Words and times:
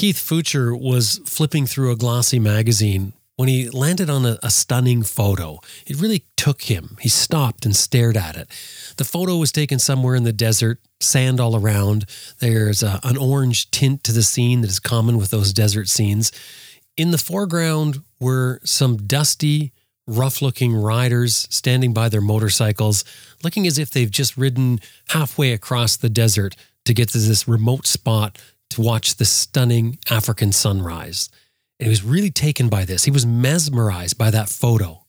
Keith 0.00 0.16
Futcher 0.16 0.74
was 0.80 1.20
flipping 1.26 1.66
through 1.66 1.90
a 1.90 1.94
glossy 1.94 2.38
magazine 2.38 3.12
when 3.36 3.50
he 3.50 3.68
landed 3.68 4.08
on 4.08 4.24
a, 4.24 4.38
a, 4.42 4.50
stunning 4.50 5.02
photo. 5.02 5.58
It 5.86 6.00
really 6.00 6.24
took 6.38 6.62
him. 6.62 6.96
He 7.02 7.10
stopped 7.10 7.66
and 7.66 7.76
stared 7.76 8.16
at 8.16 8.34
it. 8.34 8.48
The 8.96 9.04
photo 9.04 9.36
was 9.36 9.52
taken 9.52 9.78
somewhere 9.78 10.14
in 10.14 10.24
the 10.24 10.32
desert, 10.32 10.78
sand 11.00 11.38
all 11.38 11.54
around. 11.54 12.06
There's 12.38 12.82
a, 12.82 12.98
an 13.04 13.18
orange 13.18 13.70
tint 13.70 14.02
to 14.04 14.12
the 14.12 14.22
scene 14.22 14.62
that 14.62 14.70
is 14.70 14.80
common 14.80 15.18
with 15.18 15.28
those 15.28 15.52
desert 15.52 15.90
scenes. 15.90 16.32
In 16.96 17.10
the 17.10 17.18
foreground 17.18 18.02
were 18.18 18.60
some 18.64 19.06
dusty, 19.06 19.70
rough 20.06 20.40
looking 20.40 20.74
riders 20.74 21.46
standing 21.50 21.92
by 21.92 22.08
their 22.08 22.22
motorcycles, 22.22 23.04
looking 23.44 23.66
as 23.66 23.78
if 23.78 23.90
they've 23.90 24.10
just 24.10 24.38
ridden 24.38 24.80
halfway 25.10 25.52
across 25.52 25.98
the 25.98 26.08
desert 26.08 26.56
to 26.86 26.94
get 26.94 27.10
to 27.10 27.18
this 27.18 27.46
remote 27.46 27.86
spot 27.86 28.38
to 28.70 28.80
watch 28.80 29.16
the 29.16 29.24
stunning 29.24 29.98
African 30.10 30.52
sunrise. 30.52 31.28
And 31.78 31.86
he 31.86 31.90
was 31.90 32.02
really 32.02 32.30
taken 32.30 32.68
by 32.68 32.84
this. 32.84 33.04
He 33.04 33.10
was 33.10 33.26
mesmerized 33.26 34.18
by 34.18 34.30
that 34.30 34.48
photo. 34.48 35.04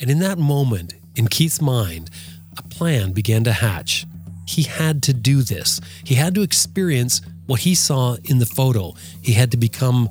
And 0.00 0.10
in 0.10 0.18
that 0.20 0.38
moment, 0.38 0.94
in 1.16 1.28
Keith's 1.28 1.60
mind, 1.60 2.10
a 2.58 2.62
plan 2.62 3.12
began 3.12 3.44
to 3.44 3.52
hatch. 3.52 4.06
He 4.46 4.62
had 4.62 5.02
to 5.04 5.14
do 5.14 5.42
this. 5.42 5.80
He 6.04 6.14
had 6.14 6.34
to 6.34 6.42
experience 6.42 7.20
what 7.46 7.60
he 7.60 7.74
saw 7.74 8.16
in 8.24 8.38
the 8.38 8.46
photo. 8.46 8.94
He 9.22 9.32
had 9.32 9.50
to 9.52 9.56
become 9.56 10.08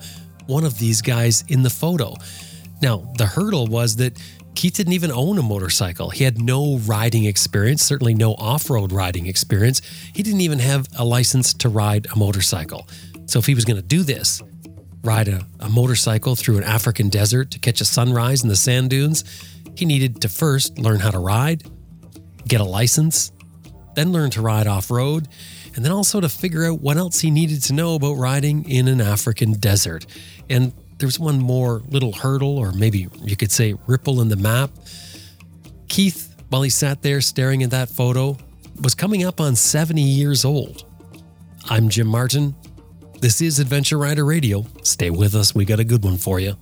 one 0.48 0.66
of 0.66 0.80
these 0.80 1.02
guys 1.02 1.44
in 1.48 1.64
the 1.64 1.70
photo. 1.70 2.16
Now, 2.82 3.12
the 3.18 3.26
hurdle 3.26 3.68
was 3.68 3.96
that 3.98 4.20
Keith 4.56 4.76
didn't 4.76 4.94
even 4.94 5.12
own 5.12 5.38
a 5.38 5.42
motorcycle. 5.42 6.10
He 6.10 6.24
had 6.24 6.42
no 6.42 6.78
riding 6.78 7.26
experience, 7.26 7.84
certainly 7.84 8.14
no 8.14 8.34
off 8.36 8.70
road 8.70 8.92
riding 8.92 9.26
experience. 9.26 9.82
He 10.14 10.24
didn't 10.24 10.42
even 10.42 10.60
have 10.60 10.88
a 10.98 11.04
license 11.04 11.54
to 11.56 11.70
ride 11.70 12.08
a 12.14 12.18
motorcycle. 12.18 12.88
So, 13.26 13.40
if 13.40 13.46
he 13.46 13.56
was 13.56 13.66
going 13.66 13.78
to 13.78 13.82
do 13.82 14.04
this, 14.04 14.42
ride 15.04 15.28
a, 15.28 15.46
a, 15.60 15.70
motorcycle 15.70 16.36
through 16.36 16.58
an 16.58 16.64
African 16.64 17.10
desert 17.10 17.52
to 17.52 17.60
catch 17.60 17.82
a 17.82 17.86
sunrise 17.86 18.44
in 18.44 18.50
the 18.50 18.56
sand 18.56 18.90
dunes, 18.90 19.24
he 19.76 19.86
needed 19.86 20.22
to 20.22 20.30
first 20.30 20.78
learn 20.78 21.00
how 21.00 21.12
to 21.12 21.20
ride, 21.20 21.64
get 22.48 22.62
a 22.62 22.66
license, 22.66 23.32
then 23.96 24.12
learn 24.12 24.30
to 24.32 24.42
ride 24.42 24.68
off 24.68 24.90
road, 24.92 25.28
and 25.76 25.84
then 25.84 25.92
also 25.92 26.22
to 26.22 26.30
figure 26.30 26.66
out 26.66 26.82
what 26.82 26.98
else 26.98 27.20
he 27.20 27.32
needed 27.32 27.62
to 27.64 27.74
know 27.74 27.96
about 27.96 28.14
riding 28.14 28.70
in 28.70 28.88
an 28.88 29.02
African 29.02 29.54
desert. 29.54 30.06
And 30.50 30.74
there's 30.98 31.20
one 31.20 31.40
more 31.40 31.82
little 31.90 32.12
hurdle, 32.12 32.58
or 32.58 32.72
maybe 32.72 33.08
you 33.22 33.36
could 33.36 33.52
say 33.52 33.76
ripple 33.88 34.22
in 34.22 34.30
the 34.30 34.36
map. 34.36 34.72
Keith, 35.88 36.36
while 36.50 36.62
he 36.62 36.70
sat 36.70 37.02
there 37.02 37.22
staring 37.22 37.64
at 37.64 37.72
that 37.72 37.90
photo, 37.90 38.38
was 38.82 38.96
coming 38.96 39.24
up 39.24 39.40
on 39.40 39.56
70 39.56 40.02
years 40.02 40.46
old. 40.46 40.86
I'm 41.70 41.90
Jim 41.90 42.08
Martin. 42.08 42.56
This 43.20 43.42
is 43.42 43.60
Adventure 43.60 43.98
Rider 43.98 44.26
Radio. 44.26 44.66
Stay 44.84 45.10
with 45.10 45.36
us, 45.36 45.56
we 45.56 45.66
got 45.66 45.80
a 45.80 45.84
good 45.84 46.04
one 46.04 46.18
for 46.18 46.40
you. 46.40 46.56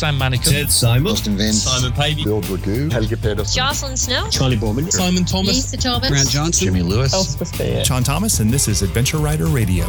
Sam 0.00 0.18
Manicom. 0.18 0.50
Ted 0.50 0.72
Simon. 0.72 1.12
Austin 1.12 1.36
Vince. 1.36 1.62
Simon 1.62 1.92
Pavey. 1.92 2.24
Bill 2.24 2.40
Dragoo. 2.40 2.90
Helge 2.90 3.20
Pedersen. 3.20 3.54
Jocelyn 3.54 3.98
Snow. 3.98 4.30
Charley 4.30 4.56
Boorman. 4.56 4.90
Simon 4.90 5.26
Thomas. 5.26 5.54
Lisa 5.54 5.76
Thomas. 5.76 6.08
Grant 6.08 6.30
Johnson. 6.30 6.68
Jimmy 6.68 6.80
Lewis. 6.80 7.12
Elspeth 7.12 7.58
Beard. 7.58 7.86
Sean 7.86 8.02
Thomas, 8.02 8.40
and 8.40 8.50
this 8.50 8.66
is 8.66 8.80
Adventure 8.80 9.18
Rider 9.18 9.44
Radio. 9.44 9.84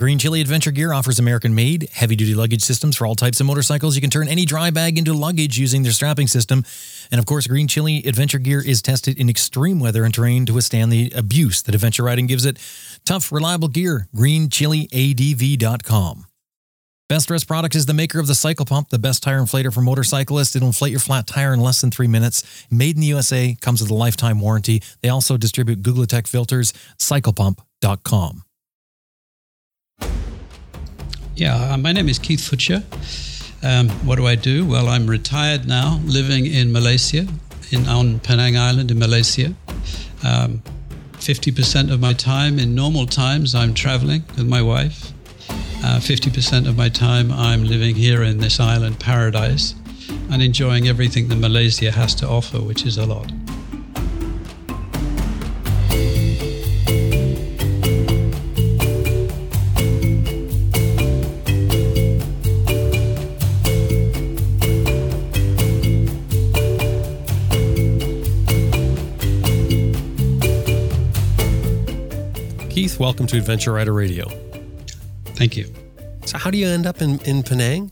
Green 0.00 0.18
Chili 0.18 0.40
Adventure 0.40 0.72
Gear 0.72 0.92
offers 0.92 1.20
American 1.20 1.54
made, 1.54 1.88
heavy 1.92 2.16
duty 2.16 2.34
luggage 2.34 2.62
systems 2.62 2.96
for 2.96 3.06
all 3.06 3.14
types 3.14 3.38
of 3.38 3.46
motorcycles. 3.46 3.94
You 3.94 4.00
can 4.00 4.10
turn 4.10 4.26
any 4.26 4.44
dry 4.44 4.70
bag 4.70 4.98
into 4.98 5.12
luggage 5.12 5.60
using 5.60 5.84
their 5.84 5.92
strapping 5.92 6.26
system. 6.26 6.64
And 7.12 7.20
of 7.20 7.26
course, 7.26 7.46
Green 7.46 7.68
Chili 7.68 8.02
Adventure 8.04 8.40
Gear 8.40 8.60
is 8.60 8.82
tested 8.82 9.16
in 9.16 9.28
extreme 9.28 9.78
weather 9.78 10.02
and 10.02 10.12
terrain 10.12 10.44
to 10.46 10.54
withstand 10.54 10.90
the 10.90 11.12
abuse 11.14 11.62
that 11.62 11.76
adventure 11.76 12.02
riding 12.02 12.26
gives 12.26 12.44
it. 12.44 12.58
Tough, 13.04 13.30
reliable 13.30 13.68
gear. 13.68 14.08
GreenChiliADV.com. 14.12 16.24
Best 17.12 17.28
Rest 17.28 17.46
Product 17.46 17.74
is 17.74 17.84
the 17.84 17.92
maker 17.92 18.20
of 18.20 18.26
the 18.26 18.34
Cycle 18.34 18.64
Pump, 18.64 18.88
the 18.88 18.98
best 18.98 19.22
tire 19.22 19.38
inflator 19.38 19.70
for 19.70 19.82
motorcyclists. 19.82 20.56
It'll 20.56 20.68
inflate 20.68 20.92
your 20.92 20.98
flat 20.98 21.26
tire 21.26 21.52
in 21.52 21.60
less 21.60 21.82
than 21.82 21.90
three 21.90 22.06
minutes. 22.06 22.42
Made 22.70 22.94
in 22.94 23.02
the 23.02 23.08
USA, 23.08 23.54
comes 23.60 23.82
with 23.82 23.90
a 23.90 23.94
lifetime 23.94 24.40
warranty. 24.40 24.82
They 25.02 25.10
also 25.10 25.36
distribute 25.36 25.82
Googletech 25.82 26.26
filters. 26.26 26.72
CyclePump.com. 26.98 28.44
Yeah, 31.36 31.74
uh, 31.74 31.76
my 31.76 31.92
name 31.92 32.08
is 32.08 32.18
Keith 32.18 32.40
Futcher. 32.40 32.82
Um, 33.62 33.90
what 34.06 34.16
do 34.16 34.26
I 34.26 34.34
do? 34.34 34.64
Well, 34.64 34.88
I'm 34.88 35.06
retired 35.06 35.68
now, 35.68 36.00
living 36.06 36.46
in 36.46 36.72
Malaysia, 36.72 37.26
in 37.70 37.86
on 37.88 38.20
Penang 38.20 38.56
Island 38.56 38.90
in 38.90 38.98
Malaysia. 38.98 39.54
Um, 40.24 40.62
50% 41.18 41.92
of 41.92 42.00
my 42.00 42.14
time 42.14 42.58
in 42.58 42.74
normal 42.74 43.04
times, 43.04 43.54
I'm 43.54 43.74
traveling 43.74 44.24
with 44.34 44.48
my 44.48 44.62
wife. 44.62 45.12
Uh, 45.84 45.98
50% 45.98 46.68
of 46.68 46.76
my 46.76 46.88
time, 46.88 47.32
I'm 47.32 47.64
living 47.64 47.96
here 47.96 48.22
in 48.22 48.38
this 48.38 48.60
island 48.60 49.00
paradise 49.00 49.74
and 50.30 50.40
enjoying 50.40 50.86
everything 50.86 51.26
that 51.26 51.36
Malaysia 51.36 51.90
has 51.90 52.14
to 52.16 52.28
offer, 52.28 52.60
which 52.60 52.86
is 52.86 52.98
a 52.98 53.04
lot. 53.04 53.26
Keith, 72.70 73.00
welcome 73.00 73.26
to 73.26 73.36
Adventure 73.36 73.72
Rider 73.72 73.92
Radio. 73.92 74.28
Thank 75.34 75.56
you. 75.56 75.72
So, 76.24 76.38
how 76.38 76.50
do 76.50 76.58
you 76.58 76.68
end 76.68 76.86
up 76.86 77.02
in, 77.02 77.18
in 77.20 77.42
Penang? 77.42 77.90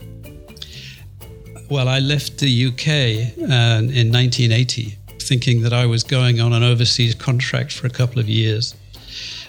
Well, 1.69 1.89
I 1.89 2.01
left 2.01 2.39
the 2.39 2.67
UK 2.67 2.89
uh, 2.89 3.79
in 3.95 4.13
1980 4.13 4.97
thinking 5.31 5.63
that 5.63 5.73
I 5.73 5.87
was 5.87 6.03
going 6.03 6.41
on 6.41 6.53
an 6.53 6.65
overseas 6.65 7.15
contract 7.15 7.73
for 7.73 7.87
a 7.87 7.91
couple 7.91 8.19
of 8.19 8.29
years. 8.29 8.75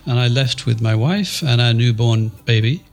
And 0.05 0.19
I 0.19 0.27
left 0.27 0.67
with 0.67 0.79
my 0.79 0.93
wife 0.93 1.41
and 1.41 1.59
our 1.59 1.73
newborn 1.73 2.29
baby. 2.45 2.83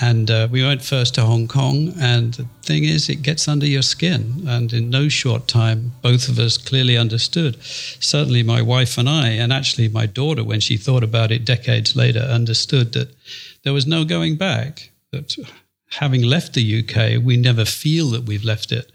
And 0.00 0.30
uh, 0.30 0.48
we 0.48 0.62
went 0.62 0.82
first 0.82 1.16
to 1.16 1.22
Hong 1.22 1.48
Kong. 1.48 1.92
And 2.00 2.34
the 2.34 2.44
thing 2.62 2.84
is, 2.84 3.08
it 3.08 3.22
gets 3.22 3.48
under 3.48 3.66
your 3.66 3.82
skin. 3.82 4.44
And 4.46 4.72
in 4.72 4.88
no 4.88 5.08
short 5.08 5.48
time, 5.48 5.92
both 6.00 6.28
of 6.28 6.38
us 6.38 6.56
clearly 6.56 6.96
understood. 6.96 7.62
Certainly, 7.62 8.44
my 8.44 8.62
wife 8.62 8.96
and 8.98 9.08
I, 9.08 9.30
and 9.30 9.52
actually 9.52 9.88
my 9.88 10.06
daughter, 10.06 10.44
when 10.44 10.60
she 10.60 10.76
thought 10.76 11.02
about 11.02 11.32
it 11.32 11.44
decades 11.44 11.96
later, 11.96 12.20
understood 12.20 12.92
that 12.92 13.14
there 13.64 13.72
was 13.72 13.86
no 13.86 14.04
going 14.04 14.36
back. 14.36 14.90
That 15.12 15.36
having 15.90 16.22
left 16.22 16.54
the 16.54 16.80
UK, 16.80 17.22
we 17.22 17.36
never 17.36 17.64
feel 17.64 18.10
that 18.10 18.24
we've 18.24 18.44
left 18.44 18.72
it. 18.72 18.90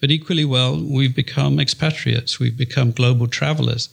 But 0.00 0.10
equally 0.10 0.44
well, 0.44 0.80
we've 0.80 1.14
become 1.14 1.60
expatriates, 1.60 2.40
we've 2.40 2.56
become 2.56 2.90
global 2.90 3.28
travelers. 3.28 3.88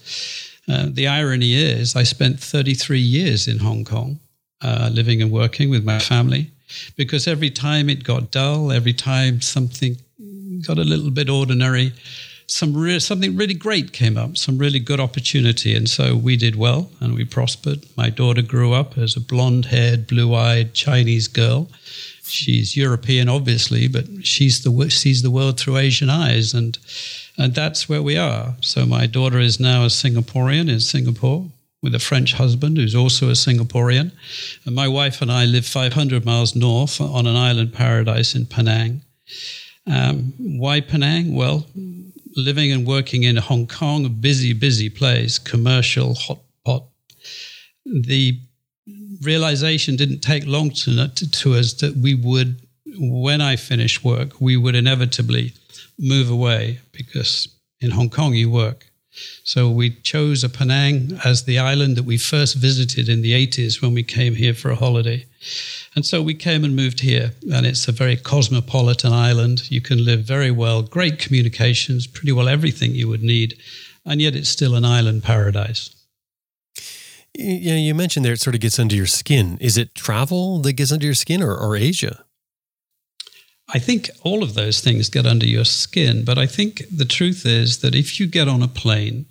Uh, 0.68 0.88
the 0.90 1.08
irony 1.08 1.54
is, 1.54 1.96
I 1.96 2.04
spent 2.04 2.40
33 2.40 3.00
years 3.00 3.48
in 3.48 3.60
Hong 3.60 3.86
Kong, 3.86 4.20
uh, 4.62 4.90
living 4.92 5.22
and 5.22 5.32
working 5.32 5.70
with 5.70 5.86
my 5.86 6.00
family, 6.00 6.52
because 6.96 7.28
every 7.28 7.52
time 7.52 7.90
it 7.90 8.04
got 8.04 8.32
dull, 8.32 8.72
every 8.72 8.94
time 8.94 9.40
something 9.40 9.98
got 10.66 10.78
a 10.78 10.84
little 10.84 11.12
bit 11.12 11.30
ordinary, 11.30 11.94
some 12.48 12.76
re- 12.76 13.00
something 13.00 13.36
really 13.36 13.54
great 13.54 13.92
came 13.92 14.18
up, 14.18 14.38
some 14.38 14.58
really 14.58 14.80
good 14.80 15.00
opportunity. 15.00 15.76
And 15.76 15.90
so 15.90 16.16
we 16.16 16.38
did 16.38 16.56
well 16.56 16.90
and 17.02 17.14
we 17.14 17.26
prospered. 17.26 17.86
My 17.98 18.10
daughter 18.10 18.42
grew 18.42 18.74
up 18.74 18.98
as 18.98 19.16
a 19.16 19.22
blonde 19.22 19.66
haired, 19.66 20.08
blue 20.08 20.34
eyed 20.34 20.74
Chinese 20.74 21.28
girl. 21.28 21.70
She's 22.24 22.76
European, 22.76 23.30
obviously, 23.30 23.88
but 23.88 24.26
she's 24.26 24.64
the, 24.64 24.90
sees 24.90 25.22
the 25.22 25.32
world 25.32 25.60
through 25.60 25.78
Asian 25.78 26.10
eyes. 26.10 26.54
And, 26.54 26.78
and 27.38 27.54
that's 27.54 27.88
where 27.88 28.02
we 28.02 28.18
are. 28.18 28.56
So 28.62 28.86
my 28.86 29.08
daughter 29.08 29.40
is 29.40 29.60
now 29.60 29.84
a 29.84 29.88
Singaporean 29.88 30.70
in 30.70 30.80
Singapore 30.80 31.48
with 31.82 31.96
a 31.96 32.00
French 32.00 32.34
husband 32.34 32.78
who's 32.78 32.96
also 32.96 33.28
a 33.28 33.34
Singaporean. 33.34 34.12
And 34.66 34.76
my 34.76 34.88
wife 34.88 35.22
and 35.22 35.32
I 35.32 35.46
live 35.46 35.66
500 35.66 36.26
miles 36.26 36.56
north 36.56 37.00
on 37.00 37.28
an 37.28 37.36
island 37.36 37.74
paradise 37.74 38.36
in 38.36 38.46
Penang. 38.46 39.02
Um, 39.86 40.34
why 40.38 40.82
Penang? 40.82 41.34
Well, 41.34 41.66
living 42.38 42.72
and 42.72 42.86
working 42.86 43.24
in 43.24 43.36
Hong 43.36 43.68
Kong, 43.68 44.06
a 44.06 44.10
busy, 44.10 44.54
busy 44.54 44.90
place, 44.90 45.40
commercial, 45.40 46.14
hot 46.14 46.40
pot. 46.64 46.84
The 47.86 48.40
realization 49.22 49.96
didn't 49.96 50.20
take 50.20 50.46
long 50.46 50.70
to, 50.70 51.08
to, 51.08 51.32
to 51.32 51.56
us 51.56 51.74
that 51.74 51.98
we 51.98 52.14
would, 52.14 52.62
when 52.98 53.42
I 53.42 53.56
finished 53.56 54.04
work, 54.04 54.40
we 54.40 54.56
would 54.56 54.76
inevitably 54.76 55.54
move 55.98 56.30
away 56.30 56.80
because 56.92 57.48
in 57.82 57.92
Hong 57.92 58.10
Kong 58.10 58.34
you 58.34 58.50
work 58.50 58.86
So 59.44 59.70
we 59.70 59.92
chose 59.92 60.44
a 60.44 60.50
Penang 60.50 61.20
as 61.24 61.44
the 61.44 61.60
island 61.60 61.96
that 61.96 62.04
we 62.04 62.18
first 62.18 62.56
visited 62.56 63.10
in 63.10 63.22
the 63.22 63.34
80s 63.34 63.82
when 63.82 63.94
we 63.94 64.04
came 64.04 64.36
here 64.36 64.54
for 64.54 64.72
a 64.72 64.76
holiday. 64.76 65.26
And 65.96 66.06
so 66.06 66.22
we 66.22 66.34
came 66.34 66.64
and 66.64 66.76
moved 66.76 67.00
here, 67.00 67.32
and 67.52 67.66
it's 67.66 67.88
a 67.88 67.92
very 67.92 68.18
cosmopolitan 68.18 69.14
island. 69.14 69.72
You 69.72 69.82
can 69.82 70.04
live 70.04 70.22
very 70.22 70.52
well, 70.52 70.82
great 70.84 71.20
communications, 71.20 72.08
pretty 72.08 72.32
well 72.32 72.48
everything 72.48 72.94
you 72.94 73.08
would 73.08 73.24
need, 73.24 73.58
and 74.06 74.22
yet 74.22 74.36
it's 74.36 74.50
still 74.50 74.76
an 74.76 74.86
island 74.86 75.24
paradise. 75.24 75.90
You, 77.34 77.74
you 77.74 77.96
mentioned 77.96 78.26
there 78.26 78.34
it 78.34 78.42
sort 78.42 78.56
of 78.56 78.62
gets 78.62 78.80
under 78.80 78.96
your 78.96 79.06
skin. 79.06 79.58
Is 79.62 79.78
it 79.78 79.96
travel 79.96 80.60
that 80.60 80.74
gets 80.74 80.92
under 80.92 81.06
your 81.06 81.16
skin 81.16 81.42
or, 81.44 81.56
or 81.56 81.76
Asia? 81.76 82.24
I 83.70 83.80
think 83.80 84.10
all 84.24 84.44
of 84.44 84.54
those 84.54 84.80
things 84.80 85.10
get 85.10 85.26
under 85.26 85.46
your 85.46 85.66
skin, 85.66 86.24
but 86.24 86.38
I 86.38 86.46
think 86.46 86.84
the 86.90 87.06
truth 87.06 87.46
is 87.46 87.80
that 87.80 87.96
if 87.96 88.20
you 88.20 88.26
get 88.28 88.48
on 88.48 88.64
a 88.64 88.68
plane 88.68 89.26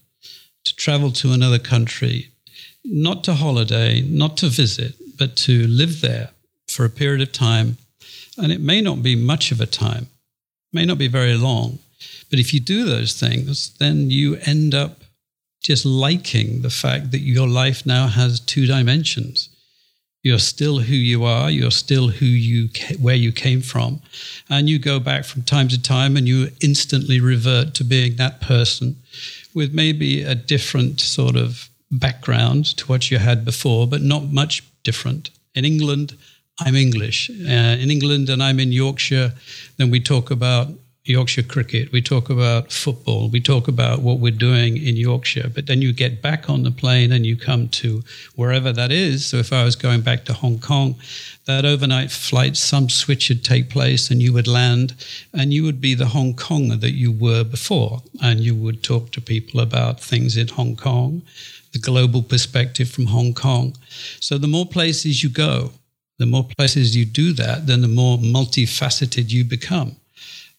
to 0.65 0.77
travel 0.77 1.11
to 1.13 1.33
another 1.33 1.59
country, 1.59 2.29
not 2.85 3.25
to 3.25 3.35
holiday, 3.35 4.03
not 4.03 4.37
to 4.39 4.49
visit, 4.49 4.95
but 5.17 5.37
to 5.37 5.67
live 5.67 6.03
there 6.03 6.31
for 6.69 6.85
a 6.85 6.91
period 6.91 7.23
of 7.23 7.33
time, 7.33 7.79
and 8.37 8.53
it 8.53 8.61
may 8.61 8.83
not 8.83 9.03
be 9.03 9.17
much 9.17 9.53
of 9.53 9.61
a 9.61 9.67
time, 9.67 10.09
may 10.73 10.85
not 10.85 10.99
be 10.99 11.09
very 11.09 11.35
long, 11.35 11.79
but 12.29 12.39
if 12.39 12.53
you 12.53 12.61
do 12.61 12.85
those 12.85 13.19
things, 13.19 13.75
then 13.79 14.11
you 14.11 14.37
end 14.45 14.75
up 14.75 15.03
just 15.63 15.87
liking 15.87 16.61
the 16.61 16.71
fact 16.71 17.11
that 17.11 17.21
your 17.21 17.49
life 17.49 17.87
now 17.87 18.07
has 18.07 18.39
two 18.39 18.67
dimensions. 18.67 19.49
You're 20.27 20.41
still 20.41 20.81
who 20.81 20.97
you 20.97 21.23
are. 21.23 21.49
You're 21.49 21.71
still 21.71 22.09
who 22.09 22.27
you 22.27 22.69
where 23.01 23.15
you 23.15 23.31
came 23.31 23.63
from, 23.63 24.01
and 24.51 24.69
you 24.69 24.81
go 24.81 24.99
back 24.99 25.25
from 25.25 25.43
time 25.43 25.69
to 25.69 25.81
time, 25.81 26.17
and 26.17 26.27
you 26.27 26.51
instantly 26.61 27.21
revert 27.21 27.75
to 27.75 27.85
being 27.85 28.17
that 28.17 28.41
person, 28.41 28.97
with 29.55 29.73
maybe 29.73 30.25
a 30.25 30.35
different 30.35 31.01
sort 31.01 31.37
of 31.37 31.69
background 31.93 32.77
to 32.79 32.87
what 32.87 33.09
you 33.09 33.19
had 33.19 33.45
before, 33.45 33.87
but 33.87 34.03
not 34.03 34.25
much 34.33 34.65
different. 34.83 35.31
In 35.55 35.65
England, 35.65 36.17
I'm 36.59 36.75
English. 36.75 37.31
Uh, 37.31 37.77
in 37.83 37.93
England, 37.93 38.29
and 38.29 38.43
I'm 38.43 38.59
in 38.59 38.73
Yorkshire, 38.73 39.33
then 39.77 39.91
we 39.93 40.01
talk 40.01 40.33
about 40.33 40.67
Yorkshire 41.09 41.45
cricket, 41.45 41.93
we 41.93 42.03
talk 42.03 42.29
about 42.29 42.73
football, 42.73 43.29
we 43.29 43.41
talk 43.41 43.69
about 43.69 44.01
what 44.01 44.19
we're 44.19 44.33
doing 44.33 44.77
in 44.77 44.97
Yorkshire. 44.97 45.51
But 45.55 45.67
then 45.67 45.81
you 45.81 45.93
get 45.93 46.21
back 46.21 46.51
on 46.51 46.65
the 46.65 46.73
plane 46.73 47.13
and 47.13 47.25
you 47.25 47.37
come 47.37 47.69
to 47.69 48.03
wherever 48.35 48.73
that 48.73 48.91
is. 48.91 49.25
So 49.25 49.37
if 49.37 49.53
I 49.53 49.63
was 49.63 49.77
going 49.77 50.01
back 50.01 50.25
to 50.25 50.33
Hong 50.33 50.59
Kong, 50.59 50.97
that 51.45 51.65
overnight 51.65 52.11
flight, 52.11 52.57
some 52.57 52.89
switch 52.89 53.29
would 53.29 53.45
take 53.45 53.71
place 53.71 54.11
and 54.11 54.21
you 54.21 54.33
would 54.33 54.49
land 54.49 54.95
and 55.33 55.53
you 55.53 55.63
would 55.63 55.81
be 55.81 55.95
the 55.95 56.07
Hong 56.07 56.35
Konger 56.35 56.81
that 56.81 56.95
you 56.95 57.13
were 57.13 57.45
before. 57.45 58.03
And 58.21 58.41
you 58.41 58.57
would 58.57 58.83
talk 58.83 59.13
to 59.13 59.21
people 59.21 59.61
about 59.61 60.01
things 60.01 60.37
in 60.37 60.49
Hong 60.49 60.75
Kong, 60.75 61.23
the 61.73 61.79
global 61.79 62.23
perspective 62.23 62.91
from 62.91 63.07
Hong 63.07 63.33
Kong. 63.33 63.77
So 64.19 64.39
the 64.39 64.49
more 64.49 64.67
places 64.67 65.23
you 65.23 65.29
go, 65.29 65.71
the 66.19 66.27
more 66.27 66.49
places 66.57 66.97
you 66.97 67.05
do 67.05 67.33
that, 67.35 67.67
then 67.67 67.83
the 67.83 67.89
more 67.89 68.19
multifaceted 68.19 69.31
you 69.31 69.45
become. 69.45 69.97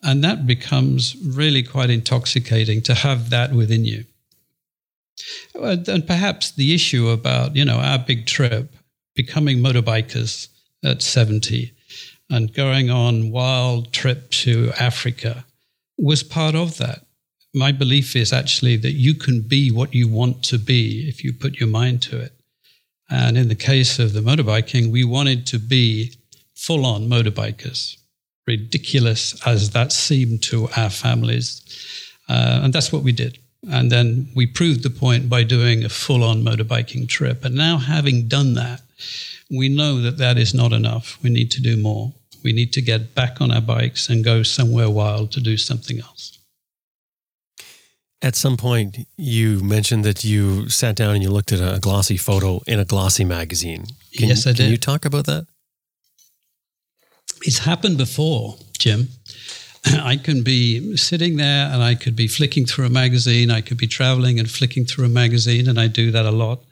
And 0.03 0.23
that 0.23 0.45
becomes 0.45 1.15
really 1.23 1.63
quite 1.63 1.89
intoxicating 1.89 2.81
to 2.83 2.93
have 2.93 3.29
that 3.29 3.51
within 3.51 3.85
you. 3.85 4.05
And 5.55 6.05
perhaps 6.05 6.51
the 6.51 6.73
issue 6.73 7.09
about, 7.09 7.55
you 7.55 7.65
know, 7.65 7.77
our 7.77 7.97
big 7.97 8.27
trip, 8.27 8.75
becoming 9.15 9.57
motorbikers 9.57 10.47
at 10.83 11.01
70 11.01 11.73
and 12.29 12.53
going 12.53 12.89
on 12.89 13.31
wild 13.31 13.91
trip 13.91 14.29
to 14.29 14.71
Africa 14.79 15.45
was 15.97 16.21
part 16.23 16.53
of 16.53 16.77
that. 16.77 17.05
My 17.53 17.71
belief 17.71 18.15
is 18.15 18.31
actually 18.31 18.77
that 18.77 18.91
you 18.91 19.15
can 19.15 19.41
be 19.41 19.71
what 19.71 19.95
you 19.95 20.07
want 20.07 20.43
to 20.43 20.59
be 20.59 21.07
if 21.09 21.23
you 21.23 21.33
put 21.33 21.59
your 21.59 21.69
mind 21.69 22.03
to 22.03 22.19
it. 22.19 22.33
And 23.09 23.37
in 23.37 23.47
the 23.47 23.55
case 23.55 23.97
of 23.97 24.13
the 24.13 24.19
motorbiking, 24.19 24.91
we 24.91 25.03
wanted 25.03 25.47
to 25.47 25.59
be 25.59 26.13
full 26.53 26.85
on 26.85 27.07
motorbikers 27.07 27.96
ridiculous 28.47 29.45
as 29.45 29.71
that 29.71 29.91
seemed 29.91 30.41
to 30.43 30.69
our 30.77 30.89
families. 30.89 31.61
Uh, 32.29 32.61
and 32.63 32.73
that's 32.73 32.91
what 32.91 33.03
we 33.03 33.11
did. 33.11 33.37
And 33.69 33.91
then 33.91 34.29
we 34.35 34.45
proved 34.45 34.83
the 34.83 34.89
point 34.89 35.29
by 35.29 35.43
doing 35.43 35.83
a 35.83 35.89
full 35.89 36.23
on 36.23 36.43
motorbiking 36.43 37.07
trip. 37.09 37.43
And 37.43 37.55
now, 37.55 37.77
having 37.77 38.27
done 38.27 38.53
that, 38.53 38.81
we 39.49 39.67
know 39.69 40.01
that 40.01 40.17
that 40.17 40.37
is 40.37 40.53
not 40.53 40.71
enough. 40.71 41.17
We 41.21 41.29
need 41.29 41.51
to 41.51 41.61
do 41.61 41.75
more. 41.77 42.13
We 42.43 42.53
need 42.53 42.71
to 42.73 42.81
get 42.81 43.13
back 43.13 43.41
on 43.41 43.51
our 43.51 43.61
bikes 43.61 44.09
and 44.09 44.23
go 44.23 44.43
somewhere 44.43 44.89
wild 44.89 45.31
to 45.33 45.41
do 45.41 45.57
something 45.57 45.99
else. 45.99 46.37
At 48.21 48.35
some 48.35 48.57
point, 48.57 49.07
you 49.17 49.59
mentioned 49.59 50.03
that 50.05 50.23
you 50.23 50.69
sat 50.69 50.95
down 50.95 51.15
and 51.15 51.23
you 51.23 51.29
looked 51.29 51.51
at 51.51 51.59
a 51.59 51.79
glossy 51.79 52.17
photo 52.17 52.61
in 52.65 52.79
a 52.79 52.85
glossy 52.85 53.23
magazine. 53.23 53.85
Can, 54.15 54.29
yes, 54.29 54.47
I 54.47 54.51
did. 54.51 54.57
Can 54.57 54.71
you 54.71 54.77
talk 54.77 55.05
about 55.05 55.25
that? 55.25 55.45
It's 57.41 57.59
happened 57.59 57.97
before, 57.97 58.57
Jim. 58.77 59.09
I 59.85 60.17
can 60.17 60.43
be 60.43 60.95
sitting 60.97 61.37
there 61.37 61.67
and 61.71 61.81
I 61.81 61.95
could 61.95 62.15
be 62.15 62.27
flicking 62.27 62.65
through 62.65 62.85
a 62.85 62.89
magazine. 62.89 63.51
I 63.51 63.61
could 63.61 63.77
be 63.77 63.87
traveling 63.87 64.39
and 64.39 64.49
flicking 64.49 64.85
through 64.85 65.05
a 65.05 65.09
magazine, 65.09 65.69
and 65.69 65.79
I 65.79 65.87
do 65.87 66.11
that 66.11 66.25
a 66.25 66.31
lot. 66.31 66.63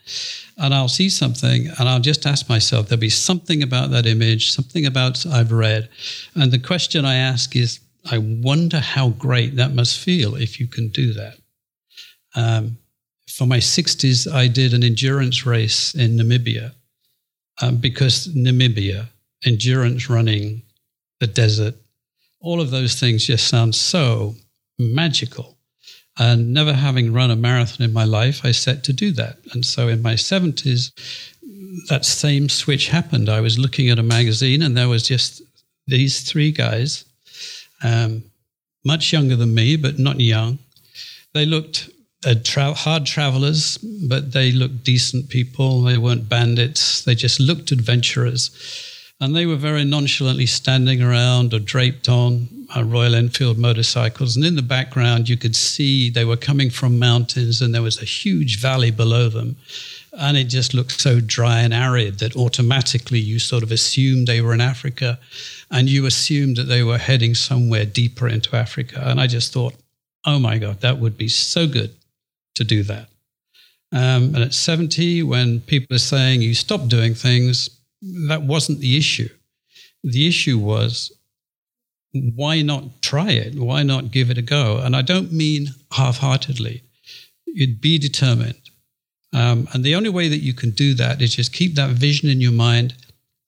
And 0.58 0.74
I'll 0.74 0.88
see 0.88 1.10
something 1.10 1.68
and 1.68 1.90
I'll 1.90 2.00
just 2.00 2.26
ask 2.26 2.48
myself, 2.48 2.88
there'll 2.88 3.00
be 3.00 3.10
something 3.10 3.62
about 3.62 3.92
that 3.92 4.06
image, 4.06 4.52
something 4.52 4.86
about 4.86 5.26
I've 5.26 5.52
read. 5.52 5.90
And 6.34 6.52
the 6.52 6.60
question 6.60 7.06
I 7.06 7.16
ask 7.16 7.56
is, 7.56 7.80
I 8.10 8.20
wonder 8.20 8.80
how 8.80 9.10
great 9.10 9.56
that 9.56 9.74
must 9.74 10.00
feel 10.00 10.36
if 10.36 10.60
you 10.60 10.68
can 10.68 10.90
do 10.90 11.14
that. 11.14 11.38
Um, 12.36 12.78
for 13.28 13.46
my 13.48 13.58
60s, 13.58 14.32
I 14.32 14.48
did 14.48 14.74
an 14.74 14.84
endurance 14.84 15.46
race 15.46 15.94
in 15.96 16.18
Namibia 16.18 16.74
um, 17.62 17.78
because 17.78 18.28
Namibia 18.28 19.08
endurance 19.46 20.10
running, 20.10 20.64
the 21.20 21.28
desert, 21.28 21.76
all 22.42 22.62
of 22.62 22.72
those 22.72 23.00
things 23.00 23.26
just 23.26 23.48
sound 23.48 23.76
so 23.76 24.36
magical. 24.78 25.58
And 26.18 26.54
never 26.54 26.74
having 26.74 27.12
run 27.12 27.32
a 27.32 27.36
marathon 27.36 27.86
in 27.86 27.92
my 27.92 28.06
life, 28.06 28.46
I 28.46 28.52
set 28.52 28.84
to 28.86 28.94
do 28.94 29.12
that. 29.14 29.38
And 29.52 29.66
so 29.66 29.90
in 29.90 30.02
my 30.02 30.14
70s, 30.14 30.92
that 31.90 32.06
same 32.06 32.48
switch 32.48 32.88
happened. 32.88 33.28
I 33.28 33.42
was 33.42 33.60
looking 33.60 33.90
at 33.90 34.00
a 34.00 34.04
magazine 34.04 34.62
and 34.62 34.78
there 34.78 34.88
was 34.88 35.04
just 35.04 35.42
these 35.88 36.22
three 36.22 36.52
guys, 36.52 37.04
um, 37.84 38.24
much 38.86 39.12
younger 39.12 39.36
than 39.36 39.54
me, 39.54 39.76
but 39.76 40.00
not 40.00 40.22
young. 40.22 40.60
They 41.34 41.46
looked 41.46 41.90
uh, 42.26 42.36
tra- 42.44 42.74
hard 42.74 43.06
travelers, 43.06 43.78
but 43.78 44.32
they 44.32 44.52
looked 44.52 44.84
decent 44.84 45.30
people. 45.30 45.82
They 45.82 45.98
weren't 45.98 46.30
bandits. 46.30 47.02
They 47.02 47.16
just 47.16 47.40
looked 47.40 47.72
adventurers. 47.72 48.52
And 49.22 49.34
they 49.36 49.46
were 49.46 49.56
very 49.56 49.86
nonchalantly 49.86 50.46
standing 50.46 51.02
around 51.02 51.54
or 51.54 51.60
draped 51.60 52.10
on 52.10 52.50
uh, 52.76 52.84
Royal 52.84 53.16
Enfield 53.16 53.58
motorcycles. 53.58 54.36
And 54.36 54.44
in 54.44 54.56
the 54.56 54.62
background, 54.62 55.30
you 55.30 55.38
could 55.38 55.56
see 55.56 56.10
they 56.10 56.26
were 56.26 56.36
coming 56.36 56.70
from 56.70 57.00
mountains 57.00 57.62
and 57.62 57.74
there 57.74 57.82
was 57.82 58.02
a 58.02 58.06
huge 58.06 58.60
valley 58.60 58.92
below 58.92 59.30
them. 59.30 59.56
And 60.12 60.36
it 60.36 60.46
just 60.46 60.74
looked 60.74 61.00
so 61.00 61.20
dry 61.20 61.62
and 61.62 61.74
arid 61.74 62.20
that 62.20 62.36
automatically 62.36 63.20
you 63.20 63.40
sort 63.40 63.64
of 63.64 63.72
assumed 63.72 64.28
they 64.28 64.42
were 64.42 64.54
in 64.54 64.62
Africa 64.62 65.20
and 65.72 65.90
you 65.90 66.06
assumed 66.06 66.58
that 66.58 66.64
they 66.64 66.84
were 66.84 66.98
heading 66.98 67.36
somewhere 67.36 67.86
deeper 67.86 68.28
into 68.28 68.56
Africa. 68.56 69.02
And 69.06 69.20
I 69.20 69.28
just 69.28 69.54
thought, 69.54 69.76
oh 70.26 70.40
my 70.40 70.58
God, 70.58 70.82
that 70.82 71.00
would 71.00 71.18
be 71.18 71.30
so 71.30 71.68
good 71.68 71.96
to 72.56 72.64
do 72.64 72.84
that. 72.84 73.10
Um, 73.92 74.36
and 74.36 74.38
at 74.38 74.54
70, 74.54 75.24
when 75.24 75.62
people 75.62 75.96
are 75.96 76.00
saying 76.00 76.42
you 76.42 76.54
stop 76.54 76.88
doing 76.88 77.14
things, 77.14 77.70
that 78.28 78.44
wasn't 78.44 78.80
the 78.80 78.98
issue. 78.98 79.30
The 80.04 80.28
issue 80.28 80.58
was 80.58 81.12
why 82.14 82.62
not 82.62 83.02
try 83.02 83.32
it? 83.32 83.56
Why 83.56 83.84
not 83.84 84.12
give 84.12 84.30
it 84.30 84.38
a 84.38 84.42
go? 84.42 84.78
And 84.78 84.96
I 84.96 85.02
don't 85.02 85.34
mean 85.34 85.68
half 85.92 86.20
heartedly, 86.20 86.84
you'd 87.46 87.82
be 87.82 87.98
determined. 87.98 88.62
Um, 89.34 89.68
and 89.74 89.84
the 89.84 89.96
only 89.96 90.10
way 90.10 90.30
that 90.30 90.42
you 90.42 90.54
can 90.54 90.70
do 90.70 90.94
that 90.94 91.22
is 91.22 91.36
just 91.36 91.52
keep 91.52 91.76
that 91.76 91.90
vision 91.90 92.30
in 92.30 92.40
your 92.40 92.54
mind 92.54 92.96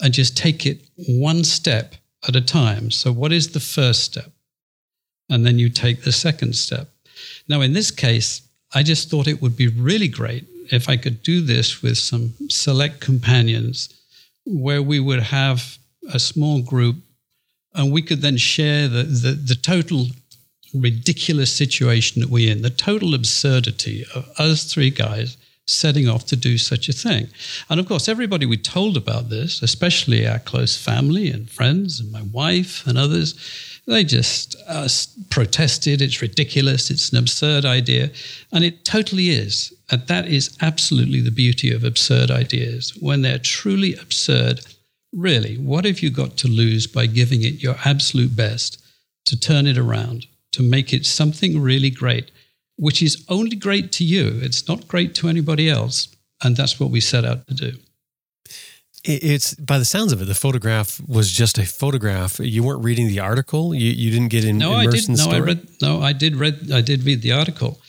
and 0.01 0.13
just 0.13 0.35
take 0.35 0.65
it 0.65 0.81
one 1.07 1.43
step 1.43 1.95
at 2.27 2.35
a 2.35 2.41
time. 2.41 2.91
So, 2.91 3.11
what 3.11 3.31
is 3.31 3.51
the 3.51 3.61
first 3.61 4.03
step? 4.03 4.31
And 5.29 5.45
then 5.45 5.59
you 5.59 5.69
take 5.69 6.03
the 6.03 6.11
second 6.11 6.55
step. 6.55 6.89
Now, 7.47 7.61
in 7.61 7.73
this 7.73 7.91
case, 7.91 8.41
I 8.73 8.83
just 8.83 9.09
thought 9.09 9.27
it 9.27 9.41
would 9.41 9.55
be 9.55 9.67
really 9.67 10.09
great 10.09 10.45
if 10.71 10.89
I 10.89 10.97
could 10.97 11.23
do 11.23 11.39
this 11.41 11.81
with 11.81 11.97
some 11.97 12.33
select 12.49 12.99
companions 12.99 13.96
where 14.47 14.81
we 14.81 14.99
would 14.99 15.21
have 15.21 15.77
a 16.13 16.19
small 16.19 16.61
group 16.61 16.95
and 17.73 17.91
we 17.91 18.01
could 18.01 18.21
then 18.21 18.37
share 18.37 18.87
the, 18.87 19.03
the, 19.03 19.31
the 19.31 19.55
total 19.55 20.07
ridiculous 20.73 21.51
situation 21.51 22.21
that 22.21 22.29
we're 22.29 22.51
in, 22.51 22.61
the 22.61 22.69
total 22.69 23.13
absurdity 23.13 24.05
of 24.15 24.27
us 24.39 24.71
three 24.71 24.89
guys 24.89 25.37
setting 25.65 26.07
off 26.07 26.25
to 26.25 26.35
do 26.35 26.57
such 26.57 26.87
a 26.87 26.93
thing. 26.93 27.27
And 27.69 27.79
of 27.79 27.87
course, 27.87 28.07
everybody 28.07 28.45
we 28.45 28.57
told 28.57 28.95
about 28.95 29.29
this, 29.29 29.61
especially 29.61 30.25
our 30.25 30.39
close 30.39 30.77
family 30.77 31.29
and 31.29 31.49
friends 31.49 31.99
and 31.99 32.11
my 32.11 32.21
wife 32.21 32.87
and 32.87 32.97
others, 32.97 33.35
They 33.87 34.03
just 34.03 34.55
uh, 34.67 34.89
protested. 35.29 36.01
It's 36.01 36.21
ridiculous. 36.21 36.91
It's 36.91 37.11
an 37.11 37.17
absurd 37.17 37.63
idea. 37.63 38.11
And 38.51 38.65
it 38.65 38.83
totally 38.83 39.29
is. 39.29 39.73
And 39.89 40.01
that 40.07 40.27
is 40.27 40.57
absolutely 40.61 41.21
the 41.21 41.31
beauty 41.31 41.71
of 41.73 41.83
absurd 41.83 42.29
ideas. 42.29 42.95
When 42.99 43.21
they're 43.21 43.39
truly 43.39 43.95
absurd, 43.95 44.61
really, 45.13 45.57
what 45.57 45.85
have 45.85 46.01
you 46.01 46.09
got 46.09 46.37
to 46.37 46.47
lose 46.47 46.87
by 46.87 47.05
giving 47.05 47.43
it 47.43 47.63
your 47.63 47.75
absolute 47.85 48.35
best 48.35 48.83
to 49.25 49.39
turn 49.39 49.65
it 49.65 49.77
around, 49.77 50.25
to 50.53 50.63
make 50.63 50.93
it 50.93 51.05
something 51.05 51.61
really 51.61 51.89
great, 51.89 52.31
which 52.77 53.01
is 53.01 53.25
only 53.29 53.55
great 53.55 53.91
to 53.93 54.03
you? 54.03 54.39
It's 54.41 54.67
not 54.67 54.87
great 54.87 55.15
to 55.15 55.29
anybody 55.29 55.69
else. 55.69 56.09
And 56.43 56.55
that's 56.55 56.79
what 56.79 56.91
we 56.91 56.99
set 57.01 57.25
out 57.25 57.47
to 57.47 57.53
do 57.53 57.77
it's 59.07 59.53
by 59.53 59.77
the 59.79 59.85
sounds 59.85 60.11
of 60.11 60.21
it, 60.21 60.25
the 60.25 60.35
photograph 60.35 60.99
was 61.07 61.31
just 61.31 61.57
a 61.57 61.65
photograph. 61.65 62.39
You 62.39 62.63
weren't 62.63 62.83
reading 62.83 63.07
the 63.07 63.19
article. 63.19 63.73
You 63.73 63.91
you 63.91 64.11
didn't 64.11 64.29
get 64.29 64.43
in, 64.43 64.57
no, 64.57 64.77
immersed 64.77 65.09
I 65.09 65.13
did, 65.13 65.25
no. 65.25 65.31
I 65.31 65.39
read, 65.39 65.67
no, 65.81 66.01
I 66.01 66.13
did 66.13 66.35
read. 66.35 66.71
I 66.71 66.81
did 66.81 67.03
read 67.03 67.21
the 67.21 67.31
article. 67.31 67.79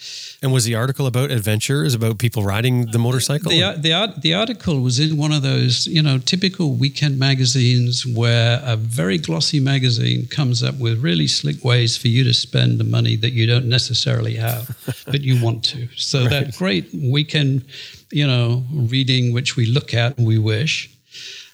And 0.41 0.53
was 0.53 0.65
the 0.65 0.77
article 0.77 1.09
about 1.09 1.33
adventures, 1.33 1.95
about 1.95 2.19
people 2.19 2.45
riding 2.45 2.87
the 2.93 2.99
motorcycle? 2.99 3.51
The, 3.51 3.75
the, 3.77 4.15
the 4.21 4.35
article 4.35 4.81
was 4.81 5.01
in 5.01 5.17
one 5.17 5.33
of 5.33 5.43
those, 5.43 5.89
you 5.89 6.01
know, 6.01 6.19
typical 6.19 6.75
weekend 6.75 7.19
magazines 7.19 8.07
where 8.07 8.61
a 8.65 8.77
very 8.77 9.19
glossy 9.19 9.59
magazine 9.59 10.29
comes 10.29 10.63
up 10.63 10.77
with 10.77 11.03
really 11.03 11.27
slick 11.27 11.65
ways 11.65 11.97
for 11.97 12.07
you 12.07 12.23
to 12.23 12.33
spend 12.33 12.79
the 12.79 12.85
money 12.85 13.17
that 13.17 13.33
you 13.33 13.47
don't 13.47 13.69
necessarily 13.69 14.35
have, 14.35 14.77
but 15.07 15.23
you 15.23 15.43
want 15.43 15.65
to. 15.65 15.89
So 15.97 16.21
right. 16.21 16.31
that 16.31 16.57
great 16.57 16.89
weekend, 16.95 17.65
you 18.13 18.27
know, 18.27 18.65
reading, 18.73 19.33
which 19.33 19.57
we 19.57 19.67
look 19.67 19.93
at 19.93 20.19
and 20.19 20.27
we 20.27 20.39
wish, 20.39 20.89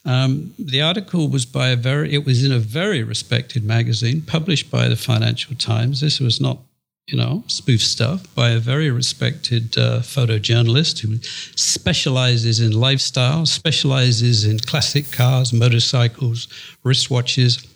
um, 0.04 0.52
the 0.58 0.82
article 0.82 1.28
was 1.28 1.46
by 1.46 1.68
a 1.68 1.76
very, 1.76 2.12
it 2.12 2.26
was 2.26 2.44
in 2.44 2.52
a 2.52 2.58
very 2.58 3.02
respected 3.02 3.64
magazine 3.64 4.20
published 4.20 4.70
by 4.70 4.88
the 4.88 4.96
Financial 4.96 5.56
Times. 5.56 6.00
This 6.00 6.20
was 6.20 6.40
not, 6.40 6.58
you 7.06 7.18
know, 7.18 7.44
spoof 7.46 7.82
stuff 7.82 8.34
by 8.34 8.50
a 8.50 8.58
very 8.58 8.90
respected 8.90 9.76
uh, 9.76 10.00
photojournalist 10.00 11.00
who 11.00 11.18
specializes 11.54 12.60
in 12.60 12.72
lifestyle, 12.72 13.44
specializes 13.44 14.44
in 14.44 14.58
classic 14.58 15.12
cars, 15.12 15.52
motorcycles, 15.52 16.46
wristwatches, 16.84 17.66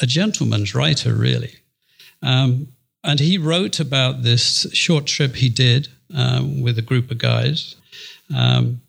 a 0.00 0.06
gentleman's 0.06 0.74
writer, 0.74 1.14
really. 1.14 1.56
Um, 2.22 2.68
and 3.04 3.20
he 3.20 3.38
wrote 3.38 3.80
about 3.80 4.22
this 4.22 4.66
short 4.72 5.06
trip 5.06 5.36
he 5.36 5.48
did 5.48 5.88
um, 6.14 6.62
with 6.62 6.78
a 6.78 6.82
group 6.82 7.10
of 7.10 7.18
guys. 7.18 7.76
Um, 8.34 8.80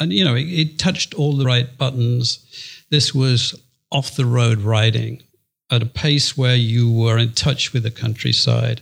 and 0.00 0.12
you 0.12 0.24
know, 0.24 0.34
it, 0.34 0.46
it 0.46 0.78
touched 0.78 1.14
all 1.14 1.36
the 1.36 1.44
right 1.44 1.76
buttons. 1.76 2.84
This 2.90 3.14
was 3.14 3.60
off 3.90 4.16
the 4.16 4.26
road 4.26 4.60
riding 4.60 5.22
at 5.70 5.82
a 5.82 5.86
pace 5.86 6.36
where 6.36 6.56
you 6.56 6.90
were 6.90 7.18
in 7.18 7.32
touch 7.32 7.72
with 7.72 7.82
the 7.82 7.90
countryside, 7.90 8.80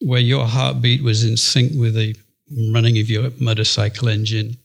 where 0.00 0.20
your 0.20 0.46
heartbeat 0.46 1.02
was 1.02 1.24
in 1.24 1.36
sync 1.36 1.72
with 1.74 1.94
the 1.94 2.16
running 2.72 2.98
of 2.98 3.10
your 3.10 3.30
motorcycle 3.38 4.08
engine. 4.08 4.56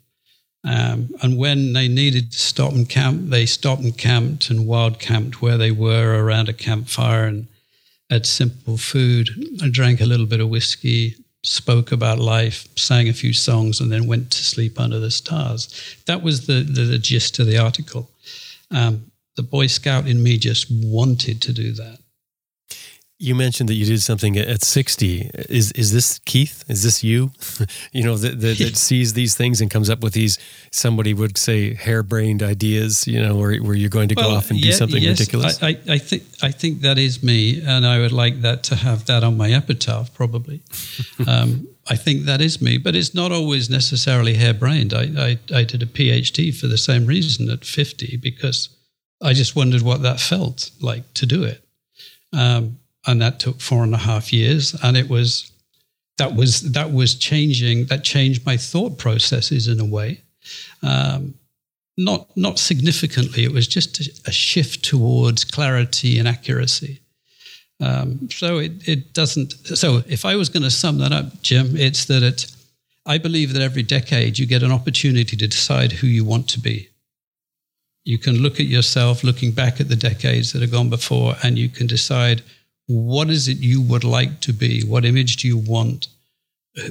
Um, 0.66 1.10
and 1.22 1.38
when 1.38 1.74
they 1.74 1.88
needed 1.88 2.32
to 2.32 2.38
stop 2.38 2.72
and 2.74 2.88
camp, 2.88 3.30
they 3.30 3.46
stopped 3.46 3.82
and 3.82 3.98
camped 3.98 4.50
and 4.50 4.68
wild 4.68 5.00
camped 5.00 5.42
where 5.42 5.58
they 5.58 5.72
were 5.72 6.24
around 6.24 6.48
a 6.48 6.54
campfire 6.54 7.26
and 7.26 7.48
had 8.10 8.26
simple 8.26 8.78
food 8.78 9.30
and 9.62 9.74
drank 9.74 10.00
a 10.00 10.06
little 10.06 10.26
bit 10.26 10.40
of 10.40 10.50
whiskey 10.50 11.16
spoke 11.44 11.92
about 11.92 12.20
life, 12.20 12.68
sang 12.78 13.10
a 13.10 13.14
few 13.14 13.34
songs, 13.34 13.82
and 13.82 13.92
then 13.92 14.08
went 14.08 14.32
to 14.32 14.44
sleep 14.44 14.80
under 14.80 15.00
the 15.00 15.12
stars. 15.12 15.68
That 16.06 16.24
was 16.24 16.48
the, 16.48 16.64
the, 16.64 16.84
the 16.84 16.98
gist 16.98 17.38
of 17.40 17.48
the 17.48 17.58
article. 17.58 18.10
Um, 18.72 19.12
the 19.36 19.44
Boy 19.44 19.68
Scout 19.68 20.08
in 20.08 20.24
me 20.24 20.38
just 20.38 20.68
wanted 20.72 21.42
to 21.42 21.54
do 21.54 21.74
that. 21.74 22.00
You 23.24 23.36
mentioned 23.36 23.70
that 23.70 23.76
you 23.76 23.86
did 23.86 24.02
something 24.02 24.38
at 24.38 24.64
60. 24.64 25.32
Is 25.48 25.72
is 25.72 25.94
this 25.94 26.20
Keith? 26.26 26.66
Is 26.68 26.84
this 26.84 27.06
you? 27.06 27.32
you 27.94 28.04
know, 28.04 28.18
that, 28.18 28.42
that, 28.42 28.58
that, 28.58 28.76
sees 28.90 29.14
these 29.14 29.34
things 29.34 29.62
and 29.62 29.72
comes 29.72 29.90
up 29.90 30.02
with 30.02 30.12
these, 30.12 30.38
somebody 30.72 31.14
would 31.14 31.38
say, 31.38 31.74
harebrained 31.74 32.44
ideas, 32.44 33.08
you 33.08 33.22
know, 33.22 33.38
where, 33.38 33.58
where 33.64 33.76
you're 33.76 33.90
going 33.90 34.10
to 34.10 34.16
well, 34.16 34.32
go 34.32 34.36
off 34.36 34.50
and 34.50 34.60
yeah, 34.60 34.72
do 34.72 34.78
something 34.78 35.02
yes, 35.02 35.20
ridiculous? 35.20 35.64
I, 35.64 35.70
I, 35.70 35.80
I, 35.88 35.98
think, 36.00 36.24
I 36.42 36.52
think 36.52 36.82
that 36.82 36.98
is 36.98 37.24
me. 37.24 37.62
And 37.66 37.86
I 37.86 38.00
would 38.00 38.12
like 38.12 38.42
that 38.42 38.62
to 38.64 38.76
have 38.76 39.06
that 39.06 39.24
on 39.24 39.38
my 39.38 39.52
epitaph, 39.54 40.14
probably. 40.14 40.62
um, 41.28 41.68
I 41.90 41.96
think 41.96 42.26
that 42.26 42.42
is 42.42 42.62
me, 42.62 42.78
but 42.78 42.94
it's 42.94 43.14
not 43.14 43.32
always 43.32 43.70
necessarily 43.70 44.36
harebrained. 44.36 44.94
I, 44.94 45.04
I, 45.18 45.60
I 45.60 45.64
did 45.64 45.82
a 45.82 45.86
PhD 45.86 46.54
for 46.54 46.68
the 46.68 46.78
same 46.78 47.06
reason 47.06 47.50
at 47.50 47.64
50 47.64 48.18
because 48.18 48.68
I 49.22 49.32
just 49.32 49.56
wondered 49.56 49.82
what 49.82 50.02
that 50.02 50.20
felt 50.20 50.72
like 50.82 51.14
to 51.14 51.26
do 51.26 51.44
it. 51.44 51.64
Um, 52.34 52.80
and 53.06 53.22
that 53.22 53.40
took 53.40 53.60
four 53.60 53.84
and 53.84 53.94
a 53.94 53.98
half 53.98 54.32
years. 54.32 54.76
And 54.84 54.96
it 54.98 55.10
was 55.10 55.52
that 56.18 56.36
was 56.36 56.72
that 56.74 56.92
was 56.92 57.16
changing 57.16 57.86
that 57.88 58.04
changed 58.04 58.46
my 58.46 58.58
thought 58.58 58.98
processes 58.98 59.68
in 59.68 59.80
a 59.80 59.86
way. 59.86 60.22
Um, 60.82 61.36
not 61.98 62.36
not 62.36 62.60
significantly. 62.60 63.44
It 63.44 63.52
was 63.52 63.68
just 63.68 64.00
a, 64.28 64.32
shift 64.32 64.84
towards 64.84 65.44
clarity 65.44 66.18
and 66.20 66.28
accuracy. 66.28 67.02
Um, 67.80 68.30
so 68.32 68.58
it, 68.60 68.88
it 68.88 69.14
doesn't 69.14 69.52
so 69.78 70.04
if 70.08 70.26
i 70.26 70.36
was 70.36 70.48
going 70.48 70.64
to 70.64 70.72
sum 70.72 71.00
that 71.00 71.12
up 71.12 71.42
jim 71.42 71.76
it's 71.76 72.06
that 72.06 72.24
it 72.24 72.46
i 73.06 73.18
believe 73.18 73.52
that 73.52 73.64
every 73.64 73.84
decade 73.84 74.38
you 74.38 74.46
get 74.46 74.64
an 74.64 74.72
opportunity 74.72 75.36
to 75.36 75.48
decide 75.48 75.92
who 75.92 76.08
you 76.08 76.24
want 76.24 76.48
to 76.50 76.60
be. 76.60 76.90
You 78.06 78.20
can 78.20 78.36
look 78.36 78.60
at 78.60 78.68
yourself 78.68 79.24
looking 79.24 79.52
back 79.52 79.82
at 79.82 79.90
the 79.90 79.96
decades 79.96 80.54
that 80.54 80.62
have 80.62 80.72
gone 80.72 80.90
before 80.90 81.36
and 81.44 81.58
you 81.58 81.68
can 81.68 81.88
decide 81.88 82.44
what 82.94 83.30
is 83.30 83.48
it 83.48 83.58
you 83.58 83.82
would 83.82 84.04
like 84.04 84.40
to 84.42 84.54
be? 84.54 84.84
What 84.84 85.06
image 85.06 85.38
do 85.38 85.48
you 85.48 85.58
want? 85.58 86.08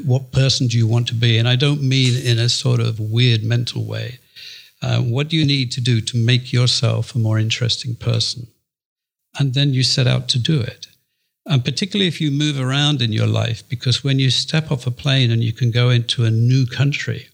What 0.04 0.32
person 0.32 0.66
do 0.66 0.76
you 0.76 0.86
want 0.86 1.06
to 1.08 1.14
be? 1.14 1.38
And 1.38 1.48
I 1.48 1.56
don't 1.56 1.82
mean 1.82 2.14
in 2.26 2.38
a 2.38 2.48
sort 2.48 2.80
of 2.80 2.98
weird 2.98 3.44
mental 3.44 3.84
way. 3.84 4.18
Uh, 4.82 5.00
what 5.00 5.28
do 5.28 5.36
you 5.36 5.44
need 5.44 5.70
to 5.72 5.80
do 5.80 6.00
to 6.00 6.16
make 6.16 6.52
yourself 6.52 7.14
a 7.14 7.18
more 7.18 7.38
interesting 7.38 7.94
person? 7.94 8.48
And 9.38 9.54
then 9.54 9.74
you 9.74 9.84
set 9.84 10.08
out 10.08 10.28
to 10.30 10.38
do 10.38 10.60
it. 10.60 10.88
And 11.46 11.64
particularly 11.64 12.08
if 12.08 12.20
you 12.20 12.30
move 12.30 12.60
around 12.60 13.00
in 13.00 13.12
your 13.12 13.26
life, 13.26 13.68
because 13.68 14.04
when 14.04 14.18
you 14.18 14.30
step 14.30 14.70
off 14.70 14.86
a 14.86 14.90
plane 14.90 15.30
and 15.30 15.42
you 15.42 15.52
can 15.52 15.70
go 15.70 15.90
into 15.90 16.24
a 16.24 16.30
new 16.30 16.66
country, 16.66 17.28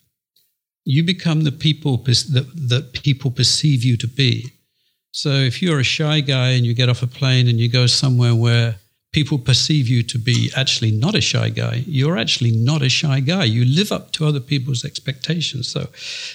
you 0.84 1.02
become 1.02 1.44
the 1.44 1.52
people 1.52 1.98
that, 1.98 2.50
that 2.54 2.92
people 2.92 3.30
perceive 3.30 3.84
you 3.84 3.96
to 3.98 4.06
be. 4.06 4.52
So 5.12 5.30
if 5.30 5.62
you're 5.62 5.80
a 5.80 5.84
shy 5.84 6.20
guy 6.20 6.50
and 6.50 6.64
you 6.64 6.74
get 6.74 6.88
off 6.88 7.02
a 7.02 7.06
plane 7.06 7.48
and 7.48 7.58
you 7.58 7.68
go 7.68 7.86
somewhere 7.86 8.34
where 8.34 8.76
people 9.12 9.38
perceive 9.38 9.88
you 9.88 10.02
to 10.02 10.18
be 10.18 10.50
actually 10.54 10.90
not 10.90 11.14
a 11.14 11.20
shy 11.20 11.48
guy, 11.48 11.82
you're 11.86 12.18
actually 12.18 12.50
not 12.52 12.82
a 12.82 12.88
shy 12.88 13.20
guy. 13.20 13.44
You 13.44 13.64
live 13.64 13.90
up 13.90 14.12
to 14.12 14.26
other 14.26 14.40
people's 14.40 14.84
expectations. 14.84 15.68
So, 15.68 15.88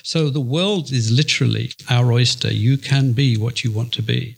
so 0.03 0.29
the 0.29 0.41
world 0.41 0.91
is 0.91 1.11
literally 1.11 1.71
our 1.89 2.11
oyster. 2.11 2.51
You 2.51 2.77
can 2.77 3.13
be 3.13 3.37
what 3.37 3.63
you 3.63 3.71
want 3.71 3.93
to 3.93 4.01
be. 4.01 4.35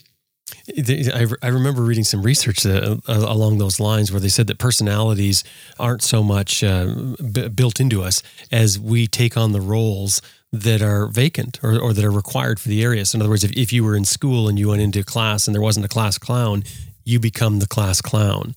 I, 1.42 1.48
remember 1.48 1.82
reading 1.82 2.04
some 2.04 2.22
research 2.22 2.64
uh, 2.66 2.96
along 3.06 3.58
those 3.58 3.78
lines 3.80 4.10
where 4.10 4.20
they 4.20 4.28
said 4.28 4.46
that 4.48 4.58
personalities 4.58 5.44
aren't 5.78 6.02
so 6.02 6.22
much 6.22 6.62
uh, 6.62 6.86
b- 7.32 7.48
built 7.48 7.80
into 7.80 8.02
us 8.02 8.22
as 8.50 8.78
we 8.78 9.06
take 9.06 9.36
on 9.36 9.52
the 9.52 9.60
roles 9.60 10.20
that 10.62 10.82
are 10.82 11.06
vacant 11.06 11.58
or, 11.62 11.78
or 11.78 11.92
that 11.92 12.04
are 12.04 12.10
required 12.10 12.58
for 12.60 12.68
the 12.68 12.82
area. 12.82 13.04
So 13.04 13.16
in 13.16 13.22
other 13.22 13.30
words, 13.30 13.44
if, 13.44 13.52
if 13.52 13.72
you 13.72 13.84
were 13.84 13.96
in 13.96 14.04
school 14.04 14.48
and 14.48 14.58
you 14.58 14.68
went 14.68 14.82
into 14.82 15.02
class 15.02 15.46
and 15.46 15.54
there 15.54 15.62
wasn't 15.62 15.86
a 15.86 15.88
class 15.88 16.18
clown, 16.18 16.64
you 17.04 17.20
become 17.20 17.60
the 17.60 17.66
class 17.66 18.00
clown. 18.00 18.54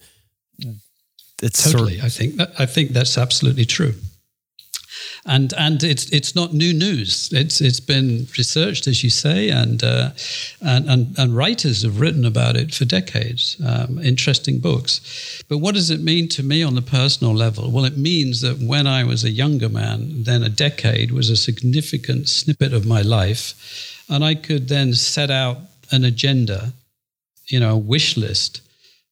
It's 1.41 1.63
totally. 1.63 1.99
Sort 1.99 1.99
of, 1.99 2.05
I 2.05 2.09
think 2.09 2.35
that, 2.35 2.51
I 2.59 2.65
think 2.65 2.89
that's 2.91 3.17
absolutely 3.17 3.65
true 3.65 3.93
and 5.25 5.53
and 5.53 5.83
it's 5.83 6.09
it's 6.11 6.35
not 6.35 6.53
new 6.53 6.73
news. 6.73 7.29
It's 7.31 7.61
it's 7.61 7.79
been 7.79 8.27
researched, 8.37 8.87
as 8.87 9.03
you 9.03 9.09
say, 9.09 9.49
and 9.49 9.83
uh, 9.83 10.11
and, 10.61 10.89
and, 10.89 11.19
and 11.19 11.35
writers 11.35 11.83
have 11.83 11.99
written 11.99 12.25
about 12.25 12.55
it 12.55 12.73
for 12.73 12.85
decades. 12.85 13.57
Um, 13.65 13.99
interesting 13.99 14.59
books. 14.59 15.43
But 15.47 15.59
what 15.59 15.75
does 15.75 15.89
it 15.89 16.01
mean 16.01 16.27
to 16.29 16.43
me 16.43 16.63
on 16.63 16.75
the 16.75 16.81
personal 16.81 17.33
level? 17.33 17.71
Well, 17.71 17.85
it 17.85 17.97
means 17.97 18.41
that 18.41 18.59
when 18.59 18.87
I 18.87 19.03
was 19.03 19.23
a 19.23 19.29
younger 19.29 19.69
man, 19.69 20.23
then 20.23 20.43
a 20.43 20.49
decade 20.49 21.11
was 21.11 21.29
a 21.29 21.35
significant 21.35 22.29
snippet 22.29 22.73
of 22.73 22.85
my 22.85 23.01
life, 23.01 24.03
and 24.09 24.23
I 24.23 24.35
could 24.35 24.67
then 24.69 24.93
set 24.93 25.29
out 25.29 25.57
an 25.91 26.03
agenda, 26.03 26.73
you 27.47 27.59
know, 27.59 27.73
a 27.73 27.77
wish 27.77 28.15
list 28.15 28.61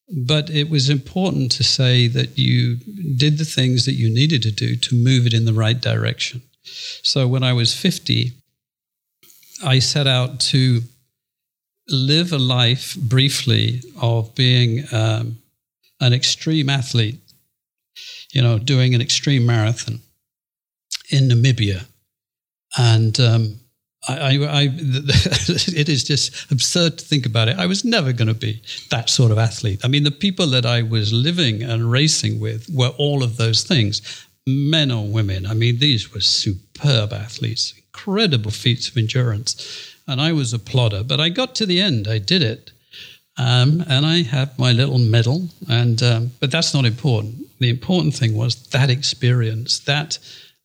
but 0.09 0.49
it 0.49 0.69
was 0.69 0.89
important 0.89 1.51
to 1.53 1.63
say 1.63 2.07
that 2.07 2.37
you 2.37 2.77
did 3.17 3.37
the 3.37 3.45
things 3.45 3.85
that 3.85 3.93
you 3.93 4.09
needed 4.09 4.41
to 4.43 4.51
do 4.51 4.75
to 4.75 4.95
move 4.95 5.25
it 5.25 5.33
in 5.33 5.45
the 5.45 5.53
right 5.53 5.79
direction. 5.79 6.41
So 7.03 7.27
when 7.27 7.43
I 7.43 7.53
was 7.53 7.75
50, 7.75 8.31
I 9.65 9.79
set 9.79 10.07
out 10.07 10.39
to 10.51 10.81
live 11.89 12.31
a 12.31 12.37
life 12.37 12.95
briefly 12.95 13.81
of 14.01 14.33
being 14.35 14.83
um, 14.91 15.37
an 15.99 16.13
extreme 16.13 16.69
athlete, 16.69 17.19
you 18.33 18.41
know, 18.41 18.59
doing 18.59 18.93
an 18.93 19.01
extreme 19.01 19.45
marathon 19.45 19.99
in 21.09 21.29
Namibia. 21.29 21.85
And 22.77 23.19
um, 23.19 23.59
I, 24.07 24.17
I, 24.17 24.61
I 24.61 24.61
it 24.73 25.89
is 25.89 26.03
just 26.03 26.51
absurd 26.51 26.97
to 26.97 27.05
think 27.05 27.25
about 27.25 27.49
it. 27.49 27.57
I 27.57 27.65
was 27.65 27.83
never 27.83 28.13
going 28.13 28.27
to 28.27 28.33
be 28.33 28.61
that 28.89 29.09
sort 29.09 29.31
of 29.31 29.37
athlete. 29.37 29.81
I 29.83 29.87
mean, 29.87 30.03
the 30.03 30.11
people 30.11 30.47
that 30.47 30.65
I 30.65 30.81
was 30.81 31.11
living 31.11 31.63
and 31.63 31.91
racing 31.91 32.39
with 32.39 32.69
were 32.73 32.93
all 32.97 33.23
of 33.23 33.37
those 33.37 33.63
things, 33.63 34.01
men 34.45 34.91
or 34.91 35.05
women. 35.05 35.45
I 35.45 35.53
mean, 35.53 35.79
these 35.79 36.13
were 36.13 36.21
superb 36.21 37.13
athletes, 37.13 37.73
incredible 37.75 38.51
feats 38.51 38.87
of 38.87 38.97
endurance. 38.97 39.93
And 40.07 40.21
I 40.21 40.31
was 40.31 40.53
a 40.53 40.59
plodder, 40.59 41.03
but 41.03 41.19
I 41.19 41.29
got 41.29 41.53
to 41.55 41.65
the 41.65 41.81
end. 41.81 42.07
I 42.07 42.17
did 42.17 42.41
it. 42.41 42.71
Um, 43.37 43.83
and 43.87 44.05
I 44.05 44.23
have 44.23 44.57
my 44.57 44.71
little 44.71 44.97
medal, 44.97 45.49
and 45.69 46.01
um, 46.01 46.31
but 46.39 46.49
that's 46.49 46.73
not 46.73 46.85
important. 46.85 47.35
The 47.59 47.69
important 47.69 48.15
thing 48.15 48.35
was 48.35 48.55
that 48.69 48.89
experience, 48.89 49.79
that 49.79 50.17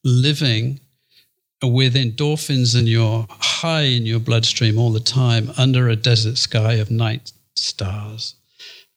living 0.05 0.81
with 1.63 1.95
endorphins 1.95 2.77
and 2.77 2.89
you're 2.89 3.27
high 3.29 3.83
in 3.83 4.07
your 4.07 4.21
bloodstream 4.21 4.79
all 4.79 4.93
the 4.93 5.01
time 5.01 5.53
under 5.57 5.89
a 5.89 5.97
desert 5.97 6.39
sky 6.39 6.75
of 6.75 6.91
night 6.91 7.33
stars. 7.57 8.35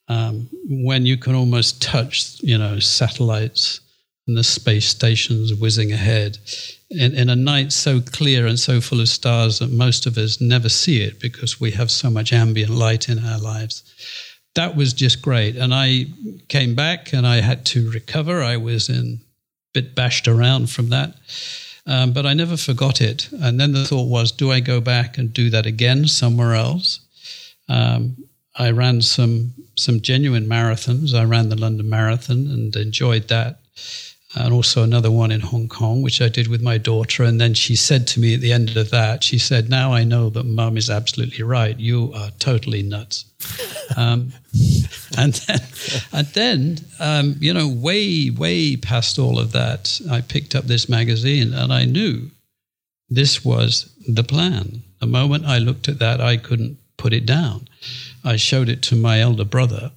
Um, 0.07 0.49
when 0.69 1.05
you 1.05 1.17
can 1.17 1.35
almost 1.35 1.81
touch, 1.81 2.39
you 2.41 2.57
know, 2.57 2.79
satellites 2.79 3.81
and 4.27 4.37
the 4.37 4.43
space 4.43 4.87
stations 4.87 5.53
whizzing 5.53 5.91
ahead 5.91 6.37
in, 6.89 7.13
in 7.13 7.29
a 7.29 7.35
night 7.35 7.71
so 7.71 7.99
clear 8.01 8.47
and 8.47 8.59
so 8.59 8.81
full 8.81 9.01
of 9.01 9.09
stars 9.09 9.59
that 9.59 9.71
most 9.71 10.05
of 10.05 10.17
us 10.17 10.41
never 10.41 10.69
see 10.69 11.01
it 11.01 11.19
because 11.19 11.59
we 11.59 11.71
have 11.71 11.91
so 11.91 12.09
much 12.09 12.33
ambient 12.33 12.71
light 12.71 13.09
in 13.09 13.19
our 13.19 13.39
lives. 13.39 13.83
That 14.55 14.75
was 14.75 14.93
just 14.93 15.21
great. 15.21 15.55
And 15.55 15.73
I 15.73 16.05
came 16.47 16.75
back 16.75 17.13
and 17.13 17.27
I 17.27 17.41
had 17.41 17.65
to 17.67 17.91
recover. 17.91 18.41
I 18.41 18.57
was 18.57 18.89
in 18.89 19.19
bit 19.73 19.93
bashed 19.93 20.27
around 20.27 20.69
from 20.69 20.89
that. 20.89 21.15
Um, 21.87 22.13
but 22.13 22.25
I 22.25 22.33
never 22.33 22.57
forgot 22.57 22.99
it. 22.99 23.29
And 23.31 23.59
then 23.59 23.73
the 23.73 23.85
thought 23.85 24.09
was, 24.09 24.31
do 24.31 24.51
I 24.51 24.59
go 24.59 24.81
back 24.81 25.17
and 25.17 25.31
do 25.31 25.49
that 25.51 25.65
again 25.65 26.07
somewhere 26.07 26.55
else? 26.55 26.99
Um, 27.69 28.17
I 28.55 28.71
ran 28.71 29.01
some 29.01 29.53
some 29.75 30.01
genuine 30.01 30.47
marathons. 30.47 31.13
I 31.13 31.25
ran 31.25 31.49
the 31.49 31.57
London 31.57 31.89
Marathon 31.89 32.47
and 32.47 32.75
enjoyed 32.75 33.27
that 33.27 33.59
and 34.35 34.53
also 34.53 34.83
another 34.83 35.11
one 35.11 35.31
in 35.31 35.39
Hong 35.39 35.67
Kong, 35.69 36.01
which 36.01 36.21
I 36.21 36.27
did 36.27 36.47
with 36.47 36.61
my 36.61 36.77
daughter. 36.77 37.23
And 37.23 37.39
then 37.39 37.53
she 37.53 37.75
said 37.75 38.05
to 38.07 38.19
me 38.19 38.33
at 38.33 38.41
the 38.41 38.51
end 38.51 38.75
of 38.75 38.91
that, 38.91 39.23
she 39.23 39.37
said, 39.37 39.69
Now 39.69 39.93
I 39.93 40.03
know 40.03 40.29
that 40.29 40.45
mum 40.45 40.77
is 40.77 40.89
absolutely 40.89 41.43
right. 41.43 41.79
You 41.79 42.11
are 42.13 42.31
totally 42.39 42.83
nuts. 42.83 43.25
um, 43.97 44.33
and 45.17 45.33
then, 45.33 45.61
and 46.11 46.27
then 46.27 46.77
um, 46.99 47.35
you 47.39 47.53
know, 47.53 47.67
way, 47.67 48.29
way 48.29 48.75
past 48.75 49.17
all 49.17 49.39
of 49.39 49.53
that, 49.53 50.01
I 50.11 50.21
picked 50.21 50.53
up 50.53 50.65
this 50.65 50.89
magazine 50.89 51.53
and 51.53 51.71
I 51.71 51.85
knew 51.85 52.29
this 53.09 53.45
was 53.45 53.93
the 54.07 54.23
plan. 54.23 54.83
The 54.99 55.07
moment 55.07 55.45
I 55.45 55.59
looked 55.59 55.87
at 55.87 55.99
that, 55.99 56.19
I 56.19 56.37
couldn't 56.37 56.77
put 56.97 57.13
it 57.13 57.25
down. 57.25 57.67
I 58.23 58.35
showed 58.35 58.67
it 58.67 58.81
to 58.83 58.95
my 58.95 59.21
elder 59.21 59.45
brother 59.45 59.91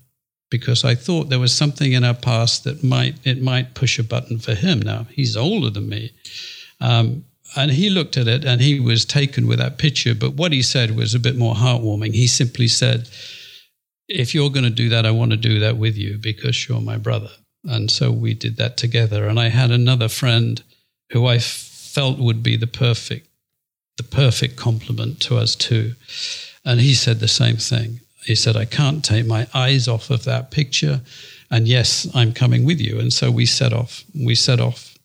because 0.51 0.85
I 0.85 0.95
thought 0.95 1.29
there 1.29 1.39
was 1.39 1.53
something 1.53 1.93
in 1.93 2.05
our 2.05 2.15
past 2.15 2.65
that 2.65 2.83
might 2.83 3.17
it 3.25 3.43
might 3.43 3.75
push 3.75 3.99
a 3.99 4.05
button 4.05 4.39
for 4.39 4.55
him. 4.55 4.81
Now 4.81 5.07
he's 5.11 5.37
older 5.37 5.71
than 5.71 5.89
me, 5.89 6.13
um, 6.81 7.25
and 7.57 7.71
he 7.71 7.91
looked 7.91 8.17
at 8.17 8.29
it 8.29 8.45
and 8.45 8.61
he 8.61 8.81
was 8.81 9.05
taken 9.05 9.47
with 9.47 9.59
that 9.59 9.79
picture. 9.79 10.15
But 10.15 10.35
what 10.35 10.53
he 10.53 10.63
said 10.63 10.97
was 10.97 11.15
a 11.15 11.21
bit 11.21 11.37
more 11.37 11.55
heartwarming. 11.55 12.15
He 12.15 12.27
simply 12.27 12.69
said, 12.69 13.09
"If 14.09 14.35
you're 14.35 14.51
going 14.51 14.65
to 14.65 14.71
do 14.71 14.89
that, 14.89 15.07
I 15.07 15.11
want 15.11 15.33
to 15.33 15.37
do 15.37 15.59
that 15.61 15.77
with 15.77 15.97
you 15.97 16.19
because 16.19 16.69
you're 16.69 16.81
my 16.81 16.97
brother." 16.97 17.31
And 17.65 17.91
so 17.91 18.11
we 18.11 18.35
did 18.35 18.57
that 18.57 18.77
together. 18.77 19.27
And 19.29 19.39
I 19.39 19.49
had 19.49 19.71
another 19.71 20.09
friend 20.09 20.63
who 21.11 21.27
I 21.27 21.39
felt 21.39 22.19
would 22.19 22.43
be 22.43 22.57
the 22.57 22.67
perfect 22.67 23.27
the 23.97 24.05
perfect 24.05 24.55
complement 24.57 25.21
to 25.21 25.37
us 25.37 25.57
too. 25.57 25.95
And 26.65 26.81
he 26.81 26.95
said 26.95 27.19
the 27.19 27.29
same 27.29 27.57
thing 27.57 28.01
he 28.29 28.35
said, 28.35 28.59
I 28.59 28.67
can't 28.67 29.03
take 29.03 29.25
my 29.25 29.47
eyes 29.55 29.89
off 29.89 30.11
of 30.11 30.25
that 30.25 30.51
picture. 30.51 31.01
And 31.51 31.67
yes, 31.67 32.07
I'm 32.15 32.35
coming 32.35 32.67
with 32.67 32.79
you. 32.79 33.01
And 33.01 33.11
so 33.11 33.31
we 33.31 33.47
set 33.47 33.73
off. 33.73 34.05
We 34.15 34.35
set 34.35 34.61
off 34.61 34.99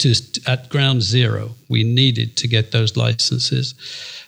to, 0.00 0.14
at 0.46 0.68
ground 0.68 1.00
zero. 1.00 1.52
We 1.70 1.82
needed 1.82 2.36
to 2.36 2.46
get 2.46 2.70
those 2.70 2.94
licenses. 2.94 3.74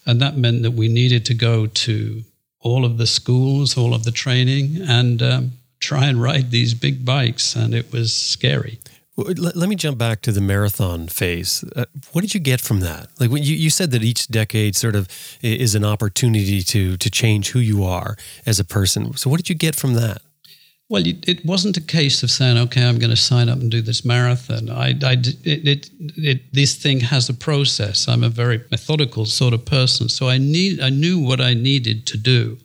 And 0.07 0.23
that 0.23 0.39
meant 0.39 0.63
that 0.63 0.71
we 0.71 0.89
needed 0.89 1.27
to 1.27 1.35
go 1.35 1.67
to 1.67 2.23
all 2.61 2.87
of 2.87 2.97
the 2.97 3.07
schools, 3.07 3.77
all 3.77 3.93
of 3.93 4.05
the 4.05 4.11
training, 4.11 4.79
and 4.89 5.23
um, 5.23 5.53
try 5.79 6.07
and 6.07 6.23
ride 6.23 6.51
these 6.51 6.73
big 6.73 7.05
bikes. 7.05 7.55
And 7.55 7.75
it 7.75 7.93
was 7.93 8.15
scary. 8.15 8.79
Let 9.23 9.69
me 9.69 9.77
jump 9.77 9.99
back 9.99 10.23
to 10.23 10.33
the 10.33 10.41
marathon 10.41 11.09
phase. 11.09 11.65
Uh, 11.77 11.85
what 12.13 12.23
did 12.23 12.35
you 12.35 12.41
get 12.41 12.61
from 12.61 12.81
that? 12.81 13.09
Like 13.19 13.31
when 13.31 13.43
you, 13.43 13.55
you 13.55 13.71
said 13.71 13.91
that 13.93 14.03
each 14.03 14.29
decade 14.29 14.77
sort 14.77 14.97
of 14.97 15.09
is 15.43 15.75
an 15.75 15.85
opportunity 15.85 16.63
to 16.63 16.97
to 16.97 17.11
change 17.11 17.51
who 17.51 17.59
you 17.59 17.85
are 17.85 18.17
as 18.47 18.61
a 18.61 18.65
person. 18.65 19.15
So 19.17 19.31
what 19.31 19.39
did 19.39 19.49
you 19.49 19.55
get 19.55 19.75
from 19.75 19.95
that? 19.95 20.23
Well, 20.91 21.05
it, 21.07 21.45
wasn't 21.45 21.77
a 21.77 21.81
case 21.81 22.25
of 22.25 22.33
saying, 22.33 22.59
"Okay, 22.59 22.85
I'm 22.85 22.99
going 22.99 23.11
to 23.11 23.17
sign 23.17 23.49
up 23.49 23.61
and 23.61 23.71
do 23.71 23.81
this 23.81 24.05
marathon." 24.05 24.69
I, 24.69 24.89
I 25.05 25.13
it, 25.13 25.37
it, 25.45 25.91
it, 26.17 26.53
this 26.53 26.75
thing 26.75 26.99
has 26.99 27.29
a 27.29 27.35
process. 27.35 28.09
I'm 28.09 28.25
a 28.25 28.29
very 28.29 28.65
methodical 28.73 29.25
sort 29.25 29.55
of 29.55 29.65
person, 29.65 30.09
so 30.09 30.29
I 30.29 30.39
need 30.39 30.81
I 30.81 30.91
knew 30.91 31.21
what 31.21 31.41
I 31.41 31.55
needed 31.55 32.07
to 32.07 32.19
do. 32.19 32.59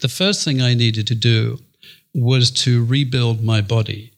The 0.00 0.08
first 0.08 0.44
thing 0.44 0.62
I 0.62 0.74
needed 0.74 1.08
to 1.08 1.16
do 1.16 1.58
was 2.14 2.52
to 2.52 2.84
rebuild 2.84 3.42
my 3.42 3.60
body 3.60 4.13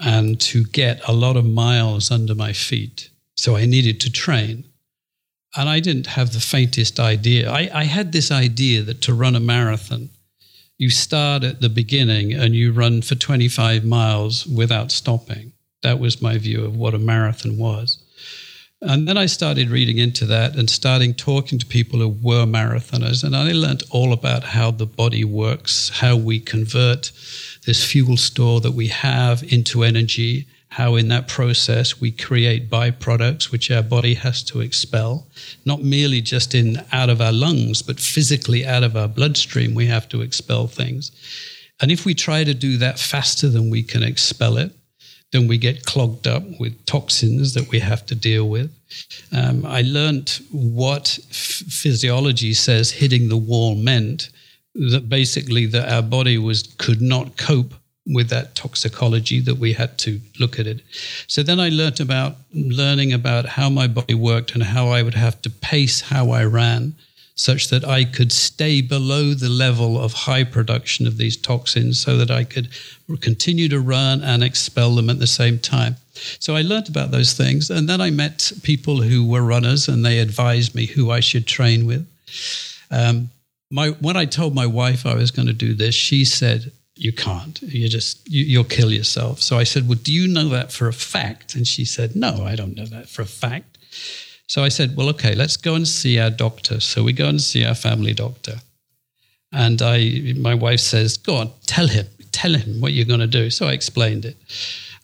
and 0.00 0.40
to 0.40 0.64
get 0.64 1.00
a 1.08 1.12
lot 1.12 1.36
of 1.36 1.44
miles 1.44 2.10
under 2.10 2.34
my 2.34 2.52
feet. 2.52 3.10
So 3.36 3.56
I 3.56 3.66
needed 3.66 4.00
to 4.00 4.10
train. 4.12 4.64
And 5.56 5.68
I 5.68 5.80
didn't 5.80 6.08
have 6.08 6.32
the 6.32 6.40
faintest 6.40 7.00
idea. 7.00 7.50
I, 7.50 7.70
I, 7.72 7.84
had 7.84 8.12
this 8.12 8.30
idea 8.30 8.82
that 8.82 9.00
to 9.02 9.14
run 9.14 9.34
a 9.34 9.40
marathon, 9.40 10.10
you 10.76 10.90
start 10.90 11.44
at 11.44 11.62
the 11.62 11.70
beginning 11.70 12.34
and 12.34 12.54
you 12.54 12.72
run 12.72 13.00
for 13.00 13.14
25 13.14 13.82
miles 13.82 14.46
without 14.46 14.92
stopping. 14.92 15.52
That 15.82 15.98
was 15.98 16.20
my 16.20 16.36
view 16.36 16.64
of 16.64 16.76
what 16.76 16.94
a 16.94 16.98
marathon 16.98 17.56
was. 17.56 18.02
And 18.82 19.08
then 19.08 19.16
I 19.16 19.24
started 19.24 19.70
reading 19.70 19.96
into 19.96 20.26
that 20.26 20.54
and 20.54 20.68
starting 20.68 21.14
talking 21.14 21.58
to 21.58 21.66
people 21.66 22.00
who 22.00 22.08
were 22.08 22.44
marathoners. 22.44 23.24
And 23.24 23.34
I 23.34 23.52
learned 23.52 23.84
all 23.90 24.12
about 24.12 24.44
how 24.44 24.70
the 24.70 24.84
body 24.84 25.24
works, 25.24 25.88
how 25.88 26.16
we 26.16 26.38
convert 26.38 27.10
this 27.64 27.82
fuel 27.84 28.18
store 28.18 28.60
that 28.60 28.72
we 28.72 28.88
have 28.88 29.42
into 29.50 29.82
energy, 29.82 30.46
how 30.68 30.94
in 30.96 31.08
that 31.08 31.26
process 31.26 32.02
we 32.02 32.10
create 32.10 32.68
byproducts 32.68 33.50
which 33.50 33.70
our 33.70 33.82
body 33.82 34.12
has 34.12 34.42
to 34.42 34.60
expel, 34.60 35.26
not 35.64 35.82
merely 35.82 36.20
just 36.20 36.54
in 36.54 36.84
out 36.92 37.08
of 37.08 37.22
our 37.22 37.32
lungs, 37.32 37.80
but 37.80 37.98
physically 37.98 38.66
out 38.66 38.84
of 38.84 38.94
our 38.94 39.08
bloodstream, 39.08 39.74
we 39.74 39.86
have 39.86 40.06
to 40.10 40.20
expel 40.20 40.66
things. 40.66 41.12
And 41.80 41.90
if 41.90 42.04
we 42.04 42.12
try 42.12 42.44
to 42.44 42.52
do 42.52 42.76
that 42.76 42.98
faster 42.98 43.48
than 43.48 43.70
we 43.70 43.82
can 43.82 44.02
expel 44.02 44.58
it, 44.58 44.75
then 45.32 45.48
we 45.48 45.58
get 45.58 45.84
clogged 45.84 46.26
up 46.26 46.44
with 46.60 46.84
toxins 46.86 47.54
that 47.54 47.68
we 47.68 47.80
have 47.80 48.06
to 48.06 48.14
deal 48.14 48.48
with. 48.48 48.72
Um, 49.32 49.66
I 49.66 49.82
learned 49.82 50.40
what 50.52 51.18
f- 51.30 51.62
physiology 51.68 52.54
says 52.54 52.90
hitting 52.90 53.28
the 53.28 53.36
wall 53.36 53.74
meant 53.74 54.30
that 54.74 55.08
basically 55.08 55.66
that 55.66 55.92
our 55.92 56.02
body 56.02 56.38
was 56.38 56.62
could 56.78 57.00
not 57.00 57.36
cope 57.36 57.74
with 58.06 58.28
that 58.28 58.54
toxicology 58.54 59.40
that 59.40 59.56
we 59.56 59.72
had 59.72 59.98
to 59.98 60.20
look 60.38 60.60
at 60.60 60.66
it. 60.66 60.80
So 61.26 61.42
then 61.42 61.58
I 61.58 61.70
learned 61.70 62.00
about 62.00 62.36
learning 62.52 63.12
about 63.12 63.46
how 63.46 63.68
my 63.68 63.88
body 63.88 64.14
worked 64.14 64.54
and 64.54 64.62
how 64.62 64.88
I 64.88 65.02
would 65.02 65.14
have 65.14 65.42
to 65.42 65.50
pace 65.50 66.00
how 66.02 66.30
I 66.30 66.44
ran 66.44 66.94
such 67.36 67.68
that 67.68 67.84
I 67.84 68.04
could 68.04 68.32
stay 68.32 68.80
below 68.80 69.34
the 69.34 69.50
level 69.50 70.02
of 70.02 70.12
high 70.14 70.42
production 70.42 71.06
of 71.06 71.18
these 71.18 71.36
toxins 71.36 72.00
so 72.00 72.16
that 72.16 72.30
I 72.30 72.44
could 72.44 72.68
continue 73.20 73.68
to 73.68 73.78
run 73.78 74.22
and 74.22 74.42
expel 74.42 74.94
them 74.94 75.10
at 75.10 75.18
the 75.18 75.26
same 75.26 75.58
time. 75.58 75.96
So 76.38 76.56
I 76.56 76.62
learned 76.62 76.88
about 76.88 77.10
those 77.10 77.34
things 77.34 77.68
and 77.68 77.88
then 77.88 78.00
I 78.00 78.10
met 78.10 78.52
people 78.62 79.02
who 79.02 79.24
were 79.24 79.42
runners 79.42 79.86
and 79.86 80.04
they 80.04 80.18
advised 80.18 80.74
me 80.74 80.86
who 80.86 81.10
I 81.10 81.20
should 81.20 81.46
train 81.46 81.86
with. 81.86 82.08
Um, 82.90 83.28
my 83.70 83.90
when 84.00 84.16
I 84.16 84.24
told 84.24 84.54
my 84.54 84.66
wife 84.66 85.04
I 85.04 85.14
was 85.14 85.30
going 85.30 85.48
to 85.48 85.52
do 85.52 85.74
this, 85.74 85.94
she 85.94 86.24
said, 86.24 86.72
"You 86.94 87.12
can't. 87.12 87.60
You 87.62 87.88
just 87.88 88.28
you, 88.30 88.44
you'll 88.44 88.64
kill 88.64 88.92
yourself." 88.92 89.42
So 89.42 89.58
I 89.58 89.64
said, 89.64 89.88
"Well, 89.88 89.98
do 90.00 90.12
you 90.12 90.28
know 90.28 90.48
that 90.50 90.70
for 90.70 90.86
a 90.86 90.92
fact?" 90.92 91.56
And 91.56 91.66
she 91.66 91.84
said, 91.84 92.14
"No, 92.14 92.44
I 92.44 92.54
don't 92.54 92.76
know 92.76 92.86
that 92.86 93.08
for 93.08 93.22
a 93.22 93.26
fact." 93.26 93.78
So 94.46 94.62
I 94.62 94.68
said, 94.68 94.96
"Well, 94.96 95.08
okay, 95.10 95.34
let's 95.34 95.56
go 95.56 95.74
and 95.74 95.86
see 95.86 96.18
our 96.18 96.30
doctor." 96.30 96.80
So 96.80 97.02
we 97.02 97.12
go 97.12 97.28
and 97.28 97.40
see 97.40 97.64
our 97.64 97.74
family 97.74 98.14
doctor, 98.14 98.60
and 99.52 99.80
I 99.82 100.34
my 100.36 100.54
wife 100.54 100.80
says, 100.80 101.16
"Go 101.16 101.36
on, 101.36 101.52
tell 101.66 101.88
him, 101.88 102.06
tell 102.32 102.54
him 102.54 102.80
what 102.80 102.92
you're 102.92 103.06
going 103.06 103.20
to 103.20 103.26
do." 103.26 103.50
So 103.50 103.66
I 103.66 103.72
explained 103.72 104.24
it. 104.24 104.36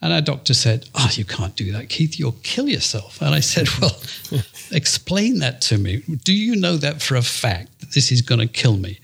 And 0.02 0.12
our 0.12 0.20
doctor 0.20 0.52
said, 0.52 0.88
Oh, 0.96 1.08
you 1.12 1.24
can't 1.24 1.54
do 1.54 1.70
that, 1.72 1.88
Keith. 1.88 2.18
You'll 2.18 2.36
kill 2.42 2.68
yourself. 2.68 3.22
And 3.22 3.32
I 3.32 3.38
said, 3.40 3.68
Well, 3.80 3.96
explain 4.72 5.38
that 5.38 5.60
to 5.62 5.78
me. 5.78 6.02
Do 6.24 6.34
you 6.34 6.56
know 6.56 6.76
that 6.76 7.00
for 7.00 7.14
a 7.14 7.22
fact 7.22 7.78
that 7.80 7.92
this 7.92 8.10
is 8.10 8.20
going 8.20 8.40
to 8.40 8.48
kill 8.48 8.76
me? 8.76 8.98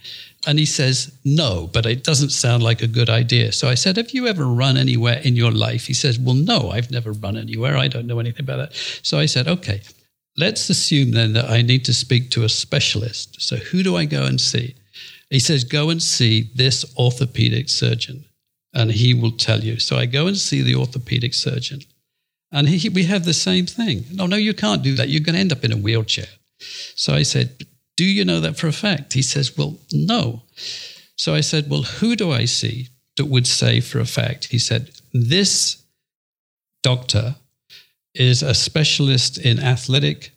And 0.44 0.58
he 0.58 0.66
says, 0.66 1.16
No, 1.24 1.70
but 1.72 1.86
it 1.86 2.02
doesn't 2.02 2.30
sound 2.30 2.64
like 2.64 2.82
a 2.82 2.88
good 2.88 3.08
idea. 3.08 3.52
So 3.52 3.68
I 3.68 3.74
said, 3.74 3.96
Have 3.96 4.10
you 4.10 4.26
ever 4.26 4.44
run 4.44 4.76
anywhere 4.76 5.20
in 5.22 5.36
your 5.36 5.52
life? 5.52 5.86
He 5.86 5.94
says, 5.94 6.18
Well, 6.18 6.34
no, 6.34 6.70
I've 6.70 6.90
never 6.90 7.12
run 7.12 7.36
anywhere. 7.36 7.76
I 7.76 7.86
don't 7.86 8.08
know 8.08 8.18
anything 8.18 8.42
about 8.42 8.56
that. 8.56 8.74
So 9.02 9.20
I 9.20 9.26
said, 9.26 9.46
Okay, 9.46 9.82
let's 10.38 10.70
assume 10.70 11.10
then 11.10 11.32
that 11.34 11.50
I 11.50 11.62
need 11.62 11.84
to 11.86 11.92
speak 11.92 12.30
to 12.30 12.44
a 12.44 12.48
specialist. 12.48 13.42
So 13.42 13.56
who 13.56 13.82
do 13.82 13.96
I 13.96 14.04
go 14.04 14.24
and 14.24 14.40
see? 14.40 14.76
He 15.30 15.40
says, 15.40 15.64
go 15.64 15.90
and 15.90 16.02
see 16.02 16.50
this 16.54 16.84
orthopedic 16.96 17.68
surgeon 17.68 18.24
and 18.72 18.90
he 18.90 19.12
will 19.14 19.32
tell 19.32 19.60
you. 19.60 19.78
So 19.78 19.96
I 19.96 20.06
go 20.06 20.26
and 20.26 20.36
see 20.36 20.62
the 20.62 20.76
orthopedic 20.76 21.34
surgeon. 21.34 21.80
And 22.52 22.68
he, 22.68 22.88
we 22.88 23.04
have 23.04 23.24
the 23.24 23.34
same 23.34 23.66
thing. 23.66 24.04
No, 24.12 24.26
no, 24.26 24.36
you 24.36 24.54
can't 24.54 24.82
do 24.82 24.94
that. 24.94 25.08
You're 25.08 25.20
going 25.20 25.34
to 25.34 25.40
end 25.40 25.52
up 25.52 25.64
in 25.64 25.72
a 25.72 25.76
wheelchair. 25.76 26.28
So 26.94 27.12
I 27.12 27.22
said, 27.22 27.66
Do 27.96 28.04
you 28.04 28.24
know 28.24 28.40
that 28.40 28.56
for 28.56 28.68
a 28.68 28.72
fact? 28.72 29.12
He 29.12 29.22
says, 29.22 29.56
Well, 29.56 29.76
no. 29.92 30.42
So 31.16 31.34
I 31.34 31.40
said, 31.40 31.68
Well, 31.68 31.82
who 31.82 32.16
do 32.16 32.32
I 32.32 32.46
see 32.46 32.88
that 33.16 33.26
would 33.26 33.46
say 33.46 33.80
for 33.80 34.00
a 34.00 34.06
fact? 34.06 34.46
He 34.46 34.58
said, 34.58 34.90
This 35.12 35.82
doctor 36.82 37.36
is 38.14 38.42
a 38.42 38.54
specialist 38.54 39.38
in 39.38 39.60
athletic 39.60 40.32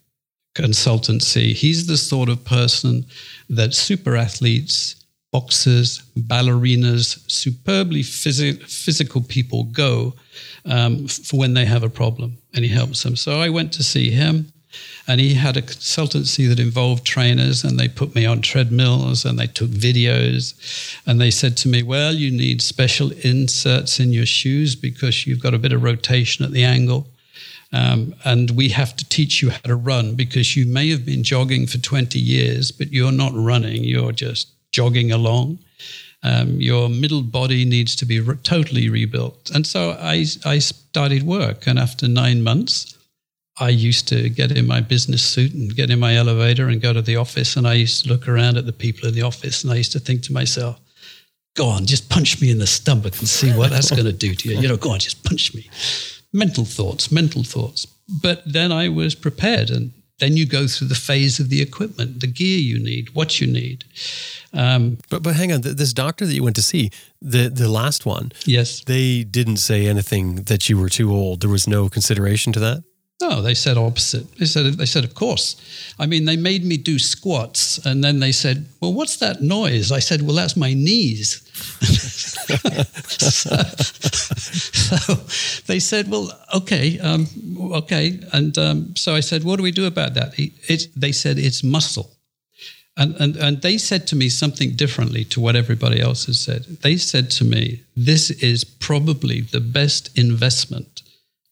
consultancy. 0.56 1.54
He's 1.54 1.88
the 1.88 1.98
sort 1.98 2.30
of 2.30 2.44
person 2.44 3.06
that 3.50 3.74
super 3.74 4.16
athletes 4.16 4.96
boxers, 5.32 6.04
ballerinas, 6.18 7.20
superbly 7.32 8.02
phys- 8.02 8.62
physical 8.70 9.22
people 9.22 9.64
go 9.66 10.14
um, 10.66 11.08
for 11.08 11.38
when 11.38 11.54
they 11.54 11.66
have 11.66 11.84
a 11.84 11.90
problem, 11.90 12.38
and 12.54 12.66
he 12.66 12.72
helps 12.72 13.04
them. 13.04 13.16
So 13.16 13.40
I 13.40 13.50
went 13.50 13.72
to 13.74 13.84
see 13.84 14.12
him, 14.12 14.52
and 15.08 15.20
he 15.20 15.34
had 15.34 15.58
a 15.58 15.62
consultancy 15.62 16.48
that 16.50 16.60
involved 16.60 17.06
trainers, 17.06 17.64
and 17.64 17.80
they 17.80 17.88
put 17.88 18.14
me 18.14 18.26
on 18.26 18.42
treadmills 18.42 19.26
and 19.26 19.40
they 19.40 19.48
took 19.48 19.70
videos, 19.70 20.54
and 21.06 21.20
they 21.20 21.32
said 21.32 21.58
to 21.58 21.70
me, 21.70 21.82
"Well, 21.82 22.14
you 22.14 22.30
need 22.30 22.62
special 22.62 23.12
inserts 23.12 24.00
in 24.00 24.14
your 24.14 24.26
shoes 24.26 24.76
because 24.76 25.26
you've 25.26 25.42
got 25.42 25.54
a 25.54 25.60
bit 25.60 25.74
of 25.74 25.84
rotation 25.84 26.46
at 26.46 26.52
the 26.52 26.64
ankle." 26.64 27.08
Um, 27.74 28.16
and 28.26 28.52
we 28.52 28.70
have 28.70 28.96
to 28.98 29.08
teach 29.08 29.42
you 29.42 29.50
how 29.50 29.60
to 29.60 29.76
run 29.76 30.16
because 30.16 30.56
you 30.58 30.66
may 30.66 30.90
have 30.90 31.06
been 31.06 31.24
jogging 31.24 31.68
for 31.68 31.78
20 31.78 32.20
years, 32.20 32.72
but 32.72 32.92
you're 32.92 33.12
not 33.12 33.32
running. 33.34 33.84
You're 33.84 34.12
just 34.12 34.50
jogging 34.72 35.12
along. 35.12 35.60
Um, 36.24 36.60
your 36.60 36.90
middle 36.90 37.22
body 37.24 37.66
needs 37.66 37.96
to 37.98 38.06
be 38.06 38.20
re- 38.20 38.36
totally 38.44 38.90
rebuilt. 38.90 39.50
And 39.54 39.66
so 39.66 39.98
I, 40.00 40.26
I 40.46 40.60
started 40.60 41.24
work. 41.24 41.66
And 41.66 41.80
after 41.80 42.08
nine 42.08 42.44
months, 42.44 42.98
I 43.58 43.70
used 43.70 44.08
to 44.10 44.30
get 44.30 44.52
in 44.52 44.68
my 44.68 44.82
business 44.82 45.24
suit 45.24 45.54
and 45.54 45.76
get 45.76 45.90
in 45.90 46.00
my 46.00 46.16
elevator 46.16 46.68
and 46.68 46.82
go 46.82 46.94
to 46.94 47.02
the 47.02 47.16
office. 47.16 47.56
And 47.56 47.68
I 47.68 47.74
used 47.74 48.04
to 48.04 48.10
look 48.10 48.28
around 48.28 48.58
at 48.58 48.66
the 48.66 48.74
people 48.74 49.08
in 49.08 49.16
the 49.16 49.24
office 49.24 49.64
and 49.64 49.72
I 49.72 49.78
used 49.78 49.92
to 49.94 50.00
think 50.00 50.24
to 50.24 50.34
myself, 50.34 50.80
go 51.56 51.68
on, 51.68 51.86
just 51.86 52.10
punch 52.10 52.42
me 52.42 52.52
in 52.52 52.60
the 52.60 52.68
stomach 52.68 53.18
and 53.20 53.28
see 53.28 53.52
what 53.52 53.72
that's 53.72 53.92
going 53.92 54.06
to 54.06 54.14
do 54.14 54.36
to 54.36 54.50
you. 54.50 54.60
You 54.60 54.68
know, 54.68 54.78
go 54.78 54.92
on, 54.92 55.00
just 55.00 55.24
punch 55.24 55.54
me. 55.54 55.70
Mental 56.34 56.66
thoughts, 56.66 57.12
mental 57.12 57.44
thoughts. 57.44 57.86
But 58.08 58.42
then 58.46 58.72
I 58.72 58.90
was 58.90 59.16
prepared. 59.16 59.70
And 59.70 59.92
then 60.22 60.38
you 60.38 60.46
go 60.46 60.68
through 60.68 60.88
the 60.88 60.96
phase 60.96 61.40
of 61.40 61.50
the 61.50 61.62
equipment, 61.62 62.22
the 62.22 62.28
gear 62.28 62.60
you 62.60 62.80
need, 62.80 63.14
what 63.16 63.42
you 63.42 63.48
need. 63.48 63.84
Um, 64.54 64.98
but 65.10 65.24
but 65.24 65.36
hang 65.36 65.52
on, 65.52 65.62
this 65.62 65.94
doctor 65.94 66.26
that 66.26 66.34
you 66.34 66.44
went 66.44 66.56
to 66.58 66.62
see, 66.62 66.92
the 67.22 67.50
the 67.50 67.68
last 67.68 68.06
one, 68.06 68.32
yes, 68.46 68.84
they 68.84 69.24
didn't 69.24 69.58
say 69.58 69.88
anything 69.88 70.44
that 70.44 70.70
you 70.70 70.78
were 70.78 70.90
too 70.90 71.12
old. 71.12 71.42
There 71.42 71.50
was 71.50 71.68
no 71.68 71.90
consideration 71.90 72.54
to 72.54 72.60
that. 72.60 72.84
No, 73.22 73.42
they 73.42 73.54
said 73.54 73.78
opposite. 73.78 74.36
They 74.38 74.46
said, 74.46 74.74
they 74.74 74.86
said, 74.86 75.04
of 75.04 75.14
course. 75.14 75.56
I 76.00 76.08
mean, 76.08 76.26
they 76.26 76.38
made 76.38 76.66
me 76.66 76.78
do 76.78 76.98
squats, 76.98 77.78
and 77.86 78.04
then 78.04 78.20
they 78.20 78.32
said, 78.32 78.66
"Well, 78.80 78.94
what's 78.94 79.18
that 79.18 79.42
noise?" 79.42 79.92
I 79.92 80.00
said, 80.00 80.24
"Well, 80.24 80.36
that's 80.36 80.58
my 80.58 80.74
knees." 80.74 81.42
so, 83.20 83.56
so, 84.98 85.14
they 85.68 85.80
said, 85.80 86.10
"Well, 86.10 86.32
okay, 86.56 86.98
um, 87.00 87.28
okay," 87.74 88.20
and 88.34 88.58
um, 88.58 88.96
so 88.96 89.14
I 89.14 89.20
said, 89.20 89.44
"What 89.44 89.58
do 89.58 89.64
we 89.64 89.72
do 89.72 89.86
about 89.86 90.16
that?" 90.16 90.34
It, 90.40 90.88
they 90.96 91.12
said, 91.12 91.38
"It's 91.38 91.64
muscle." 91.64 92.10
And, 92.98 93.16
and, 93.16 93.38
and 93.38 93.62
they 93.62 93.78
said 93.78 94.06
to 94.08 94.18
me 94.18 94.28
something 94.28 94.72
differently 94.76 95.24
to 95.26 95.40
what 95.40 95.56
everybody 95.56 96.02
else 96.02 96.26
has 96.26 96.40
said. 96.40 96.66
They 96.82 96.98
said 96.98 97.32
to 97.32 97.46
me, 97.46 97.84
This 97.96 98.30
is 98.30 98.66
probably 98.66 99.40
the 99.40 99.62
best 99.62 100.16
investment 100.18 100.91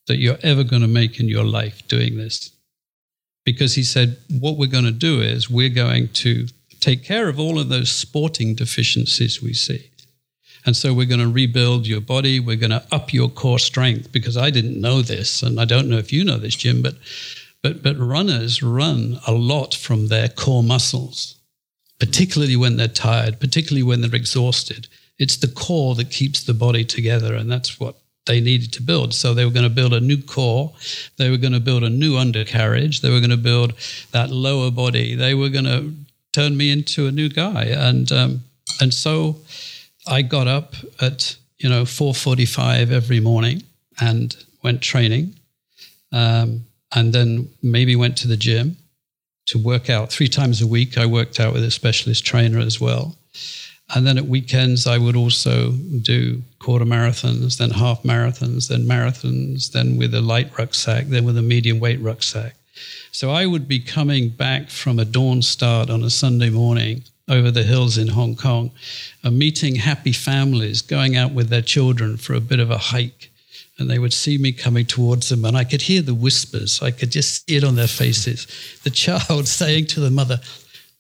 that 0.10 0.18
you're 0.18 0.40
ever 0.42 0.64
going 0.64 0.82
to 0.82 0.88
make 0.88 1.20
in 1.20 1.30
your 1.30 1.46
life 1.46 1.88
doing 1.88 2.18
this. 2.18 2.52
Because 3.46 3.76
he 3.76 3.84
said, 3.84 4.18
what 4.30 4.58
we're 4.58 4.68
going 4.68 4.86
to 4.86 4.92
do 4.92 5.22
is 5.22 5.50
we're 5.50 5.70
going 5.70 6.10
to 6.10 6.48
take 6.80 7.04
care 7.04 7.30
of 7.30 7.40
all 7.40 7.60
of 7.60 7.70
those 7.70 7.92
sporting 7.92 8.56
deficiencies 8.56 9.42
we 9.42 9.54
see. 9.54 9.92
And 10.66 10.76
so 10.76 10.94
we're 10.94 11.06
going 11.06 11.22
to 11.22 11.32
rebuild 11.32 11.86
your 11.86 12.02
body. 12.02 12.40
We're 12.40 12.56
going 12.56 12.72
to 12.72 12.84
up 12.92 13.14
your 13.14 13.30
core 13.30 13.60
strength 13.60 14.12
because 14.12 14.36
I 14.36 14.50
didn't 14.50 14.82
know 14.82 15.04
this. 15.04 15.44
And 15.44 15.60
I 15.60 15.66
don't 15.66 15.88
know 15.88 15.98
if 15.98 16.12
you 16.12 16.26
know 16.26 16.38
this, 16.38 16.56
Jim, 16.56 16.82
but, 16.82 16.96
but, 17.62 17.84
but 17.84 17.98
runners 17.98 18.64
run 18.64 19.20
a 19.28 19.32
lot 19.32 19.76
from 19.76 20.08
their 20.08 20.28
core 20.28 20.64
muscles, 20.64 21.36
particularly 22.00 22.56
when 22.56 22.78
they're 22.78 22.88
tired, 22.88 23.40
particularly 23.40 23.84
when 23.84 24.02
they're 24.02 24.16
exhausted. 24.16 24.88
It's 25.20 25.38
the 25.38 25.48
core 25.48 25.94
that 25.96 26.10
keeps 26.10 26.44
the 26.44 26.56
body 26.56 26.84
together. 26.84 27.36
And 27.36 27.52
that's 27.52 27.80
what 27.80 27.96
they 28.30 28.40
needed 28.40 28.72
to 28.74 28.84
build. 28.84 29.14
So 29.16 29.34
they 29.34 29.44
were 29.44 29.52
going 29.52 29.68
to 29.68 29.76
build 29.82 29.92
a 29.92 30.00
new 30.00 30.22
core, 30.22 30.72
they 31.18 31.32
were 31.32 31.38
going 31.38 31.54
to 31.54 31.60
build 31.60 31.84
a 31.84 31.90
new 31.90 32.16
undercarriage, 32.16 33.02
they 33.02 33.10
were 33.10 33.20
going 33.20 33.32
to 33.32 33.38
build 33.38 33.74
that 34.12 34.30
lower 34.30 34.70
body, 34.70 35.16
they 35.16 35.34
were 35.34 35.50
going 35.50 35.66
to 35.66 35.92
turn 36.32 36.56
me 36.56 36.70
into 36.72 37.08
a 37.08 37.12
new 37.12 37.28
guy, 37.28 37.64
and 37.64 38.12
um, 38.12 38.44
and 38.80 38.94
so 38.94 39.38
I 40.08 40.22
got 40.22 40.48
up 40.48 40.76
at 41.02 41.36
you 41.58 41.70
know 41.70 41.84
4:45 41.84 42.92
every 42.92 43.20
morning 43.20 43.64
and 44.00 44.36
went 44.64 44.82
training, 44.82 45.36
um, 46.12 46.66
and 46.94 47.12
then 47.12 47.50
maybe 47.64 47.96
went 47.96 48.16
to 48.18 48.28
the 48.28 48.38
gym 48.38 48.78
to 49.48 49.58
work 49.58 49.90
out 49.90 50.12
three 50.12 50.28
times 50.28 50.62
a 50.62 50.68
week. 50.68 51.00
I 51.00 51.08
worked 51.08 51.40
out 51.40 51.54
with 51.54 51.64
a 51.64 51.72
specialist 51.72 52.24
trainer 52.24 52.60
as 52.60 52.80
well. 52.80 53.16
And 53.96 54.06
then 54.06 54.20
at 54.20 54.26
weekends, 54.26 54.86
I 54.86 55.00
would 55.00 55.16
also 55.16 55.72
do 55.72 56.44
quarter 56.60 56.86
marathons, 56.86 57.58
then 57.58 57.72
half 57.72 58.04
marathons, 58.04 58.68
then 58.68 58.86
marathons, 58.86 59.72
then 59.72 59.98
with 59.98 60.14
a 60.14 60.22
light 60.22 60.58
rucksack, 60.58 61.06
then 61.06 61.26
with 61.26 61.38
a 61.38 61.42
medium 61.42 61.80
weight 61.80 62.00
rucksack. 62.02 62.56
So 63.12 63.32
I 63.32 63.46
would 63.46 63.68
be 63.68 63.80
coming 63.80 64.30
back 64.30 64.70
from 64.70 65.00
a 65.00 65.06
dawn 65.06 65.42
start 65.42 65.90
on 65.90 66.04
a 66.04 66.10
Sunday 66.10 66.50
morning 66.50 67.04
over 67.28 67.52
the 67.52 67.64
hills 67.64 67.98
in 67.98 68.10
Hong 68.10 68.36
Kong, 68.36 68.72
uh, 69.24 69.30
meeting 69.30 69.76
happy 69.76 70.12
families, 70.12 70.82
going 70.82 71.16
out 71.16 71.32
with 71.32 71.50
their 71.50 71.62
children 71.62 72.18
for 72.18 72.34
a 72.34 72.42
bit 72.42 72.60
of 72.60 72.72
a 72.72 72.78
hike. 72.78 73.30
And 73.78 73.90
they 73.90 74.00
would 74.00 74.14
see 74.14 74.38
me 74.38 74.52
coming 74.52 74.86
towards 74.86 75.30
them, 75.30 75.46
and 75.46 75.56
I 75.56 75.64
could 75.64 75.84
hear 75.84 76.02
the 76.02 76.14
whispers. 76.14 76.82
I 76.82 76.92
could 76.92 77.12
just 77.12 77.48
see 77.48 77.56
it 77.56 77.64
on 77.64 77.76
their 77.76 77.88
faces. 77.88 78.46
The 78.84 78.90
child 79.06 79.48
saying 79.48 79.88
to 79.88 80.00
the 80.02 80.10
mother, 80.10 80.42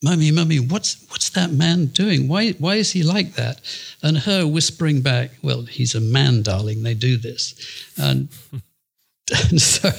Mummy, 0.02 0.32
mummy, 0.32 0.60
what's 0.60 1.06
what's 1.10 1.30
that 1.32 1.52
man 1.52 1.88
doing? 1.88 2.28
Why 2.30 2.52
why 2.52 2.76
is 2.76 2.92
he 2.92 3.04
like 3.04 3.34
that? 3.34 3.60
And 4.02 4.18
her 4.20 4.48
whispering 4.48 5.02
back, 5.02 5.32
Well, 5.42 5.64
he's 5.64 5.94
a 5.94 6.00
man, 6.00 6.42
darling. 6.42 6.84
They 6.84 6.94
do 6.94 7.18
this. 7.18 7.56
And 7.98 8.30
and 9.50 9.62
so 9.62 9.90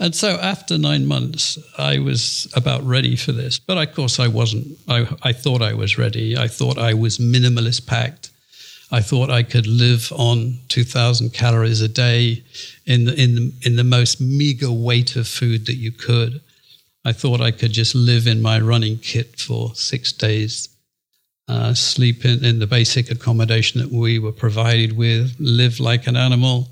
and 0.00 0.14
so 0.14 0.36
after 0.36 0.76
nine 0.76 1.06
months 1.06 1.56
I 1.78 2.00
was 2.00 2.52
about 2.56 2.82
ready 2.82 3.14
for 3.14 3.30
this. 3.30 3.58
But 3.60 3.78
of 3.78 3.94
course 3.94 4.18
I 4.18 4.26
wasn't. 4.26 4.76
I, 4.88 5.08
I 5.22 5.32
thought 5.32 5.62
I 5.62 5.74
was 5.74 5.96
ready. 5.96 6.36
I 6.36 6.48
thought 6.48 6.76
I 6.76 6.94
was 6.94 7.18
minimalist 7.18 7.86
packed. 7.86 8.30
I 8.90 9.02
thought 9.02 9.30
I 9.30 9.42
could 9.42 9.66
live 9.66 10.10
on 10.16 10.58
2,000 10.68 11.34
calories 11.34 11.82
a 11.82 11.88
day 11.88 12.42
in 12.86 13.04
the, 13.04 13.22
in, 13.22 13.34
the, 13.34 13.52
in 13.62 13.76
the 13.76 13.84
most 13.84 14.18
meager 14.18 14.72
weight 14.72 15.14
of 15.14 15.28
food 15.28 15.66
that 15.66 15.76
you 15.76 15.92
could. 15.92 16.40
I 17.08 17.12
thought 17.12 17.40
I 17.40 17.52
could 17.52 17.72
just 17.72 17.94
live 17.94 18.26
in 18.26 18.42
my 18.42 18.60
running 18.60 18.98
kit 18.98 19.40
for 19.40 19.74
six 19.74 20.12
days, 20.12 20.68
uh, 21.48 21.72
sleep 21.72 22.26
in, 22.26 22.44
in 22.44 22.58
the 22.58 22.66
basic 22.66 23.10
accommodation 23.10 23.80
that 23.80 23.90
we 23.90 24.18
were 24.18 24.30
provided 24.46 24.94
with, 24.94 25.34
live 25.38 25.80
like 25.80 26.06
an 26.06 26.16
animal, 26.16 26.68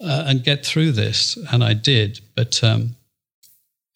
uh, 0.00 0.26
and 0.28 0.44
get 0.44 0.64
through 0.64 0.92
this. 0.92 1.36
And 1.50 1.64
I 1.64 1.74
did, 1.74 2.20
but 2.36 2.62
um, 2.62 2.94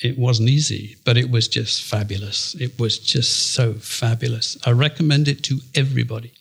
it 0.03 0.19
wasn't 0.19 0.49
easy, 0.49 0.97
but 1.05 1.17
it 1.17 1.31
was 1.31 1.47
just 1.47 1.85
fabulous. 1.85 2.57
It 2.57 2.81
was 2.81 2.99
just 2.99 3.53
so 3.53 3.75
fabulous. 3.75 4.59
I 4.67 4.73
recommend 4.73 5.29
it 5.29 5.45
to 5.45 5.61
everybody. 5.77 6.33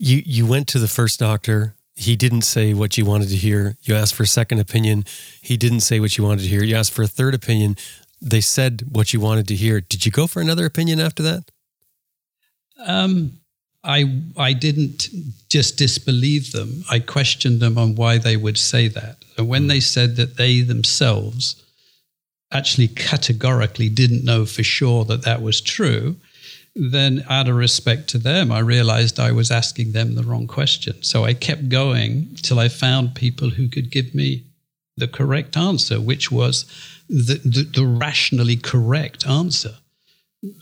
You 0.00 0.20
you 0.26 0.46
went 0.46 0.66
to 0.68 0.80
the 0.80 0.88
first 0.88 1.20
doctor 1.20 1.76
he 2.00 2.16
didn't 2.16 2.42
say 2.42 2.72
what 2.72 2.96
you 2.96 3.04
wanted 3.04 3.28
to 3.28 3.36
hear. 3.36 3.76
You 3.82 3.94
asked 3.94 4.14
for 4.14 4.22
a 4.22 4.26
second 4.26 4.58
opinion. 4.58 5.04
He 5.42 5.58
didn't 5.58 5.80
say 5.80 6.00
what 6.00 6.16
you 6.16 6.24
wanted 6.24 6.42
to 6.42 6.48
hear. 6.48 6.62
You 6.62 6.74
asked 6.74 6.92
for 6.92 7.02
a 7.02 7.06
third 7.06 7.34
opinion. 7.34 7.76
They 8.20 8.40
said 8.40 8.84
what 8.90 9.12
you 9.12 9.20
wanted 9.20 9.48
to 9.48 9.56
hear. 9.56 9.80
Did 9.80 10.04
you 10.04 10.12
go 10.12 10.26
for 10.26 10.40
another 10.40 10.66
opinion 10.66 11.00
after 11.00 11.22
that? 11.22 11.50
Um, 12.78 13.40
I 13.82 14.22
I 14.36 14.52
didn't 14.52 15.08
just 15.48 15.76
disbelieve 15.76 16.52
them. 16.52 16.84
I 16.90 16.98
questioned 16.98 17.60
them 17.60 17.78
on 17.78 17.94
why 17.94 18.18
they 18.18 18.36
would 18.36 18.58
say 18.58 18.88
that. 18.88 19.24
And 19.38 19.48
when 19.48 19.68
they 19.68 19.80
said 19.80 20.16
that 20.16 20.36
they 20.36 20.60
themselves 20.60 21.62
actually 22.52 22.88
categorically 22.88 23.88
didn't 23.88 24.24
know 24.24 24.44
for 24.44 24.62
sure 24.62 25.04
that 25.04 25.22
that 25.22 25.40
was 25.40 25.60
true, 25.60 26.16
then 26.74 27.24
out 27.28 27.48
of 27.48 27.54
respect 27.56 28.08
to 28.08 28.18
them, 28.18 28.52
I 28.52 28.58
realized 28.58 29.18
I 29.18 29.32
was 29.32 29.50
asking 29.50 29.92
them 29.92 30.14
the 30.14 30.22
wrong 30.22 30.46
question. 30.46 31.02
So 31.02 31.24
I 31.24 31.32
kept 31.34 31.68
going 31.68 32.34
till 32.42 32.58
I 32.58 32.68
found 32.68 33.14
people 33.14 33.50
who 33.50 33.68
could 33.68 33.90
give 33.90 34.14
me 34.14 34.44
the 34.96 35.08
correct 35.08 35.56
answer, 35.56 36.00
which 36.00 36.30
was 36.30 36.66
the, 37.10 37.40
the, 37.44 37.62
the 37.80 37.86
rationally 37.86 38.56
correct 38.56 39.26
answer. 39.26 39.74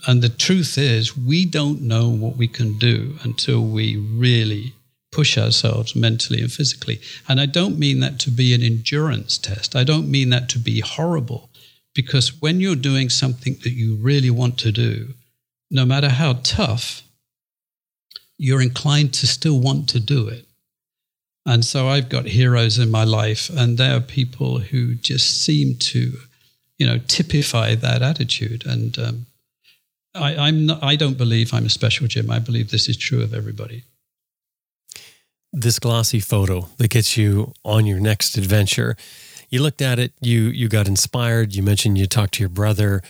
And 0.07 0.21
the 0.21 0.29
truth 0.29 0.77
is, 0.77 1.15
we 1.15 1.45
don't 1.45 1.81
know 1.81 2.09
what 2.09 2.35
we 2.35 2.47
can 2.47 2.77
do 2.77 3.15
until 3.23 3.63
we 3.63 3.95
really 3.95 4.73
push 5.11 5.37
ourselves 5.37 5.95
mentally 5.95 6.41
and 6.41 6.51
physically. 6.51 6.99
And 7.27 7.39
I 7.39 7.45
don't 7.45 7.79
mean 7.79 7.99
that 8.01 8.19
to 8.19 8.29
be 8.29 8.53
an 8.53 8.61
endurance 8.61 9.37
test. 9.37 9.75
I 9.75 9.83
don't 9.83 10.11
mean 10.11 10.29
that 10.31 10.49
to 10.49 10.59
be 10.59 10.81
horrible, 10.81 11.49
because 11.95 12.41
when 12.41 12.59
you're 12.59 12.75
doing 12.75 13.09
something 13.09 13.57
that 13.63 13.71
you 13.71 13.95
really 13.95 14.29
want 14.29 14.57
to 14.59 14.71
do, 14.71 15.13
no 15.71 15.85
matter 15.85 16.09
how 16.09 16.39
tough, 16.43 17.03
you're 18.37 18.61
inclined 18.61 19.13
to 19.13 19.27
still 19.27 19.59
want 19.59 19.87
to 19.89 19.99
do 19.99 20.27
it. 20.27 20.45
And 21.45 21.63
so 21.63 21.87
I've 21.87 22.09
got 22.09 22.25
heroes 22.25 22.77
in 22.77 22.91
my 22.91 23.03
life, 23.03 23.49
and 23.49 23.77
they 23.77 23.89
are 23.91 24.01
people 24.01 24.59
who 24.59 24.95
just 24.95 25.43
seem 25.43 25.77
to, 25.77 26.17
you 26.79 26.87
know, 26.87 26.97
typify 27.07 27.75
that 27.75 28.01
attitude. 28.01 28.65
And 28.65 28.97
um, 28.97 29.25
I, 30.15 30.35
I'm 30.35 30.65
not, 30.65 30.81
I 30.81 30.95
don't 30.95 31.17
believe 31.17 31.53
I'm 31.53 31.65
a 31.65 31.69
special 31.69 32.07
Jim. 32.07 32.31
I 32.31 32.39
believe 32.39 32.71
this 32.71 32.89
is 32.89 32.97
true 32.97 33.21
of 33.21 33.33
everybody. 33.33 33.83
This 35.51 35.77
glossy 35.77 36.19
photo 36.19 36.69
that 36.77 36.89
gets 36.89 37.17
you 37.17 37.53
on 37.65 37.85
your 37.85 37.99
next 37.99 38.37
adventure. 38.37 38.95
You 39.49 39.61
looked 39.61 39.81
at 39.81 39.99
it, 39.99 40.13
you 40.21 40.41
you 40.43 40.69
got 40.69 40.87
inspired. 40.87 41.55
You 41.55 41.63
mentioned 41.63 41.97
you 41.97 42.05
talked 42.05 42.35
to 42.35 42.43
your 42.43 42.49
brother. 42.49 43.01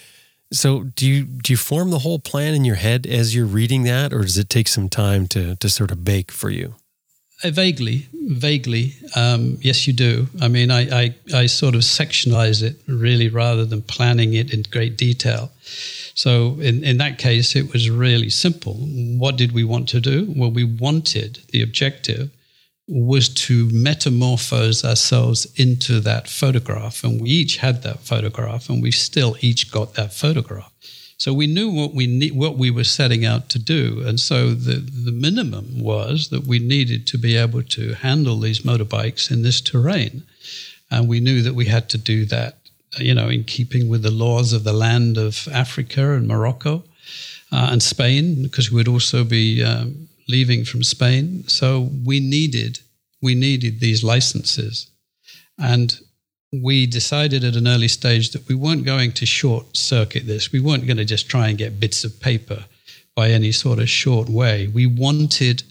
So 0.52 0.84
do 0.84 1.06
you 1.06 1.26
do 1.26 1.54
you 1.54 1.58
form 1.58 1.92
the 1.92 2.00
whole 2.00 2.18
plan 2.18 2.54
in 2.54 2.66
your 2.66 2.78
head 2.78 3.06
as 3.06 3.36
you're 3.36 3.46
reading 3.46 3.84
that, 3.84 4.14
or 4.14 4.22
does 4.22 4.38
it 4.38 4.50
take 4.50 4.70
some 4.70 4.90
time 4.90 5.28
to 5.28 5.58
to 5.58 5.70
sort 5.70 5.92
of 5.92 6.04
bake 6.04 6.32
for 6.32 6.50
you? 6.50 6.76
Uh, 7.42 7.52
vaguely, 7.52 8.08
vaguely. 8.14 8.96
Um, 9.16 9.58
yes, 9.62 9.88
you 9.88 9.94
do. 9.94 10.28
I 10.42 10.50
mean, 10.50 10.72
I, 10.72 11.04
I, 11.04 11.16
I 11.34 11.46
sort 11.46 11.74
of 11.74 11.82
sectionalize 11.82 12.62
it 12.62 12.82
really 12.86 13.30
rather 13.30 13.64
than 13.64 13.82
planning 13.82 14.34
it 14.34 14.54
in 14.54 14.64
great 14.64 14.98
detail. 14.98 15.52
So 16.16 16.60
in, 16.60 16.84
in 16.84 16.98
that 16.98 17.18
case, 17.18 17.56
it 17.56 17.72
was 17.72 17.90
really 17.90 18.30
simple. 18.30 18.74
What 18.74 19.38
did 19.38 19.54
we 19.54 19.64
want 19.64 19.88
to 19.90 20.02
do? 20.02 20.34
Well, 20.36 20.52
we 20.52 20.66
wanted 20.66 21.40
the 21.50 21.62
objective 21.62 22.30
was 22.90 23.30
to 23.30 23.70
metamorphose 23.72 24.84
ourselves 24.84 25.46
into 25.56 26.00
that 26.02 26.28
photograph. 26.28 27.04
And 27.04 27.22
we 27.22 27.30
each 27.30 27.58
had 27.58 27.84
that 27.84 28.00
photograph, 28.00 28.68
and 28.68 28.82
we 28.82 28.92
still 28.92 29.38
each 29.42 29.72
got 29.72 29.94
that 29.94 30.12
photograph. 30.12 30.74
So 31.20 31.34
we 31.34 31.48
knew 31.48 31.70
what 31.70 31.94
we 31.94 32.08
ne- 32.08 32.32
what 32.32 32.58
we 32.58 32.72
were 32.72 32.86
setting 32.86 33.26
out 33.26 33.50
to 33.50 33.60
do, 33.60 34.02
and 34.08 34.20
so 34.20 34.54
the 34.54 34.76
the 34.76 35.12
minimum 35.12 35.82
was 35.82 36.30
that 36.30 36.48
we 36.48 36.60
needed 36.60 37.06
to 37.08 37.18
be 37.18 37.36
able 37.36 37.64
to 37.64 37.94
handle 37.94 38.40
these 38.40 38.62
motorbikes 38.62 39.30
in 39.30 39.42
this 39.42 39.60
terrain, 39.60 40.24
and 40.90 41.10
we 41.10 41.20
knew 41.20 41.42
that 41.42 41.56
we 41.56 41.66
had 41.66 41.90
to 41.90 41.98
do 41.98 42.26
that, 42.26 42.60
you 42.98 43.14
know, 43.14 43.28
in 43.28 43.44
keeping 43.44 43.90
with 43.90 44.02
the 44.02 44.12
laws 44.12 44.54
of 44.54 44.64
the 44.64 44.74
land 44.74 45.18
of 45.18 45.48
Africa 45.52 46.14
and 46.14 46.26
Morocco 46.26 46.84
uh, 47.52 47.68
and 47.72 47.84
Spain, 47.84 48.42
because 48.44 48.72
we 48.72 48.78
would 48.78 48.88
also 48.88 49.26
be 49.26 49.62
um, 49.62 50.08
leaving 50.30 50.64
from 50.64 50.84
Spain. 50.84 51.44
So 51.48 51.90
we 52.06 52.22
needed 52.22 52.80
we 53.22 53.36
needed 53.36 53.82
these 53.82 54.06
licenses, 54.06 54.88
and 55.58 56.00
we 56.52 56.88
decided 56.88 57.44
at 57.44 57.56
an 57.56 57.68
early 57.68 57.88
stage 57.88 58.32
that 58.32 58.48
we 58.48 58.56
weren't 58.56 58.86
going 58.86 59.12
to 59.14 59.26
short 59.26 59.78
circuit 59.78 60.26
this. 60.26 60.52
We 60.52 60.60
weren't 60.60 60.88
going 60.88 60.98
to 60.98 61.06
just 61.06 61.30
try 61.30 61.48
and 61.48 61.58
get 61.58 61.80
bits 61.80 62.04
of 62.04 62.20
paper 62.20 62.66
by 63.16 63.30
any 63.30 63.52
sort 63.52 63.80
of 63.80 63.90
short 63.90 64.30
way. 64.30 64.68
We 64.68 64.86
wanted, 64.86 65.64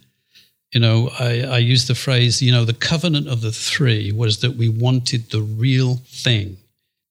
you 0.73 0.81
know, 0.81 1.11
I, 1.19 1.43
I 1.43 1.59
use 1.59 1.89
the 1.89 1.95
phrase, 1.95 2.41
you 2.43 2.53
know, 2.53 2.65
the 2.65 2.75
covenant 2.75 3.29
of 3.29 3.41
the 3.41 3.53
three 3.53 4.13
was 4.13 4.41
that 4.41 4.57
we 4.57 4.69
wanted 4.69 5.31
the 5.31 5.43
real 5.43 5.97
thing. 6.07 6.59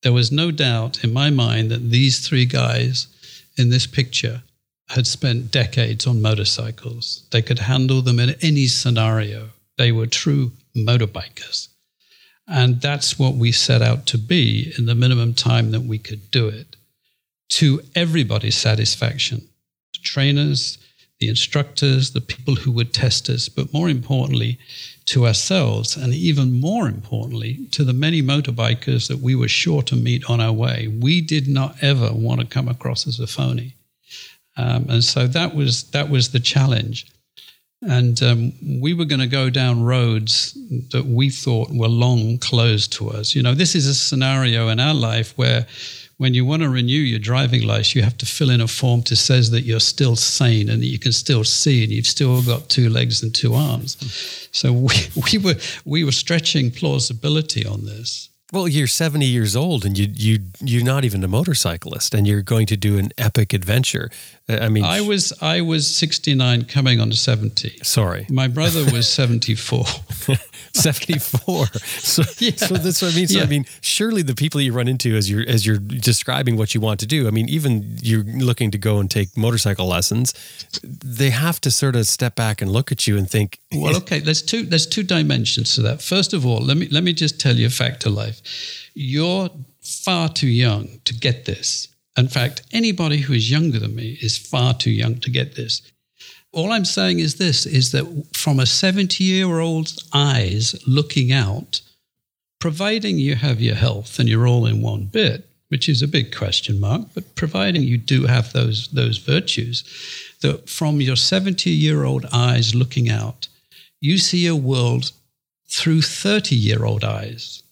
There 0.02 0.12
was 0.12 0.32
no 0.32 0.50
doubt 0.50 1.04
in 1.04 1.12
my 1.12 1.28
mind 1.30 1.70
that 1.70 1.90
these 1.90 2.26
three 2.26 2.46
guys 2.46 3.08
in 3.56 3.70
this 3.70 3.86
picture 3.86 4.42
had 4.88 5.06
spent 5.06 5.50
decades 5.50 6.06
on 6.06 6.22
motorcycles. 6.22 7.26
They 7.32 7.42
could 7.42 7.58
handle 7.58 8.00
them 8.00 8.18
in 8.18 8.36
any 8.40 8.68
scenario. 8.68 9.50
They 9.76 9.92
were 9.92 10.06
true 10.06 10.52
motorbikers. 10.74 11.68
And 12.48 12.80
that's 12.80 13.18
what 13.18 13.34
we 13.34 13.52
set 13.52 13.82
out 13.82 14.06
to 14.06 14.18
be 14.18 14.72
in 14.78 14.86
the 14.86 14.94
minimum 14.94 15.34
time 15.34 15.70
that 15.72 15.82
we 15.82 15.98
could 15.98 16.30
do 16.30 16.48
it 16.48 16.76
to 17.50 17.80
everybody's 17.94 18.56
satisfaction 18.56 19.48
the 19.92 19.98
trainers, 20.02 20.78
the 21.18 21.28
instructors, 21.28 22.12
the 22.12 22.20
people 22.20 22.54
who 22.54 22.70
would 22.70 22.92
test 22.92 23.28
us, 23.30 23.48
but 23.48 23.72
more 23.72 23.88
importantly, 23.88 24.58
to 25.06 25.26
ourselves, 25.26 25.96
and 25.96 26.12
even 26.12 26.60
more 26.60 26.86
importantly, 26.86 27.66
to 27.70 27.82
the 27.84 27.94
many 27.94 28.22
motorbikers 28.22 29.08
that 29.08 29.18
we 29.18 29.34
were 29.34 29.48
sure 29.48 29.82
to 29.82 29.96
meet 29.96 30.28
on 30.28 30.40
our 30.40 30.52
way. 30.52 30.86
We 30.88 31.22
did 31.22 31.48
not 31.48 31.82
ever 31.82 32.12
want 32.12 32.40
to 32.40 32.46
come 32.46 32.68
across 32.68 33.06
as 33.06 33.18
a 33.18 33.26
phony. 33.26 33.74
Um, 34.58 34.86
and 34.90 35.02
so 35.02 35.26
that 35.26 35.54
was 35.54 35.84
that 35.92 36.10
was 36.10 36.30
the 36.30 36.40
challenge. 36.40 37.06
And 37.82 38.20
um, 38.22 38.52
we 38.80 38.92
were 38.92 39.04
going 39.04 39.20
to 39.20 39.28
go 39.28 39.50
down 39.50 39.84
roads 39.84 40.58
that 40.90 41.06
we 41.06 41.30
thought 41.30 41.70
were 41.70 41.88
long 41.88 42.38
closed 42.38 42.92
to 42.94 43.10
us. 43.10 43.34
You 43.34 43.42
know, 43.42 43.54
this 43.54 43.74
is 43.74 43.86
a 43.86 43.94
scenario 43.94 44.68
in 44.68 44.80
our 44.80 44.94
life 44.94 45.36
where 45.38 45.66
when 46.16 46.34
you 46.34 46.44
want 46.44 46.62
to 46.62 46.68
renew 46.68 46.98
your 46.98 47.20
driving 47.20 47.62
license, 47.62 47.94
you 47.94 48.02
have 48.02 48.18
to 48.18 48.26
fill 48.26 48.50
in 48.50 48.60
a 48.60 48.66
form 48.66 49.02
to 49.04 49.14
says 49.14 49.52
that 49.52 49.62
you're 49.62 49.78
still 49.78 50.16
sane 50.16 50.68
and 50.68 50.82
that 50.82 50.86
you 50.86 50.98
can 50.98 51.12
still 51.12 51.44
see 51.44 51.84
and 51.84 51.92
you've 51.92 52.06
still 52.06 52.42
got 52.42 52.68
two 52.68 52.90
legs 52.90 53.22
and 53.22 53.32
two 53.32 53.54
arms. 53.54 54.48
So 54.50 54.72
we, 54.72 54.94
we 55.32 55.38
were 55.38 55.54
we 55.84 56.02
were 56.02 56.12
stretching 56.12 56.72
plausibility 56.72 57.64
on 57.64 57.84
this. 57.84 58.28
Well, 58.50 58.66
you're 58.66 58.86
70 58.86 59.26
years 59.26 59.54
old 59.54 59.84
and 59.84 59.98
you 59.98 60.08
you 60.14 60.38
you're 60.60 60.84
not 60.84 61.04
even 61.04 61.22
a 61.22 61.28
motorcyclist 61.28 62.14
and 62.14 62.26
you're 62.26 62.40
going 62.40 62.66
to 62.68 62.76
do 62.78 62.96
an 62.96 63.10
epic 63.18 63.52
adventure. 63.52 64.10
Uh, 64.48 64.58
I 64.62 64.68
mean 64.70 64.84
I 64.84 65.02
was 65.02 65.34
I 65.42 65.60
was 65.60 65.86
69 65.86 66.64
coming 66.64 66.98
on 66.98 67.10
to 67.10 67.16
70. 67.16 67.80
Sorry. 67.82 68.26
My 68.30 68.48
brother 68.48 68.84
was 68.90 69.06
74. 69.12 69.84
74. 70.72 71.66
So, 71.66 72.22
yeah. 72.38 72.52
so 72.56 72.74
that's 72.74 73.02
what 73.02 73.12
I 73.12 73.16
mean. 73.16 73.28
So 73.28 73.38
yeah. 73.38 73.44
I 73.44 73.48
mean, 73.48 73.66
surely 73.80 74.22
the 74.22 74.34
people 74.34 74.60
you 74.60 74.72
run 74.72 74.88
into 74.88 75.14
as 75.16 75.30
you're 75.30 75.46
as 75.46 75.66
you're 75.66 75.78
describing 75.78 76.56
what 76.56 76.74
you 76.74 76.80
want 76.80 77.00
to 77.00 77.06
do. 77.06 77.26
I 77.26 77.30
mean, 77.30 77.48
even 77.48 77.98
you're 78.02 78.24
looking 78.24 78.70
to 78.70 78.78
go 78.78 78.98
and 78.98 79.10
take 79.10 79.36
motorcycle 79.36 79.86
lessons, 79.86 80.34
they 80.82 81.30
have 81.30 81.60
to 81.62 81.70
sort 81.70 81.96
of 81.96 82.06
step 82.06 82.34
back 82.34 82.62
and 82.62 82.70
look 82.70 82.92
at 82.92 83.06
you 83.06 83.18
and 83.18 83.28
think. 83.28 83.58
Well, 83.72 83.96
okay, 83.96 84.20
there's 84.20 84.42
two 84.42 84.62
there's 84.64 84.86
two 84.86 85.02
dimensions 85.02 85.74
to 85.74 85.82
that. 85.82 86.02
First 86.02 86.32
of 86.32 86.46
all, 86.46 86.60
let 86.60 86.76
me 86.76 86.88
let 86.90 87.04
me 87.04 87.12
just 87.12 87.40
tell 87.40 87.56
you 87.56 87.66
a 87.66 87.70
fact 87.70 88.06
of 88.06 88.12
life. 88.12 88.37
You're 88.94 89.50
far 89.80 90.28
too 90.28 90.48
young 90.48 91.00
to 91.04 91.14
get 91.14 91.44
this. 91.44 91.88
In 92.16 92.28
fact, 92.28 92.62
anybody 92.72 93.18
who 93.18 93.32
is 93.32 93.50
younger 93.50 93.78
than 93.78 93.94
me 93.94 94.18
is 94.20 94.36
far 94.36 94.74
too 94.74 94.90
young 94.90 95.20
to 95.20 95.30
get 95.30 95.54
this. 95.54 95.82
All 96.52 96.72
I'm 96.72 96.84
saying 96.84 97.20
is 97.20 97.36
this 97.36 97.66
is 97.66 97.92
that 97.92 98.06
from 98.34 98.58
a 98.58 98.66
70 98.66 99.22
year 99.22 99.60
old's 99.60 100.08
eyes 100.12 100.74
looking 100.86 101.30
out, 101.30 101.80
providing 102.58 103.18
you 103.18 103.36
have 103.36 103.60
your 103.60 103.76
health 103.76 104.18
and 104.18 104.28
you're 104.28 104.48
all 104.48 104.66
in 104.66 104.82
one 104.82 105.04
bit, 105.04 105.48
which 105.68 105.88
is 105.88 106.02
a 106.02 106.08
big 106.08 106.34
question 106.34 106.80
mark, 106.80 107.02
but 107.14 107.36
providing 107.36 107.82
you 107.82 107.98
do 107.98 108.24
have 108.24 108.52
those, 108.52 108.88
those 108.88 109.18
virtues, 109.18 109.84
that 110.40 110.68
from 110.68 111.00
your 111.00 111.16
70 111.16 111.70
year 111.70 112.04
old 112.04 112.26
eyes 112.32 112.74
looking 112.74 113.08
out, 113.08 113.48
you 114.00 114.18
see 114.18 114.46
a 114.46 114.56
world 114.56 115.12
through 115.68 116.02
30 116.02 116.56
year 116.56 116.84
old 116.84 117.04
eyes. 117.04 117.62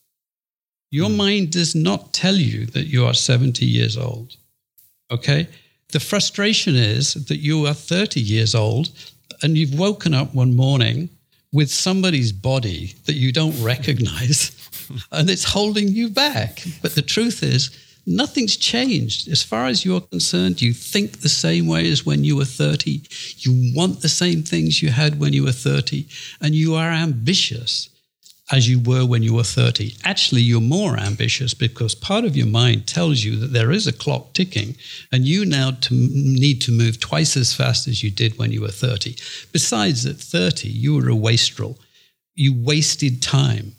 Your 0.90 1.08
mm. 1.08 1.16
mind 1.16 1.50
does 1.52 1.74
not 1.74 2.12
tell 2.12 2.36
you 2.36 2.66
that 2.66 2.86
you 2.86 3.04
are 3.06 3.14
70 3.14 3.64
years 3.64 3.96
old. 3.96 4.36
Okay? 5.10 5.48
The 5.92 6.00
frustration 6.00 6.74
is 6.74 7.14
that 7.14 7.38
you 7.38 7.66
are 7.66 7.74
30 7.74 8.20
years 8.20 8.54
old 8.54 8.90
and 9.42 9.56
you've 9.56 9.78
woken 9.78 10.14
up 10.14 10.34
one 10.34 10.56
morning 10.56 11.10
with 11.52 11.70
somebody's 11.70 12.32
body 12.32 12.94
that 13.04 13.14
you 13.14 13.32
don't 13.32 13.60
recognize 13.62 14.52
and 15.12 15.30
it's 15.30 15.44
holding 15.44 15.88
you 15.88 16.08
back. 16.08 16.62
But 16.82 16.94
the 16.94 17.02
truth 17.02 17.42
is, 17.42 17.70
nothing's 18.06 18.56
changed. 18.56 19.28
As 19.28 19.42
far 19.42 19.66
as 19.66 19.84
you're 19.84 20.00
concerned, 20.00 20.62
you 20.62 20.72
think 20.72 21.20
the 21.20 21.28
same 21.28 21.66
way 21.66 21.90
as 21.90 22.06
when 22.06 22.24
you 22.24 22.36
were 22.36 22.44
30. 22.44 23.02
You 23.38 23.72
want 23.74 24.00
the 24.02 24.08
same 24.08 24.42
things 24.42 24.82
you 24.82 24.90
had 24.90 25.20
when 25.20 25.32
you 25.32 25.44
were 25.44 25.52
30, 25.52 26.06
and 26.40 26.54
you 26.54 26.74
are 26.74 26.90
ambitious 26.90 27.88
as 28.52 28.68
you 28.68 28.78
were 28.78 29.04
when 29.04 29.22
you 29.22 29.34
were 29.34 29.42
30. 29.42 29.96
Actually, 30.04 30.42
you're 30.42 30.60
more 30.60 30.96
ambitious 30.98 31.52
because 31.52 31.94
part 31.94 32.24
of 32.24 32.36
your 32.36 32.46
mind 32.46 32.86
tells 32.86 33.24
you 33.24 33.36
that 33.36 33.52
there 33.52 33.72
is 33.72 33.86
a 33.86 33.92
clock 33.92 34.32
ticking 34.34 34.76
and 35.10 35.24
you 35.24 35.44
now 35.44 35.72
to 35.72 35.94
need 35.94 36.60
to 36.60 36.70
move 36.70 37.00
twice 37.00 37.36
as 37.36 37.52
fast 37.52 37.88
as 37.88 38.02
you 38.02 38.10
did 38.10 38.38
when 38.38 38.52
you 38.52 38.60
were 38.60 38.68
30. 38.68 39.16
Besides, 39.52 40.06
at 40.06 40.16
30, 40.16 40.68
you 40.68 40.94
were 40.94 41.08
a 41.08 41.16
wastrel. 41.16 41.78
You 42.34 42.54
wasted 42.54 43.20
time. 43.20 43.72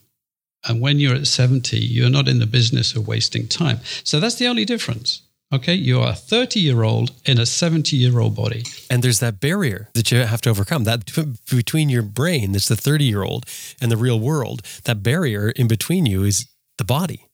And 0.67 0.81
when 0.81 0.99
you're 0.99 1.15
at 1.15 1.27
70, 1.27 1.77
you're 1.77 2.09
not 2.09 2.27
in 2.27 2.39
the 2.39 2.45
business 2.45 2.93
of 2.95 3.07
wasting 3.07 3.47
time. 3.47 3.79
So 4.03 4.19
that's 4.19 4.35
the 4.35 4.47
only 4.47 4.65
difference. 4.65 5.21
Okay, 5.53 5.75
you 5.75 6.01
are 6.01 6.09
a 6.09 6.15
30 6.15 6.59
year 6.59 6.83
old 6.83 7.11
in 7.25 7.39
a 7.39 7.45
70 7.45 7.95
year 7.95 8.19
old 8.19 8.35
body. 8.35 8.63
And 8.89 9.01
there's 9.01 9.19
that 9.19 9.39
barrier 9.39 9.89
that 9.93 10.11
you 10.11 10.17
have 10.19 10.41
to 10.41 10.49
overcome 10.49 10.83
that 10.83 11.09
between 11.49 11.89
your 11.89 12.01
brain, 12.01 12.51
that's 12.51 12.67
the 12.67 12.75
30 12.75 13.05
year 13.05 13.23
old, 13.23 13.45
and 13.81 13.89
the 13.89 13.97
real 13.97 14.19
world. 14.19 14.61
That 14.83 15.03
barrier 15.03 15.49
in 15.51 15.67
between 15.67 16.05
you 16.05 16.23
is 16.23 16.47
the 16.77 16.83
body. 16.83 17.27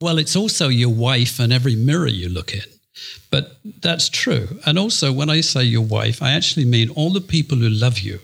Well, 0.00 0.18
it's 0.18 0.36
also 0.36 0.68
your 0.68 0.92
wife 0.92 1.38
and 1.38 1.52
every 1.52 1.76
mirror 1.76 2.08
you 2.08 2.28
look 2.28 2.52
in. 2.52 2.62
But 3.30 3.58
that's 3.80 4.08
true. 4.08 4.60
And 4.66 4.78
also, 4.78 5.12
when 5.12 5.30
I 5.30 5.40
say 5.40 5.64
your 5.64 5.82
wife, 5.82 6.22
I 6.22 6.32
actually 6.32 6.66
mean 6.66 6.90
all 6.90 7.10
the 7.10 7.20
people 7.20 7.58
who 7.58 7.68
love 7.68 8.00
you 8.00 8.20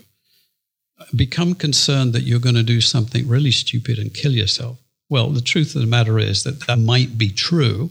become 1.15 1.55
concerned 1.55 2.13
that 2.13 2.23
you're 2.23 2.41
going 2.41 2.55
to 2.55 2.63
do 2.63 2.81
something 2.81 3.27
really 3.27 3.51
stupid 3.51 3.99
and 3.99 4.13
kill 4.13 4.33
yourself. 4.33 4.79
Well, 5.09 5.31
the 5.31 5.41
truth 5.41 5.75
of 5.75 5.81
the 5.81 5.87
matter 5.87 6.19
is 6.19 6.45
that 6.45 6.67
that 6.67 6.79
might 6.79 7.19
be 7.19 7.31
true. 7.31 7.91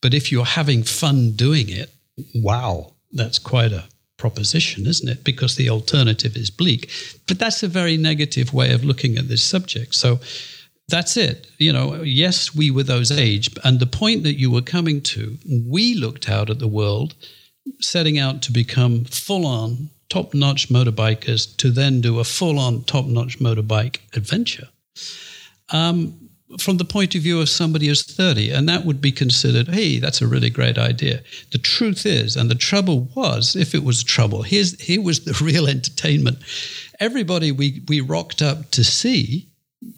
But 0.00 0.14
if 0.14 0.32
you're 0.32 0.44
having 0.44 0.82
fun 0.82 1.32
doing 1.32 1.68
it, 1.68 1.90
wow, 2.34 2.94
that's 3.12 3.38
quite 3.38 3.72
a 3.72 3.84
proposition, 4.16 4.86
isn't 4.86 5.08
it? 5.08 5.24
Because 5.24 5.56
the 5.56 5.70
alternative 5.70 6.36
is 6.36 6.50
bleak. 6.50 6.90
But 7.26 7.38
that's 7.38 7.62
a 7.62 7.68
very 7.68 7.96
negative 7.96 8.52
way 8.52 8.72
of 8.72 8.84
looking 8.84 9.16
at 9.16 9.28
this 9.28 9.42
subject. 9.42 9.94
So 9.94 10.20
that's 10.88 11.16
it. 11.16 11.46
You 11.58 11.72
know, 11.72 12.02
yes, 12.02 12.54
we 12.54 12.70
were 12.70 12.82
those 12.82 13.10
age. 13.10 13.50
And 13.64 13.80
the 13.80 13.86
point 13.86 14.22
that 14.24 14.38
you 14.38 14.50
were 14.50 14.62
coming 14.62 15.00
to, 15.02 15.38
we 15.66 15.94
looked 15.94 16.28
out 16.28 16.50
at 16.50 16.58
the 16.58 16.68
world, 16.68 17.14
setting 17.80 18.18
out 18.18 18.42
to 18.42 18.52
become 18.52 19.04
full 19.04 19.46
on, 19.46 19.90
top 20.08 20.34
notch 20.34 20.68
motorbikers 20.68 21.56
to 21.56 21.70
then 21.70 22.00
do 22.00 22.18
a 22.18 22.24
full 22.24 22.58
on, 22.58 22.82
top 22.84 23.06
notch 23.06 23.38
motorbike 23.38 24.00
adventure. 24.14 24.68
Um, 25.70 26.29
from 26.58 26.78
the 26.78 26.84
point 26.84 27.14
of 27.14 27.22
view 27.22 27.40
of 27.40 27.48
somebody 27.48 27.86
who's 27.86 28.02
30, 28.02 28.50
and 28.50 28.68
that 28.68 28.84
would 28.84 29.00
be 29.00 29.12
considered, 29.12 29.68
hey, 29.68 29.98
that's 29.98 30.20
a 30.20 30.26
really 30.26 30.50
great 30.50 30.78
idea. 30.78 31.22
The 31.52 31.58
truth 31.58 32.04
is, 32.04 32.36
and 32.36 32.50
the 32.50 32.54
trouble 32.54 33.08
was, 33.14 33.54
if 33.54 33.74
it 33.74 33.84
was 33.84 34.02
trouble, 34.02 34.42
here's, 34.42 34.80
here 34.80 35.02
was 35.02 35.24
the 35.24 35.32
real 35.44 35.66
entertainment. 35.66 36.38
Everybody 36.98 37.52
we, 37.52 37.82
we 37.88 38.00
rocked 38.00 38.42
up 38.42 38.70
to 38.72 38.84
see 38.84 39.46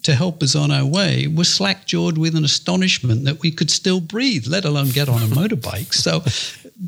to 0.04 0.14
help 0.14 0.42
us 0.42 0.54
on 0.54 0.70
our 0.70 0.86
way 0.86 1.26
was 1.26 1.52
slack 1.52 1.86
jawed 1.86 2.16
with 2.16 2.36
an 2.36 2.44
astonishment 2.44 3.24
that 3.24 3.40
we 3.40 3.50
could 3.50 3.70
still 3.70 4.00
breathe, 4.00 4.46
let 4.46 4.64
alone 4.64 4.90
get 4.90 5.08
on 5.08 5.22
a 5.22 5.26
motorbike. 5.26 5.92
So 5.92 6.22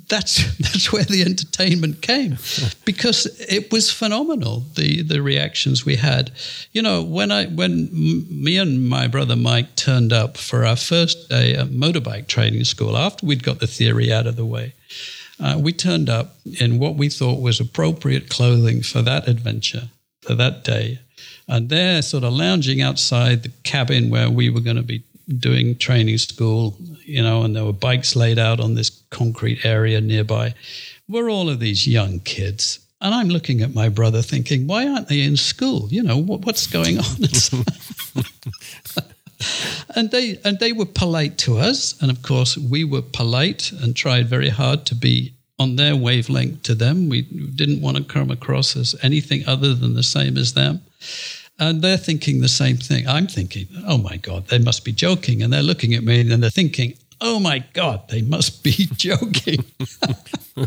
that's 0.09 0.57
that's 0.59 0.92
where 0.92 1.04
the 1.04 1.22
entertainment 1.22 2.02
came, 2.02 2.37
because 2.85 3.26
it 3.48 3.72
was 3.72 3.90
phenomenal. 3.90 4.64
The 4.74 5.02
the 5.02 5.22
reactions 5.22 5.85
we 5.85 5.96
had, 5.96 6.33
you 6.72 6.83
know, 6.83 7.02
when 7.02 7.30
I 7.30 7.46
when 7.46 7.88
me 7.92 8.57
and 8.59 8.88
my 8.88 9.07
brother 9.07 9.37
Mike 9.37 9.76
turned 9.76 10.12
up 10.12 10.37
for 10.37 10.64
our 10.64 10.76
first 10.76 11.28
day 11.28 11.54
at 11.54 11.68
motorbike 11.68 12.26
training 12.26 12.64
school 12.64 12.96
after 12.96 13.26
we'd 13.26 13.42
got 13.42 13.61
the 13.61 13.66
theory 13.66 14.12
out 14.12 14.26
of 14.26 14.37
the 14.37 14.46
way. 14.46 14.74
Uh, 15.40 15.59
we 15.59 15.72
turned 15.72 16.09
up 16.09 16.37
in 16.61 16.78
what 16.78 16.94
we 16.94 17.09
thought 17.09 17.40
was 17.40 17.59
appropriate 17.59 18.28
clothing 18.28 18.83
for 18.83 19.02
that 19.02 19.26
adventure, 19.26 19.88
for 20.20 20.35
that 20.35 20.62
day 20.62 21.00
and 21.48 21.68
they're 21.68 22.02
sort 22.02 22.24
of 22.24 22.33
lounging 22.33 22.80
outside 22.80 23.42
the 23.42 23.50
cabin 23.62 24.11
where 24.11 24.30
we 24.30 24.48
were 24.48 24.61
going 24.61 24.76
to 24.76 24.83
be 24.83 25.02
doing 25.38 25.76
training 25.76 26.18
school, 26.18 26.76
you 27.04 27.22
know, 27.22 27.42
and 27.42 27.56
there 27.56 27.64
were 27.64 27.72
bikes 27.72 28.16
laid 28.16 28.38
out 28.38 28.60
on 28.60 28.74
this 28.74 28.90
concrete 29.10 29.64
area 29.64 30.00
nearby. 30.00 30.54
We're 31.08 31.30
all 31.30 31.48
of 31.48 31.60
these 31.60 31.87
young 31.87 32.20
kids. 32.20 32.80
And 33.00 33.14
I'm 33.14 33.28
looking 33.28 33.60
at 33.60 33.74
my 33.74 33.88
brother 33.88 34.22
thinking, 34.22 34.66
why 34.66 34.88
aren't 34.88 35.08
they 35.08 35.22
in 35.22 35.37
school? 35.37 35.88
You 35.90 36.02
know, 36.02 36.16
what, 36.16 36.46
what's 36.46 36.66
going 36.66 36.98
on? 36.98 37.04
and 39.94 40.10
they 40.10 40.38
and 40.44 40.58
they 40.58 40.72
were 40.72 40.87
polite 40.87 41.37
to 41.38 41.58
us. 41.58 42.00
And 42.00 42.10
of 42.10 42.22
course, 42.22 42.56
we 42.56 42.84
were 42.84 43.02
polite 43.02 43.72
and 43.72 43.94
tried 43.94 44.28
very 44.28 44.48
hard 44.48 44.87
to 44.87 44.94
be 44.94 45.34
on 45.58 45.76
their 45.76 45.96
wavelength 45.96 46.62
to 46.64 46.74
them. 46.74 47.08
We 47.08 47.22
didn't 47.22 47.80
want 47.80 47.96
to 47.96 48.04
come 48.04 48.30
across 48.30 48.76
as 48.76 48.94
anything 49.02 49.46
other 49.46 49.74
than 49.74 49.94
the 49.94 50.02
same 50.02 50.37
as 50.37 50.54
them. 50.54 50.82
And 51.58 51.82
they're 51.82 51.96
thinking 51.96 52.40
the 52.40 52.48
same 52.48 52.76
thing. 52.76 53.06
I'm 53.06 53.26
thinking, 53.26 53.68
oh 53.86 53.98
my 53.98 54.16
God, 54.16 54.48
they 54.48 54.58
must 54.58 54.84
be 54.84 54.92
joking. 54.92 55.42
And 55.42 55.52
they're 55.52 55.62
looking 55.62 55.94
at 55.94 56.02
me 56.02 56.20
and 56.20 56.42
they're 56.42 56.50
thinking, 56.50 56.94
oh 57.20 57.38
my 57.38 57.64
God, 57.72 58.08
they 58.08 58.22
must 58.22 58.64
be 58.64 58.72
joking. 58.96 59.64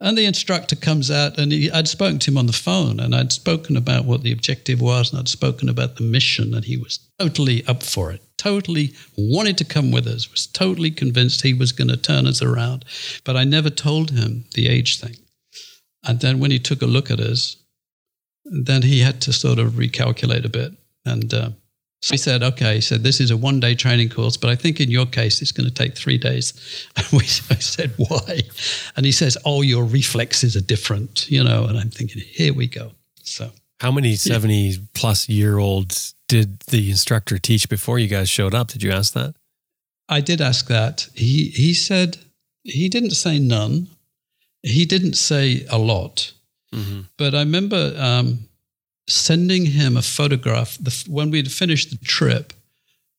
and 0.00 0.16
the 0.16 0.24
instructor 0.24 0.74
comes 0.74 1.10
out 1.10 1.38
and 1.38 1.52
he, 1.52 1.70
I'd 1.70 1.88
spoken 1.88 2.18
to 2.20 2.30
him 2.30 2.38
on 2.38 2.46
the 2.46 2.52
phone 2.52 2.98
and 2.98 3.14
I'd 3.14 3.32
spoken 3.32 3.76
about 3.76 4.06
what 4.06 4.22
the 4.22 4.32
objective 4.32 4.80
was 4.80 5.10
and 5.10 5.20
I'd 5.20 5.28
spoken 5.28 5.68
about 5.68 5.96
the 5.96 6.04
mission 6.04 6.54
and 6.54 6.64
he 6.64 6.78
was 6.78 6.98
totally 7.18 7.66
up 7.66 7.82
for 7.82 8.10
it 8.10 8.22
totally 8.38 8.94
wanted 9.16 9.58
to 9.58 9.64
come 9.64 9.90
with 9.90 10.06
us, 10.06 10.30
was 10.30 10.46
totally 10.46 10.90
convinced 10.90 11.42
he 11.42 11.52
was 11.52 11.72
going 11.72 11.88
to 11.88 11.96
turn 11.96 12.26
us 12.26 12.40
around. 12.40 12.84
But 13.24 13.36
I 13.36 13.44
never 13.44 13.68
told 13.68 14.12
him 14.12 14.44
the 14.54 14.68
age 14.68 14.98
thing. 14.98 15.16
And 16.04 16.20
then 16.20 16.38
when 16.38 16.50
he 16.50 16.58
took 16.58 16.80
a 16.80 16.86
look 16.86 17.10
at 17.10 17.20
us, 17.20 17.56
then 18.50 18.82
he 18.82 19.00
had 19.00 19.20
to 19.22 19.32
sort 19.32 19.58
of 19.58 19.72
recalculate 19.72 20.44
a 20.44 20.48
bit. 20.48 20.72
And 21.04 21.32
uh, 21.32 21.50
so 22.00 22.12
he 22.12 22.16
said, 22.16 22.42
okay, 22.42 22.76
he 22.76 22.80
said, 22.80 23.02
this 23.02 23.20
is 23.20 23.30
a 23.30 23.36
one 23.36 23.60
day 23.60 23.74
training 23.74 24.10
course, 24.10 24.36
but 24.36 24.50
I 24.50 24.56
think 24.56 24.80
in 24.80 24.90
your 24.90 25.06
case, 25.06 25.42
it's 25.42 25.52
going 25.52 25.68
to 25.68 25.74
take 25.74 25.96
three 25.96 26.18
days. 26.18 26.52
And 26.96 27.06
we, 27.12 27.20
I 27.50 27.58
said, 27.60 27.92
why? 27.96 28.42
And 28.96 29.04
he 29.04 29.12
says, 29.12 29.36
oh, 29.44 29.62
your 29.62 29.84
reflexes 29.84 30.56
are 30.56 30.60
different, 30.60 31.30
you 31.30 31.42
know. 31.42 31.64
And 31.64 31.78
I'm 31.78 31.90
thinking, 31.90 32.22
here 32.22 32.54
we 32.54 32.66
go. 32.66 32.92
So, 33.22 33.50
how 33.80 33.90
many 33.92 34.16
70 34.16 34.54
yeah. 34.54 34.78
plus 34.94 35.28
year 35.28 35.58
olds 35.58 36.14
did 36.28 36.60
the 36.60 36.90
instructor 36.90 37.38
teach 37.38 37.68
before 37.68 37.98
you 37.98 38.08
guys 38.08 38.28
showed 38.28 38.54
up? 38.54 38.68
Did 38.68 38.82
you 38.82 38.90
ask 38.90 39.12
that? 39.14 39.34
I 40.08 40.20
did 40.20 40.40
ask 40.40 40.66
that. 40.68 41.08
He 41.14 41.50
he 41.50 41.74
said 41.74 42.18
he 42.64 42.88
didn't 42.88 43.10
say 43.10 43.38
none. 43.38 43.88
He 44.62 44.84
didn't 44.84 45.14
say 45.14 45.66
a 45.70 45.78
lot. 45.78 46.32
Mm-hmm. 46.74 47.00
But 47.16 47.34
I 47.34 47.40
remember 47.40 47.94
um, 47.96 48.48
sending 49.08 49.66
him 49.66 49.96
a 49.96 50.02
photograph 50.02 50.76
the, 50.80 51.04
when 51.08 51.30
we'd 51.30 51.50
finished 51.50 51.90
the 51.90 51.96
trip. 52.04 52.52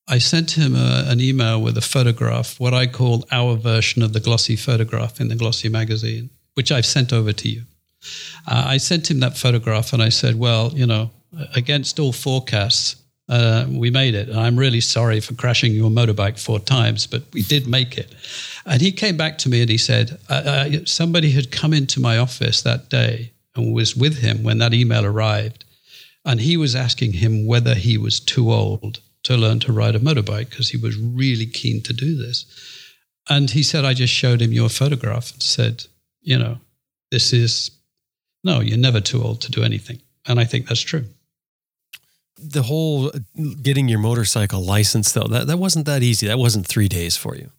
I 0.07 0.17
sent 0.17 0.51
him 0.51 0.75
a, 0.75 1.05
an 1.07 1.19
email 1.19 1.61
with 1.61 1.77
a 1.77 1.81
photograph, 1.81 2.59
what 2.59 2.73
I 2.73 2.87
call 2.87 3.25
our 3.31 3.55
version 3.55 4.01
of 4.01 4.13
the 4.13 4.19
glossy 4.19 4.55
photograph 4.55 5.19
in 5.19 5.27
the 5.27 5.35
glossy 5.35 5.69
magazine, 5.69 6.29
which 6.55 6.71
I've 6.71 6.85
sent 6.85 7.13
over 7.13 7.31
to 7.33 7.49
you. 7.49 7.63
Uh, 8.47 8.63
I 8.67 8.77
sent 8.77 9.09
him 9.11 9.19
that 9.19 9.37
photograph 9.37 9.93
and 9.93 10.01
I 10.01 10.09
said, 10.09 10.39
well, 10.39 10.71
you 10.73 10.85
know, 10.85 11.11
against 11.55 11.99
all 11.99 12.11
forecasts, 12.11 12.95
uh, 13.27 13.65
we 13.69 13.91
made 13.91 14.15
it. 14.15 14.29
And 14.29 14.39
I'm 14.39 14.57
really 14.57 14.81
sorry 14.81 15.19
for 15.19 15.35
crashing 15.35 15.73
your 15.73 15.91
motorbike 15.91 16.39
four 16.39 16.59
times, 16.59 17.05
but 17.05 17.23
we 17.33 17.43
did 17.43 17.67
make 17.67 17.97
it. 17.97 18.13
And 18.65 18.81
he 18.81 18.91
came 18.91 19.17
back 19.17 19.37
to 19.39 19.49
me 19.49 19.61
and 19.61 19.69
he 19.69 19.77
said, 19.77 20.17
uh, 20.29 20.33
uh, 20.33 20.69
somebody 20.85 21.31
had 21.31 21.51
come 21.51 21.73
into 21.73 21.99
my 21.99 22.17
office 22.17 22.63
that 22.63 22.89
day 22.89 23.31
and 23.59 23.73
was 23.73 23.95
with 23.95 24.19
him 24.19 24.43
when 24.43 24.57
that 24.59 24.73
email 24.73 25.05
arrived. 25.05 25.65
And 26.25 26.41
he 26.41 26.57
was 26.57 26.75
asking 26.75 27.13
him 27.13 27.45
whether 27.45 27.75
he 27.75 27.97
was 27.97 28.19
too 28.19 28.51
old 28.51 28.99
to 29.23 29.37
learn 29.37 29.59
to 29.61 29.73
ride 29.73 29.95
a 29.95 29.99
motorbike 29.99 30.49
because 30.49 30.69
he 30.69 30.77
was 30.77 30.97
really 30.97 31.45
keen 31.45 31.81
to 31.83 31.93
do 31.93 32.17
this. 32.17 32.45
And 33.29 33.49
he 33.49 33.63
said, 33.63 33.85
I 33.85 33.93
just 33.93 34.13
showed 34.13 34.41
him 34.41 34.51
your 34.51 34.69
photograph 34.69 35.31
and 35.31 35.43
said, 35.43 35.85
you 36.21 36.37
know, 36.37 36.59
this 37.11 37.33
is, 37.33 37.71
no, 38.43 38.59
you're 38.59 38.77
never 38.77 39.01
too 39.01 39.21
old 39.21 39.41
to 39.41 39.51
do 39.51 39.63
anything. 39.63 40.01
And 40.25 40.39
I 40.39 40.45
think 40.45 40.67
that's 40.67 40.81
true 40.81 41.05
the 42.41 42.63
whole 42.63 43.11
getting 43.61 43.89
your 43.89 43.99
motorcycle 43.99 44.61
license 44.61 45.11
though 45.11 45.27
that, 45.27 45.47
that 45.47 45.57
wasn't 45.57 45.85
that 45.85 46.01
easy 46.01 46.27
that 46.27 46.39
wasn't 46.39 46.65
three 46.65 46.87
days 46.87 47.17
for 47.17 47.35
you 47.35 47.51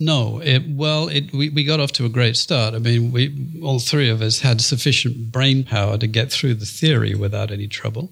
no 0.00 0.40
it, 0.42 0.62
well 0.68 1.08
it, 1.08 1.32
we, 1.32 1.50
we 1.50 1.62
got 1.62 1.78
off 1.78 1.92
to 1.92 2.06
a 2.06 2.08
great 2.08 2.36
start. 2.36 2.74
I 2.74 2.78
mean 2.78 3.12
we 3.12 3.60
all 3.62 3.78
three 3.78 4.08
of 4.08 4.22
us 4.22 4.40
had 4.40 4.60
sufficient 4.60 5.30
brain 5.30 5.62
power 5.62 5.98
to 5.98 6.06
get 6.06 6.32
through 6.32 6.54
the 6.54 6.66
theory 6.66 7.14
without 7.14 7.50
any 7.50 7.68
trouble. 7.68 8.10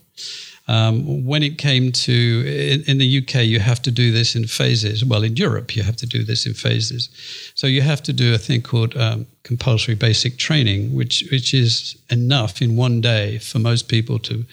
Um, 0.68 1.24
when 1.24 1.42
it 1.42 1.57
came 1.57 1.92
to 1.92 2.12
in, 2.12 2.83
in, 2.83 2.98
the 2.98 3.18
uk 3.18 3.35
you 3.37 3.59
have 3.59 3.81
to 3.83 3.90
do 3.90 4.12
this 4.12 4.37
in 4.37 4.46
phases. 4.46 5.03
Well 5.03 5.24
in 5.24 5.37
europe 5.37 5.74
you 5.74 5.83
have 5.83 5.96
to 5.96 6.07
do 6.07 6.22
this 6.22 6.46
in 6.46 6.53
phases. 6.53 7.09
So 7.55 7.66
you 7.66 7.81
have 7.81 8.03
to 8.03 8.12
do 8.12 8.35
a 8.35 8.38
thing 8.38 8.61
called 8.61 8.94
um, 8.94 9.27
compulsory 9.42 9.94
basic 9.94 10.37
training 10.37 10.94
which 10.94 11.24
which 11.33 11.55
is 11.55 11.96
enough 12.11 12.61
in 12.61 12.77
one 12.77 13.01
day 13.01 13.38
for 13.38 13.59
most 13.59 13.88
people 13.88 14.18
to 14.18 14.44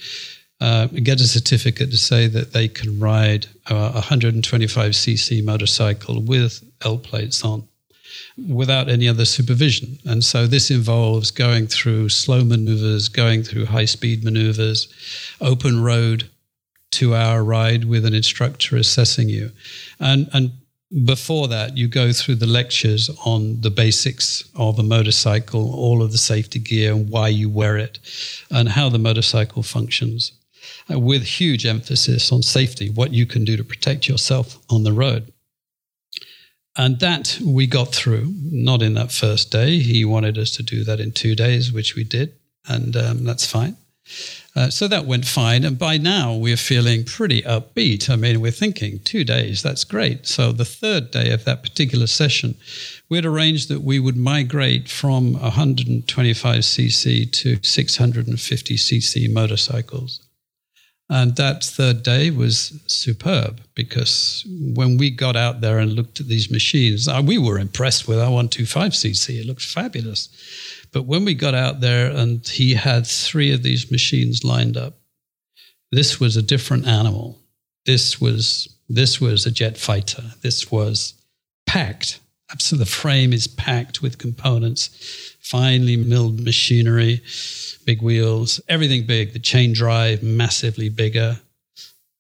uh, 0.62 0.88
get 0.88 1.20
a 1.20 1.28
certificate 1.28 1.92
to 1.92 1.98
say 1.98 2.28
that 2.28 2.54
they 2.54 2.68
can 2.68 3.00
ride 3.00 3.48
a 3.68 4.02
125cc 4.02 5.44
motorcycle 5.44 6.22
with 6.22 6.64
L 6.84 6.98
plates 6.98 7.44
on 7.44 7.68
without 8.48 8.90
any 8.90 9.08
other 9.08 9.26
supervision. 9.26 9.98
And 10.06 10.24
so 10.24 10.48
this 10.48 10.72
involves 10.72 11.32
going 11.32 11.68
through 11.68 12.10
slow 12.10 12.44
maneuvers, 12.44 13.08
going 13.08 13.44
through 13.44 13.66
high 13.66 13.86
speed 13.86 14.24
maneuvers, 14.24 14.88
open 15.42 15.84
road, 15.84 16.30
two 16.92 17.16
hour 17.16 17.44
ride 17.44 17.86
with 17.86 18.06
an 18.06 18.14
instructor 18.14 18.78
assessing 18.78 19.30
you. 19.30 19.52
And, 20.00 20.30
and 20.34 20.52
before 21.04 21.48
that, 21.50 21.76
you 21.76 21.88
go 21.88 22.14
through 22.14 22.36
the 22.36 22.46
lectures 22.46 23.10
on 23.26 23.60
the 23.62 23.72
basics 23.72 24.50
of 24.56 24.80
a 24.80 24.84
motorcycle, 24.84 25.74
all 25.76 26.02
of 26.02 26.12
the 26.12 26.18
safety 26.18 26.60
gear 26.60 26.94
and 26.94 27.10
why 27.10 27.28
you 27.28 27.50
wear 27.50 27.78
it, 27.78 28.00
and 28.50 28.70
how 28.70 28.88
the 28.88 29.00
motorcycle 29.00 29.64
functions 29.64 30.32
with 30.90 31.24
huge 31.24 31.66
emphasis 31.66 32.32
on 32.32 32.44
safety, 32.44 32.90
what 32.90 33.12
you 33.12 33.26
can 33.26 33.44
do 33.44 33.58
to 33.58 33.64
protect 33.64 34.08
yourself 34.08 34.60
on 34.70 34.84
the 34.84 34.94
road. 34.94 35.32
And 36.78 37.00
that 37.00 37.40
we 37.44 37.68
got 37.68 37.94
through, 37.94 38.34
not 38.52 38.82
in 38.82 38.96
that 38.96 39.12
first 39.12 39.52
day. 39.52 39.80
He 39.80 40.04
wanted 40.04 40.38
us 40.38 40.52
to 40.52 40.64
do 40.64 40.84
that 40.84 41.00
in 41.00 41.14
two 41.14 41.34
days, 41.36 41.72
which 41.72 41.96
we 41.96 42.04
did, 42.04 42.34
and 42.68 42.98
um, 42.98 43.24
that's 43.24 43.50
fine. 43.50 43.78
Uh, 44.56 44.70
so 44.70 44.88
that 44.88 45.06
went 45.06 45.26
fine. 45.26 45.64
And 45.64 45.78
by 45.80 45.98
now, 45.98 46.34
we're 46.34 46.58
feeling 46.58 47.04
pretty 47.04 47.42
upbeat. 47.42 48.10
I 48.10 48.16
mean, 48.16 48.40
we're 48.40 48.52
thinking 48.52 49.00
two 49.00 49.24
days, 49.24 49.64
that's 49.64 49.84
great. 49.84 50.28
So 50.28 50.52
the 50.52 50.66
third 50.66 51.12
day 51.12 51.32
of 51.32 51.44
that 51.46 51.64
particular 51.64 52.08
session, 52.08 52.56
we'd 53.10 53.26
arranged 53.26 53.70
that 53.70 53.82
we 53.82 54.00
would 54.00 54.16
migrate 54.16 54.88
from 54.90 55.36
125cc 55.36 57.32
to 57.32 57.58
650cc 57.58 59.34
motorcycles. 59.34 60.25
And 61.10 61.36
that 61.36 61.64
third 61.64 62.02
day 62.02 62.32
was 62.32 62.82
superb 62.88 63.62
because 63.76 64.44
when 64.48 64.98
we 64.98 65.12
got 65.12 65.36
out 65.36 65.62
there 65.62 65.78
and 65.78 65.94
looked 65.94 66.20
at 66.20 66.28
these 66.28 66.50
machines, 66.50 67.08
uh, 67.08 67.22
we 67.24 67.38
were 67.38 67.60
impressed 67.60 68.08
with 68.08 68.20
our 68.20 68.32
125cc. 68.32 69.40
It 69.40 69.46
looked 69.46 69.62
fabulous. 69.62 70.30
But 70.92 71.04
when 71.04 71.24
we 71.24 71.36
got 71.36 71.54
out 71.54 71.80
there 71.80 72.10
and 72.10 72.48
he 72.48 72.74
had 72.74 73.06
three 73.06 73.52
of 73.54 73.62
these 73.62 73.92
machines 73.92 74.44
lined 74.44 74.78
up, 74.78 74.98
this 75.92 76.20
was 76.20 76.36
a 76.36 76.42
different 76.42 76.88
animal. 76.88 77.40
This 77.86 78.20
was 78.20 78.70
this 78.90 79.20
was 79.20 79.46
a 79.46 79.52
jet 79.52 79.78
fighter. 79.78 80.24
This 80.42 80.72
was 80.72 81.14
packed. 81.66 82.20
Absolutely, 82.52 82.86
the 82.86 82.92
frame 82.92 83.34
is 83.34 83.48
packed 83.48 84.02
with 84.02 84.18
components, 84.18 85.35
finely 85.46 85.96
milled 85.96 86.40
machinery 86.40 87.22
big 87.86 88.02
wheels, 88.02 88.60
everything 88.68 89.06
big, 89.06 89.34
the 89.34 89.40
chain 89.40 89.72
drive 89.72 90.24
massively 90.24 90.90
bigger. 90.90 91.40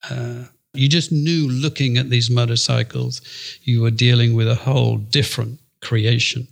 Uh, 0.09 0.43
you 0.73 0.87
just 0.87 1.11
knew 1.11 1.49
looking 1.49 1.97
at 1.97 2.09
these 2.09 2.29
motorcycles, 2.29 3.21
you 3.63 3.81
were 3.81 3.91
dealing 3.91 4.35
with 4.35 4.47
a 4.47 4.55
whole 4.55 4.97
different 4.97 5.59
creation. 5.81 6.47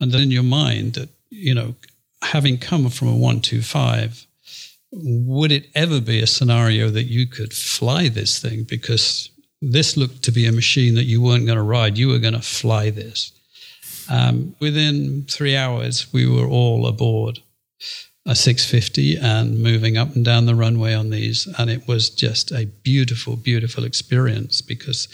And 0.00 0.12
then 0.12 0.22
in 0.22 0.30
your 0.30 0.42
mind, 0.42 0.94
that, 0.94 1.08
you 1.30 1.54
know, 1.54 1.74
having 2.22 2.58
come 2.58 2.88
from 2.88 3.08
a 3.08 3.12
125, 3.12 4.26
would 4.92 5.52
it 5.52 5.68
ever 5.74 6.00
be 6.00 6.20
a 6.20 6.26
scenario 6.26 6.88
that 6.90 7.04
you 7.04 7.26
could 7.26 7.52
fly 7.52 8.08
this 8.08 8.38
thing? 8.38 8.64
Because 8.64 9.30
this 9.60 9.96
looked 9.96 10.22
to 10.22 10.32
be 10.32 10.46
a 10.46 10.52
machine 10.52 10.94
that 10.94 11.04
you 11.04 11.20
weren't 11.20 11.46
going 11.46 11.58
to 11.58 11.62
ride, 11.62 11.98
you 11.98 12.08
were 12.08 12.18
going 12.18 12.34
to 12.34 12.42
fly 12.42 12.90
this. 12.90 13.32
Um, 14.10 14.54
within 14.60 15.24
three 15.28 15.56
hours, 15.56 16.12
we 16.12 16.26
were 16.26 16.46
all 16.46 16.86
aboard 16.86 17.40
a 18.26 18.34
650 18.34 19.16
and 19.18 19.62
moving 19.62 19.96
up 19.96 20.16
and 20.16 20.24
down 20.24 20.46
the 20.46 20.54
runway 20.54 20.94
on 20.94 21.10
these. 21.10 21.46
And 21.58 21.70
it 21.70 21.86
was 21.86 22.10
just 22.10 22.50
a 22.50 22.66
beautiful, 22.66 23.36
beautiful 23.36 23.84
experience 23.84 24.60
because 24.60 25.08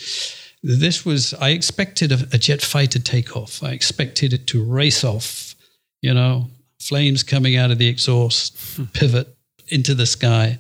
this 0.63 1.05
was, 1.05 1.35
I 1.35 1.51
expected 1.51 2.11
a, 2.11 2.19
a 2.33 2.39
jet 2.39 2.63
fighter 2.63 2.99
takeoff. 2.99 3.63
I 3.63 3.71
expected 3.71 4.33
it 4.33 4.47
to 4.49 4.65
race 4.65 5.05
off, 5.05 5.55
you 6.01 6.15
know, 6.15 6.49
flames 6.81 7.23
coming 7.23 7.57
out 7.57 7.71
of 7.71 7.79
the 7.79 7.89
exhaust, 7.89 8.57
hmm. 8.77 8.85
pivot 8.95 9.29
into 9.69 9.95
the 9.95 10.07
sky. 10.07 10.59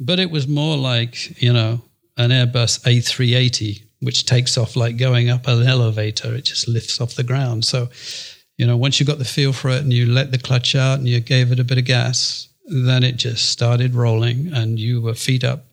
But 0.00 0.18
it 0.18 0.30
was 0.30 0.48
more 0.48 0.76
like, 0.76 1.42
you 1.42 1.52
know, 1.52 1.82
an 2.16 2.30
Airbus 2.30 2.80
A380, 2.84 3.82
which 4.02 4.26
takes 4.26 4.58
off 4.58 4.76
like 4.76 4.96
going 4.96 5.30
up 5.30 5.46
an 5.46 5.66
elevator. 5.66 6.34
It 6.34 6.44
just 6.44 6.68
lifts 6.68 7.00
off 7.00 7.14
the 7.14 7.22
ground. 7.22 7.64
So 7.64 7.88
you 8.58 8.66
know, 8.66 8.76
once 8.76 9.00
you 9.00 9.06
got 9.06 9.18
the 9.18 9.24
feel 9.24 9.52
for 9.52 9.70
it 9.70 9.82
and 9.82 9.92
you 9.92 10.06
let 10.06 10.30
the 10.30 10.38
clutch 10.38 10.74
out 10.74 10.98
and 10.98 11.08
you 11.08 11.20
gave 11.20 11.52
it 11.52 11.58
a 11.58 11.64
bit 11.64 11.78
of 11.78 11.84
gas, 11.84 12.48
then 12.66 13.02
it 13.02 13.16
just 13.16 13.50
started 13.50 13.94
rolling 13.94 14.52
and 14.52 14.78
you 14.78 15.00
were 15.00 15.14
feet 15.14 15.42
up 15.42 15.64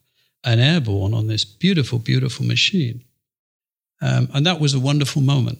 and 0.43 0.61
airborne 0.61 1.13
on 1.13 1.27
this 1.27 1.45
beautiful, 1.45 1.99
beautiful 1.99 2.45
machine. 2.45 3.03
Um, 4.01 4.29
and 4.33 4.45
that 4.45 4.59
was 4.59 4.73
a 4.73 4.79
wonderful 4.79 5.21
moment. 5.21 5.59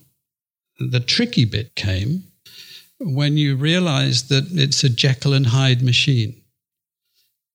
The 0.79 1.01
tricky 1.01 1.45
bit 1.45 1.75
came 1.75 2.23
when 2.99 3.37
you 3.37 3.57
realized 3.57 4.29
that 4.29 4.47
it's 4.51 4.83
a 4.83 4.89
Jekyll 4.89 5.33
and 5.33 5.47
Hyde 5.47 5.81
machine. 5.81 6.41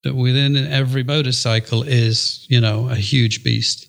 That 0.02 0.14
within 0.14 0.54
every 0.54 1.02
motorcycle 1.02 1.82
is, 1.82 2.46
you 2.50 2.60
know, 2.60 2.90
a 2.90 2.96
huge 2.96 3.42
beast 3.42 3.88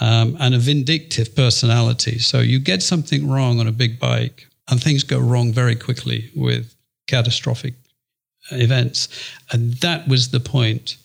um, 0.00 0.36
and 0.40 0.54
a 0.54 0.58
vindictive 0.58 1.34
personality. 1.34 2.18
So 2.18 2.40
you 2.40 2.58
get 2.58 2.82
something 2.82 3.28
wrong 3.28 3.60
on 3.60 3.66
a 3.66 3.72
big 3.72 3.98
bike, 3.98 4.46
and 4.68 4.82
things 4.82 5.02
go 5.02 5.18
wrong 5.18 5.52
very 5.52 5.76
quickly 5.76 6.30
with 6.34 6.74
catastrophic 7.06 7.74
events. 8.50 9.08
And 9.50 9.74
that 9.74 10.06
was 10.08 10.30
the 10.30 10.40
point 10.40 10.96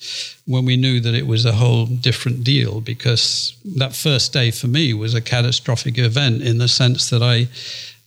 when 0.46 0.66
we 0.66 0.78
knew 0.78 1.00
that 1.00 1.14
it 1.14 1.28
was 1.28 1.46
a 1.46 1.54
whole 1.54 1.86
different 1.86 2.44
deal 2.44 2.82
because 2.82 3.56
that 3.78 3.96
first 3.96 4.34
day 4.34 4.52
for 4.52 4.68
me 4.68 4.94
was 4.94 5.14
a 5.14 5.22
catastrophic 5.22 5.98
event 5.98 6.42
in 6.42 6.58
the 6.58 6.68
sense 6.68 7.10
that 7.10 7.22
I 7.22 7.48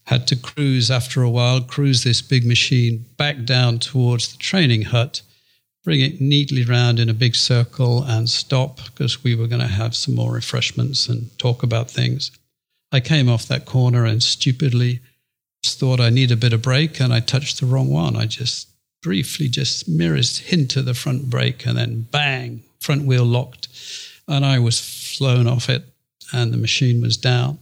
had 0.04 0.26
to 0.28 0.36
cruise 0.36 0.90
after 0.90 1.22
a 1.22 1.30
while, 1.30 1.60
cruise 1.60 2.04
this 2.04 2.20
big 2.22 2.44
machine 2.44 3.04
back 3.16 3.44
down 3.44 3.78
towards 3.78 4.32
the 4.32 4.38
training 4.38 4.82
hut, 4.82 5.22
bring 5.84 6.00
it 6.00 6.20
neatly 6.20 6.64
round 6.64 6.98
in 6.98 7.08
a 7.08 7.14
big 7.14 7.34
circle 7.34 8.04
and 8.04 8.28
stop 8.28 8.78
because 8.86 9.24
we 9.24 9.34
were 9.34 9.48
going 9.48 9.60
to 9.60 9.66
have 9.66 9.96
some 9.96 10.14
more 10.14 10.32
refreshments 10.32 11.08
and 11.08 11.36
talk 11.38 11.62
about 11.62 11.90
things. 11.90 12.30
I 12.92 13.00
came 13.00 13.28
off 13.28 13.46
that 13.46 13.64
corner 13.64 14.04
and 14.04 14.22
stupidly 14.22 15.00
thought 15.64 16.00
I 16.00 16.10
need 16.10 16.30
a 16.30 16.36
bit 16.36 16.52
of 16.52 16.62
brake 16.62 17.00
and 17.00 17.12
I 17.12 17.20
touched 17.20 17.60
the 17.60 17.66
wrong 17.66 17.88
one. 17.88 18.16
I 18.16 18.26
just 18.26 18.68
briefly 19.02 19.48
just 19.48 19.88
mirrors 19.88 20.38
hint 20.38 20.70
to 20.72 20.82
the 20.82 20.94
front 20.94 21.28
brake 21.28 21.66
and 21.66 21.76
then 21.76 22.02
bang, 22.10 22.62
front 22.80 23.04
wheel 23.04 23.24
locked. 23.24 23.68
And 24.28 24.44
I 24.44 24.58
was 24.58 24.80
flown 25.16 25.46
off 25.46 25.68
it 25.68 25.84
and 26.32 26.52
the 26.52 26.58
machine 26.58 27.00
was 27.00 27.16
down. 27.16 27.58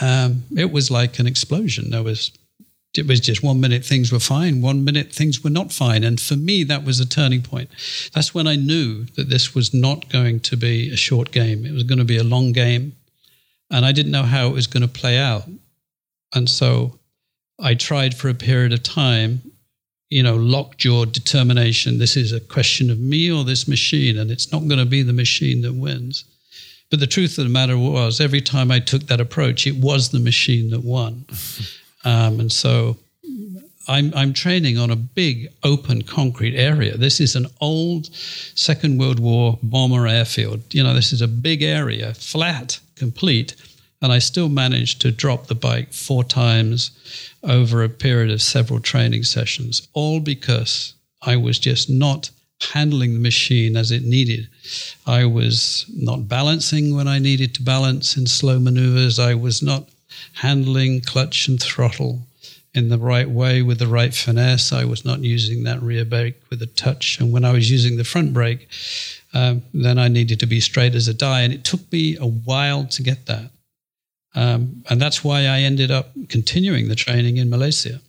Um, 0.00 0.44
it 0.56 0.70
was 0.70 0.90
like 0.90 1.18
an 1.18 1.26
explosion. 1.26 1.90
There 1.90 2.02
was 2.02 2.30
it 2.98 3.06
was 3.06 3.20
just 3.20 3.42
one 3.42 3.60
minute 3.60 3.84
things 3.84 4.12
were 4.12 4.20
fine, 4.20 4.62
one 4.62 4.84
minute 4.84 5.12
things 5.12 5.42
were 5.42 5.50
not 5.50 5.72
fine. 5.72 6.04
And 6.04 6.20
for 6.20 6.36
me, 6.36 6.64
that 6.64 6.84
was 6.84 7.00
a 7.00 7.08
turning 7.08 7.42
point. 7.42 7.70
That's 8.12 8.34
when 8.34 8.46
I 8.46 8.56
knew 8.56 9.04
that 9.16 9.28
this 9.28 9.54
was 9.54 9.72
not 9.74 10.08
going 10.08 10.40
to 10.40 10.56
be 10.56 10.90
a 10.92 10.96
short 10.96 11.30
game. 11.32 11.64
It 11.64 11.72
was 11.72 11.84
going 11.84 11.98
to 11.98 12.04
be 12.04 12.18
a 12.18 12.24
long 12.24 12.52
game. 12.52 12.96
And 13.70 13.84
I 13.84 13.92
didn't 13.92 14.12
know 14.12 14.22
how 14.22 14.48
it 14.48 14.54
was 14.54 14.66
going 14.66 14.82
to 14.82 14.88
play 14.88 15.18
out. 15.18 15.44
And 16.34 16.48
so 16.48 16.98
I 17.58 17.74
tried 17.74 18.14
for 18.14 18.28
a 18.28 18.34
period 18.34 18.72
of 18.72 18.82
time, 18.82 19.42
you 20.10 20.22
know, 20.22 20.36
lockjaw 20.36 21.06
determination. 21.06 21.98
This 21.98 22.16
is 22.16 22.32
a 22.32 22.40
question 22.40 22.90
of 22.90 22.98
me 22.98 23.30
or 23.30 23.44
this 23.44 23.66
machine, 23.66 24.18
and 24.18 24.30
it's 24.30 24.52
not 24.52 24.68
going 24.68 24.78
to 24.78 24.86
be 24.86 25.02
the 25.02 25.12
machine 25.12 25.62
that 25.62 25.74
wins. 25.74 26.24
But 26.90 27.00
the 27.00 27.06
truth 27.06 27.38
of 27.38 27.44
the 27.44 27.50
matter 27.50 27.76
was, 27.76 28.20
every 28.20 28.40
time 28.40 28.70
I 28.70 28.78
took 28.78 29.06
that 29.06 29.20
approach, 29.20 29.66
it 29.66 29.76
was 29.76 30.10
the 30.10 30.20
machine 30.20 30.70
that 30.70 30.84
won. 30.84 31.24
um, 32.06 32.40
and 32.40 32.52
so 32.52 32.96
I'm, 33.88 34.12
I'm 34.14 34.32
training 34.32 34.78
on 34.78 34.90
a 34.90 34.96
big 34.96 35.48
open 35.64 36.02
concrete 36.02 36.56
area. 36.56 36.96
This 36.96 37.20
is 37.20 37.34
an 37.34 37.46
old 37.60 38.06
Second 38.14 38.98
World 38.98 39.18
War 39.18 39.58
bomber 39.62 40.06
airfield. 40.06 40.62
You 40.72 40.84
know, 40.84 40.94
this 40.94 41.12
is 41.12 41.20
a 41.20 41.28
big 41.28 41.62
area, 41.62 42.14
flat, 42.14 42.78
complete. 42.94 43.56
And 44.00 44.12
I 44.12 44.20
still 44.20 44.48
managed 44.48 45.00
to 45.00 45.10
drop 45.10 45.46
the 45.46 45.54
bike 45.54 45.92
four 45.92 46.22
times 46.22 46.92
over 47.42 47.82
a 47.82 47.88
period 47.88 48.30
of 48.30 48.40
several 48.40 48.78
training 48.78 49.24
sessions, 49.24 49.88
all 49.92 50.20
because 50.20 50.94
I 51.22 51.36
was 51.36 51.58
just 51.58 51.90
not 51.90 52.30
handling 52.72 53.14
the 53.14 53.20
machine 53.20 53.76
as 53.76 53.90
it 53.90 54.04
needed. 54.04 54.48
I 55.06 55.24
was 55.24 55.86
not 55.94 56.28
balancing 56.28 56.94
when 56.94 57.08
I 57.08 57.18
needed 57.18 57.54
to 57.54 57.62
balance 57.62 58.16
in 58.16 58.26
slow 58.26 58.58
maneuvers. 58.60 59.18
I 59.18 59.34
was 59.34 59.62
not 59.62 59.88
handling 60.34 61.00
clutch 61.00 61.48
and 61.48 61.60
throttle 61.60 62.26
in 62.74 62.90
the 62.90 62.98
right 62.98 63.30
way 63.30 63.62
with 63.62 63.78
the 63.78 63.86
right 63.86 64.14
finesse. 64.14 64.70
I 64.72 64.84
was 64.84 65.04
not 65.04 65.20
using 65.20 65.64
that 65.64 65.82
rear 65.82 66.04
brake 66.04 66.40
with 66.50 66.60
a 66.60 66.66
touch. 66.66 67.18
And 67.18 67.32
when 67.32 67.44
I 67.44 67.52
was 67.52 67.70
using 67.70 67.96
the 67.96 68.04
front 68.04 68.34
brake, 68.34 68.68
um, 69.32 69.62
then 69.72 69.98
I 69.98 70.08
needed 70.08 70.40
to 70.40 70.46
be 70.46 70.60
straight 70.60 70.94
as 70.94 71.08
a 71.08 71.14
die. 71.14 71.40
And 71.40 71.54
it 71.54 71.64
took 71.64 71.90
me 71.90 72.16
a 72.18 72.26
while 72.26 72.84
to 72.86 73.02
get 73.02 73.26
that. 73.26 73.50
Um, 74.34 74.84
and 74.90 75.00
that's 75.00 75.24
why 75.24 75.46
I 75.46 75.60
ended 75.60 75.90
up 75.90 76.10
continuing 76.28 76.88
the 76.88 76.94
training 76.94 77.38
in 77.38 77.48
Malaysia, 77.48 78.02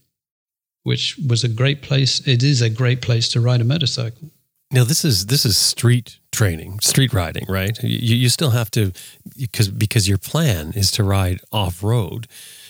which 0.84 1.18
was 1.26 1.46
a 1.46 1.50
great 1.50 1.82
place. 1.82 2.20
It 2.28 2.44
is 2.44 2.62
a 2.62 2.70
great 2.70 3.02
place 3.02 3.30
to 3.30 3.40
ride 3.40 3.62
a 3.62 3.64
motorcycle. 3.64 4.30
Now 4.72 4.84
this 4.84 5.06
is 5.06 5.28
this 5.28 5.46
is 5.46 5.58
street 5.58 6.20
training, 6.32 6.80
street 6.82 7.14
riding, 7.14 7.46
right? 7.48 7.78
You, 7.82 8.16
you 8.16 8.30
still 8.30 8.52
have 8.52 8.70
to 8.72 8.92
because 9.38 9.70
because 9.70 10.10
your 10.10 10.18
plan 10.18 10.74
is 10.76 10.92
to 10.92 11.04
ride 11.04 11.40
off 11.52 11.82
road, 11.82 12.28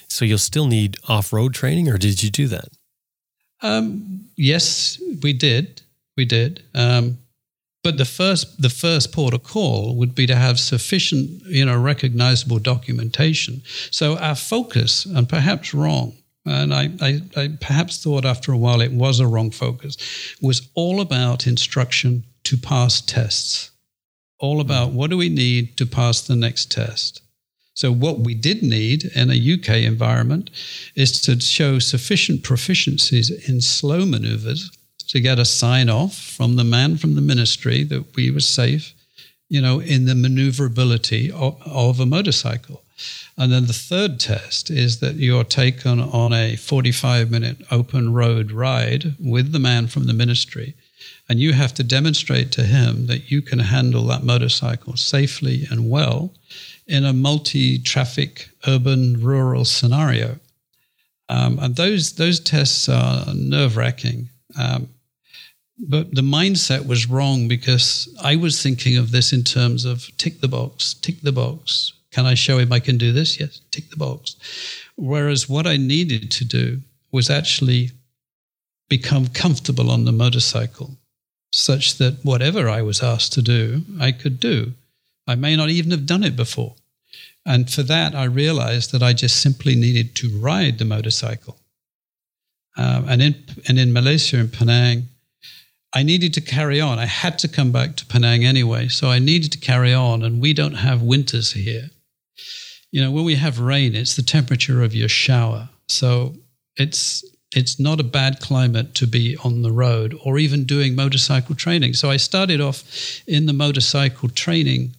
so 0.07 0.23
you'll 0.25 0.37
still 0.37 0.67
need 0.67 0.97
off 1.07 1.33
road 1.33 1.53
training, 1.53 1.89
or 1.89 1.97
did 1.97 2.21
you 2.21 2.29
do 2.29 2.47
that? 2.47 2.69
Um, 3.61 4.25
yes, 4.35 5.01
we 5.23 5.33
did. 5.33 5.81
We 6.15 6.25
did. 6.25 6.63
Um, 6.75 7.17
but 7.83 7.97
the 7.97 8.05
first, 8.05 8.61
the 8.61 8.69
first 8.69 9.13
port 9.13 9.33
of 9.33 9.43
call 9.43 9.95
would 9.95 10.13
be 10.13 10.27
to 10.27 10.35
have 10.35 10.59
sufficient, 10.59 11.43
you 11.45 11.65
know, 11.65 11.79
recognizable 11.79 12.59
documentation. 12.59 13.61
So 13.91 14.17
our 14.17 14.35
focus, 14.35 15.05
and 15.05 15.29
perhaps 15.29 15.73
wrong, 15.73 16.16
and 16.47 16.73
I, 16.73 16.89
I, 17.01 17.21
I 17.35 17.47
perhaps 17.59 18.03
thought 18.03 18.25
after 18.25 18.51
a 18.51 18.57
while 18.57 18.81
it 18.81 18.91
was 18.91 19.19
a 19.19 19.27
wrong 19.27 19.51
focus, 19.51 19.97
was 20.41 20.69
all 20.73 21.01
about 21.01 21.47
instruction 21.47 22.23
to 22.43 22.57
pass 22.57 23.01
tests. 23.01 23.71
All 24.39 24.55
hmm. 24.55 24.61
about 24.61 24.91
what 24.91 25.09
do 25.09 25.17
we 25.17 25.29
need 25.29 25.77
to 25.77 25.85
pass 25.85 26.21
the 26.21 26.35
next 26.35 26.71
test. 26.71 27.21
So, 27.73 27.91
what 27.91 28.19
we 28.21 28.33
did 28.33 28.63
need 28.63 29.05
in 29.15 29.29
a 29.29 29.53
UK 29.53 29.83
environment 29.83 30.49
is 30.95 31.21
to 31.21 31.39
show 31.39 31.77
sufficient 31.77 32.41
proficiencies 32.41 33.29
in 33.47 33.61
slow 33.61 34.03
maneuvers 34.03 34.71
to 35.09 35.19
get 35.19 35.39
a 35.39 35.45
sign 35.45 35.89
off 35.89 36.15
from 36.15 36.55
the 36.55 36.63
man 36.63 36.97
from 36.97 37.15
the 37.15 37.21
ministry 37.21 37.83
that 37.83 38.15
we 38.15 38.31
were 38.31 38.39
safe, 38.39 38.93
you 39.47 39.61
know, 39.61 39.79
in 39.79 40.05
the 40.05 40.15
maneuverability 40.15 41.31
of, 41.31 41.61
of 41.65 41.99
a 41.99 42.05
motorcycle. 42.05 42.81
And 43.37 43.51
then 43.51 43.67
the 43.67 43.73
third 43.73 44.19
test 44.19 44.69
is 44.71 44.99
that 44.99 45.15
you're 45.15 45.43
taken 45.43 45.99
on 45.99 46.33
a 46.33 46.55
45 46.55 47.29
minute 47.29 47.57
open 47.69 48.13
road 48.13 48.51
ride 48.51 49.15
with 49.19 49.51
the 49.51 49.59
man 49.59 49.87
from 49.87 50.05
the 50.05 50.13
ministry. 50.13 50.73
And 51.29 51.39
you 51.39 51.53
have 51.53 51.73
to 51.75 51.83
demonstrate 51.83 52.51
to 52.53 52.63
him 52.63 53.07
that 53.07 53.29
you 53.29 53.41
can 53.41 53.59
handle 53.59 54.05
that 54.07 54.23
motorcycle 54.23 54.95
safely 54.95 55.67
and 55.69 55.89
well 55.89 56.33
in 56.87 57.05
a 57.05 57.13
multi 57.13 57.77
traffic 57.77 58.49
urban 58.67 59.21
rural 59.21 59.65
scenario. 59.65 60.39
Um, 61.29 61.59
and 61.59 61.75
those, 61.75 62.13
those 62.13 62.39
tests 62.39 62.87
are 62.87 63.33
nerve 63.33 63.75
wracking. 63.75 64.29
Um, 64.57 64.89
but 65.77 66.15
the 66.15 66.21
mindset 66.21 66.87
was 66.87 67.09
wrong 67.09 67.47
because 67.47 68.09
I 68.23 68.35
was 68.35 68.63
thinking 68.63 68.97
of 68.97 69.11
this 69.11 69.31
in 69.31 69.43
terms 69.43 69.85
of 69.85 70.09
tick 70.17 70.41
the 70.41 70.47
box, 70.47 70.95
tick 70.95 71.21
the 71.21 71.31
box, 71.31 71.93
can 72.17 72.25
I 72.25 72.33
show 72.33 72.57
him 72.57 72.73
I 72.73 72.79
can 72.79 72.97
do 72.97 73.11
this? 73.11 73.39
Yes, 73.39 73.61
tick 73.69 73.91
the 73.91 73.95
box. 73.95 74.37
Whereas 74.95 75.47
what 75.47 75.67
I 75.67 75.77
needed 75.77 76.31
to 76.31 76.45
do 76.45 76.81
was 77.11 77.29
actually 77.29 77.91
become 78.89 79.27
comfortable 79.27 79.91
on 79.91 80.05
the 80.05 80.11
motorcycle 80.11 80.97
such 81.53 81.99
that 81.99 82.25
whatever 82.25 82.67
I 82.69 82.81
was 82.81 83.03
asked 83.03 83.33
to 83.33 83.43
do, 83.43 83.83
I 83.99 84.11
could 84.11 84.39
do. 84.39 84.73
I 85.27 85.35
may 85.35 85.55
not 85.55 85.69
even 85.69 85.91
have 85.91 86.07
done 86.07 86.23
it 86.23 86.35
before. 86.35 86.73
And 87.45 87.69
for 87.69 87.83
that, 87.83 88.15
I 88.15 88.23
realized 88.23 88.91
that 88.93 89.03
I 89.03 89.13
just 89.13 89.39
simply 89.39 89.75
needed 89.75 90.15
to 90.15 90.39
ride 90.39 90.79
the 90.79 90.85
motorcycle. 90.85 91.59
Um, 92.77 93.07
and, 93.07 93.21
in, 93.21 93.35
and 93.67 93.77
in 93.77 93.93
Malaysia, 93.93 94.39
in 94.39 94.49
Penang, 94.49 95.09
I 95.93 96.01
needed 96.01 96.33
to 96.33 96.41
carry 96.41 96.81
on. 96.81 96.97
I 96.97 97.05
had 97.05 97.37
to 97.39 97.47
come 97.47 97.71
back 97.71 97.95
to 97.97 98.07
Penang 98.07 98.43
anyway. 98.43 98.87
So 98.87 99.11
I 99.11 99.19
needed 99.19 99.51
to 99.51 99.59
carry 99.59 99.93
on. 99.93 100.23
And 100.23 100.41
we 100.41 100.53
don't 100.53 100.81
have 100.87 101.03
winters 101.03 101.51
here 101.51 101.91
you 102.91 103.01
know, 103.01 103.11
when 103.11 103.25
we 103.25 103.35
have 103.35 103.59
rain, 103.59 103.95
it's 103.95 104.15
the 104.15 104.23
temperature 104.23 104.81
of 104.81 104.95
your 104.95 105.09
shower. 105.09 105.69
So 105.87 106.35
it's 106.75 107.23
it's 107.55 107.79
not 107.79 107.99
a 107.99 108.03
bad 108.03 108.39
climate 108.39 108.93
to 108.95 109.07
be 109.07 109.37
on 109.37 109.61
the 109.61 109.71
road 109.71 110.17
or 110.23 110.37
even 110.37 110.65
doing 110.65 110.95
motorcycle 110.95 111.55
training. 111.55 111.93
So 111.93 112.09
I 112.09 112.17
started 112.17 112.59
off 112.59 112.83
in 113.25 113.45
the 113.45 113.53
motorcycle 113.53 114.27
training 114.29 114.95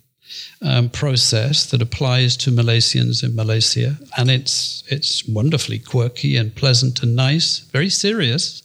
um, 0.62 0.88
process 0.88 1.66
that 1.70 1.82
applies 1.82 2.36
to 2.38 2.50
Malaysians 2.50 3.22
in 3.22 3.34
Malaysia, 3.34 3.96
and 4.16 4.30
it's 4.30 4.82
it's 4.88 5.26
wonderfully 5.26 5.78
quirky 5.78 6.36
and 6.36 6.54
pleasant 6.54 7.02
and 7.02 7.14
nice, 7.14 7.60
very 7.70 7.90
serious. 7.90 8.62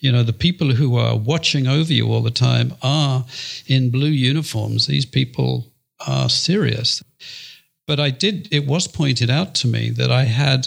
You 0.00 0.12
know, 0.12 0.22
the 0.22 0.32
people 0.32 0.72
who 0.72 0.96
are 0.96 1.16
watching 1.16 1.66
over 1.66 1.92
you 1.92 2.12
all 2.12 2.22
the 2.22 2.30
time 2.30 2.74
are 2.82 3.24
in 3.66 3.90
blue 3.90 4.08
uniforms. 4.08 4.86
These 4.86 5.06
people 5.06 5.72
are 6.06 6.28
serious. 6.28 7.02
But 7.86 8.00
I 8.00 8.10
did, 8.10 8.48
it 8.50 8.66
was 8.66 8.86
pointed 8.88 9.30
out 9.30 9.54
to 9.56 9.68
me 9.68 9.90
that 9.90 10.10
I 10.10 10.24
had 10.24 10.66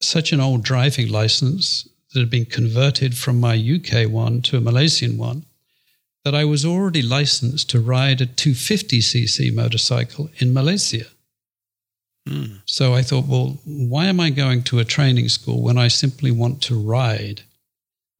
such 0.00 0.32
an 0.32 0.40
old 0.40 0.62
driving 0.62 1.08
license 1.08 1.88
that 2.12 2.20
had 2.20 2.30
been 2.30 2.44
converted 2.44 3.16
from 3.16 3.40
my 3.40 3.54
UK 3.54 4.08
one 4.08 4.42
to 4.42 4.56
a 4.56 4.60
Malaysian 4.60 5.16
one 5.16 5.44
that 6.24 6.34
I 6.34 6.44
was 6.44 6.64
already 6.64 7.02
licensed 7.02 7.68
to 7.70 7.80
ride 7.80 8.20
a 8.20 8.26
250cc 8.26 9.52
motorcycle 9.54 10.30
in 10.38 10.52
Malaysia. 10.52 11.06
Mm. 12.28 12.60
So 12.64 12.94
I 12.94 13.02
thought, 13.02 13.26
well, 13.26 13.58
why 13.64 14.06
am 14.06 14.20
I 14.20 14.30
going 14.30 14.62
to 14.64 14.78
a 14.78 14.84
training 14.84 15.28
school 15.28 15.62
when 15.62 15.78
I 15.78 15.88
simply 15.88 16.30
want 16.30 16.62
to 16.62 16.78
ride? 16.78 17.42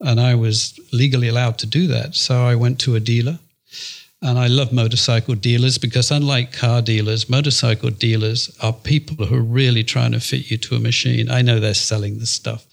And 0.01 0.19
I 0.19 0.35
was 0.35 0.77
legally 0.91 1.29
allowed 1.29 1.57
to 1.59 1.65
do 1.65 1.87
that. 1.87 2.15
So 2.15 2.43
I 2.43 2.55
went 2.55 2.79
to 2.81 2.95
a 2.95 2.99
dealer 2.99 3.39
and 4.23 4.39
I 4.39 4.47
love 4.47 4.71
motorcycle 4.71 5.35
dealers 5.35 5.77
because, 5.77 6.09
unlike 6.09 6.53
car 6.53 6.81
dealers, 6.81 7.29
motorcycle 7.29 7.89
dealers 7.89 8.49
are 8.61 8.71
people 8.71 9.25
who 9.25 9.35
are 9.35 9.41
really 9.41 9.83
trying 9.83 10.13
to 10.13 10.21
fit 10.21 10.49
you 10.49 10.57
to 10.59 10.75
a 10.75 10.79
machine. 10.79 11.29
I 11.29 11.41
know 11.41 11.59
they're 11.59 11.73
selling 11.73 12.19
the 12.19 12.25
stuff, 12.25 12.65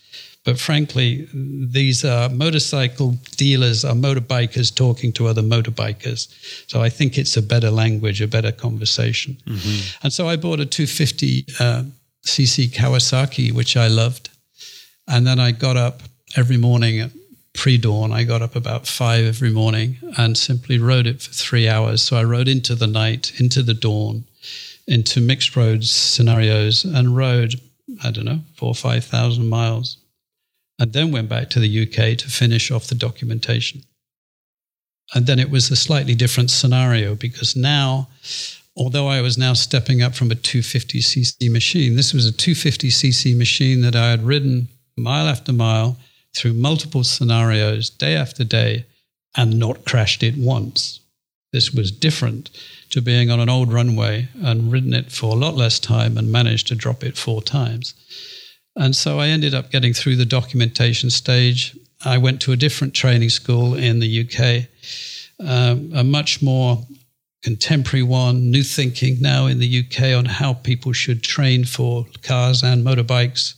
but 0.45 0.61
frankly, 0.61 1.29
these 1.35 2.05
are 2.05 2.29
motorcycle 2.29 3.19
dealers 3.37 3.85
are 3.85 3.95
motorbikers 3.95 4.73
talking 4.73 5.13
to 5.15 5.27
other 5.27 5.43
motorbikers. 5.43 6.29
So 6.71 6.81
I 6.81 6.89
think 6.89 7.19
it's 7.19 7.37
a 7.37 7.43
better 7.43 7.71
language, 7.71 8.23
a 8.23 8.29
better 8.29 8.53
conversation. 8.53 9.37
Mm-hmm. 9.45 10.05
And 10.05 10.13
so 10.13 10.29
I 10.29 10.37
bought 10.37 10.61
a 10.61 10.67
250 10.67 11.47
uh, 11.59 11.83
cc 12.25 12.69
Kawasaki, 12.69 13.51
which 13.53 13.77
I 13.77 13.89
loved. 13.89 14.31
And 15.09 15.27
then 15.27 15.41
I 15.41 15.51
got 15.51 15.77
up 15.77 16.03
every 16.37 16.57
morning 16.57 17.11
pre 17.55 17.79
dawn. 17.79 18.13
I 18.13 18.25
got 18.25 18.43
up 18.43 18.57
about 18.57 18.87
five 18.87 19.25
every 19.25 19.51
morning 19.51 19.99
and 20.17 20.37
simply 20.37 20.79
rode 20.79 21.07
it 21.07 21.21
for 21.23 21.33
three 21.33 21.69
hours. 21.69 22.03
So 22.03 22.17
I 22.17 22.25
rode 22.25 22.49
into 22.49 22.75
the 22.75 22.87
night, 22.87 23.33
into 23.41 23.63
the 23.63 23.75
dawn, 23.75 24.25
into 24.87 25.21
mixed 25.21 25.57
roads 25.57 25.91
scenarios 25.91 26.85
and 26.85 27.17
rode, 27.17 27.55
I 28.03 28.11
don't 28.11 28.25
know, 28.25 28.41
four 28.57 28.71
or 28.71 28.75
5,000 28.75 29.49
miles. 29.49 29.99
And 30.79 30.93
then 30.93 31.13
went 31.13 31.29
back 31.29 31.51
to 31.51 31.61
the 31.61 31.83
UK 31.83 32.17
to 32.19 32.29
finish 32.29 32.71
off 32.71 32.87
the 32.87 32.95
documentation. 32.95 33.83
And 35.15 35.27
then 35.27 35.39
it 35.39 35.51
was 35.51 35.71
a 35.71 35.77
slightly 35.77 36.15
different 36.15 36.51
scenario 36.51 37.15
because 37.15 37.57
now, 37.57 38.09
although 38.77 39.09
I 39.09 39.21
was 39.21 39.37
now 39.37 39.53
stepping 39.53 40.03
up 40.03 40.15
from 40.15 40.31
a 40.31 40.37
250cc 40.37 41.51
machine, 41.51 41.97
this 41.97 42.15
was 42.15 42.27
a 42.27 42.33
250cc 42.33 43.37
machine 43.37 43.83
that 43.83 43.97
I 43.97 44.11
had 44.11 44.23
ridden 44.23 44.69
mile 44.97 45.29
after 45.29 45.53
mile 45.53 45.99
through 46.37 46.55
multiple 46.55 47.05
scenarios 47.05 47.91
day 47.91 48.15
after 48.15 48.45
day 48.45 48.87
and 49.37 49.59
not 49.59 49.85
crashed 49.85 50.23
it 50.23 50.37
once. 50.37 51.01
This 51.53 51.73
was 51.73 51.91
different 51.91 52.51
to 52.91 53.03
being 53.03 53.31
on 53.31 53.41
an 53.41 53.49
old 53.49 53.73
runway 53.73 54.29
and 54.41 54.71
ridden 54.71 54.95
it 54.95 55.11
for 55.11 55.33
a 55.33 55.39
lot 55.39 55.55
less 55.55 55.79
time 55.79 56.17
and 56.17 56.31
managed 56.31 56.69
to 56.69 56.75
drop 56.75 57.03
it 57.03 57.17
four 57.17 57.43
times. 57.43 57.95
And 58.77 58.95
so 58.95 59.19
I 59.19 59.29
ended 59.29 59.55
up 59.55 59.71
getting 59.71 59.93
through 59.93 60.17
the 60.17 60.25
documentation 60.25 61.11
stage. 61.11 61.77
I 62.05 62.19
went 62.19 62.41
to 62.43 62.53
a 62.53 62.57
different 62.57 62.95
training 62.95 63.31
school 63.31 63.75
in 63.75 63.99
the 63.99 64.21
UK, 64.25 64.69
um, 65.41 65.91
a 65.95 66.05
much 66.05 66.41
more 66.41 66.87
contemporary 67.43 68.03
one, 68.03 68.51
new 68.51 68.63
thinking 68.63 69.21
now 69.21 69.47
in 69.47 69.59
the 69.59 69.85
UK 69.85 70.17
on 70.17 70.27
how 70.27 70.55
people 70.55 70.93
should 70.93 71.23
train 71.23 71.65
for 71.65 72.07
cars 72.23 72.63
and 72.63 72.85
motorbikes 72.85 73.55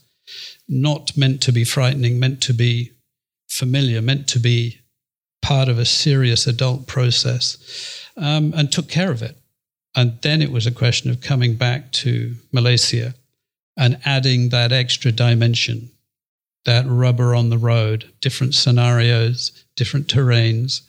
not 0.68 1.16
meant 1.16 1.40
to 1.42 1.52
be 1.52 1.64
frightening, 1.64 2.18
meant 2.18 2.40
to 2.42 2.54
be 2.54 2.92
familiar, 3.48 4.00
meant 4.00 4.28
to 4.28 4.38
be 4.38 4.78
part 5.42 5.68
of 5.68 5.78
a 5.78 5.84
serious 5.84 6.46
adult 6.46 6.86
process, 6.86 8.08
um, 8.16 8.54
and 8.56 8.70
took 8.70 8.88
care 8.88 9.10
of 9.10 9.22
it. 9.22 9.36
And 9.94 10.18
then 10.22 10.40
it 10.40 10.52
was 10.52 10.66
a 10.66 10.70
question 10.70 11.10
of 11.10 11.20
coming 11.20 11.56
back 11.56 11.92
to 11.92 12.34
Malaysia 12.52 13.14
and 13.76 13.98
adding 14.04 14.48
that 14.50 14.72
extra 14.72 15.12
dimension, 15.12 15.90
that 16.64 16.86
rubber 16.86 17.34
on 17.34 17.50
the 17.50 17.58
road, 17.58 18.10
different 18.20 18.54
scenarios, 18.54 19.64
different 19.76 20.06
terrains, 20.06 20.82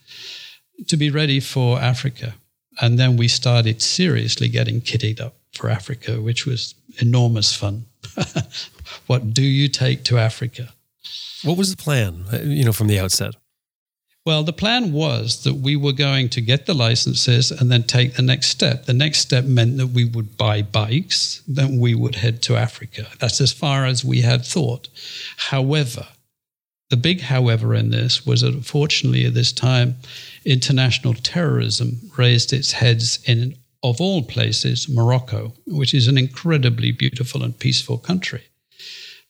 to 0.88 0.98
be 0.98 1.10
ready 1.10 1.40
for 1.40 1.80
Africa. 1.80 2.36
And 2.82 2.98
then 2.98 3.18
we 3.18 3.28
started 3.28 3.82
seriously 3.82 4.50
getting 4.50 4.82
kitted 4.82 5.22
up 5.22 5.36
for 5.54 5.70
Africa, 5.70 6.22
which 6.22 6.46
was 6.46 6.76
enormous 7.00 7.56
fun. 7.56 7.86
what 9.08 9.34
do 9.34 9.44
you 9.44 9.68
take 9.68 10.04
to 10.06 10.18
Africa? 10.18 10.74
What 11.44 11.58
was 11.58 11.76
the 11.76 11.82
plan, 11.82 12.26
uh, 12.32 12.38
you 12.38 12.64
know, 12.64 12.74
from 12.74 12.88
the 12.88 13.00
outset? 13.00 13.36
Well, 14.26 14.44
the 14.44 14.54
plan 14.54 14.94
was 14.94 15.44
that 15.44 15.56
we 15.56 15.76
were 15.76 15.92
going 15.92 16.30
to 16.30 16.40
get 16.40 16.66
the 16.66 16.74
licenses 16.74 17.52
and 17.52 17.70
then 17.70 17.84
take 17.84 18.14
the 18.14 18.22
next 18.22 18.48
step. 18.48 18.86
The 18.86 18.94
next 18.94 19.20
step 19.20 19.44
meant 19.44 19.78
that 19.78 19.88
we 19.88 20.06
would 20.06 20.38
buy 20.38 20.62
bikes, 20.62 21.44
then 21.46 21.78
we 21.78 21.94
would 21.94 22.16
head 22.16 22.42
to 22.44 22.56
Africa. 22.56 23.08
That's 23.20 23.42
as 23.42 23.52
far 23.52 23.86
as 23.86 24.06
we 24.06 24.22
had 24.22 24.46
thought. 24.46 24.88
However, 25.36 26.08
the 26.90 26.96
big 26.96 27.22
however 27.22 27.74
in 27.74 27.90
this 27.90 28.26
was 28.26 28.42
that 28.42 28.54
unfortunately 28.54 29.26
at 29.26 29.34
this 29.34 29.52
time, 29.52 29.96
international 30.46 31.16
terrorism 31.16 32.10
raised 32.18 32.54
its 32.54 32.72
heads 32.72 33.20
in, 33.26 33.56
of 33.84 34.00
all 34.00 34.24
places, 34.24 34.88
Morocco, 34.88 35.54
which 35.68 35.94
is 35.94 36.08
an 36.08 36.18
incredibly 36.18 36.92
beautiful 36.92 37.44
and 37.44 37.60
peaceful 37.60 37.98
country. 37.98 38.44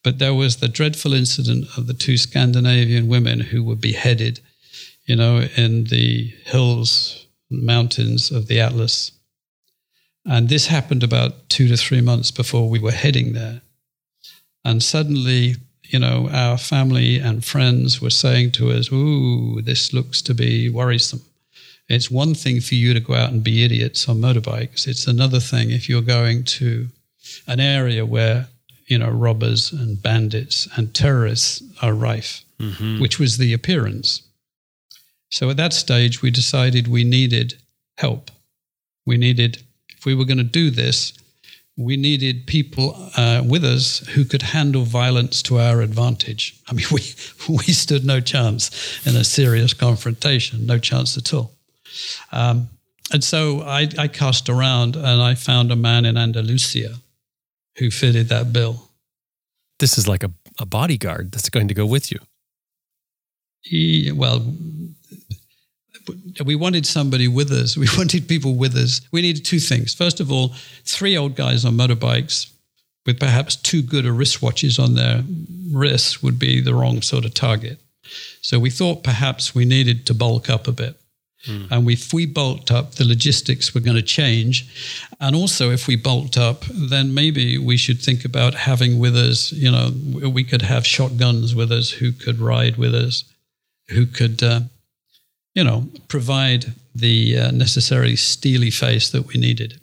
But 0.03 0.19
there 0.19 0.33
was 0.33 0.57
the 0.57 0.67
dreadful 0.67 1.13
incident 1.13 1.65
of 1.77 1.87
the 1.87 1.93
two 1.93 2.17
Scandinavian 2.17 3.07
women 3.07 3.39
who 3.39 3.63
were 3.63 3.75
beheaded, 3.75 4.41
you 5.05 5.15
know, 5.15 5.47
in 5.57 5.85
the 5.85 6.33
hills, 6.45 7.25
and 7.49 7.63
mountains 7.63 8.31
of 8.31 8.47
the 8.47 8.59
Atlas. 8.59 9.11
And 10.25 10.49
this 10.49 10.67
happened 10.67 11.03
about 11.03 11.49
two 11.49 11.67
to 11.67 11.77
three 11.77 12.01
months 12.01 12.31
before 12.31 12.69
we 12.69 12.79
were 12.79 12.91
heading 12.91 13.33
there. 13.33 13.61
And 14.63 14.81
suddenly, 14.81 15.55
you 15.83 15.99
know, 15.99 16.29
our 16.31 16.57
family 16.57 17.17
and 17.17 17.43
friends 17.43 18.01
were 18.01 18.09
saying 18.09 18.51
to 18.53 18.71
us, 18.71 18.91
Ooh, 18.91 19.61
this 19.61 19.93
looks 19.93 20.21
to 20.23 20.33
be 20.33 20.69
worrisome. 20.69 21.21
It's 21.89 22.09
one 22.09 22.33
thing 22.33 22.61
for 22.61 22.75
you 22.75 22.93
to 22.93 22.99
go 22.99 23.13
out 23.13 23.31
and 23.31 23.43
be 23.43 23.63
idiots 23.63 24.07
on 24.07 24.17
motorbikes. 24.21 24.87
It's 24.87 25.07
another 25.07 25.39
thing 25.39 25.69
if 25.69 25.89
you're 25.89 26.01
going 26.01 26.43
to 26.45 26.87
an 27.47 27.59
area 27.59 28.05
where 28.05 28.47
you 28.87 28.97
know, 28.97 29.09
robbers 29.09 29.71
and 29.71 30.01
bandits 30.01 30.67
and 30.75 30.93
terrorists 30.93 31.63
are 31.81 31.93
rife, 31.93 32.43
mm-hmm. 32.59 33.01
which 33.01 33.19
was 33.19 33.37
the 33.37 33.53
appearance. 33.53 34.21
So 35.29 35.49
at 35.49 35.57
that 35.57 35.73
stage, 35.73 36.21
we 36.21 36.31
decided 36.31 36.87
we 36.87 37.03
needed 37.03 37.55
help. 37.97 38.29
We 39.05 39.17
needed, 39.17 39.63
if 39.97 40.05
we 40.05 40.15
were 40.15 40.25
going 40.25 40.37
to 40.37 40.43
do 40.43 40.69
this, 40.69 41.13
we 41.75 41.97
needed 41.97 42.45
people 42.45 42.95
uh, 43.17 43.41
with 43.43 43.65
us 43.65 43.99
who 44.09 44.25
could 44.25 44.43
handle 44.43 44.83
violence 44.83 45.41
to 45.43 45.57
our 45.57 45.81
advantage. 45.81 46.55
I 46.67 46.73
mean, 46.73 46.85
we, 46.91 47.01
we 47.49 47.63
stood 47.63 48.05
no 48.05 48.19
chance 48.19 49.05
in 49.07 49.15
a 49.15 49.23
serious 49.23 49.73
confrontation, 49.73 50.65
no 50.65 50.77
chance 50.77 51.17
at 51.17 51.33
all. 51.33 51.51
Um, 52.31 52.69
and 53.11 53.23
so 53.23 53.61
I, 53.61 53.89
I 53.97 54.07
cast 54.07 54.49
around 54.49 54.95
and 54.95 55.21
I 55.21 55.35
found 55.35 55.71
a 55.71 55.75
man 55.75 56.05
in 56.05 56.17
Andalusia 56.17 56.95
who 57.77 57.91
fitted 57.91 58.29
that 58.29 58.53
bill. 58.53 58.89
This 59.79 59.97
is 59.97 60.07
like 60.07 60.23
a, 60.23 60.31
a 60.59 60.65
bodyguard 60.65 61.31
that's 61.31 61.49
going 61.49 61.67
to 61.67 61.73
go 61.73 61.85
with 61.85 62.11
you. 62.11 62.19
He, 63.61 64.11
well, 64.11 64.45
we 66.43 66.55
wanted 66.55 66.85
somebody 66.85 67.27
with 67.27 67.51
us. 67.51 67.77
We 67.83 67.87
wanted 67.97 68.27
people 68.27 68.55
with 68.55 68.75
us. 68.75 69.01
We 69.11 69.21
needed 69.21 69.45
two 69.45 69.59
things. 69.59 69.93
First 69.93 70.19
of 70.19 70.31
all, 70.31 70.53
three 70.85 71.17
old 71.17 71.35
guys 71.35 71.65
on 71.65 71.73
motorbikes 71.73 72.51
with 73.05 73.19
perhaps 73.19 73.55
too 73.55 73.81
good 73.81 74.05
a 74.05 74.09
wristwatches 74.09 74.81
on 74.81 74.95
their 74.95 75.23
wrists 75.71 76.23
would 76.23 76.39
be 76.39 76.61
the 76.61 76.73
wrong 76.73 77.01
sort 77.01 77.25
of 77.25 77.33
target. 77.33 77.79
So 78.41 78.59
we 78.59 78.69
thought 78.69 79.03
perhaps 79.03 79.53
we 79.53 79.65
needed 79.65 80.05
to 80.07 80.13
bulk 80.13 80.49
up 80.49 80.67
a 80.67 80.71
bit. 80.71 80.97
Mm. 81.47 81.71
And 81.71 81.89
if 81.91 82.13
we 82.13 82.25
bulked 82.25 82.71
up, 82.71 82.95
the 82.95 83.05
logistics 83.05 83.73
were 83.73 83.81
going 83.81 83.97
to 83.97 84.01
change. 84.01 84.65
And 85.19 85.35
also, 85.35 85.71
if 85.71 85.87
we 85.87 85.95
bulked 85.95 86.37
up, 86.37 86.63
then 86.71 87.13
maybe 87.13 87.57
we 87.57 87.77
should 87.77 88.01
think 88.01 88.23
about 88.23 88.53
having 88.53 88.99
with 88.99 89.15
us, 89.15 89.51
you 89.51 89.69
know, 89.71 89.91
we 90.29 90.43
could 90.43 90.61
have 90.61 90.85
shotguns 90.85 91.53
with 91.53 91.71
us 91.71 91.89
who 91.91 92.11
could 92.11 92.39
ride 92.39 92.77
with 92.77 92.95
us, 92.95 93.25
who 93.89 94.05
could 94.05 94.41
uh, 94.41 94.61
you 95.53 95.63
know, 95.63 95.87
provide 96.07 96.73
the 96.95 97.37
uh, 97.37 97.51
necessary 97.51 98.15
steely 98.15 98.71
face 98.71 99.09
that 99.09 99.27
we 99.27 99.39
needed. 99.39 99.79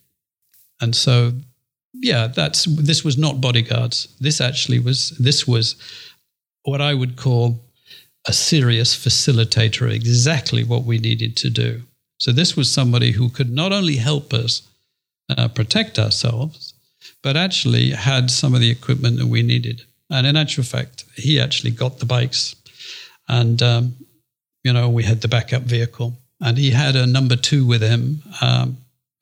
And 0.80 0.94
so, 0.96 1.32
yeah, 1.92 2.26
that's 2.26 2.64
this 2.64 3.04
was 3.04 3.18
not 3.18 3.40
bodyguards. 3.40 4.08
This 4.20 4.40
actually 4.40 4.78
was 4.78 5.10
this 5.10 5.46
was 5.46 5.76
what 6.64 6.80
I 6.80 6.94
would 6.94 7.16
call 7.16 7.60
a 8.26 8.32
serious 8.32 8.94
facilitator, 8.94 9.86
of 9.86 9.92
exactly 9.92 10.64
what 10.64 10.84
we 10.84 10.98
needed 10.98 11.36
to 11.38 11.50
do. 11.50 11.82
So 12.18 12.32
this 12.32 12.56
was 12.56 12.70
somebody 12.70 13.12
who 13.12 13.30
could 13.30 13.50
not 13.50 13.72
only 13.72 13.96
help 13.96 14.34
us 14.34 14.62
uh, 15.30 15.48
protect 15.48 15.98
ourselves, 15.98 16.74
but 17.22 17.36
actually 17.36 17.90
had 17.90 18.30
some 18.30 18.54
of 18.54 18.60
the 18.60 18.70
equipment 18.70 19.18
that 19.18 19.26
we 19.26 19.42
needed. 19.42 19.82
And 20.10 20.26
in 20.26 20.36
actual 20.36 20.64
fact, 20.64 21.04
he 21.14 21.40
actually 21.40 21.70
got 21.70 21.98
the 21.98 22.06
bikes 22.06 22.56
and 23.30 23.62
um, 23.62 23.94
you 24.64 24.72
know, 24.72 24.88
we 24.88 25.04
had 25.04 25.20
the 25.20 25.28
backup 25.28 25.62
vehicle, 25.62 26.18
and 26.40 26.58
he 26.58 26.70
had 26.70 26.96
a 26.96 27.06
number 27.06 27.36
two 27.36 27.64
with 27.64 27.80
him, 27.80 28.22
um, 28.42 28.76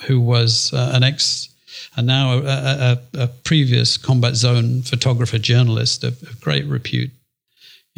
who 0.04 0.20
was 0.20 0.72
uh, 0.72 0.92
an 0.94 1.02
ex, 1.02 1.48
and 1.96 2.06
now 2.06 2.38
a, 2.38 2.42
a, 2.44 2.98
a, 3.14 3.26
previous 3.44 3.96
combat 3.96 4.34
zone 4.34 4.82
photographer 4.82 5.38
journalist 5.38 6.04
of, 6.04 6.20
of 6.22 6.40
great 6.40 6.64
repute. 6.66 7.10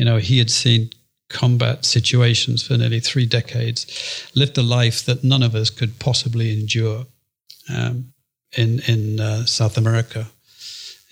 You 0.01 0.07
know, 0.07 0.17
he 0.17 0.39
had 0.39 0.51
seen 0.51 0.89
combat 1.29 1.85
situations 1.85 2.67
for 2.67 2.79
nearly 2.79 3.01
three 3.01 3.27
decades, 3.27 4.31
lived 4.35 4.57
a 4.57 4.63
life 4.63 5.05
that 5.05 5.23
none 5.23 5.43
of 5.43 5.55
us 5.55 5.69
could 5.69 5.99
possibly 5.99 6.59
endure 6.59 7.05
um, 7.69 8.15
in 8.57 8.81
in 8.87 9.21
uh, 9.21 9.45
South 9.45 9.77
America 9.77 10.27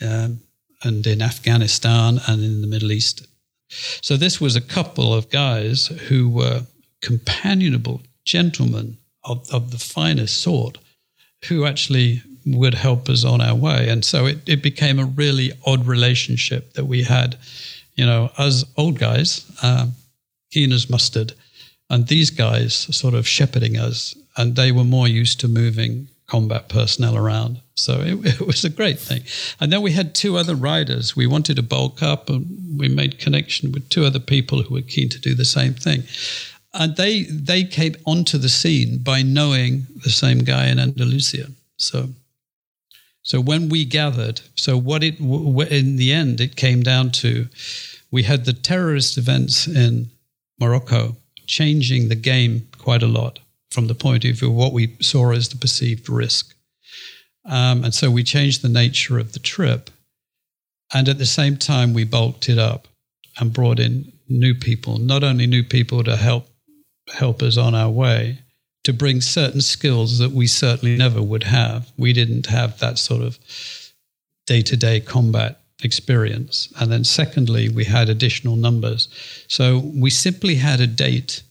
um, 0.00 0.40
and 0.82 1.06
in 1.06 1.20
Afghanistan 1.20 2.18
and 2.26 2.42
in 2.42 2.62
the 2.62 2.66
Middle 2.66 2.90
East. 2.90 3.26
So 4.00 4.16
this 4.16 4.40
was 4.40 4.56
a 4.56 4.72
couple 4.74 5.12
of 5.12 5.28
guys 5.28 5.88
who 6.08 6.30
were 6.30 6.62
companionable 7.02 8.00
gentlemen 8.24 8.96
of, 9.22 9.46
of 9.52 9.70
the 9.70 9.78
finest 9.78 10.40
sort 10.40 10.78
who 11.50 11.66
actually 11.66 12.22
would 12.46 12.74
help 12.74 13.10
us 13.10 13.22
on 13.22 13.42
our 13.42 13.54
way. 13.54 13.90
And 13.90 14.02
so 14.02 14.24
it, 14.24 14.48
it 14.48 14.62
became 14.62 14.98
a 14.98 15.04
really 15.04 15.52
odd 15.66 15.86
relationship 15.86 16.72
that 16.72 16.86
we 16.86 17.02
had, 17.02 17.36
you 17.98 18.06
know, 18.06 18.30
as 18.38 18.64
old 18.76 18.96
guys, 18.96 19.44
um, 19.62 19.92
keen 20.52 20.70
as 20.72 20.88
mustard, 20.88 21.32
and 21.90 22.06
these 22.06 22.30
guys 22.30 22.72
sort 22.74 23.14
of 23.14 23.26
shepherding 23.26 23.76
us. 23.76 24.14
And 24.36 24.54
they 24.54 24.70
were 24.70 24.84
more 24.84 25.08
used 25.08 25.40
to 25.40 25.48
moving 25.48 26.06
combat 26.28 26.68
personnel 26.68 27.16
around. 27.16 27.60
So 27.74 28.00
it, 28.00 28.40
it, 28.40 28.46
was 28.46 28.64
a 28.64 28.70
great 28.70 29.00
thing. 29.00 29.22
And 29.58 29.72
then 29.72 29.82
we 29.82 29.92
had 29.92 30.14
two 30.14 30.36
other 30.36 30.54
riders. 30.54 31.16
We 31.16 31.26
wanted 31.26 31.56
to 31.56 31.62
bulk 31.62 32.00
up 32.00 32.30
and 32.30 32.78
we 32.78 32.88
made 32.88 33.18
connection 33.18 33.72
with 33.72 33.88
two 33.88 34.04
other 34.04 34.20
people 34.20 34.62
who 34.62 34.74
were 34.74 34.82
keen 34.82 35.08
to 35.08 35.18
do 35.18 35.34
the 35.34 35.44
same 35.44 35.74
thing. 35.74 36.04
And 36.74 36.96
they 36.96 37.22
they 37.24 37.64
came 37.64 37.96
onto 38.04 38.38
the 38.38 38.48
scene 38.48 38.98
by 38.98 39.22
knowing 39.22 39.86
the 40.04 40.10
same 40.10 40.40
guy 40.40 40.68
in 40.68 40.78
Andalusia. 40.78 41.46
So 41.78 42.10
so 43.28 43.42
when 43.42 43.68
we 43.68 43.84
gathered, 43.84 44.40
so 44.54 44.78
what 44.78 45.04
it 45.04 45.20
in 45.20 45.96
the 45.96 46.12
end 46.14 46.40
it 46.40 46.56
came 46.56 46.82
down 46.82 47.10
to 47.10 47.46
we 48.10 48.22
had 48.22 48.46
the 48.46 48.54
terrorist 48.54 49.18
events 49.18 49.68
in 49.68 50.08
Morocco 50.58 51.14
changing 51.46 52.08
the 52.08 52.14
game 52.14 52.66
quite 52.78 53.02
a 53.02 53.06
lot 53.06 53.38
from 53.70 53.86
the 53.86 53.94
point 53.94 54.24
of 54.24 54.36
view 54.36 54.48
of 54.48 54.54
what 54.54 54.72
we 54.72 54.96
saw 55.02 55.32
as 55.32 55.50
the 55.50 55.58
perceived 55.58 56.08
risk. 56.08 56.54
Um, 57.44 57.84
and 57.84 57.92
so 57.92 58.10
we 58.10 58.22
changed 58.22 58.62
the 58.62 58.70
nature 58.70 59.18
of 59.18 59.34
the 59.34 59.40
trip. 59.40 59.90
And 60.94 61.06
at 61.06 61.18
the 61.18 61.26
same 61.26 61.58
time, 61.58 61.92
we 61.92 62.04
bulked 62.04 62.48
it 62.48 62.58
up 62.58 62.88
and 63.38 63.52
brought 63.52 63.78
in 63.78 64.10
new 64.26 64.54
people, 64.54 64.96
not 64.96 65.22
only 65.22 65.46
new 65.46 65.64
people 65.64 66.02
to 66.04 66.16
help 66.16 66.48
help 67.12 67.42
us 67.42 67.58
on 67.58 67.74
our 67.74 67.90
way, 67.90 68.38
to 68.88 68.92
bring 68.94 69.20
certain 69.20 69.60
skills 69.60 70.16
that 70.16 70.30
we 70.30 70.46
certainly 70.46 70.96
never 70.96 71.20
would 71.20 71.42
have. 71.42 71.92
We 71.98 72.14
didn't 72.14 72.46
have 72.46 72.78
that 72.78 72.98
sort 72.98 73.20
of 73.20 73.38
day 74.46 74.62
to 74.62 74.78
day 74.78 74.98
combat 74.98 75.60
experience. 75.82 76.72
And 76.80 76.90
then, 76.90 77.04
secondly, 77.04 77.68
we 77.68 77.84
had 77.84 78.08
additional 78.08 78.56
numbers. 78.56 79.08
So 79.46 79.82
we 79.94 80.08
simply 80.08 80.54
had 80.54 80.80
a 80.80 80.86
date 80.86 81.42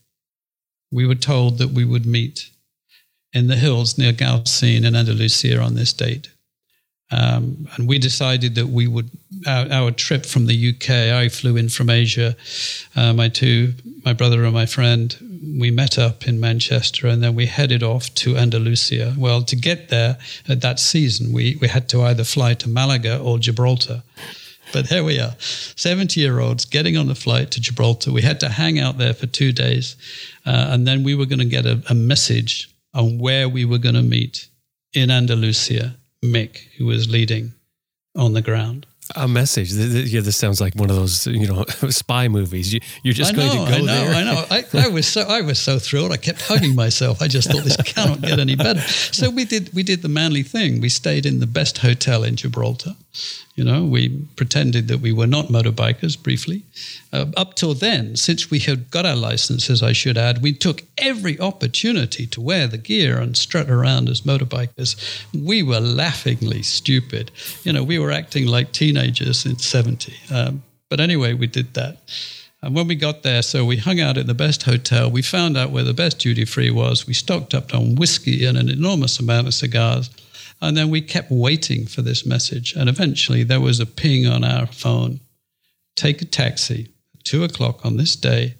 we 0.91 1.05
were 1.05 1.13
told 1.13 1.59
that 1.59 1.69
we 1.69 1.85
would 1.85 2.07
meet 2.07 2.49
in 3.33 3.45
the 3.45 3.55
hills 3.55 3.99
near 3.99 4.13
Gaucin 4.13 4.83
in 4.83 4.95
Andalusia 4.95 5.61
on 5.61 5.75
this 5.75 5.93
date. 5.93 6.31
Um, 7.11 7.67
and 7.75 7.87
we 7.87 7.99
decided 7.99 8.55
that 8.55 8.69
we 8.69 8.87
would 8.87 9.11
our, 9.45 9.71
our, 9.71 9.91
trip 9.91 10.25
from 10.25 10.47
the 10.47 10.69
UK. 10.69 10.89
I 10.89 11.29
flew 11.29 11.55
in 11.55 11.69
from 11.69 11.91
Asia. 11.91 12.35
Uh, 12.95 13.13
my 13.13 13.29
two, 13.29 13.75
my 14.03 14.13
brother 14.13 14.43
and 14.43 14.53
my 14.55 14.65
friend, 14.65 15.15
we 15.41 15.71
met 15.71 15.97
up 15.97 16.27
in 16.27 16.39
Manchester, 16.39 17.07
and 17.07 17.23
then 17.23 17.35
we 17.35 17.45
headed 17.45 17.83
off 17.83 18.13
to 18.15 18.37
Andalusia. 18.37 19.15
Well, 19.17 19.41
to 19.43 19.55
get 19.55 19.89
there 19.89 20.17
at 20.47 20.61
that 20.61 20.79
season, 20.79 21.33
we 21.33 21.57
we 21.61 21.67
had 21.67 21.89
to 21.89 22.01
either 22.03 22.23
fly 22.23 22.53
to 22.55 22.69
Malaga 22.69 23.19
or 23.19 23.39
Gibraltar. 23.39 24.03
But 24.73 24.87
here 24.87 25.03
we 25.03 25.19
are, 25.19 25.35
70 25.39 26.19
year 26.19 26.39
olds 26.39 26.65
getting 26.65 26.97
on 26.97 27.07
the 27.07 27.15
flight 27.15 27.51
to 27.51 27.61
Gibraltar. 27.61 28.11
We 28.11 28.21
had 28.21 28.39
to 28.41 28.49
hang 28.49 28.79
out 28.79 28.97
there 28.97 29.13
for 29.13 29.25
two 29.25 29.51
days. 29.51 29.95
Uh, 30.45 30.67
and 30.69 30.85
then 30.85 31.03
we 31.03 31.15
were 31.15 31.25
going 31.25 31.39
to 31.39 31.45
get 31.45 31.65
a, 31.65 31.81
a 31.89 31.93
message 31.93 32.69
on 32.93 33.17
where 33.17 33.47
we 33.47 33.63
were 33.63 33.77
going 33.77 33.95
to 33.95 34.01
meet 34.01 34.49
in 34.93 35.09
Andalusia, 35.09 35.95
Mick, 36.23 36.57
who 36.77 36.85
was 36.85 37.09
leading 37.09 37.53
on 38.15 38.33
the 38.33 38.41
ground. 38.41 38.85
A 39.15 39.27
message. 39.27 39.71
Yeah, 39.71 40.21
this 40.21 40.37
sounds 40.37 40.59
like 40.59 40.75
one 40.75 40.89
of 40.89 40.95
those, 40.95 41.27
you 41.27 41.47
know, 41.47 41.63
spy 41.89 42.27
movies. 42.27 42.73
You, 42.73 42.81
are 43.05 43.13
just 43.13 43.33
know, 43.33 43.47
going 43.47 43.65
to 43.65 43.71
go 43.71 43.77
I 43.77 43.79
know, 43.79 43.85
there. 43.85 44.13
I 44.13 44.23
know. 44.23 44.45
I, 44.49 44.85
I 44.85 44.87
was 44.89 45.07
so 45.07 45.21
I 45.21 45.41
was 45.41 45.59
so 45.59 45.79
thrilled. 45.79 46.11
I 46.11 46.17
kept 46.17 46.41
hugging 46.41 46.75
myself. 46.75 47.21
I 47.21 47.27
just 47.27 47.49
thought 47.49 47.63
this 47.63 47.77
cannot 47.77 48.21
get 48.21 48.39
any 48.39 48.55
better. 48.55 48.81
So 48.81 49.29
we 49.29 49.45
did 49.45 49.73
we 49.73 49.83
did 49.83 50.01
the 50.01 50.09
manly 50.09 50.43
thing. 50.43 50.81
We 50.81 50.89
stayed 50.89 51.25
in 51.25 51.39
the 51.39 51.47
best 51.47 51.77
hotel 51.79 52.23
in 52.23 52.35
Gibraltar. 52.35 52.95
You 53.55 53.63
know, 53.63 53.83
we 53.85 54.09
pretended 54.35 54.87
that 54.87 54.99
we 54.99 55.11
were 55.11 55.27
not 55.27 55.47
motorbikers 55.47 56.21
briefly. 56.21 56.63
Uh, 57.11 57.25
up 57.35 57.55
till 57.55 57.73
then, 57.73 58.15
since 58.15 58.51
we 58.51 58.59
had 58.59 58.91
got 58.91 59.05
our 59.05 59.15
licenses, 59.15 59.81
I 59.81 59.93
should 59.93 60.17
add, 60.17 60.41
we 60.41 60.53
took 60.53 60.83
every 60.97 61.39
opportunity 61.39 62.27
to 62.27 62.41
wear 62.41 62.67
the 62.67 62.77
gear 62.77 63.17
and 63.17 63.35
strut 63.35 63.69
around 63.69 64.09
as 64.09 64.21
motorbikers. 64.21 64.95
We 65.33 65.63
were 65.63 65.79
laughingly 65.79 66.61
stupid. 66.61 67.31
You 67.63 67.73
know, 67.73 67.83
we 67.83 67.97
were 67.97 68.11
acting 68.11 68.45
like 68.45 68.71
teenagers 68.71 69.45
in 69.45 69.57
70. 69.57 70.13
Um, 70.31 70.63
but 70.89 70.99
anyway, 70.99 71.33
we 71.33 71.47
did 71.47 71.73
that. 71.73 71.97
And 72.61 72.75
when 72.75 72.87
we 72.87 72.95
got 72.95 73.23
there, 73.23 73.41
so 73.41 73.65
we 73.65 73.77
hung 73.77 73.99
out 73.99 74.17
at 74.17 74.27
the 74.27 74.33
best 74.33 74.63
hotel. 74.63 75.11
We 75.11 75.21
found 75.21 75.57
out 75.57 75.71
where 75.71 75.83
the 75.83 75.93
best 75.93 76.19
duty 76.19 76.45
free 76.45 76.71
was. 76.71 77.05
We 77.05 77.13
stocked 77.13 77.53
up 77.53 77.73
on 77.73 77.95
whiskey 77.95 78.45
and 78.45 78.57
an 78.57 78.69
enormous 78.69 79.19
amount 79.19 79.47
of 79.47 79.53
cigars. 79.53 80.09
And 80.61 80.75
then 80.75 80.89
we 80.89 81.01
kept 81.01 81.29
waiting 81.31 81.85
for 81.85 82.01
this 82.01 82.25
message. 82.25 82.73
And 82.73 82.89
eventually 82.89 83.43
there 83.43 83.61
was 83.61 83.79
a 83.79 83.85
ping 83.85 84.25
on 84.25 84.43
our 84.43 84.67
phone 84.67 85.19
take 85.95 86.21
a 86.21 86.25
taxi, 86.25 86.89
at 87.15 87.23
two 87.23 87.43
o'clock 87.43 87.85
on 87.85 87.97
this 87.97 88.15
day. 88.15 88.55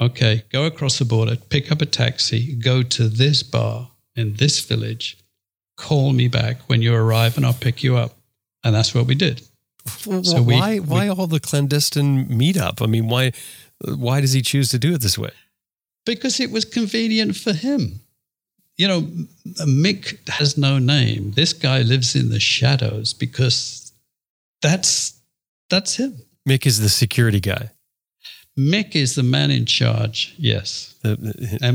Okay, 0.00 0.44
go 0.50 0.64
across 0.64 0.98
the 0.98 1.04
border, 1.04 1.36
pick 1.36 1.70
up 1.70 1.82
a 1.82 1.86
taxi, 1.86 2.54
go 2.54 2.82
to 2.82 3.08
this 3.08 3.42
bar 3.42 3.90
in 4.14 4.34
this 4.34 4.60
village, 4.60 5.18
call 5.76 6.12
me 6.12 6.28
back 6.28 6.60
when 6.68 6.80
you 6.80 6.94
arrive 6.94 7.36
and 7.36 7.44
I'll 7.44 7.52
pick 7.52 7.82
you 7.82 7.96
up. 7.96 8.16
And 8.62 8.74
that's 8.74 8.94
what 8.94 9.06
we 9.06 9.14
did. 9.14 9.42
Well, 10.06 10.22
so 10.22 10.42
why, 10.42 10.74
we, 10.74 10.80
why 10.80 11.08
all 11.08 11.26
the 11.26 11.40
clandestine 11.40 12.28
meetup? 12.28 12.82
I 12.82 12.86
mean, 12.86 13.08
why, 13.08 13.32
why 13.84 14.20
does 14.20 14.32
he 14.32 14.42
choose 14.42 14.68
to 14.70 14.78
do 14.78 14.94
it 14.94 15.00
this 15.00 15.18
way? 15.18 15.32
because 16.04 16.40
it 16.40 16.50
was 16.50 16.64
convenient 16.64 17.36
for 17.36 17.52
him. 17.52 18.00
You 18.80 18.88
know, 18.88 19.00
Mick 19.84 20.02
has 20.38 20.56
no 20.56 20.78
name. 20.78 21.32
This 21.40 21.52
guy 21.52 21.82
lives 21.82 22.14
in 22.20 22.30
the 22.30 22.40
shadows 22.40 23.12
because 23.24 23.92
that's 24.62 25.20
that's 25.68 25.96
him. 25.96 26.12
Mick 26.48 26.66
is 26.66 26.76
the 26.80 26.88
security 26.88 27.40
guy. 27.40 27.64
Mick 28.58 28.96
is 28.96 29.14
the 29.14 29.22
man 29.22 29.50
in 29.50 29.64
charge. 29.64 30.34
Yes, 30.36 30.94
The- 31.02 31.16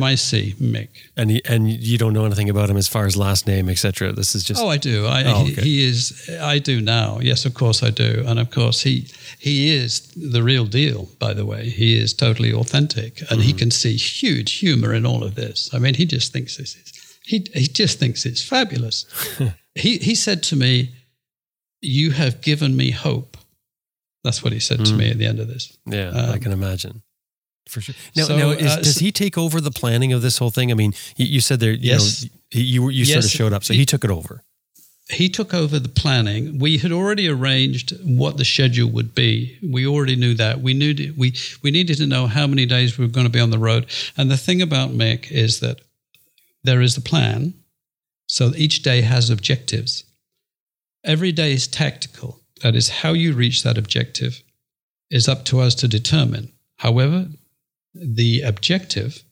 MIC 0.02 0.58
Mick. 0.76 0.90
and 1.16 1.32
he, 1.32 1.42
and 1.46 1.70
you 1.72 1.98
don't 1.98 2.14
know 2.14 2.26
anything 2.26 2.50
about 2.50 2.70
him 2.70 2.78
as 2.78 2.88
far 2.88 3.06
as 3.06 3.16
last 3.16 3.48
name, 3.48 3.70
etc. 3.70 4.12
This 4.12 4.36
is 4.36 4.44
just 4.44 4.62
Oh, 4.62 4.68
I 4.68 4.78
do. 4.78 5.06
I, 5.06 5.24
Oh, 5.26 5.46
he, 5.46 5.54
he 5.54 5.84
is. 5.90 6.30
I 6.42 6.60
do 6.60 6.82
now. 6.82 7.20
Yes, 7.22 7.46
of 7.46 7.54
course 7.54 7.82
I 7.82 7.92
do. 7.92 8.24
And 8.28 8.40
of 8.40 8.50
course 8.52 8.82
he 8.82 9.08
he 9.40 9.56
is 9.76 10.02
the 10.16 10.44
real 10.44 10.66
deal. 10.66 11.08
By 11.20 11.34
the 11.34 11.46
way, 11.46 11.70
he 11.70 11.90
is 12.04 12.14
totally 12.14 12.52
authentic, 12.54 13.20
and 13.22 13.30
Mm-hmm. 13.40 13.42
he 13.42 13.54
can 13.54 13.72
see 13.72 13.96
huge 13.96 14.52
humor 14.64 14.94
in 14.94 15.06
all 15.06 15.24
of 15.24 15.36
this. 15.36 15.70
I 15.74 15.78
mean, 15.80 15.94
he 15.96 16.06
just 16.06 16.34
thinks 16.34 16.58
this 16.58 16.76
is 16.76 16.92
he 17.26 17.46
he 17.54 17.68
just 17.68 18.00
thinks 18.00 18.26
it's 18.26 18.44
fabulous. 18.44 19.06
he 19.76 19.98
he 19.98 20.16
said 20.16 20.44
to 20.44 20.56
me, 20.56 20.92
"You 21.82 22.12
have 22.12 22.42
given 22.42 22.76
me 22.76 22.92
hope." 22.92 23.38
That's 24.24 24.44
what 24.44 24.54
he 24.54 24.60
said 24.60 24.80
to 24.86 24.92
Mm. 24.94 24.98
me 24.98 25.10
at 25.12 25.18
the 25.20 25.26
end 25.28 25.40
of 25.40 25.48
this. 25.48 25.78
yeah, 25.86 26.12
I 26.14 26.34
Um, 26.34 26.40
can 26.40 26.52
imagine. 26.52 27.04
For 27.70 27.82
sure. 27.82 27.96
Now, 28.16 28.26
so, 28.26 28.38
now 28.38 28.50
is, 28.52 28.72
uh, 28.72 28.82
does 28.82 28.98
he 29.00 29.12
take 29.12 29.38
over 29.38 29.60
the 29.62 29.72
planning 29.72 30.14
of 30.14 30.22
this 30.22 30.38
whole 30.38 30.52
thing? 30.52 30.72
I 30.72 30.76
mean, 30.76 30.94
you, 31.18 31.26
you 31.26 31.42
said 31.42 31.60
there, 31.60 31.74
you 31.74 31.92
Yes. 31.92 32.24
know, 32.24 32.30
you 32.52 32.90
you, 32.90 32.90
you 32.90 33.06
sort 33.06 33.26
of 33.26 33.32
showed 33.32 33.54
up, 33.54 33.64
so 33.64 33.74
he 33.74 33.86
took 33.86 34.04
it 34.04 34.10
over. 34.12 34.44
he 35.10 35.30
took 35.30 35.54
over 35.54 35.78
the 35.80 35.90
planning. 35.90 36.58
We 36.58 36.80
had 36.80 36.92
already 36.92 37.28
arranged 37.30 37.94
what 38.04 38.38
the 38.38 38.46
schedule 38.46 38.90
would 38.90 39.14
be. 39.14 39.58
We 39.62 39.86
already 39.86 40.16
knew 40.16 40.34
that. 40.36 40.62
We 40.62 40.74
knew 40.74 41.14
we 41.18 41.34
we 41.62 41.70
needed 41.72 41.98
to 41.98 42.08
know 42.08 42.26
how 42.28 42.48
many 42.48 42.66
days 42.66 42.98
we 42.98 43.06
were 43.06 43.12
going 43.12 43.28
to 43.28 43.32
be 43.32 43.40
on 43.40 43.52
the 43.52 43.60
road. 43.60 43.86
And 44.18 44.32
the 44.32 44.38
thing 44.38 44.62
about 44.64 44.90
Mick 44.92 45.30
is 45.32 45.60
that 45.60 45.82
there 46.66 46.82
is 46.82 46.96
the 46.96 47.02
plan, 47.02 47.54
so 48.28 48.52
each 48.56 48.82
day 48.82 49.02
has 49.02 49.30
objectives. 49.30 50.04
Every 51.04 51.32
day 51.32 51.54
is 51.54 51.68
tactical. 51.68 52.42
That 52.62 52.76
is 52.76 52.90
how 52.90 53.14
you 53.14 53.34
reach 53.34 53.64
that 53.64 53.78
objective 53.78 54.42
is 55.12 55.28
up 55.28 55.46
to 55.46 55.60
us 55.60 55.76
to 55.76 55.88
determine. 55.88 56.52
However, 56.78 57.28
the 57.94 58.42
objective, 58.42 59.24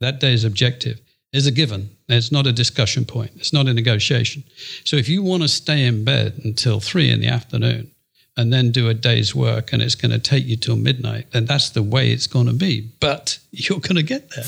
that 0.00 0.20
day's 0.20 0.44
objective, 0.44 1.00
is 1.32 1.46
a 1.46 1.50
given. 1.50 1.90
It's 2.08 2.32
not 2.32 2.46
a 2.46 2.52
discussion 2.52 3.04
point. 3.04 3.32
It's 3.36 3.52
not 3.52 3.66
a 3.66 3.74
negotiation. 3.74 4.44
So 4.84 4.96
if 4.96 5.08
you 5.08 5.22
want 5.22 5.42
to 5.42 5.48
stay 5.48 5.84
in 5.84 6.04
bed 6.04 6.40
until 6.44 6.80
three 6.80 7.10
in 7.10 7.20
the 7.20 7.26
afternoon 7.26 7.90
and 8.36 8.52
then 8.52 8.70
do 8.70 8.88
a 8.88 8.94
day's 8.94 9.34
work 9.34 9.72
and 9.72 9.82
it's 9.82 9.94
going 9.94 10.12
to 10.12 10.18
take 10.18 10.46
you 10.46 10.56
till 10.56 10.76
midnight, 10.76 11.32
then 11.32 11.44
that's 11.44 11.70
the 11.70 11.82
way 11.82 12.10
it's 12.10 12.28
going 12.28 12.46
to 12.46 12.54
be. 12.54 12.88
But 13.00 13.38
you're 13.50 13.80
going 13.80 13.96
to 13.96 14.02
get 14.02 14.30
there. 14.30 14.46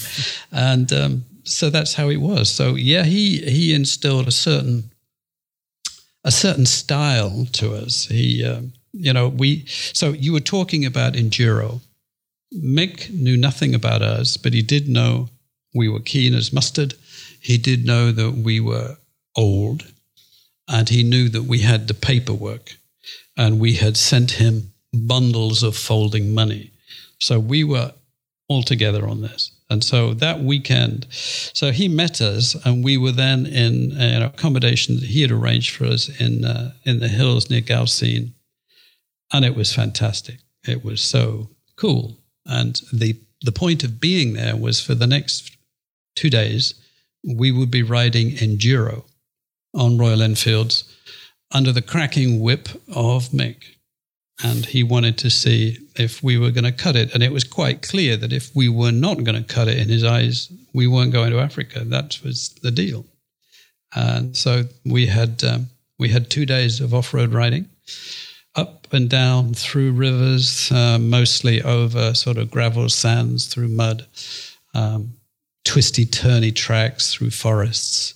And 0.53 0.93
um, 0.93 1.24
so 1.51 1.70
that's 1.70 1.94
how 1.94 2.09
it 2.09 2.18
was. 2.18 2.48
So 2.51 2.74
yeah, 2.74 3.05
he 3.05 3.38
he 3.38 3.74
instilled 3.74 4.28
a 4.28 4.32
certain 4.32 4.90
a 6.24 6.30
certain 6.30 6.66
style 6.66 7.46
to 7.53 7.74
us. 7.74 8.07
He, 8.07 8.44
um, 8.44 8.72
you 8.92 9.12
know, 9.12 9.28
we. 9.28 9.64
So 9.66 10.11
you 10.11 10.32
were 10.32 10.40
talking 10.40 10.84
about 10.84 11.14
enduro. 11.14 11.80
Mick 12.55 13.11
knew 13.11 13.36
nothing 13.36 13.74
about 13.74 14.03
us, 14.03 14.36
but 14.36 14.53
he 14.53 14.62
did 14.62 14.88
know 14.88 15.28
we 15.74 15.88
were 15.88 16.01
keen 16.01 16.34
as 16.34 16.53
mustard. 16.53 16.94
He 17.40 17.59
did 17.59 17.86
know 17.86 18.12
that 18.12 18.32
we 18.32 18.61
were 18.61 18.96
old, 19.36 19.84
and 20.68 20.88
he 20.88 21.03
knew 21.03 21.28
that 21.28 21.44
we 21.44 21.61
had 21.61 21.86
the 21.86 21.94
paperwork, 21.94 22.76
and 23.36 23.61
we 23.61 23.74
had 23.74 23.96
sent 23.96 24.32
him 24.32 24.72
bundles 24.92 25.62
of 25.62 25.76
folding 25.76 26.34
money. 26.34 26.72
So 27.18 27.38
we 27.38 27.62
were 27.62 27.92
all 28.48 28.64
together 28.64 29.09
on 29.09 29.22
this. 29.22 29.53
And 29.71 29.85
so 29.85 30.14
that 30.14 30.43
weekend, 30.43 31.07
so 31.11 31.71
he 31.71 31.87
met 31.87 32.21
us, 32.21 32.57
and 32.66 32.85
we 32.85 32.97
were 32.99 33.12
then 33.12 33.47
in 33.47 33.93
an 33.93 34.23
accommodation 34.23 34.97
that 34.97 35.07
he 35.07 35.23
had 35.23 35.31
arranged 35.31 35.77
for 35.77 35.85
us 35.85 36.09
in 36.21 36.45
uh, 36.45 36.73
in 36.85 36.99
the 36.99 37.09
hills 37.09 37.49
near 37.49 37.61
Gaucin, 37.61 38.35
and 39.33 39.45
it 39.45 39.55
was 39.55 39.73
fantastic. 39.73 40.41
It 40.66 40.85
was 40.85 41.01
so 41.01 41.51
cool, 41.77 42.18
and 42.45 42.81
the 42.93 43.21
the 43.43 43.53
point 43.53 43.85
of 43.85 44.01
being 44.01 44.33
there 44.35 44.57
was 44.57 44.85
for 44.85 44.97
the 44.97 45.07
next 45.07 45.57
two 46.16 46.31
days, 46.31 46.75
we 47.25 47.53
would 47.53 47.71
be 47.71 47.83
riding 47.83 48.33
enduro 48.33 49.05
on 49.75 49.97
Royal 49.97 50.21
Enfields 50.21 50.85
under 51.53 51.73
the 51.73 51.83
cracking 51.83 52.41
whip 52.41 52.68
of 52.95 53.29
Mick. 53.29 53.62
And 54.43 54.64
he 54.64 54.82
wanted 54.82 55.18
to 55.18 55.30
see 55.30 55.78
if 55.97 56.22
we 56.22 56.38
were 56.38 56.51
going 56.51 56.64
to 56.64 56.72
cut 56.72 56.97
it. 56.97 57.12
And 57.12 57.22
it 57.22 57.32
was 57.32 57.45
quite 57.45 57.82
clear 57.82 58.16
that 58.16 58.32
if 58.32 58.55
we 58.55 58.68
were 58.68 58.93
not 58.93 59.22
going 59.24 59.43
to 59.43 59.55
cut 59.55 59.68
it 59.68 59.78
in 59.78 59.88
his 59.88 60.03
eyes, 60.05 60.51
we 60.72 60.86
weren't 60.86 61.12
going 61.12 61.30
to 61.32 61.41
Africa. 61.41 61.84
That 61.84 62.18
was 62.24 62.51
the 62.62 62.70
deal. 62.70 63.05
And 63.95 64.36
so 64.36 64.64
we 64.84 65.07
had 65.07 65.43
um, 65.45 65.68
we 65.99 66.09
had 66.09 66.30
two 66.30 66.47
days 66.47 66.80
of 66.80 66.95
off 66.95 67.12
road 67.12 67.32
riding, 67.32 67.68
up 68.55 68.86
and 68.93 69.11
down 69.11 69.53
through 69.53 69.93
rivers, 69.93 70.70
uh, 70.72 70.99
mostly 70.99 71.61
over 71.62 72.14
sort 72.14 72.38
of 72.38 72.51
gravel 72.51 72.88
sands, 72.88 73.47
through 73.47 73.68
mud, 73.68 74.07
um, 74.74 75.14
twisty, 75.64 76.07
turny 76.07 76.55
tracks 76.55 77.12
through 77.12 77.30
forests, 77.30 78.14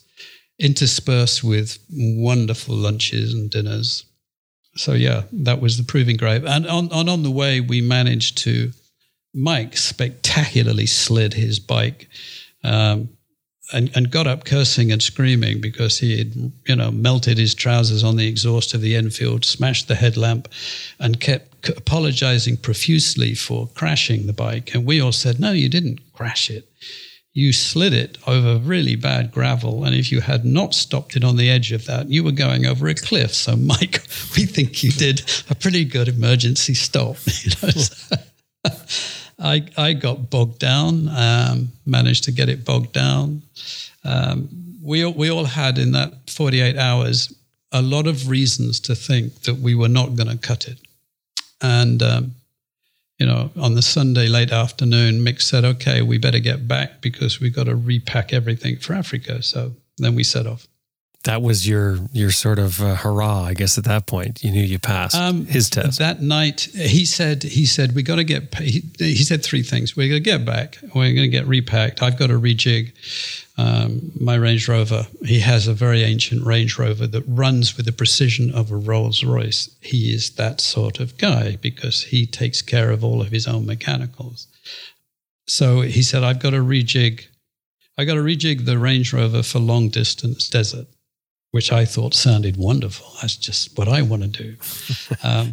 interspersed 0.59 1.45
with 1.45 1.79
wonderful 1.91 2.75
lunches 2.75 3.35
and 3.35 3.51
dinners. 3.51 4.05
So 4.77 4.93
yeah, 4.93 5.22
that 5.33 5.61
was 5.61 5.77
the 5.77 5.85
proving 5.85 6.16
ground. 6.16 6.47
And 6.47 6.66
on, 6.66 6.91
on 6.93 7.22
the 7.22 7.31
way, 7.31 7.61
we 7.61 7.81
managed 7.81 8.39
to. 8.39 8.72
Mike 9.37 9.77
spectacularly 9.77 10.87
slid 10.87 11.35
his 11.35 11.59
bike. 11.59 12.09
Um, 12.62 13.09
and, 13.72 13.91
and 13.97 14.11
got 14.11 14.27
up 14.27 14.45
cursing 14.45 14.93
and 14.93 15.03
screaming 15.03 15.61
because 15.61 15.99
he 15.99 16.18
had, 16.18 16.53
you 16.66 16.77
know, 16.77 16.91
melted 16.91 17.39
his 17.39 17.55
trousers 17.55 18.05
on 18.05 18.16
the 18.16 18.29
exhaust 18.29 18.75
of 18.75 18.81
the 18.81 18.95
Enfield, 18.95 19.45
smashed 19.45 19.89
the 19.89 19.95
headlamp, 19.95 20.49
and 20.99 21.20
kept 21.20 21.68
apologizing 21.70 22.59
profusely 22.59 23.35
for 23.35 23.68
crashing 23.68 24.27
the 24.27 24.33
bike. 24.33 24.75
And 24.75 24.85
we 24.85 25.01
all 25.01 25.12
said, 25.12 25.41
"No, 25.41 25.53
you 25.53 25.68
didn't 25.68 26.01
crash 26.12 26.51
it. 26.51 26.68
You 27.35 27.53
slid 27.53 27.93
it 27.93 28.16
over 28.26 28.59
really 28.59 28.95
bad 28.97 29.32
gravel, 29.32 29.85
and 29.85 29.95
if 29.95 30.12
you 30.12 30.20
had 30.20 30.45
not 30.45 30.72
stopped 30.72 31.16
it 31.16 31.24
on 31.24 31.37
the 31.37 31.51
edge 31.51 31.72
of 31.72 31.85
that, 31.87 32.09
you 32.09 32.22
were 32.24 32.32
going 32.32 32.64
over 32.64 32.87
a 32.89 32.95
cliff." 32.95 33.35
So, 33.35 33.57
Mike, 33.57 34.03
we 34.37 34.47
think 34.47 34.82
you 34.82 34.93
did 34.93 35.22
a 35.51 35.55
pretty 35.55 35.85
good 35.85 36.09
emergency 36.09 36.74
stop. 36.74 37.16
You 37.43 37.51
know, 37.62 37.70
so- 37.70 38.16
I, 39.39 39.66
I 39.76 39.93
got 39.95 40.30
bogged 40.30 40.61
down, 40.61 41.09
um, 41.09 41.72
managed 41.85 42.24
to 42.24 42.32
get 42.32 42.49
it 42.49 42.64
bogged 42.64 42.93
down. 42.93 43.43
Um, 44.05 44.49
we, 44.80 45.05
we 45.05 45.30
all 45.30 45.45
had 45.45 45.76
in 45.78 45.93
that 45.93 46.30
48 46.30 46.76
hours 46.78 47.35
a 47.72 47.82
lot 47.82 48.07
of 48.07 48.28
reasons 48.28 48.78
to 48.80 48.95
think 48.95 49.43
that 49.43 49.57
we 49.57 49.74
were 49.74 49.89
not 49.89 50.14
going 50.14 50.28
to 50.28 50.39
cut 50.39 50.68
it. 50.68 50.78
And, 51.61 52.03
um, 52.03 52.35
you 53.19 53.27
know, 53.27 53.51
on 53.57 53.75
the 53.75 53.83
Sunday 53.83 54.27
late 54.27 54.51
afternoon, 54.51 55.25
Mick 55.25 55.41
said, 55.41 55.65
okay, 55.65 56.03
we 56.03 56.19
better 56.19 56.41
get 56.41 56.67
back 56.67 57.01
because 57.01 57.41
we've 57.41 57.55
got 57.55 57.67
to 57.67 57.77
repack 57.77 58.33
everything 58.33 58.79
for 58.79 58.95
Africa. 58.95 59.43
So 59.43 59.75
then 59.99 60.15
we 60.15 60.25
set 60.25 60.47
off. 60.47 60.67
That 61.23 61.41
was 61.41 61.67
your 61.67 62.01
your 62.12 62.31
sort 62.31 62.59
of 62.59 62.83
uh, 62.83 62.97
hurrah, 62.97 63.45
I 63.45 63.55
guess. 63.55 63.79
At 63.79 63.85
that 63.85 64.07
point, 64.07 64.45
you 64.45 64.51
knew 64.51 64.62
you 64.62 64.79
passed 64.79 65.17
Um, 65.17 65.47
his 65.47 65.71
test. 65.71 65.99
That 65.99 66.21
night, 66.21 66.69
he 66.75 67.07
said, 67.07 67.45
he 67.45 67.65
said, 67.65 67.95
we 67.95 68.03
got 68.03 68.17
to 68.17 68.25
get, 68.25 68.55
he, 68.59 68.83
he 68.99 69.25
said 69.25 69.43
three 69.43 69.62
things. 69.62 69.97
We're 69.97 70.09
going 70.09 70.23
to 70.23 70.31
get 70.31 70.45
back. 70.45 70.77
We're 70.83 71.15
going 71.15 71.17
to 71.17 71.29
get 71.29 71.47
repacked. 71.47 72.03
I've 72.03 72.19
got 72.19 72.27
to 72.27 72.39
rejig 72.39 72.93
um, 73.57 74.13
my 74.19 74.35
Range 74.35 74.67
Rover. 74.69 75.07
He 75.25 75.41
has 75.41 75.67
a 75.67 75.75
very 75.75 76.03
ancient 76.03 76.45
Range 76.45 76.79
Rover 76.79 77.07
that 77.07 77.25
runs 77.27 77.77
with 77.77 77.87
the 77.87 77.93
precision 77.93 78.53
of 78.53 78.71
a 78.71 78.77
Rolls 78.77 79.23
Royce. 79.23 79.71
He 79.81 80.13
is 80.13 80.31
that 80.31 80.61
sort 80.61 81.01
of 81.01 81.17
guy 81.19 81.57
because 81.57 82.03
he 82.05 82.27
takes 82.27 82.63
care 82.63 82.91
of 82.91 83.05
all 83.05 83.21
of 83.21 83.31
his 83.31 83.47
own 83.47 83.67
mechanicals. 83.67 84.49
So 85.47 85.83
he 85.83 86.03
said, 86.03 86.25
I've 86.25 86.41
got 86.41 86.51
to 86.51 86.59
rejig. 86.59 87.27
I 87.97 88.05
got 88.05 88.15
to 88.15 88.21
rejig 88.21 88.65
the 88.65 88.79
Range 88.79 89.13
Rover 89.13 89.43
for 89.43 89.61
long 89.61 89.89
distance 89.89 90.49
desert 90.49 90.87
which 91.55 91.71
I 91.71 91.85
thought 91.85 92.15
sounded 92.15 92.57
wonderful. 92.57 93.07
That's 93.21 93.37
just 93.37 93.79
what 93.79 93.87
I 93.87 94.03
want 94.03 94.23
to 94.23 94.29
do. 94.29 94.57
Um, 95.23 95.53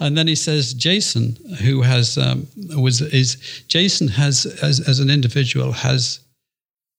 and 0.00 0.18
then 0.18 0.26
he 0.26 0.34
says, 0.34 0.74
Jason, 0.74 1.36
who 1.62 1.82
has 1.82 2.18
um, 2.18 2.48
was 2.76 3.00
is 3.00 3.36
Jason 3.68 4.08
has 4.08 4.44
as 4.60 4.80
as 4.88 4.98
an 4.98 5.08
individual 5.08 5.70
has. 5.70 6.18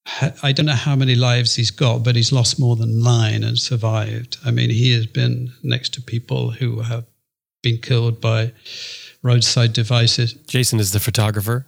ha- 0.08 0.32
I 0.44 0.54
don't 0.54 0.66
know 0.66 0.84
how 0.88 0.96
many 0.96 1.14
lives 1.14 1.56
he's 1.56 1.72
got, 1.72 2.06
but 2.06 2.16
he's 2.16 2.32
lost 2.32 2.58
more 2.58 2.78
than 2.78 3.04
nine 3.04 3.44
and 3.44 3.60
survived. 3.60 4.38
I 4.46 4.52
mean, 4.52 4.70
he 4.70 4.94
has 4.94 5.08
been 5.08 5.52
next 5.64 5.94
to 5.96 6.02
people 6.02 6.52
who 6.52 6.80
have 6.84 7.04
been 7.62 7.80
killed 7.80 8.22
by 8.22 8.54
roadside 9.22 9.74
devices. 9.74 10.32
Jason 10.48 10.80
is 10.80 10.94
the 10.94 11.02
photographer. 11.02 11.68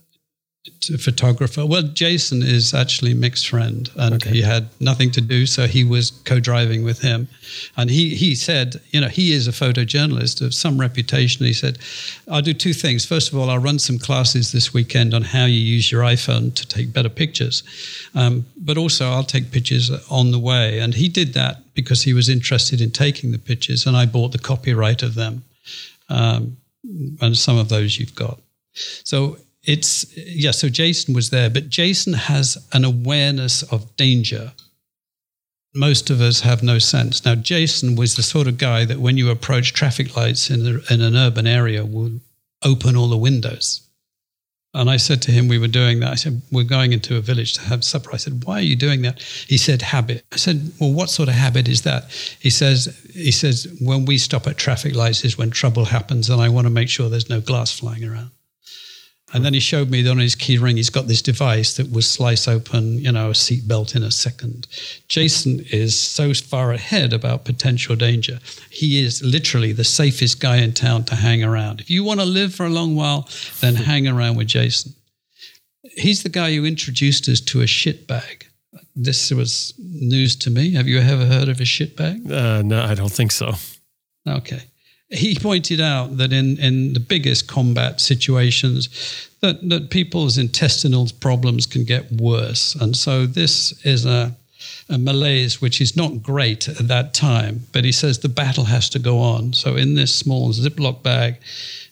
Photographer. 0.98 1.66
Well, 1.66 1.82
Jason 1.82 2.42
is 2.42 2.74
actually 2.74 3.14
Mick's 3.14 3.44
friend, 3.44 3.90
and 3.96 4.16
okay. 4.16 4.30
he 4.30 4.42
had 4.42 4.70
nothing 4.80 5.12
to 5.12 5.22
do, 5.22 5.46
so 5.46 5.68
he 5.68 5.84
was 5.84 6.12
co-driving 6.24 6.84
with 6.84 7.02
him. 7.02 7.28
And 7.76 7.90
he 7.90 8.16
he 8.16 8.36
said, 8.36 8.82
you 8.92 9.02
know, 9.02 9.10
he 9.10 9.34
is 9.34 9.48
a 9.48 9.52
photojournalist 9.52 10.42
of 10.42 10.54
some 10.54 10.80
reputation. 10.80 11.46
He 11.46 11.54
said, 11.54 11.80
"I'll 12.30 12.42
do 12.42 12.54
two 12.54 12.74
things. 12.74 13.06
First 13.06 13.32
of 13.32 13.38
all, 13.38 13.50
I'll 13.50 13.60
run 13.60 13.80
some 13.80 14.00
classes 14.00 14.52
this 14.52 14.74
weekend 14.74 15.14
on 15.14 15.24
how 15.24 15.46
you 15.46 15.60
use 15.60 15.92
your 15.92 16.02
iPhone 16.04 16.54
to 16.56 16.68
take 16.68 16.94
better 16.94 17.10
pictures, 17.10 17.64
um, 18.16 18.46
but 18.56 18.78
also 18.78 19.10
I'll 19.10 19.24
take 19.24 19.52
pictures 19.52 19.92
on 20.10 20.32
the 20.32 20.40
way." 20.40 20.80
And 20.80 20.94
he 20.94 21.10
did 21.10 21.34
that 21.34 21.74
because 21.74 22.04
he 22.04 22.14
was 22.14 22.30
interested 22.30 22.80
in 22.80 22.92
taking 22.92 23.32
the 23.32 23.40
pictures, 23.40 23.86
and 23.86 23.98
I 23.98 24.06
bought 24.06 24.32
the 24.32 24.40
copyright 24.40 25.04
of 25.04 25.16
them, 25.16 25.44
um, 26.10 26.56
and 27.20 27.38
some 27.38 27.58
of 27.58 27.68
those 27.68 28.00
you've 28.00 28.16
got. 28.16 28.40
So 29.04 29.38
it's 29.64 30.16
yeah 30.18 30.52
so 30.52 30.68
jason 30.68 31.14
was 31.14 31.30
there 31.30 31.50
but 31.50 31.70
jason 31.70 32.14
has 32.14 32.58
an 32.74 32.84
awareness 32.84 33.64
of 33.64 33.96
danger. 33.96 34.54
Most 35.76 36.12
of 36.12 36.22
us 36.22 36.42
have 36.42 36.62
no 36.62 36.78
sense. 36.78 37.26
Now 37.26 37.36
jason 37.36 37.96
was 37.96 38.16
the 38.16 38.24
sort 38.24 38.48
of 38.48 38.58
guy 38.58 38.86
that 38.86 39.00
when 39.00 39.18
you 39.18 39.32
approach 39.32 39.74
traffic 39.74 40.16
lights 40.16 40.50
in, 40.50 40.82
in 40.90 41.02
an 41.02 41.16
urban 41.16 41.48
area 41.48 41.84
would 41.84 42.22
open 42.64 42.96
all 42.96 43.08
the 43.08 43.18
windows. 43.18 43.82
And 44.76 44.90
i 44.90 44.98
said 44.98 45.22
to 45.24 45.32
him 45.32 45.48
we 45.48 45.60
were 45.60 45.68
doing 45.68 46.00
that. 46.00 46.12
I 46.12 46.16
said 46.16 46.42
we're 46.52 46.64
going 46.64 46.94
into 46.94 47.18
a 47.18 47.22
village 47.22 47.54
to 47.54 47.62
have 47.62 47.84
supper. 47.84 48.12
I 48.14 48.18
said 48.18 48.44
why 48.44 48.56
are 48.56 48.70
you 48.72 48.76
doing 48.76 49.02
that? 49.04 49.22
He 49.22 49.58
said 49.58 49.82
habit. 49.82 50.26
I 50.32 50.36
said 50.36 50.74
well 50.80 50.94
what 50.94 51.10
sort 51.10 51.30
of 51.30 51.36
habit 51.36 51.68
is 51.68 51.84
that? 51.84 52.12
He 52.40 52.50
says 52.50 52.96
he 53.14 53.32
says 53.32 53.76
when 53.82 54.06
we 54.06 54.18
stop 54.18 54.46
at 54.46 54.58
traffic 54.58 54.94
lights 54.94 55.24
is 55.24 55.38
when 55.38 55.52
trouble 55.52 55.86
happens 55.86 56.30
and 56.30 56.42
i 56.42 56.50
want 56.50 56.66
to 56.66 56.72
make 56.72 56.90
sure 56.90 57.10
there's 57.10 57.30
no 57.30 57.42
glass 57.42 57.72
flying 57.72 58.04
around 58.04 58.32
and 59.34 59.44
then 59.44 59.54
he 59.56 59.60
showed 59.60 59.90
me 59.90 60.04
that 60.04 60.12
on 60.12 60.20
his 60.20 60.36
key 60.36 60.60
ring, 60.60 60.78
he's 60.78 60.92
got 60.92 61.08
this 61.08 61.22
device 61.22 61.76
that 61.78 61.92
will 61.92 62.04
slice 62.04 62.48
open, 62.48 63.00
you 63.00 63.12
know, 63.12 63.30
a 63.30 63.34
seatbelt 63.34 63.96
in 63.96 64.04
a 64.04 64.12
second. 64.12 64.68
Jason 65.08 65.66
is 65.72 65.98
so 65.98 66.36
far 66.36 66.72
ahead 66.72 67.14
about 67.14 67.44
potential 67.44 67.96
danger. 67.96 68.40
He 68.70 69.04
is 69.04 69.24
literally 69.24 69.74
the 69.74 69.84
safest 69.84 70.40
guy 70.40 70.58
in 70.58 70.74
town 70.74 71.06
to 71.06 71.16
hang 71.16 71.44
around. 71.44 71.82
If 71.82 71.90
you 71.90 72.04
want 72.04 72.20
to 72.20 72.26
live 72.26 72.54
for 72.54 72.68
a 72.68 72.70
long 72.70 72.96
while, 72.96 73.28
then 73.60 73.76
hang 73.92 74.08
around 74.08 74.38
with 74.38 74.48
Jason. 74.48 74.94
He's 75.98 76.22
the 76.22 76.30
guy 76.30 76.54
who 76.54 76.64
introduced 76.64 77.28
us 77.28 77.42
to 77.42 77.62
a 77.62 77.68
shit 77.68 78.08
bag. 78.08 78.46
This 78.96 79.32
was 79.32 79.74
news 79.80 80.36
to 80.38 80.52
me. 80.52 80.74
Have 80.74 80.88
you 80.88 81.00
ever 81.00 81.26
heard 81.26 81.50
of 81.50 81.60
a 81.60 81.66
shit 81.66 81.98
bag? 81.98 82.32
Uh, 82.32 82.62
no, 82.62 82.84
I 82.84 82.94
don't 82.94 83.12
think 83.12 83.32
so. 83.32 83.54
Okay 84.28 84.62
he 85.14 85.36
pointed 85.36 85.80
out 85.80 86.18
that 86.18 86.34
in, 86.34 86.58
in 86.58 86.94
the 86.94 87.00
biggest 87.00 87.48
combat 87.48 88.02
situations, 88.02 89.30
that, 89.42 89.68
that 89.70 89.90
people's 89.90 90.38
intestinal 90.38 91.08
problems 91.20 91.66
can 91.66 91.84
get 91.84 92.12
worse. 92.12 92.76
And 92.76 92.96
so 92.96 93.26
this 93.26 93.74
is 93.86 94.06
a, 94.06 94.36
a 94.90 94.98
malaise 94.98 95.62
which 95.62 95.80
is 95.82 95.96
not 95.96 96.24
great 96.24 96.68
at 96.68 96.88
that 96.88 97.14
time. 97.14 97.62
But 97.72 97.86
he 97.86 97.92
says 97.92 98.20
the 98.20 98.30
battle 98.30 98.66
has 98.66 98.90
to 98.90 99.00
go 99.00 99.20
on. 99.20 99.54
So 99.54 99.76
in 99.76 99.96
this 99.96 100.14
small 100.14 100.52
Ziploc 100.52 101.04
bag, 101.04 101.36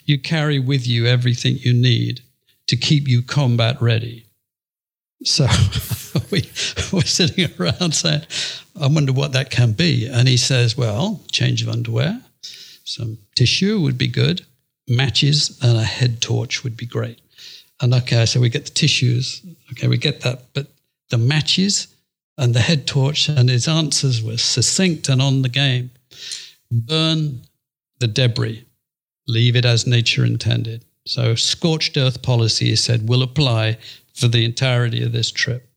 you 0.05 0.19
carry 0.19 0.57
with 0.57 0.87
you 0.87 1.05
everything 1.05 1.57
you 1.57 1.73
need 1.73 2.21
to 2.67 2.75
keep 2.75 3.07
you 3.07 3.21
combat 3.21 3.79
ready. 3.81 4.25
So 5.23 5.45
we 6.31 6.49
were 6.91 7.01
sitting 7.03 7.49
around 7.59 7.93
saying, 7.93 8.23
I 8.79 8.87
wonder 8.87 9.13
what 9.13 9.33
that 9.33 9.51
can 9.51 9.73
be. 9.73 10.07
And 10.07 10.27
he 10.27 10.37
says, 10.37 10.75
Well, 10.75 11.21
change 11.31 11.61
of 11.61 11.69
underwear, 11.69 12.21
some 12.91 13.17
tissue 13.35 13.79
would 13.79 13.97
be 13.97 14.07
good, 14.07 14.45
matches, 14.87 15.57
and 15.61 15.77
a 15.77 15.83
head 15.83 16.21
torch 16.21 16.63
would 16.63 16.75
be 16.75 16.85
great. 16.85 17.21
And 17.81 17.93
okay, 17.93 18.25
so 18.25 18.41
we 18.41 18.49
get 18.49 18.65
the 18.65 18.71
tissues. 18.71 19.41
Okay, 19.71 19.87
we 19.87 19.97
get 19.97 20.21
that. 20.21 20.53
But 20.53 20.67
the 21.09 21.17
matches 21.17 21.87
and 22.37 22.53
the 22.53 22.59
head 22.59 22.85
torch, 22.85 23.29
and 23.29 23.49
his 23.49 23.67
answers 23.67 24.21
were 24.21 24.37
succinct 24.37 25.07
and 25.07 25.21
on 25.21 25.41
the 25.41 25.49
game. 25.49 25.91
Burn 26.69 27.41
the 27.99 28.07
debris, 28.07 28.65
leave 29.27 29.55
it 29.55 29.65
as 29.65 29.87
nature 29.87 30.25
intended. 30.25 30.83
So, 31.07 31.35
scorched 31.35 31.95
earth 31.97 32.21
policy, 32.21 32.65
he 32.65 32.75
said, 32.75 33.07
will 33.07 33.23
apply 33.23 33.77
for 34.13 34.27
the 34.27 34.43
entirety 34.43 35.01
of 35.01 35.13
this 35.13 35.31
trip. 35.31 35.70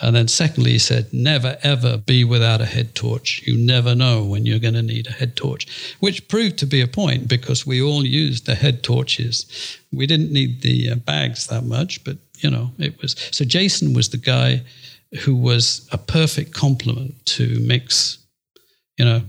And 0.00 0.16
then, 0.16 0.28
secondly, 0.28 0.72
he 0.72 0.78
said, 0.78 1.12
never 1.12 1.58
ever 1.62 1.98
be 1.98 2.24
without 2.24 2.60
a 2.60 2.66
head 2.66 2.94
torch. 2.94 3.42
You 3.46 3.56
never 3.56 3.94
know 3.94 4.24
when 4.24 4.46
you're 4.46 4.58
going 4.58 4.74
to 4.74 4.82
need 4.82 5.06
a 5.06 5.12
head 5.12 5.36
torch, 5.36 5.94
which 6.00 6.26
proved 6.28 6.58
to 6.58 6.66
be 6.66 6.80
a 6.80 6.86
point 6.86 7.28
because 7.28 7.66
we 7.66 7.82
all 7.82 8.04
used 8.04 8.46
the 8.46 8.54
head 8.54 8.82
torches. 8.82 9.78
We 9.92 10.06
didn't 10.06 10.32
need 10.32 10.62
the 10.62 10.90
uh, 10.90 10.94
bags 10.96 11.46
that 11.48 11.64
much, 11.64 12.02
but 12.04 12.16
you 12.38 12.50
know, 12.50 12.70
it 12.78 13.00
was. 13.02 13.14
So, 13.30 13.44
Jason 13.44 13.92
was 13.92 14.08
the 14.08 14.16
guy 14.16 14.62
who 15.24 15.34
was 15.34 15.88
a 15.92 15.98
perfect 15.98 16.54
complement 16.54 17.26
to 17.26 17.58
Mick's, 17.60 18.18
you 18.96 19.04
know, 19.04 19.22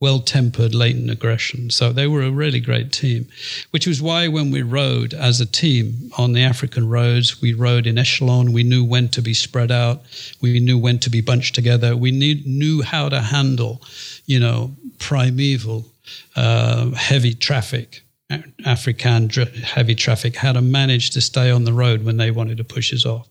well 0.00 0.20
tempered 0.20 0.74
latent 0.74 1.10
aggression. 1.10 1.68
So 1.68 1.92
they 1.92 2.06
were 2.06 2.22
a 2.22 2.30
really 2.30 2.60
great 2.60 2.90
team, 2.90 3.28
which 3.70 3.86
was 3.86 4.00
why 4.00 4.28
when 4.28 4.50
we 4.50 4.62
rode 4.62 5.12
as 5.12 5.40
a 5.40 5.46
team 5.46 6.10
on 6.16 6.32
the 6.32 6.42
African 6.42 6.88
roads, 6.88 7.42
we 7.42 7.52
rode 7.52 7.86
in 7.86 7.98
echelon. 7.98 8.52
We 8.52 8.62
knew 8.62 8.82
when 8.82 9.08
to 9.10 9.20
be 9.20 9.34
spread 9.34 9.70
out. 9.70 10.02
We 10.40 10.58
knew 10.58 10.78
when 10.78 10.98
to 11.00 11.10
be 11.10 11.20
bunched 11.20 11.54
together. 11.54 11.96
We 11.96 12.12
knew, 12.12 12.36
knew 12.46 12.82
how 12.82 13.10
to 13.10 13.20
handle, 13.20 13.82
you 14.24 14.40
know, 14.40 14.74
primeval 14.98 15.84
uh, 16.34 16.90
heavy 16.92 17.34
traffic. 17.34 18.02
African 18.64 19.28
heavy 19.28 19.96
traffic, 19.96 20.36
how 20.36 20.52
to 20.52 20.60
manage 20.60 21.10
to 21.10 21.20
stay 21.20 21.50
on 21.50 21.64
the 21.64 21.72
road 21.72 22.04
when 22.04 22.16
they 22.16 22.30
wanted 22.30 22.58
to 22.58 22.64
push 22.64 22.94
us 22.94 23.04
off. 23.04 23.28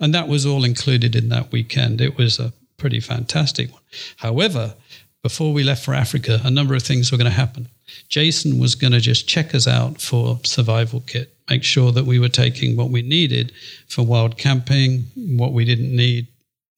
And 0.00 0.12
that 0.12 0.26
was 0.26 0.44
all 0.44 0.64
included 0.64 1.14
in 1.14 1.28
that 1.28 1.52
weekend. 1.52 2.00
It 2.00 2.18
was 2.18 2.40
a 2.40 2.52
pretty 2.76 2.98
fantastic 2.98 3.70
one. 3.70 3.82
However, 4.16 4.74
before 5.22 5.52
we 5.52 5.62
left 5.62 5.84
for 5.84 5.94
Africa, 5.94 6.40
a 6.44 6.50
number 6.50 6.74
of 6.74 6.82
things 6.82 7.12
were 7.12 7.18
going 7.18 7.30
to 7.30 7.36
happen. 7.36 7.68
Jason 8.08 8.58
was 8.58 8.74
going 8.74 8.92
to 8.92 9.00
just 9.00 9.28
check 9.28 9.54
us 9.54 9.66
out 9.66 10.00
for 10.00 10.40
survival 10.44 11.00
kit, 11.06 11.34
make 11.48 11.62
sure 11.62 11.92
that 11.92 12.06
we 12.06 12.18
were 12.18 12.28
taking 12.28 12.76
what 12.76 12.90
we 12.90 13.02
needed 13.02 13.52
for 13.88 14.04
wild 14.04 14.38
camping, 14.38 15.04
what 15.16 15.52
we 15.52 15.64
didn't 15.64 15.94
need. 15.94 16.26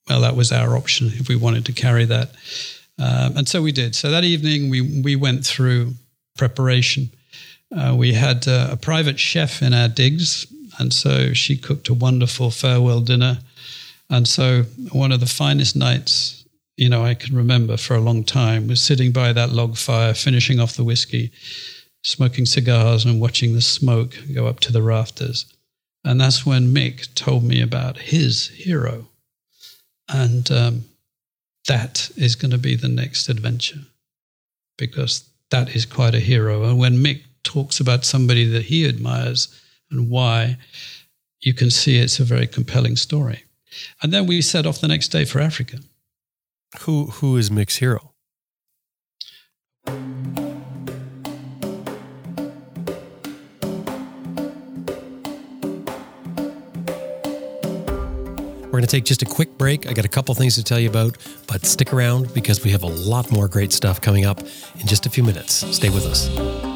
Well, 0.08 0.22
that 0.22 0.34
was 0.34 0.50
our 0.50 0.76
option 0.76 1.08
if 1.14 1.28
we 1.28 1.36
wanted 1.36 1.66
to 1.66 1.72
carry 1.72 2.04
that. 2.06 2.30
Um, 2.98 3.36
and 3.36 3.48
so 3.48 3.62
we 3.62 3.72
did. 3.72 3.94
So 3.94 4.10
that 4.10 4.24
evening, 4.24 4.70
we, 4.70 5.02
we 5.02 5.14
went 5.14 5.46
through 5.46 5.94
preparation. 6.36 7.10
Uh, 7.74 7.94
we 7.96 8.12
had 8.12 8.48
uh, 8.48 8.68
a 8.72 8.76
private 8.76 9.20
chef 9.20 9.62
in 9.62 9.72
our 9.72 9.88
digs, 9.88 10.46
and 10.78 10.92
so 10.92 11.32
she 11.32 11.56
cooked 11.56 11.88
a 11.88 11.94
wonderful 11.94 12.50
farewell 12.50 13.00
dinner. 13.00 13.38
And 14.10 14.26
so 14.26 14.64
one 14.92 15.12
of 15.12 15.20
the 15.20 15.26
finest 15.26 15.76
nights 15.76 16.41
you 16.82 16.88
know, 16.88 17.04
I 17.04 17.14
can 17.14 17.36
remember 17.36 17.76
for 17.76 17.94
a 17.94 18.00
long 18.00 18.24
time 18.24 18.66
was 18.66 18.80
sitting 18.80 19.12
by 19.12 19.32
that 19.32 19.50
log 19.50 19.76
fire, 19.76 20.14
finishing 20.14 20.58
off 20.58 20.74
the 20.74 20.82
whiskey, 20.82 21.30
smoking 22.02 22.44
cigars 22.44 23.04
and 23.04 23.20
watching 23.20 23.54
the 23.54 23.60
smoke 23.60 24.18
go 24.34 24.48
up 24.48 24.58
to 24.60 24.72
the 24.72 24.82
rafters. 24.82 25.46
And 26.04 26.20
that's 26.20 26.44
when 26.44 26.74
Mick 26.74 27.14
told 27.14 27.44
me 27.44 27.62
about 27.62 27.98
his 27.98 28.48
hero. 28.48 29.06
And 30.08 30.50
um, 30.50 30.84
that 31.68 32.10
is 32.16 32.34
going 32.34 32.50
to 32.50 32.58
be 32.58 32.74
the 32.74 32.88
next 32.88 33.28
adventure 33.28 33.82
because 34.76 35.30
that 35.50 35.76
is 35.76 35.86
quite 35.86 36.16
a 36.16 36.26
hero. 36.32 36.64
And 36.64 36.80
when 36.80 36.96
Mick 36.96 37.20
talks 37.44 37.78
about 37.78 38.04
somebody 38.04 38.44
that 38.46 38.64
he 38.64 38.88
admires 38.88 39.56
and 39.88 40.10
why, 40.10 40.56
you 41.42 41.54
can 41.54 41.70
see 41.70 41.98
it's 41.98 42.18
a 42.18 42.24
very 42.24 42.48
compelling 42.48 42.96
story. 42.96 43.44
And 44.02 44.12
then 44.12 44.26
we 44.26 44.42
set 44.42 44.66
off 44.66 44.80
the 44.80 44.88
next 44.88 45.08
day 45.10 45.24
for 45.24 45.38
Africa. 45.38 45.78
Who 46.80 47.06
who 47.06 47.36
is 47.36 47.50
Mick's 47.50 47.76
hero? 47.76 48.12
We're 58.64 58.78
going 58.78 58.84
to 58.84 58.90
take 58.90 59.04
just 59.04 59.20
a 59.20 59.26
quick 59.26 59.58
break. 59.58 59.86
I 59.86 59.92
got 59.92 60.06
a 60.06 60.08
couple 60.08 60.34
things 60.34 60.54
to 60.54 60.64
tell 60.64 60.80
you 60.80 60.88
about, 60.88 61.18
but 61.46 61.66
stick 61.66 61.92
around 61.92 62.32
because 62.32 62.64
we 62.64 62.70
have 62.70 62.82
a 62.82 62.86
lot 62.86 63.30
more 63.30 63.46
great 63.46 63.70
stuff 63.70 64.00
coming 64.00 64.24
up 64.24 64.40
in 64.40 64.86
just 64.86 65.04
a 65.04 65.10
few 65.10 65.22
minutes. 65.22 65.52
Stay 65.76 65.90
with 65.90 66.06
us. 66.06 66.71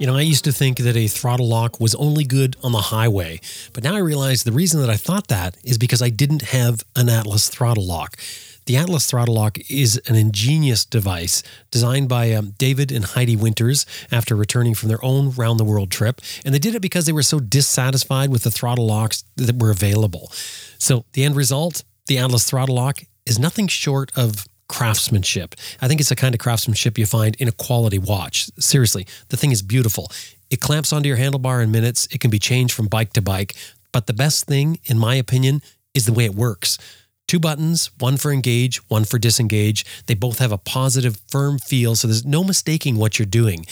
You 0.00 0.06
know, 0.06 0.16
I 0.16 0.22
used 0.22 0.44
to 0.44 0.52
think 0.52 0.78
that 0.78 0.96
a 0.96 1.08
throttle 1.08 1.46
lock 1.46 1.78
was 1.78 1.94
only 1.96 2.24
good 2.24 2.56
on 2.64 2.72
the 2.72 2.78
highway, 2.78 3.38
but 3.74 3.84
now 3.84 3.94
I 3.94 3.98
realize 3.98 4.44
the 4.44 4.50
reason 4.50 4.80
that 4.80 4.88
I 4.88 4.96
thought 4.96 5.28
that 5.28 5.58
is 5.62 5.76
because 5.76 6.00
I 6.00 6.08
didn't 6.08 6.40
have 6.40 6.82
an 6.96 7.10
Atlas 7.10 7.50
throttle 7.50 7.86
lock. 7.86 8.16
The 8.64 8.78
Atlas 8.78 9.04
throttle 9.04 9.34
lock 9.34 9.58
is 9.68 10.00
an 10.06 10.16
ingenious 10.16 10.86
device 10.86 11.42
designed 11.70 12.08
by 12.08 12.32
um, 12.32 12.54
David 12.56 12.90
and 12.90 13.04
Heidi 13.04 13.36
Winters 13.36 13.84
after 14.10 14.34
returning 14.34 14.74
from 14.74 14.88
their 14.88 15.04
own 15.04 15.32
round 15.32 15.60
the 15.60 15.64
world 15.64 15.90
trip. 15.90 16.22
And 16.46 16.54
they 16.54 16.58
did 16.58 16.74
it 16.74 16.80
because 16.80 17.04
they 17.04 17.12
were 17.12 17.22
so 17.22 17.38
dissatisfied 17.38 18.30
with 18.30 18.42
the 18.42 18.50
throttle 18.50 18.86
locks 18.86 19.24
that 19.36 19.58
were 19.58 19.70
available. 19.70 20.32
So 20.78 21.04
the 21.12 21.24
end 21.24 21.36
result, 21.36 21.84
the 22.06 22.16
Atlas 22.16 22.48
throttle 22.48 22.76
lock, 22.76 23.00
is 23.26 23.38
nothing 23.38 23.68
short 23.68 24.12
of 24.16 24.46
craftsmanship. 24.70 25.56
I 25.82 25.88
think 25.88 25.98
it's 25.98 26.10
the 26.10 26.16
kind 26.16 26.32
of 26.32 26.38
craftsmanship 26.38 26.96
you 26.96 27.04
find 27.04 27.34
in 27.40 27.48
a 27.48 27.52
quality 27.52 27.98
watch. 27.98 28.48
Seriously, 28.60 29.04
the 29.28 29.36
thing 29.36 29.50
is 29.50 29.62
beautiful. 29.62 30.10
It 30.48 30.60
clamps 30.60 30.92
onto 30.92 31.08
your 31.08 31.18
handlebar 31.18 31.60
in 31.60 31.72
minutes. 31.72 32.06
It 32.12 32.20
can 32.20 32.30
be 32.30 32.38
changed 32.38 32.72
from 32.72 32.86
bike 32.86 33.12
to 33.14 33.20
bike. 33.20 33.56
But 33.90 34.06
the 34.06 34.12
best 34.12 34.46
thing, 34.46 34.78
in 34.84 34.96
my 34.96 35.16
opinion, 35.16 35.60
is 35.92 36.06
the 36.06 36.12
way 36.12 36.24
it 36.24 36.36
works. 36.36 36.78
Two 37.26 37.40
buttons, 37.40 37.90
one 37.98 38.16
for 38.16 38.32
engage, 38.32 38.76
one 38.88 39.04
for 39.04 39.18
disengage. 39.18 39.84
They 40.06 40.14
both 40.14 40.38
have 40.38 40.52
a 40.52 40.58
positive, 40.58 41.20
firm 41.28 41.58
feel, 41.58 41.96
so 41.96 42.06
there's 42.06 42.24
no 42.24 42.44
mistaking 42.44 42.96
what 42.96 43.18
you're 43.18 43.26
doing. 43.26 43.66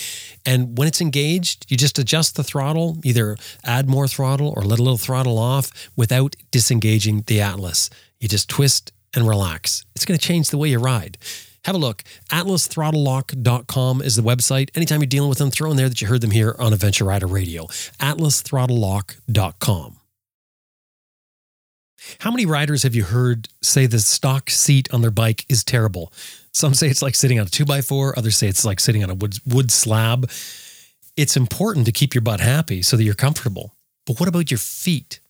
And 0.45 0.77
when 0.77 0.89
it's 0.89 1.01
engaged, 1.01 1.71
you 1.71 1.77
just 1.77 1.99
adjust 1.99 2.35
the 2.35 2.45
throttle, 2.45 2.99
either 3.05 3.37
add 3.65 3.89
more 3.89 4.09
throttle 4.09 4.53
or 4.57 4.63
let 4.63 4.81
a 4.81 4.83
little 4.83 4.99
throttle 4.99 5.39
off 5.39 5.71
without 5.97 6.35
disengaging 6.51 7.23
the 7.27 7.41
Atlas. 7.41 7.89
You 8.19 8.27
just 8.27 8.49
twist 8.49 8.93
and 9.15 9.27
relax. 9.27 9.85
It's 9.95 10.05
going 10.05 10.19
to 10.19 10.27
change 10.27 10.51
the 10.51 10.59
way 10.59 10.69
you 10.69 10.79
ride. 10.79 11.19
Have 11.65 11.75
a 11.75 11.79
look. 11.79 12.05
AtlasThrottleLock.com 12.31 14.03
is 14.03 14.17
the 14.17 14.23
website. 14.23 14.71
Anytime 14.75 15.01
you're 15.01 15.07
dealing 15.07 15.29
with 15.29 15.39
them, 15.39 15.51
throw 15.51 15.71
in 15.71 15.77
there 15.77 15.89
that 15.89 16.01
you 16.01 16.07
heard 16.07 16.21
them 16.21 16.31
here 16.31 16.57
on 16.59 16.73
Adventure 16.73 17.05
Rider 17.05 17.27
Radio. 17.27 17.67
AtlasThrottleLock.com. 18.01 19.97
How 22.21 22.31
many 22.31 22.47
riders 22.47 22.85
have 22.85 22.95
you 22.95 23.03
heard 23.05 23.49
say 23.61 23.87
the 23.87 23.99
stock 23.99 24.51
seat 24.51 24.89
on 24.95 25.03
their 25.03 25.11
bike 25.11 25.45
is 25.49 25.65
terrible? 25.65 26.13
Some 26.53 26.75
say 26.75 26.89
it's 26.89 27.03
like 27.03 27.15
sitting 27.15 27.41
on 27.41 27.47
a 27.47 27.51
two 27.51 27.65
by 27.65 27.81
four, 27.83 28.17
others 28.19 28.37
say 28.37 28.47
it's 28.49 28.65
like 28.65 28.81
sitting 28.81 29.03
on 29.03 29.11
a 29.11 29.15
wood, 29.15 29.39
wood 29.47 29.71
slab. 29.71 30.31
It's 31.17 31.37
important 31.37 31.87
to 31.87 31.93
keep 31.93 32.15
your 32.15 32.23
butt 32.23 32.41
happy 32.41 32.83
so 32.83 32.97
that 32.97 33.03
you're 33.03 33.15
comfortable. 33.15 33.75
But 34.07 34.21
what 34.21 34.29
about 34.29 34.51
your 34.51 34.59
feet? 34.59 35.21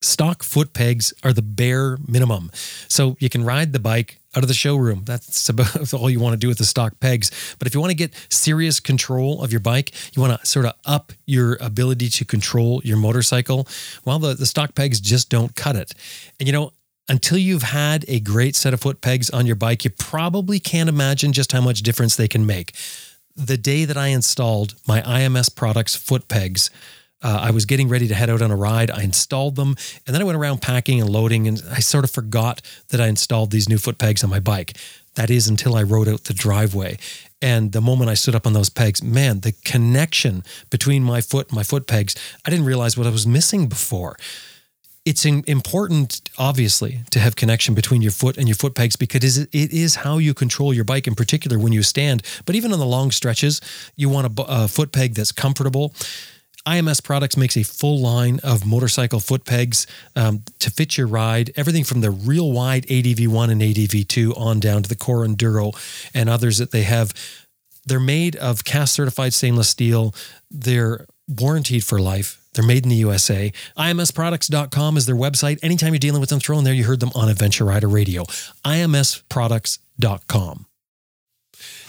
Stock 0.00 0.44
foot 0.44 0.72
pegs 0.72 1.12
are 1.24 1.32
the 1.32 1.42
bare 1.42 1.98
minimum. 2.06 2.50
So 2.86 3.16
you 3.18 3.28
can 3.28 3.44
ride 3.44 3.72
the 3.72 3.80
bike 3.80 4.20
out 4.36 4.44
of 4.44 4.48
the 4.48 4.54
showroom. 4.54 5.02
That's 5.04 5.48
about 5.48 5.92
all 5.94 6.08
you 6.08 6.20
want 6.20 6.34
to 6.34 6.38
do 6.38 6.46
with 6.46 6.58
the 6.58 6.64
stock 6.64 7.00
pegs. 7.00 7.56
But 7.58 7.66
if 7.66 7.74
you 7.74 7.80
want 7.80 7.90
to 7.90 7.96
get 7.96 8.14
serious 8.30 8.78
control 8.78 9.42
of 9.42 9.50
your 9.50 9.60
bike, 9.60 9.92
you 10.14 10.22
want 10.22 10.40
to 10.40 10.46
sort 10.46 10.66
of 10.66 10.74
up 10.84 11.12
your 11.26 11.56
ability 11.60 12.10
to 12.10 12.24
control 12.24 12.80
your 12.84 12.96
motorcycle, 12.96 13.66
well, 14.04 14.20
the, 14.20 14.34
the 14.34 14.46
stock 14.46 14.74
pegs 14.76 15.00
just 15.00 15.30
don't 15.30 15.56
cut 15.56 15.74
it. 15.74 15.92
And 16.38 16.46
you 16.46 16.52
know, 16.52 16.72
until 17.08 17.38
you've 17.38 17.62
had 17.62 18.04
a 18.06 18.20
great 18.20 18.54
set 18.54 18.74
of 18.74 18.80
foot 18.80 19.00
pegs 19.00 19.30
on 19.30 19.46
your 19.46 19.56
bike, 19.56 19.84
you 19.84 19.90
probably 19.90 20.60
can't 20.60 20.88
imagine 20.88 21.32
just 21.32 21.52
how 21.52 21.60
much 21.60 21.80
difference 21.80 22.14
they 22.14 22.28
can 22.28 22.46
make. 22.46 22.74
The 23.34 23.56
day 23.56 23.84
that 23.84 23.96
I 23.96 24.08
installed 24.08 24.74
my 24.86 25.00
IMS 25.00 25.54
products 25.54 25.96
foot 25.96 26.28
pegs, 26.28 26.70
uh, 27.22 27.40
I 27.42 27.50
was 27.50 27.64
getting 27.64 27.88
ready 27.88 28.08
to 28.08 28.14
head 28.14 28.30
out 28.30 28.42
on 28.42 28.50
a 28.50 28.56
ride. 28.56 28.90
I 28.90 29.02
installed 29.02 29.56
them 29.56 29.76
and 30.06 30.14
then 30.14 30.22
I 30.22 30.24
went 30.24 30.38
around 30.38 30.62
packing 30.62 31.00
and 31.00 31.10
loading, 31.10 31.48
and 31.48 31.62
I 31.70 31.80
sort 31.80 32.04
of 32.04 32.10
forgot 32.10 32.62
that 32.88 33.00
I 33.00 33.08
installed 33.08 33.50
these 33.50 33.68
new 33.68 33.78
foot 33.78 33.98
pegs 33.98 34.22
on 34.22 34.30
my 34.30 34.40
bike. 34.40 34.76
That 35.14 35.30
is 35.30 35.48
until 35.48 35.74
I 35.74 35.82
rode 35.82 36.08
out 36.08 36.24
the 36.24 36.34
driveway. 36.34 36.96
And 37.42 37.72
the 37.72 37.80
moment 37.80 38.10
I 38.10 38.14
stood 38.14 38.34
up 38.34 38.46
on 38.46 38.52
those 38.52 38.70
pegs, 38.70 39.02
man, 39.02 39.40
the 39.40 39.52
connection 39.64 40.44
between 40.70 41.02
my 41.02 41.20
foot 41.20 41.48
and 41.48 41.56
my 41.56 41.62
foot 41.62 41.86
pegs, 41.86 42.14
I 42.44 42.50
didn't 42.50 42.66
realize 42.66 42.96
what 42.96 43.06
I 43.06 43.10
was 43.10 43.26
missing 43.26 43.68
before. 43.68 44.16
It's 45.04 45.24
important, 45.24 46.20
obviously, 46.36 47.00
to 47.10 47.18
have 47.18 47.34
connection 47.34 47.74
between 47.74 48.02
your 48.02 48.10
foot 48.10 48.36
and 48.36 48.46
your 48.46 48.56
foot 48.56 48.74
pegs 48.74 48.94
because 48.94 49.38
it 49.38 49.48
is 49.52 49.96
how 49.96 50.18
you 50.18 50.34
control 50.34 50.74
your 50.74 50.84
bike, 50.84 51.06
in 51.06 51.14
particular 51.14 51.58
when 51.58 51.72
you 51.72 51.82
stand. 51.82 52.22
But 52.44 52.56
even 52.56 52.72
on 52.72 52.78
the 52.78 52.86
long 52.86 53.10
stretches, 53.10 53.60
you 53.96 54.08
want 54.08 54.38
a, 54.38 54.42
a 54.42 54.68
foot 54.68 54.92
peg 54.92 55.14
that's 55.14 55.32
comfortable. 55.32 55.94
IMS 56.68 57.02
Products 57.02 57.36
makes 57.36 57.56
a 57.56 57.62
full 57.62 57.98
line 57.98 58.40
of 58.44 58.66
motorcycle 58.66 59.20
foot 59.20 59.46
pegs 59.46 59.86
um, 60.14 60.42
to 60.58 60.70
fit 60.70 60.98
your 60.98 61.06
ride. 61.06 61.50
Everything 61.56 61.82
from 61.82 62.02
the 62.02 62.10
real 62.10 62.52
wide 62.52 62.84
ADV1 62.86 63.50
and 63.50 63.62
ADV2 63.62 64.38
on 64.38 64.60
down 64.60 64.82
to 64.82 64.88
the 64.88 64.94
Core 64.94 65.26
Enduro 65.26 65.72
and 66.12 66.28
others 66.28 66.58
that 66.58 66.70
they 66.70 66.82
have. 66.82 67.14
They're 67.86 67.98
made 67.98 68.36
of 68.36 68.64
cast 68.64 68.92
certified 68.92 69.32
stainless 69.32 69.70
steel. 69.70 70.14
They're 70.50 71.06
warranted 71.26 71.84
for 71.84 71.98
life. 71.98 72.38
They're 72.52 72.66
made 72.66 72.84
in 72.84 72.90
the 72.90 72.96
USA. 72.96 73.50
IMSproducts.com 73.78 74.98
is 74.98 75.06
their 75.06 75.16
website. 75.16 75.58
Anytime 75.62 75.94
you're 75.94 75.98
dealing 75.98 76.20
with 76.20 76.28
them, 76.28 76.40
throw 76.40 76.58
in 76.58 76.64
there. 76.64 76.74
You 76.74 76.84
heard 76.84 77.00
them 77.00 77.12
on 77.14 77.30
Adventure 77.30 77.64
Rider 77.64 77.88
Radio. 77.88 78.24
IMSproducts.com. 78.64 80.66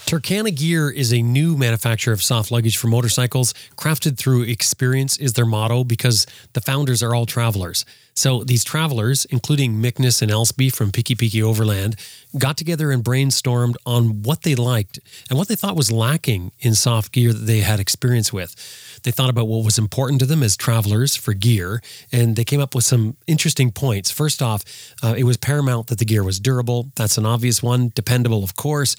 Turkana 0.10 0.50
Gear 0.50 0.90
is 0.90 1.14
a 1.14 1.22
new 1.22 1.56
manufacturer 1.56 2.12
of 2.16 2.24
soft 2.24 2.50
luggage 2.50 2.78
for 2.78 2.88
motorcycles. 2.88 3.54
Crafted 3.78 4.18
through 4.18 4.42
experience 4.42 5.16
is 5.18 5.34
their 5.34 5.46
motto 5.46 5.84
because 5.84 6.26
the 6.54 6.62
founders 6.62 7.04
are 7.04 7.14
all 7.14 7.28
travelers. 7.28 7.86
So 8.16 8.44
these 8.44 8.64
travelers, 8.64 9.26
including 9.26 9.80
Mickness 9.80 10.22
and 10.22 10.32
Elsby 10.32 10.74
from 10.74 10.92
Piki 10.92 11.16
Piki 11.16 11.44
Overland, 11.44 11.96
got 12.38 12.58
together 12.58 12.92
and 12.92 13.04
brainstormed 13.04 13.76
on 13.86 14.24
what 14.24 14.42
they 14.42 14.56
liked 14.56 15.00
and 15.30 15.38
what 15.38 15.48
they 15.48 15.56
thought 15.56 15.76
was 15.76 15.92
lacking 15.92 16.52
in 16.60 16.74
soft 16.74 17.12
gear 17.12 17.32
that 17.32 17.46
they 17.46 17.60
had 17.60 17.80
experience 17.80 18.34
with. 18.34 18.56
They 19.04 19.12
thought 19.12 19.30
about 19.30 19.48
what 19.48 19.64
was 19.64 19.78
important 19.78 20.20
to 20.20 20.26
them 20.26 20.44
as 20.44 20.58
travelers 20.58 21.16
for 21.16 21.34
gear, 21.34 21.82
and 22.12 22.36
they 22.36 22.44
came 22.44 22.60
up 22.60 22.76
with 22.76 22.84
some 22.84 23.16
interesting 23.28 23.72
points. 23.72 24.12
First 24.12 24.42
off, 24.42 24.66
uh, 25.02 25.14
it 25.18 25.24
was 25.24 25.38
paramount 25.38 25.88
that 25.88 26.00
the 26.00 26.06
gear 26.06 26.24
was 26.24 26.40
durable. 26.40 26.92
That's 26.96 27.18
an 27.18 27.26
obvious 27.26 27.64
one. 27.64 27.92
Dependable, 27.96 28.44
of 28.44 28.56
course. 28.56 28.98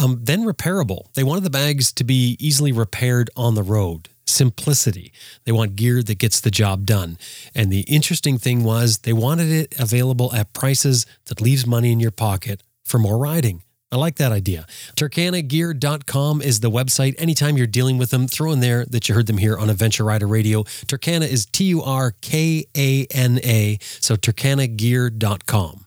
Um, 0.00 0.20
then 0.22 0.44
repairable. 0.44 1.12
They 1.14 1.24
wanted 1.24 1.44
the 1.44 1.50
bags 1.50 1.92
to 1.92 2.04
be 2.04 2.36
easily 2.40 2.72
repaired 2.72 3.30
on 3.36 3.54
the 3.54 3.62
road. 3.62 4.08
Simplicity. 4.26 5.12
They 5.44 5.52
want 5.52 5.76
gear 5.76 6.02
that 6.02 6.18
gets 6.18 6.40
the 6.40 6.50
job 6.50 6.86
done. 6.86 7.18
And 7.54 7.70
the 7.70 7.80
interesting 7.82 8.38
thing 8.38 8.64
was 8.64 8.98
they 8.98 9.12
wanted 9.12 9.50
it 9.50 9.74
available 9.78 10.32
at 10.34 10.52
prices 10.52 11.06
that 11.26 11.40
leaves 11.40 11.66
money 11.66 11.92
in 11.92 12.00
your 12.00 12.12
pocket 12.12 12.62
for 12.84 12.98
more 12.98 13.18
riding. 13.18 13.62
I 13.92 13.96
like 13.96 14.16
that 14.16 14.32
idea. 14.32 14.64
TurkanaGear.com 14.96 16.40
is 16.40 16.60
the 16.60 16.70
website. 16.70 17.14
Anytime 17.18 17.58
you're 17.58 17.66
dealing 17.66 17.98
with 17.98 18.10
them, 18.10 18.26
throw 18.26 18.50
in 18.52 18.60
there 18.60 18.86
that 18.86 19.06
you 19.06 19.14
heard 19.14 19.26
them 19.26 19.36
here 19.36 19.58
on 19.58 19.68
Adventure 19.68 20.04
Rider 20.04 20.26
Radio. 20.26 20.62
Turkana 20.62 21.28
is 21.28 21.44
T 21.44 21.64
U 21.64 21.82
R 21.82 22.14
K 22.22 22.64
A 22.74 23.06
N 23.10 23.38
A. 23.44 23.76
So 24.00 24.16
TurkanaGear.com. 24.16 25.86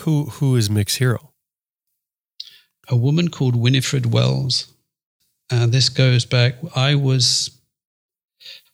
Who 0.00 0.24
who 0.24 0.56
is 0.56 0.68
Mick's 0.68 0.96
hero? 0.96 1.32
A 2.88 2.96
woman 2.96 3.28
called 3.28 3.56
Winifred 3.56 4.12
Wells. 4.12 4.72
And 5.50 5.72
this 5.72 5.88
goes 5.88 6.24
back, 6.24 6.54
I 6.74 6.94
was, 6.94 7.50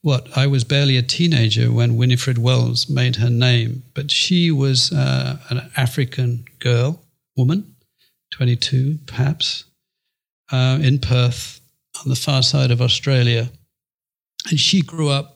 what, 0.01 0.37
I 0.37 0.47
was 0.47 0.65
barely 0.65 0.97
a 0.97 1.03
teenager 1.03 1.71
when 1.71 1.97
Winifred 1.97 2.39
Wells 2.39 2.89
made 2.89 3.17
her 3.17 3.31
name, 3.31 3.83
but 3.95 4.11
she 4.11 4.51
was 4.51 4.93
uh, 4.93 5.39
an 5.51 5.71
African 5.77 6.47
girl, 6.59 7.03
woman, 7.37 7.75
22 8.33 8.99
perhaps, 9.07 9.65
uh, 10.51 10.79
in 10.83 10.99
Perth 10.99 11.61
on 12.03 12.09
the 12.09 12.17
far 12.17 12.43
side 12.43 12.71
of 12.71 12.81
Australia. 12.81 13.51
And 14.51 14.59
she 14.59 14.83
grew 14.83 15.09
up 15.09 15.32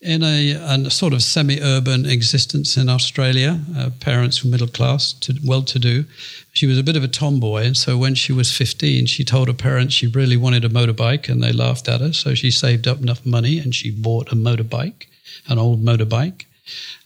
in 0.00 0.22
a, 0.22 0.52
a 0.52 0.90
sort 0.90 1.12
of 1.12 1.22
semi-urban 1.22 2.06
existence 2.06 2.76
in 2.76 2.88
Australia. 2.88 3.60
Uh, 3.76 3.90
parents 4.00 4.44
were 4.44 4.50
middle 4.50 4.68
class, 4.68 5.12
to, 5.14 5.34
well-to-do. 5.44 6.04
She 6.52 6.66
was 6.66 6.78
a 6.78 6.82
bit 6.82 6.96
of 6.96 7.02
a 7.02 7.08
tomboy, 7.08 7.64
and 7.64 7.76
so 7.76 7.96
when 7.96 8.14
she 8.14 8.32
was 8.32 8.52
15, 8.52 9.06
she 9.06 9.24
told 9.24 9.48
her 9.48 9.54
parents 9.54 9.94
she 9.94 10.06
really 10.06 10.36
wanted 10.36 10.64
a 10.64 10.68
motorbike, 10.68 11.28
and 11.28 11.42
they 11.42 11.52
laughed 11.52 11.88
at 11.88 12.00
her. 12.00 12.12
So 12.12 12.34
she 12.34 12.50
saved 12.50 12.86
up 12.86 13.00
enough 13.00 13.24
money 13.24 13.58
and 13.58 13.74
she 13.74 13.90
bought 13.90 14.32
a 14.32 14.36
motorbike, 14.36 15.06
an 15.48 15.58
old 15.58 15.82
motorbike. 15.82 16.44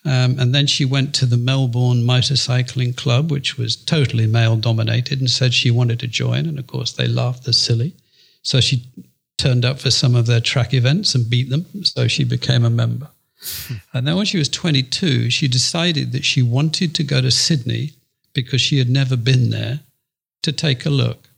Um, 0.05 0.39
and 0.39 0.55
then 0.55 0.67
she 0.67 0.85
went 0.85 1.15
to 1.17 1.27
the 1.27 1.37
Melbourne 1.37 2.05
Motorcycling 2.05 2.97
Club, 2.97 3.31
which 3.31 3.59
was 3.59 3.77
totally 3.77 4.27
male 4.27 4.57
dominated, 4.57 5.21
and 5.21 5.31
said 5.31 5.53
she 5.53 5.71
wanted 5.71 5.99
to 6.01 6.07
join. 6.07 6.47
And 6.47 6.59
of 6.59 6.67
course, 6.67 6.93
they 6.93 7.09
laughed 7.09 7.49
as 7.49 7.57
silly. 7.57 7.95
So 8.43 8.61
she 8.61 8.85
turned 9.39 9.65
up 9.65 9.79
for 9.79 9.91
some 9.91 10.15
of 10.15 10.27
their 10.27 10.41
track 10.41 10.75
events 10.75 11.15
and 11.15 11.31
beat 11.31 11.49
them. 11.49 11.67
So 11.85 12.07
she 12.09 12.25
became 12.25 12.65
a 12.65 12.71
member. 12.71 13.09
Hmm. 13.41 13.75
And 13.95 14.07
then 14.07 14.17
when 14.17 14.27
she 14.27 14.39
was 14.39 14.49
22, 14.49 15.31
she 15.31 15.49
decided 15.49 16.13
that 16.13 16.25
she 16.25 16.43
wanted 16.43 16.95
to 16.95 17.05
go 17.05 17.21
to 17.21 17.31
Sydney 17.31 17.93
because 18.35 18.61
she 18.61 18.79
had 18.79 18.91
never 18.91 19.17
been 19.17 19.51
there 19.51 19.81
to 20.43 20.53
take 20.53 20.85
a 20.85 20.91
look. 20.91 21.29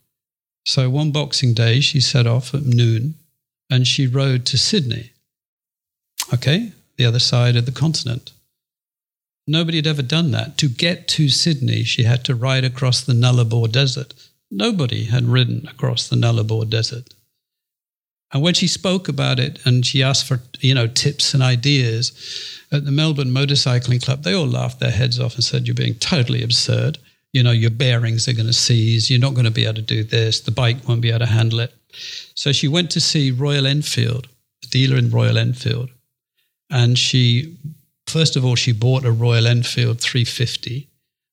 So 0.65 0.91
one 0.91 1.13
Boxing 1.13 1.55
Day, 1.55 1.81
she 1.81 2.01
set 2.01 2.27
off 2.27 2.55
at 2.55 2.65
noon 2.65 3.15
and 3.71 3.87
she 3.87 4.07
rode 4.07 4.45
to 4.47 4.59
Sydney. 4.59 5.13
Okay, 6.33 6.73
the 6.97 7.05
other 7.05 7.19
side 7.19 7.57
of 7.57 7.67
the 7.67 7.73
continent. 7.73 8.33
Nobody 9.47 9.79
had 9.79 9.87
ever 9.87 10.03
done 10.03 10.31
that. 10.33 10.59
To 10.59 10.69
get 10.69 11.09
to 11.09 11.29
Sydney, 11.29 11.83
she 11.85 12.05
had 12.05 12.25
to 12.25 12.35
ride 12.35 12.65
across 12.65 13.03
the 13.03 13.15
Nullarbor 13.15 13.71
Desert. 13.71 14.15
Nobody 14.51 15.05
had 15.05 15.25
ridden 15.25 15.67
across 15.69 16.09
the 16.09 16.17
Nullarbor 16.17 16.69
Desert. 16.69 17.15
And 18.33 18.43
when 18.43 18.55
she 18.55 18.69
spoke 18.69 19.09
about 19.09 19.41
it 19.41 19.59
and 19.65 19.85
she 19.85 20.03
asked 20.03 20.27
for, 20.27 20.41
you 20.61 20.75
know, 20.75 20.87
tips 20.87 21.35
and 21.35 21.43
ideas 21.43 22.13
at 22.71 22.85
the 22.85 22.93
Melbourne 22.93 23.33
Motorcycling 23.33 24.03
Club, 24.05 24.23
they 24.23 24.35
all 24.35 24.47
laughed 24.47 24.79
their 24.79 24.93
heads 24.93 25.19
off 25.19 25.35
and 25.35 25.43
said, 25.43 25.67
You're 25.67 25.75
being 25.75 25.97
totally 25.97 26.43
absurd. 26.43 26.99
You 27.33 27.43
know, 27.43 27.53
your 27.53 27.71
bearings 27.71 28.29
are 28.29 28.33
going 28.33 28.47
to 28.47 28.53
seize. 28.53 29.11
You're 29.11 29.21
not 29.21 29.35
going 29.35 29.45
to 29.45 29.51
be 29.51 29.65
able 29.65 29.77
to 29.77 29.83
do 29.83 30.05
this. 30.05 30.41
The 30.41 30.51
bike 30.51 30.89
won't 30.89 31.01
be 31.01 31.11
able 31.11 31.21
to 31.21 31.27
handle 31.27 31.61
it. 31.61 31.75
So 32.35 32.53
she 32.53 32.69
went 32.69 32.91
to 32.93 33.01
see 33.01 33.31
Royal 33.31 33.67
Enfield, 33.67 34.29
the 34.63 34.69
dealer 34.69 34.97
in 34.97 35.11
Royal 35.11 35.39
Enfield. 35.39 35.91
And 36.71 36.99
she, 36.99 37.57
first 38.07 38.37
of 38.37 38.45
all, 38.45 38.55
she 38.55 38.73
bought 38.73 39.05
a 39.05 39.13
Royal 39.13 39.47
Enfield 39.47 40.01
350 40.01 40.89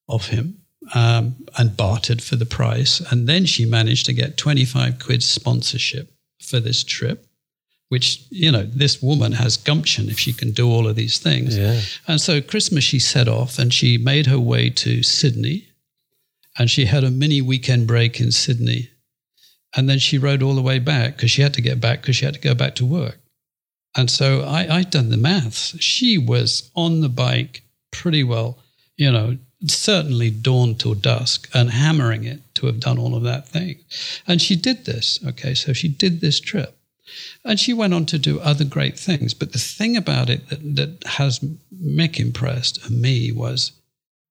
of 0.09 0.27
him 0.27 0.61
um, 0.95 1.35
and 1.57 1.77
bartered 1.77 2.21
for 2.23 2.35
the 2.35 2.45
price. 2.45 3.01
And 3.11 3.27
then 3.27 3.45
she 3.45 3.65
managed 3.65 4.05
to 4.07 4.13
get 4.13 4.37
25 4.37 4.99
quid 4.99 5.21
sponsorship 5.21 6.11
for 6.47 6.59
this 6.59 6.83
trip 6.83 7.25
which 7.89 8.25
you 8.29 8.51
know 8.51 8.63
this 8.63 9.01
woman 9.01 9.31
has 9.31 9.55
gumption 9.57 10.09
if 10.09 10.19
she 10.19 10.33
can 10.33 10.51
do 10.51 10.69
all 10.69 10.87
of 10.87 10.95
these 10.95 11.19
things. 11.19 11.57
Yeah. 11.57 11.79
and 12.07 12.19
so 12.19 12.41
christmas 12.41 12.83
she 12.83 12.99
set 12.99 13.27
off 13.27 13.57
and 13.59 13.73
she 13.73 13.97
made 13.97 14.25
her 14.25 14.39
way 14.39 14.69
to 14.69 15.03
sydney 15.03 15.69
and 16.57 16.69
she 16.69 16.85
had 16.85 17.03
a 17.03 17.11
mini 17.11 17.41
weekend 17.41 17.87
break 17.87 18.19
in 18.19 18.31
sydney. 18.31 18.89
And 19.75 19.87
then 19.87 19.99
she 19.99 20.17
rode 20.17 20.41
all 20.41 20.55
the 20.55 20.61
way 20.61 20.79
back 20.79 21.17
because 21.17 21.29
she 21.29 21.43
had 21.43 21.53
to 21.53 21.61
get 21.61 21.79
back 21.79 22.01
because 22.01 22.15
she 22.15 22.25
had 22.25 22.33
to 22.33 22.39
go 22.39 22.55
back 22.55 22.73
to 22.75 22.85
work. 22.85 23.19
And 23.95 24.09
so 24.09 24.41
I, 24.41 24.77
i'd 24.77 24.89
done 24.89 25.09
the 25.09 25.17
maths. 25.17 25.75
She 25.79 26.17
was 26.17 26.71
on 26.75 27.01
the 27.01 27.09
bike 27.09 27.63
pretty 27.91 28.23
well 28.23 28.59
you 28.97 29.11
know 29.11 29.37
certainly 29.65 30.29
dawn 30.29 30.75
till 30.75 30.93
dusk 30.93 31.49
and 31.53 31.71
hammering 31.71 32.23
it 32.23 32.41
to 32.53 32.67
have 32.67 32.79
done 32.79 32.99
all 32.99 33.15
of 33.15 33.23
that 33.23 33.47
thing 33.47 33.77
and 34.27 34.41
she 34.41 34.55
did 34.55 34.85
this 34.85 35.19
okay 35.25 35.53
so 35.53 35.73
she 35.73 35.87
did 35.87 36.21
this 36.21 36.39
trip 36.39 36.77
and 37.43 37.59
she 37.59 37.73
went 37.73 37.93
on 37.93 38.05
to 38.07 38.19
do 38.19 38.39
other 38.39 38.65
great 38.65 38.97
things. 38.97 39.33
But 39.33 39.53
the 39.53 39.59
thing 39.59 39.95
about 39.95 40.29
it 40.29 40.49
that, 40.49 40.75
that 40.75 41.03
has 41.05 41.39
Mick 41.73 42.19
impressed 42.19 42.85
and 42.85 43.01
me 43.01 43.31
was 43.31 43.71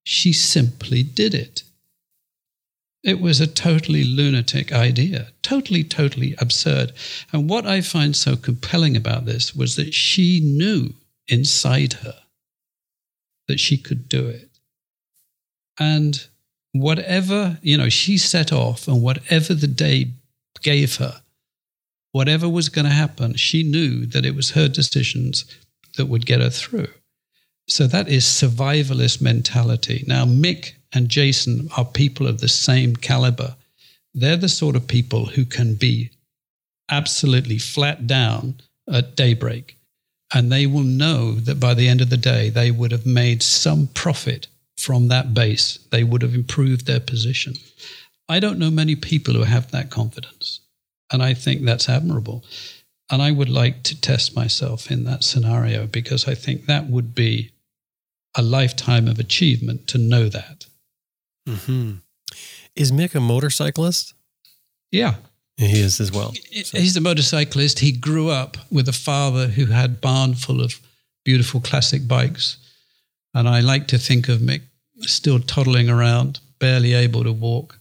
she 0.03 0.33
simply 0.33 1.03
did 1.03 1.33
it. 1.33 1.63
It 3.03 3.19
was 3.21 3.39
a 3.39 3.47
totally 3.47 4.03
lunatic 4.03 4.71
idea, 4.73 5.29
totally, 5.41 5.83
totally 5.83 6.35
absurd. 6.39 6.93
And 7.31 7.49
what 7.49 7.65
I 7.65 7.81
find 7.81 8.15
so 8.15 8.35
compelling 8.35 8.97
about 8.97 9.25
this 9.25 9.55
was 9.55 9.75
that 9.75 9.93
she 9.93 10.41
knew 10.41 10.93
inside 11.27 11.93
her 11.93 12.15
that 13.47 13.59
she 13.59 13.77
could 13.77 14.09
do 14.09 14.27
it. 14.27 14.46
And 15.79 16.27
whatever, 16.73 17.59
you 17.61 17.77
know, 17.77 17.89
she 17.89 18.17
set 18.17 18.51
off 18.51 18.87
and 18.87 19.01
whatever 19.01 19.53
the 19.53 19.67
day 19.67 20.11
gave 20.61 20.97
her, 20.97 21.21
whatever 22.11 22.49
was 22.49 22.69
going 22.69 22.85
to 22.85 22.91
happen, 22.91 23.35
she 23.35 23.63
knew 23.63 24.05
that 24.07 24.25
it 24.25 24.35
was 24.35 24.51
her 24.51 24.67
decisions 24.67 25.45
that 25.97 26.07
would 26.07 26.25
get 26.25 26.41
her 26.41 26.49
through. 26.49 26.87
So 27.67 27.85
that 27.87 28.07
is 28.07 28.23
survivalist 28.23 29.21
mentality. 29.21 30.03
Now, 30.07 30.25
Mick 30.25 30.73
and 30.93 31.09
Jason 31.09 31.69
are 31.77 31.85
people 31.85 32.27
of 32.27 32.39
the 32.39 32.47
same 32.47 32.95
caliber. 32.95 33.55
They're 34.13 34.37
the 34.37 34.49
sort 34.49 34.75
of 34.75 34.87
people 34.87 35.25
who 35.25 35.45
can 35.45 35.75
be 35.75 36.11
absolutely 36.89 37.57
flat 37.57 38.07
down 38.07 38.61
at 38.91 39.15
daybreak. 39.15 39.77
And 40.33 40.51
they 40.51 40.65
will 40.65 40.83
know 40.83 41.33
that 41.33 41.59
by 41.59 41.73
the 41.73 41.87
end 41.87 42.01
of 42.01 42.09
the 42.09 42.17
day, 42.17 42.49
they 42.49 42.71
would 42.71 42.91
have 42.91 43.05
made 43.05 43.43
some 43.43 43.87
profit 43.87 44.47
from 44.77 45.07
that 45.07 45.33
base. 45.33 45.79
They 45.91 46.03
would 46.03 46.21
have 46.21 46.35
improved 46.35 46.85
their 46.85 46.99
position. 46.99 47.53
I 48.29 48.39
don't 48.39 48.59
know 48.59 48.71
many 48.71 48.95
people 48.95 49.33
who 49.33 49.43
have 49.43 49.71
that 49.71 49.89
confidence. 49.89 50.61
And 51.11 51.23
I 51.23 51.33
think 51.33 51.63
that's 51.63 51.87
admirable. 51.87 52.43
And 53.09 53.21
I 53.21 53.31
would 53.31 53.49
like 53.49 53.83
to 53.83 53.99
test 53.99 54.35
myself 54.35 54.91
in 54.91 55.05
that 55.05 55.23
scenario 55.23 55.87
because 55.87 56.27
I 56.27 56.35
think 56.35 56.65
that 56.65 56.89
would 56.89 57.15
be 57.15 57.51
a 58.35 58.41
lifetime 58.41 59.07
of 59.07 59.17
achievement 59.17 59.87
to 59.87 59.97
know 59.97 60.27
that. 60.29 60.65
Mm-hmm. 61.47 61.93
Is 62.75 62.91
Mick 62.91 63.15
a 63.15 63.21
motorcyclist? 63.21 64.13
Yeah. 64.91 65.15
He 65.55 65.79
is 65.79 65.99
as 65.99 66.11
well. 66.11 66.33
He's 66.51 66.95
a 66.95 67.01
motorcyclist. 67.01 67.79
He 67.79 67.91
grew 67.91 68.29
up 68.29 68.57
with 68.69 68.87
a 68.87 68.93
father 68.93 69.47
who 69.47 69.67
had 69.67 70.01
barn 70.01 70.35
full 70.35 70.61
of 70.61 70.79
beautiful 71.25 71.61
classic 71.61 72.07
bikes. 72.07 72.57
And 73.37 73.47
I 73.47 73.59
like 73.59 73.85
to 73.89 73.99
think 73.99 74.29
of 74.29 74.39
Mick 74.39 74.63
still 75.01 75.39
toddling 75.39 75.91
around, 75.91 76.39
barely 76.57 76.95
able 76.95 77.23
to 77.23 77.31
walk, 77.31 77.79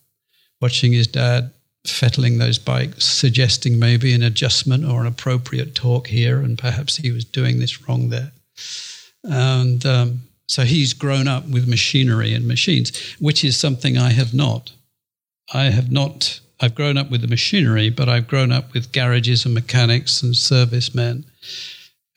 watching 0.60 0.92
his 0.92 1.06
dad 1.06 1.50
fettling 1.86 2.36
those 2.36 2.58
bikes, 2.58 3.06
suggesting 3.06 3.78
maybe 3.78 4.12
an 4.12 4.22
adjustment 4.22 4.84
or 4.84 5.00
an 5.00 5.06
appropriate 5.06 5.74
torque 5.74 6.08
here, 6.08 6.40
and 6.40 6.58
perhaps 6.58 6.96
he 6.96 7.10
was 7.10 7.24
doing 7.24 7.58
this 7.58 7.88
wrong 7.88 8.10
there. 8.10 8.32
And 9.24 9.86
um, 9.86 10.20
so 10.46 10.64
he's 10.64 10.92
grown 10.92 11.26
up 11.26 11.48
with 11.48 11.66
machinery 11.66 12.34
and 12.34 12.46
machines, 12.46 13.16
which 13.18 13.42
is 13.42 13.56
something 13.56 13.96
I 13.96 14.10
have 14.10 14.34
not. 14.34 14.72
I 15.54 15.70
have 15.70 15.90
not. 15.90 16.38
I've 16.60 16.74
grown 16.74 16.98
up 16.98 17.10
with 17.10 17.22
the 17.22 17.28
machinery, 17.28 17.88
but 17.88 18.10
I've 18.10 18.28
grown 18.28 18.52
up 18.52 18.74
with 18.74 18.92
garages 18.92 19.46
and 19.46 19.54
mechanics 19.54 20.22
and 20.22 20.36
servicemen 20.36 21.24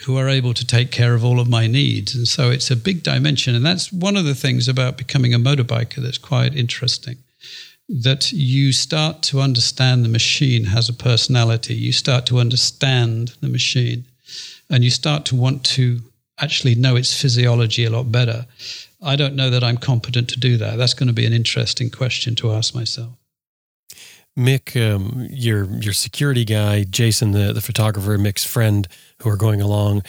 who 0.04 0.18
are 0.18 0.30
able 0.30 0.54
to 0.54 0.66
take 0.66 0.92
care 0.92 1.14
of 1.14 1.26
all 1.26 1.40
of 1.40 1.50
my 1.50 1.68
needs. 1.68 2.16
And 2.16 2.28
so 2.28 2.50
it's 2.50 2.72
a 2.72 2.76
big 2.76 3.04
dimension. 3.04 3.54
And 3.54 3.66
that's 3.66 3.92
one 3.92 4.16
of 4.16 4.26
the 4.26 4.36
things 4.36 4.68
about 4.68 4.98
becoming 4.98 5.34
a 5.34 5.40
motorbiker 5.40 6.02
that's 6.02 6.18
quite 6.18 6.56
interesting 6.56 7.18
that 7.90 8.32
you 8.32 8.72
start 8.72 9.24
to 9.24 9.42
understand 9.42 10.06
the 10.06 10.10
machine 10.10 10.66
has 10.66 10.88
a 10.90 10.94
personality. 10.94 11.74
You 11.74 11.92
start 11.92 12.28
to 12.28 12.38
understand 12.38 13.30
the 13.42 13.50
machine 13.50 14.06
and 14.70 14.84
you 14.84 14.92
start 14.92 15.26
to 15.26 15.36
want 15.36 15.66
to 15.66 16.02
actually 16.40 16.76
know 16.76 16.96
its 16.96 17.20
physiology 17.20 17.86
a 17.86 17.90
lot 17.90 18.12
better. 18.12 18.46
I 19.02 19.16
don't 19.16 19.36
know 19.36 19.50
that 19.50 19.64
I'm 19.64 19.78
competent 19.78 20.30
to 20.30 20.40
do 20.40 20.56
that. 20.58 20.78
That's 20.78 20.94
going 20.94 21.08
to 21.08 21.14
be 21.14 21.26
an 21.26 21.34
interesting 21.34 21.90
question 21.90 22.36
to 22.36 22.52
ask 22.52 22.76
myself. 22.76 23.10
Mick, 24.38 24.80
um, 24.80 25.28
your 25.32 25.66
your 25.66 25.92
security 25.92 26.46
guy, 26.46 26.84
Jason, 26.84 27.32
the 27.32 27.52
the 27.52 27.62
photographer, 27.62 28.18
Mick's 28.18 28.46
friend, 28.46 28.88
who 29.22 29.30
are 29.30 29.38
going 29.38 29.62
along, 29.62 30.04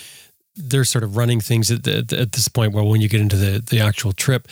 they're 0.56 0.84
sort 0.84 1.04
of 1.04 1.16
running 1.16 1.40
things 1.40 1.70
at, 1.70 1.84
the, 1.84 1.98
at 2.18 2.32
this 2.32 2.48
point. 2.48 2.72
Where 2.72 2.84
when 2.84 3.00
you 3.00 3.08
get 3.08 3.20
into 3.20 3.36
the 3.36 3.60
the 3.60 3.80
actual 3.80 4.12
trip, 4.12 4.48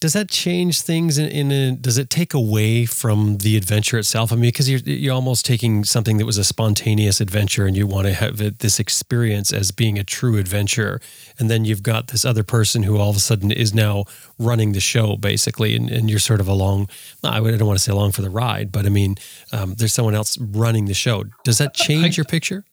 does 0.00 0.12
that 0.12 0.28
change 0.28 0.82
things 0.82 1.18
in, 1.18 1.28
in 1.28 1.50
a, 1.50 1.72
does 1.72 1.98
it 1.98 2.08
take 2.08 2.32
away 2.32 2.86
from 2.86 3.38
the 3.38 3.56
adventure 3.56 3.98
itself? 3.98 4.32
I 4.32 4.36
mean 4.36 4.42
because 4.42 4.70
you're, 4.70 4.80
you're 4.80 5.14
almost 5.14 5.44
taking 5.44 5.82
something 5.82 6.18
that 6.18 6.24
was 6.24 6.38
a 6.38 6.44
spontaneous 6.44 7.20
adventure 7.20 7.66
and 7.66 7.76
you 7.76 7.84
want 7.86 8.06
to 8.06 8.12
have 8.12 8.40
it, 8.40 8.60
this 8.60 8.78
experience 8.78 9.52
as 9.52 9.72
being 9.72 9.98
a 9.98 10.04
true 10.04 10.38
adventure. 10.38 11.00
And 11.38 11.50
then 11.50 11.64
you've 11.64 11.82
got 11.82 12.08
this 12.08 12.24
other 12.24 12.44
person 12.44 12.84
who 12.84 12.96
all 12.96 13.10
of 13.10 13.16
a 13.16 13.20
sudden 13.20 13.50
is 13.50 13.74
now 13.74 14.04
running 14.38 14.70
the 14.70 14.80
show 14.80 15.16
basically 15.16 15.74
and, 15.74 15.90
and 15.90 16.08
you're 16.08 16.20
sort 16.20 16.40
of 16.40 16.46
along 16.46 16.88
i 17.24 17.40
don't 17.40 17.66
want 17.66 17.78
to 17.78 17.82
say 17.82 17.90
along 17.90 18.12
for 18.12 18.22
the 18.22 18.30
ride 18.30 18.70
but 18.70 18.86
i 18.86 18.88
mean 18.88 19.16
um, 19.52 19.74
there's 19.74 19.92
someone 19.92 20.14
else 20.14 20.38
running 20.38 20.84
the 20.84 20.94
show. 20.94 21.24
Does 21.42 21.58
that 21.58 21.74
change 21.74 22.14
I- 22.14 22.18
your 22.18 22.24
picture 22.24 22.64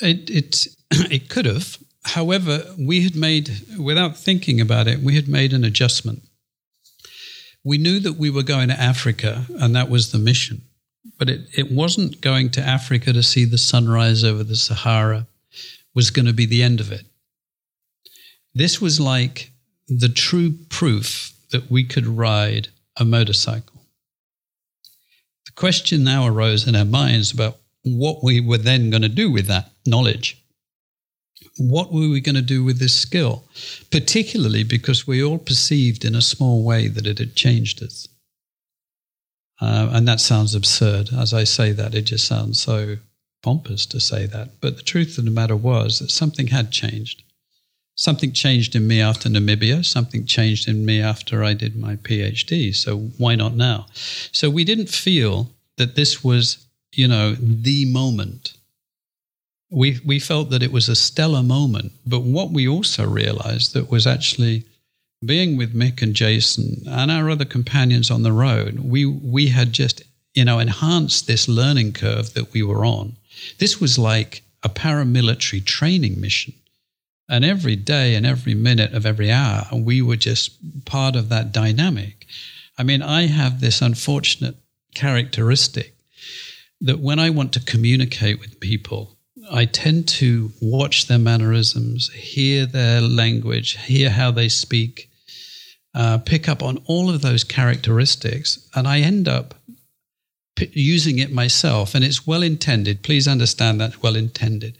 It 0.00 0.30
it 0.30 0.66
it 0.90 1.28
could 1.28 1.46
have. 1.46 1.78
However, 2.04 2.64
we 2.78 3.02
had 3.02 3.14
made 3.14 3.50
without 3.78 4.16
thinking 4.16 4.60
about 4.60 4.88
it, 4.88 5.00
we 5.00 5.16
had 5.16 5.28
made 5.28 5.52
an 5.52 5.64
adjustment. 5.64 6.22
We 7.62 7.76
knew 7.76 8.00
that 8.00 8.16
we 8.16 8.30
were 8.30 8.42
going 8.42 8.68
to 8.68 8.80
Africa 8.80 9.44
and 9.58 9.76
that 9.76 9.90
was 9.90 10.12
the 10.12 10.18
mission. 10.18 10.62
But 11.18 11.28
it, 11.28 11.40
it 11.56 11.70
wasn't 11.70 12.20
going 12.22 12.50
to 12.50 12.62
Africa 12.62 13.12
to 13.12 13.22
see 13.22 13.44
the 13.44 13.58
sunrise 13.58 14.24
over 14.24 14.42
the 14.42 14.56
Sahara 14.56 15.26
was 15.94 16.10
going 16.10 16.26
to 16.26 16.32
be 16.32 16.46
the 16.46 16.62
end 16.62 16.80
of 16.80 16.90
it. 16.90 17.04
This 18.54 18.80
was 18.80 18.98
like 18.98 19.50
the 19.88 20.08
true 20.08 20.54
proof 20.68 21.34
that 21.50 21.70
we 21.70 21.84
could 21.84 22.06
ride 22.06 22.68
a 22.96 23.04
motorcycle. 23.04 23.82
The 25.46 25.52
question 25.52 26.04
now 26.04 26.26
arose 26.26 26.66
in 26.66 26.76
our 26.76 26.84
minds 26.84 27.32
about 27.32 27.58
what 27.82 28.22
we 28.22 28.40
were 28.40 28.58
then 28.58 28.90
going 28.90 29.02
to 29.02 29.08
do 29.08 29.30
with 29.30 29.46
that 29.46 29.70
knowledge. 29.86 30.42
What 31.56 31.92
were 31.92 32.08
we 32.08 32.20
going 32.20 32.36
to 32.36 32.42
do 32.42 32.64
with 32.64 32.78
this 32.78 32.94
skill? 32.94 33.44
Particularly 33.90 34.64
because 34.64 35.06
we 35.06 35.22
all 35.22 35.38
perceived 35.38 36.04
in 36.04 36.14
a 36.14 36.22
small 36.22 36.64
way 36.64 36.88
that 36.88 37.06
it 37.06 37.18
had 37.18 37.34
changed 37.34 37.82
us. 37.82 38.08
Uh, 39.60 39.90
and 39.92 40.08
that 40.08 40.20
sounds 40.20 40.54
absurd. 40.54 41.10
As 41.12 41.34
I 41.34 41.44
say 41.44 41.72
that, 41.72 41.94
it 41.94 42.02
just 42.02 42.26
sounds 42.26 42.60
so 42.60 42.96
pompous 43.42 43.86
to 43.86 44.00
say 44.00 44.26
that. 44.26 44.60
But 44.60 44.76
the 44.76 44.82
truth 44.82 45.18
of 45.18 45.24
the 45.24 45.30
matter 45.30 45.56
was 45.56 45.98
that 45.98 46.10
something 46.10 46.48
had 46.48 46.70
changed. 46.70 47.22
Something 47.94 48.32
changed 48.32 48.74
in 48.74 48.86
me 48.86 49.00
after 49.02 49.28
Namibia. 49.28 49.84
Something 49.84 50.24
changed 50.24 50.66
in 50.68 50.86
me 50.86 51.02
after 51.02 51.44
I 51.44 51.52
did 51.52 51.76
my 51.76 51.96
PhD. 51.96 52.74
So 52.74 52.98
why 53.18 53.34
not 53.34 53.54
now? 53.54 53.86
So 54.32 54.48
we 54.48 54.64
didn't 54.64 54.88
feel 54.88 55.50
that 55.76 55.96
this 55.96 56.24
was, 56.24 56.66
you 56.92 57.08
know, 57.08 57.34
the 57.38 57.84
moment. 57.86 58.54
We 59.70 60.00
we 60.04 60.18
felt 60.18 60.50
that 60.50 60.62
it 60.62 60.72
was 60.72 60.88
a 60.88 60.96
stellar 60.96 61.42
moment. 61.42 61.92
But 62.06 62.22
what 62.22 62.50
we 62.50 62.66
also 62.66 63.06
realized 63.06 63.72
that 63.74 63.90
was 63.90 64.06
actually 64.06 64.64
being 65.24 65.56
with 65.56 65.74
Mick 65.74 66.02
and 66.02 66.14
Jason 66.14 66.82
and 66.86 67.10
our 67.10 67.30
other 67.30 67.44
companions 67.44 68.10
on 68.10 68.22
the 68.22 68.32
road, 68.32 68.80
we 68.80 69.06
we 69.06 69.48
had 69.48 69.72
just 69.72 70.02
you 70.34 70.44
know 70.44 70.58
enhanced 70.58 71.26
this 71.26 71.48
learning 71.48 71.92
curve 71.92 72.34
that 72.34 72.52
we 72.52 72.62
were 72.62 72.84
on 72.84 73.16
This 73.58 73.80
was 73.80 73.98
like 73.98 74.42
a 74.62 74.68
paramilitary 74.68 75.64
training 75.64 76.20
mission. 76.20 76.54
And 77.28 77.44
every 77.44 77.76
day 77.76 78.16
and 78.16 78.26
every 78.26 78.54
minute 78.54 78.92
of 78.92 79.06
every 79.06 79.30
hour, 79.30 79.68
we 79.72 80.02
were 80.02 80.16
just 80.16 80.84
part 80.84 81.14
of 81.14 81.28
that 81.28 81.52
dynamic. 81.52 82.26
I 82.76 82.82
mean, 82.82 83.02
I 83.02 83.26
have 83.26 83.60
this 83.60 83.80
unfortunate 83.80 84.56
characteristic 84.94 85.94
that 86.80 87.00
when 87.00 87.18
I 87.18 87.30
want 87.30 87.52
to 87.54 87.60
communicate 87.60 88.40
with 88.40 88.60
people, 88.60 89.16
I 89.50 89.64
tend 89.64 90.08
to 90.08 90.52
watch 90.60 91.06
their 91.06 91.18
mannerisms, 91.18 92.10
hear 92.12 92.66
their 92.66 93.00
language, 93.00 93.78
hear 93.78 94.10
how 94.10 94.30
they 94.30 94.48
speak, 94.48 95.10
uh, 95.94 96.18
pick 96.18 96.48
up 96.48 96.62
on 96.62 96.82
all 96.86 97.10
of 97.10 97.22
those 97.22 97.44
characteristics, 97.44 98.68
and 98.74 98.86
I 98.86 99.00
end 99.00 99.28
up 99.28 99.54
p- 100.56 100.70
using 100.72 101.18
it 101.18 101.32
myself. 101.32 101.94
And 101.94 102.04
it's 102.04 102.26
well 102.26 102.42
intended. 102.42 103.02
Please 103.02 103.26
understand 103.26 103.80
that's 103.80 104.02
well 104.02 104.16
intended. 104.16 104.78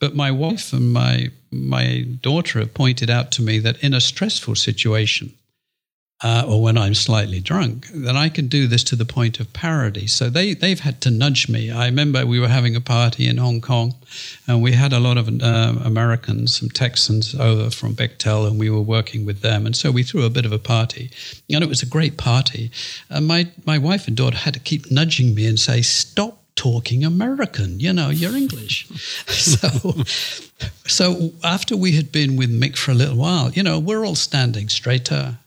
But 0.00 0.14
my 0.14 0.30
wife 0.30 0.72
and 0.72 0.92
my 0.92 1.30
my 1.50 2.06
daughter 2.22 2.60
have 2.60 2.74
pointed 2.74 3.10
out 3.10 3.32
to 3.32 3.42
me 3.42 3.58
that 3.58 3.82
in 3.82 3.92
a 3.92 4.00
stressful 4.00 4.54
situation, 4.54 5.32
uh, 6.22 6.44
or 6.46 6.62
when 6.62 6.76
I'm 6.76 6.94
slightly 6.94 7.40
drunk, 7.40 7.86
then 7.94 8.16
I 8.16 8.28
can 8.28 8.46
do 8.46 8.66
this 8.66 8.84
to 8.84 8.96
the 8.96 9.06
point 9.06 9.40
of 9.40 9.52
parody. 9.54 10.06
So 10.06 10.28
they, 10.28 10.52
they've 10.52 10.80
had 10.80 11.00
to 11.02 11.10
nudge 11.10 11.48
me. 11.48 11.70
I 11.70 11.86
remember 11.86 12.26
we 12.26 12.38
were 12.38 12.48
having 12.48 12.76
a 12.76 12.80
party 12.80 13.26
in 13.26 13.38
Hong 13.38 13.62
Kong, 13.62 13.94
and 14.46 14.62
we 14.62 14.72
had 14.72 14.92
a 14.92 15.00
lot 15.00 15.16
of 15.16 15.28
uh, 15.28 15.74
Americans, 15.82 16.58
some 16.58 16.68
Texans 16.68 17.34
over 17.34 17.70
from 17.70 17.94
Bechtel, 17.94 18.46
and 18.46 18.58
we 18.58 18.68
were 18.68 18.82
working 18.82 19.24
with 19.24 19.40
them. 19.40 19.64
And 19.64 19.74
so 19.74 19.90
we 19.90 20.02
threw 20.02 20.24
a 20.24 20.30
bit 20.30 20.44
of 20.44 20.52
a 20.52 20.58
party, 20.58 21.10
and 21.50 21.64
it 21.64 21.68
was 21.68 21.82
a 21.82 21.86
great 21.86 22.18
party. 22.18 22.70
And 23.08 23.26
my, 23.26 23.48
my 23.64 23.78
wife 23.78 24.06
and 24.06 24.16
daughter 24.16 24.36
had 24.36 24.54
to 24.54 24.60
keep 24.60 24.90
nudging 24.90 25.34
me 25.34 25.46
and 25.46 25.58
say, 25.58 25.80
Stop 25.80 26.36
talking 26.54 27.02
American. 27.02 27.80
You 27.80 27.94
know, 27.94 28.10
you're 28.10 28.36
English. 28.36 28.86
so, 29.26 29.94
so 30.86 31.30
after 31.42 31.74
we 31.74 31.92
had 31.92 32.12
been 32.12 32.36
with 32.36 32.50
Mick 32.50 32.76
for 32.76 32.90
a 32.90 32.94
little 32.94 33.16
while, 33.16 33.50
you 33.52 33.62
know, 33.62 33.78
we're 33.78 34.04
all 34.04 34.14
standing 34.14 34.68
straighter 34.68 35.38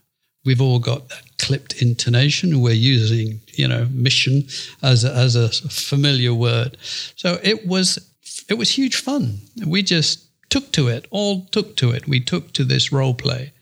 we've 0.45 0.61
all 0.61 0.79
got 0.79 1.09
that 1.09 1.23
clipped 1.37 1.81
intonation. 1.81 2.61
We're 2.61 2.73
using, 2.73 3.41
you 3.53 3.67
know, 3.67 3.87
mission 3.91 4.47
as 4.81 5.03
a, 5.03 5.13
as 5.13 5.35
a 5.35 5.49
familiar 5.69 6.33
word. 6.33 6.77
So 7.15 7.39
it 7.43 7.65
was 7.67 8.09
it 8.49 8.55
was 8.55 8.71
huge 8.71 8.95
fun. 8.95 9.39
We 9.65 9.83
just 9.83 10.27
took 10.49 10.71
to 10.73 10.87
it, 10.87 11.07
all 11.09 11.45
took 11.51 11.75
to 11.77 11.91
it. 11.91 12.07
We 12.07 12.19
took 12.19 12.53
to 12.53 12.63
this 12.63 12.91
role 12.91 13.13
play, 13.13 13.53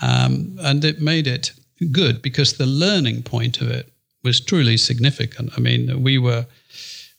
um, 0.00 0.56
and 0.60 0.84
it 0.84 1.00
made 1.00 1.26
it 1.26 1.52
good 1.92 2.22
because 2.22 2.54
the 2.54 2.66
learning 2.66 3.22
point 3.22 3.60
of 3.60 3.70
it 3.70 3.92
was 4.22 4.40
truly 4.40 4.76
significant. 4.76 5.52
I 5.56 5.60
mean, 5.60 6.02
we 6.02 6.18
were 6.18 6.46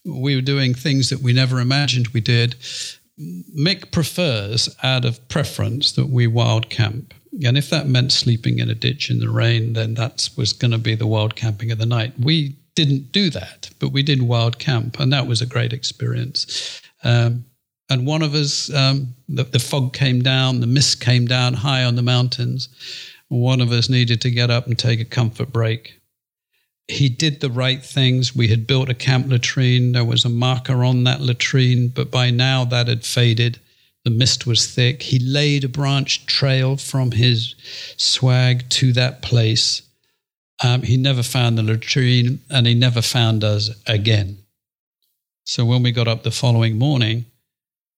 we 0.05 0.35
were 0.35 0.41
doing 0.41 0.73
things 0.73 1.09
that 1.09 1.21
we 1.21 1.33
never 1.33 1.59
imagined 1.59 2.09
we 2.09 2.21
did. 2.21 2.55
Mick 3.19 3.91
prefers, 3.91 4.69
out 4.81 5.03
of 5.03 5.27
preference, 5.27 5.91
that 5.93 6.07
we 6.07 6.25
wild 6.25 6.69
camp. 6.69 7.13
And 7.45 7.57
if 7.57 7.69
that 7.69 7.87
meant 7.87 8.11
sleeping 8.11 8.59
in 8.59 8.69
a 8.69 8.75
ditch 8.75 9.09
in 9.09 9.19
the 9.19 9.29
rain, 9.29 9.73
then 9.73 9.93
that 9.95 10.29
was 10.35 10.53
going 10.53 10.71
to 10.71 10.77
be 10.77 10.95
the 10.95 11.07
wild 11.07 11.35
camping 11.35 11.71
of 11.71 11.77
the 11.77 11.85
night. 11.85 12.13
We 12.19 12.55
didn't 12.75 13.11
do 13.11 13.29
that, 13.29 13.69
but 13.79 13.89
we 13.89 14.03
did 14.03 14.21
wild 14.21 14.57
camp, 14.57 14.99
and 14.99 15.11
that 15.13 15.27
was 15.27 15.41
a 15.41 15.45
great 15.45 15.73
experience. 15.73 16.81
Um, 17.03 17.45
and 17.89 18.05
one 18.05 18.21
of 18.21 18.35
us, 18.35 18.73
um, 18.73 19.15
the, 19.27 19.43
the, 19.43 19.59
fog 19.59 19.93
came 19.93 20.21
down, 20.21 20.59
the 20.59 20.67
mist 20.67 21.01
came 21.01 21.25
down 21.25 21.55
high 21.55 21.83
on 21.83 21.95
the 21.95 22.01
mountains. 22.01 22.69
One 23.29 23.61
of 23.61 23.71
us 23.71 23.89
needed 23.89 24.21
to 24.21 24.31
get 24.31 24.49
up 24.49 24.67
and 24.67 24.77
take 24.77 24.99
a 24.99 25.05
comfort 25.05 25.51
break. 25.51 25.99
He 26.87 27.09
did 27.09 27.41
the 27.41 27.49
right 27.49 27.83
things. 27.83 28.35
We 28.35 28.47
had 28.47 28.65
built 28.65 28.89
a 28.89 28.95
camp 28.95 29.27
latrine. 29.27 29.91
There 29.91 30.05
was 30.05 30.25
a 30.25 30.29
marker 30.29 30.83
on 30.83 31.03
that 31.03 31.21
latrine, 31.21 31.89
but 31.89 32.09
by 32.09 32.31
now 32.31 32.65
that 32.65 32.87
had 32.87 33.05
faded. 33.05 33.59
The 34.05 34.11
mist 34.11 34.47
was 34.47 34.67
thick. 34.67 35.03
He 35.03 35.19
laid 35.19 35.63
a 35.63 35.69
branch 35.69 36.25
trail 36.25 36.77
from 36.77 37.11
his 37.11 37.55
swag 37.97 38.69
to 38.69 38.93
that 38.93 39.21
place. 39.21 39.81
Um, 40.63 40.83
he 40.83 40.97
never 40.97 41.23
found 41.23 41.57
the 41.57 41.63
latrine 41.63 42.39
and 42.49 42.65
he 42.65 42.73
never 42.73 43.01
found 43.01 43.43
us 43.43 43.69
again. 43.87 44.39
So 45.43 45.65
when 45.65 45.83
we 45.83 45.91
got 45.91 46.07
up 46.07 46.23
the 46.23 46.31
following 46.31 46.77
morning, 46.77 47.25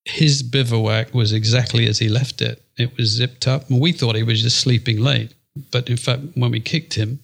his 0.06 0.41
bivouac 0.41 1.14
was 1.14 1.34
exactly 1.34 1.88
as 1.88 1.99
he 1.99 2.10
left 2.10 2.41
it. 2.41 2.64
It 2.78 2.98
was 2.98 3.10
zipped 3.10 3.48
up, 3.48 3.69
and 3.69 3.80
we 3.80 3.91
thought 3.91 4.15
he 4.15 4.23
was 4.23 4.41
just 4.41 4.57
sleeping 4.57 4.99
late. 4.99 5.34
But 5.72 5.90
in 5.90 5.98
fact, 5.98 6.23
when 6.34 6.52
we 6.52 6.60
kicked 6.60 6.95
him 6.95 7.19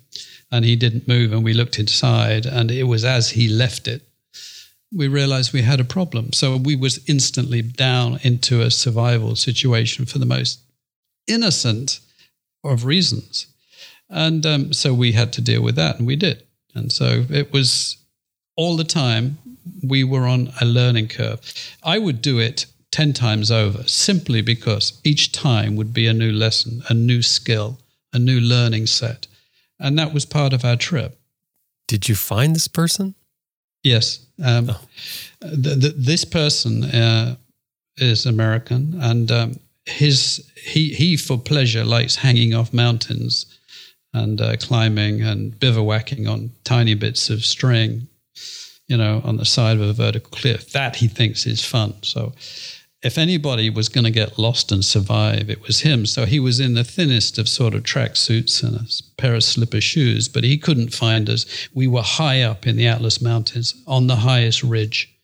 and 0.51 0.63
he 0.65 0.75
didn't 0.75 1.07
move, 1.07 1.33
and 1.33 1.43
we 1.43 1.53
looked 1.53 1.79
inside, 1.79 2.45
and 2.45 2.69
it 2.69 2.83
was 2.83 3.03
as 3.03 3.31
he 3.31 3.47
left 3.47 3.87
it, 3.87 4.06
we 4.91 5.07
realized 5.07 5.53
we 5.53 5.61
had 5.61 5.79
a 5.79 5.85
problem. 5.85 6.33
So 6.33 6.55
we 6.55 6.75
was 6.75 6.99
instantly 7.07 7.61
down 7.61 8.19
into 8.23 8.61
a 8.61 8.71
survival 8.71 9.35
situation 9.35 10.05
for 10.05 10.19
the 10.19 10.25
most 10.25 10.59
innocent 11.27 11.99
of 12.63 12.85
reasons. 12.85 13.47
And 14.09 14.45
um, 14.45 14.73
so 14.73 14.93
we 14.93 15.11
had 15.11 15.33
to 15.33 15.41
deal 15.41 15.61
with 15.61 15.75
that, 15.75 15.97
and 15.97 16.07
we 16.07 16.15
did. 16.15 16.43
And 16.73 16.91
so 16.91 17.25
it 17.29 17.51
was 17.51 17.97
all 18.55 18.77
the 18.77 18.83
time 18.83 19.37
we 19.83 20.03
were 20.03 20.25
on 20.25 20.51
a 20.61 20.65
learning 20.65 21.09
curve. 21.09 21.41
I 21.83 21.99
would 21.99 22.21
do 22.21 22.39
it 22.39 22.65
10 22.91 23.13
times 23.13 23.51
over 23.51 23.83
simply 23.87 24.41
because 24.41 24.99
each 25.03 25.31
time 25.31 25.75
would 25.75 25.93
be 25.93 26.07
a 26.07 26.13
new 26.13 26.31
lesson, 26.31 26.81
a 26.89 26.93
new 26.93 27.21
skill, 27.21 27.79
a 28.13 28.19
new 28.19 28.39
learning 28.39 28.87
set. 28.87 29.27
And 29.79 29.99
that 29.99 30.13
was 30.13 30.25
part 30.25 30.53
of 30.53 30.63
our 30.63 30.77
trip. 30.77 31.19
Did 31.87 32.09
you 32.09 32.15
find 32.15 32.55
this 32.55 32.67
person? 32.67 33.15
Yes. 33.83 34.25
Um, 34.43 34.69
oh. 34.69 34.81
the, 35.41 35.75
the, 35.75 35.93
this 35.97 36.25
person 36.25 36.83
uh, 36.83 37.35
is 37.97 38.25
American, 38.25 38.99
and 39.01 39.31
um, 39.31 39.59
his 39.85 40.49
he 40.55 40.93
he 40.93 41.17
for 41.17 41.37
pleasure 41.37 41.83
likes 41.83 42.15
hanging 42.15 42.53
off 42.53 42.73
mountains 42.73 43.45
and 44.13 44.41
uh, 44.41 44.55
climbing 44.57 45.21
and 45.21 45.59
bivouacking 45.59 46.27
on 46.27 46.51
tiny 46.63 46.93
bits 46.93 47.29
of 47.29 47.45
string, 47.45 48.07
you 48.87 48.97
know, 48.97 49.21
on 49.23 49.37
the 49.37 49.45
side 49.45 49.77
of 49.77 49.81
a 49.81 49.93
vertical 49.93 50.31
cliff. 50.31 50.71
That 50.71 50.95
he 50.95 51.07
thinks 51.07 51.45
is 51.45 51.63
fun. 51.63 51.93
So 52.03 52.33
if 53.03 53.17
anybody 53.17 53.69
was 53.69 53.89
going 53.89 54.05
to 54.05 54.11
get 54.11 54.39
lost 54.39 54.71
and 54.71 54.83
survive, 54.83 55.49
it 55.49 55.61
was 55.61 55.81
him. 55.81 56.05
So 56.05 56.25
he 56.25 56.39
was 56.39 56.59
in 56.59 56.73
the 56.73 56.83
thinnest 56.83 57.37
of 57.37 57.47
sort 57.47 57.75
of 57.75 57.83
tracksuits 57.83 58.63
and 58.63 58.75
a 58.75 59.21
pair 59.21 59.35
of 59.35 59.43
slipper 59.43 59.81
shoes, 59.81 60.27
but 60.27 60.43
he 60.43 60.57
couldn't 60.57 60.95
find 60.95 61.29
us. 61.29 61.45
We 61.73 61.87
were 61.87 62.01
high 62.01 62.41
up 62.41 62.65
in 62.65 62.75
the 62.75 62.87
Atlas 62.87 63.21
Mountains 63.21 63.75
on 63.85 64.07
the 64.07 64.17
highest 64.17 64.63
ridge, 64.63 65.15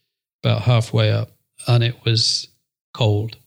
about 0.43 0.63
halfway 0.63 1.11
up, 1.11 1.31
and 1.67 1.83
it 1.83 1.95
was 2.05 2.47
cold. 2.93 3.37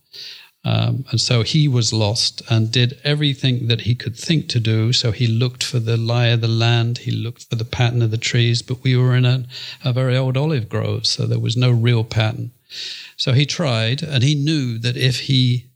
Um, 0.65 1.05
and 1.13 1.21
so 1.21 1.43
he 1.43 1.69
was 1.69 1.93
lost 1.93 2.43
and 2.51 2.73
did 2.73 2.99
everything 3.05 3.69
that 3.69 3.83
he 3.83 3.95
could 3.95 4.17
think 4.17 4.49
to 4.49 4.59
do. 4.59 4.93
So 4.93 5.13
he 5.13 5.29
looked 5.29 5.63
for 5.63 5.79
the 5.79 5.97
lie 5.97 6.27
of 6.29 6.41
the 6.41 6.49
land, 6.49 6.99
he 6.99 7.13
looked 7.13 7.45
for 7.49 7.55
the 7.55 7.65
pattern 7.65 8.03
of 8.03 8.11
the 8.11 8.19
trees, 8.19 8.63
but 8.63 8.83
we 8.83 8.97
were 8.97 9.15
in 9.15 9.25
a, 9.25 9.47
a 9.85 9.93
very 9.93 10.17
old 10.17 10.37
olive 10.37 10.69
grove, 10.69 11.07
so 11.07 11.27
there 11.27 11.39
was 11.39 11.57
no 11.57 11.71
real 11.71 12.03
pattern. 12.03 12.51
So 13.17 13.33
he 13.33 13.47
tried, 13.47 14.03
and 14.03 14.23
he 14.23 14.35
knew 14.35 14.79
that 14.79 14.97
if 14.97 15.21
he 15.21 15.67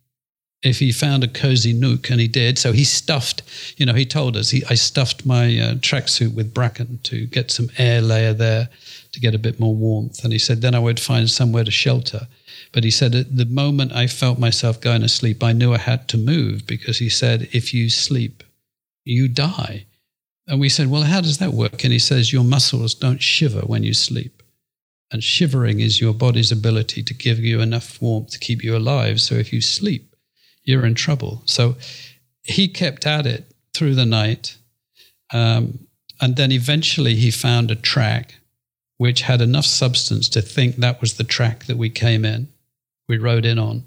if 0.62 0.78
he 0.78 0.92
found 0.92 1.24
a 1.24 1.28
cozy 1.28 1.72
nook, 1.72 2.10
and 2.10 2.20
he 2.20 2.28
did, 2.28 2.58
so 2.58 2.72
he 2.72 2.84
stuffed. 2.84 3.42
You 3.78 3.86
know, 3.86 3.94
he 3.94 4.04
told 4.04 4.36
us 4.36 4.50
he 4.50 4.62
I 4.68 4.74
stuffed 4.74 5.24
my 5.24 5.58
uh, 5.58 5.74
tracksuit 5.76 6.34
with 6.34 6.52
bracken 6.52 7.00
to 7.04 7.26
get 7.26 7.50
some 7.50 7.70
air 7.78 8.02
layer 8.02 8.34
there 8.34 8.68
to 9.12 9.20
get 9.20 9.34
a 9.34 9.38
bit 9.38 9.58
more 9.58 9.74
warmth, 9.74 10.22
and 10.22 10.32
he 10.32 10.38
said 10.38 10.60
then 10.60 10.74
I 10.74 10.78
would 10.78 11.00
find 11.00 11.30
somewhere 11.30 11.64
to 11.64 11.70
shelter. 11.70 12.28
But 12.72 12.84
he 12.84 12.90
said 12.90 13.14
at 13.14 13.36
the 13.36 13.46
moment 13.46 13.92
I 13.92 14.06
felt 14.06 14.38
myself 14.38 14.80
going 14.80 15.00
to 15.00 15.08
sleep, 15.08 15.42
I 15.42 15.52
knew 15.52 15.72
I 15.74 15.78
had 15.78 16.08
to 16.08 16.18
move 16.18 16.66
because 16.66 16.98
he 16.98 17.08
said 17.08 17.48
if 17.52 17.74
you 17.74 17.90
sleep, 17.90 18.44
you 19.04 19.28
die. 19.28 19.86
And 20.46 20.60
we 20.60 20.68
said, 20.68 20.88
well, 20.88 21.02
how 21.02 21.20
does 21.20 21.38
that 21.38 21.52
work? 21.52 21.84
And 21.84 21.92
he 21.92 21.98
says 21.98 22.32
your 22.32 22.44
muscles 22.44 22.94
don't 22.94 23.22
shiver 23.22 23.60
when 23.60 23.82
you 23.82 23.94
sleep. 23.94 24.39
And 25.12 25.24
shivering 25.24 25.80
is 25.80 26.00
your 26.00 26.14
body's 26.14 26.52
ability 26.52 27.02
to 27.02 27.14
give 27.14 27.38
you 27.40 27.60
enough 27.60 28.00
warmth 28.00 28.30
to 28.30 28.38
keep 28.38 28.62
you 28.62 28.76
alive. 28.76 29.20
So 29.20 29.34
if 29.34 29.52
you 29.52 29.60
sleep, 29.60 30.14
you're 30.62 30.86
in 30.86 30.94
trouble. 30.94 31.42
So 31.46 31.76
he 32.42 32.68
kept 32.68 33.06
at 33.06 33.26
it 33.26 33.52
through 33.74 33.94
the 33.94 34.06
night. 34.06 34.56
Um, 35.32 35.86
and 36.20 36.36
then 36.36 36.52
eventually 36.52 37.16
he 37.16 37.30
found 37.30 37.70
a 37.70 37.76
track 37.76 38.36
which 38.98 39.22
had 39.22 39.40
enough 39.40 39.64
substance 39.64 40.28
to 40.28 40.42
think 40.42 40.76
that 40.76 41.00
was 41.00 41.14
the 41.14 41.24
track 41.24 41.64
that 41.64 41.78
we 41.78 41.88
came 41.88 42.24
in, 42.24 42.48
we 43.08 43.16
rode 43.16 43.46
in 43.46 43.58
on. 43.58 43.82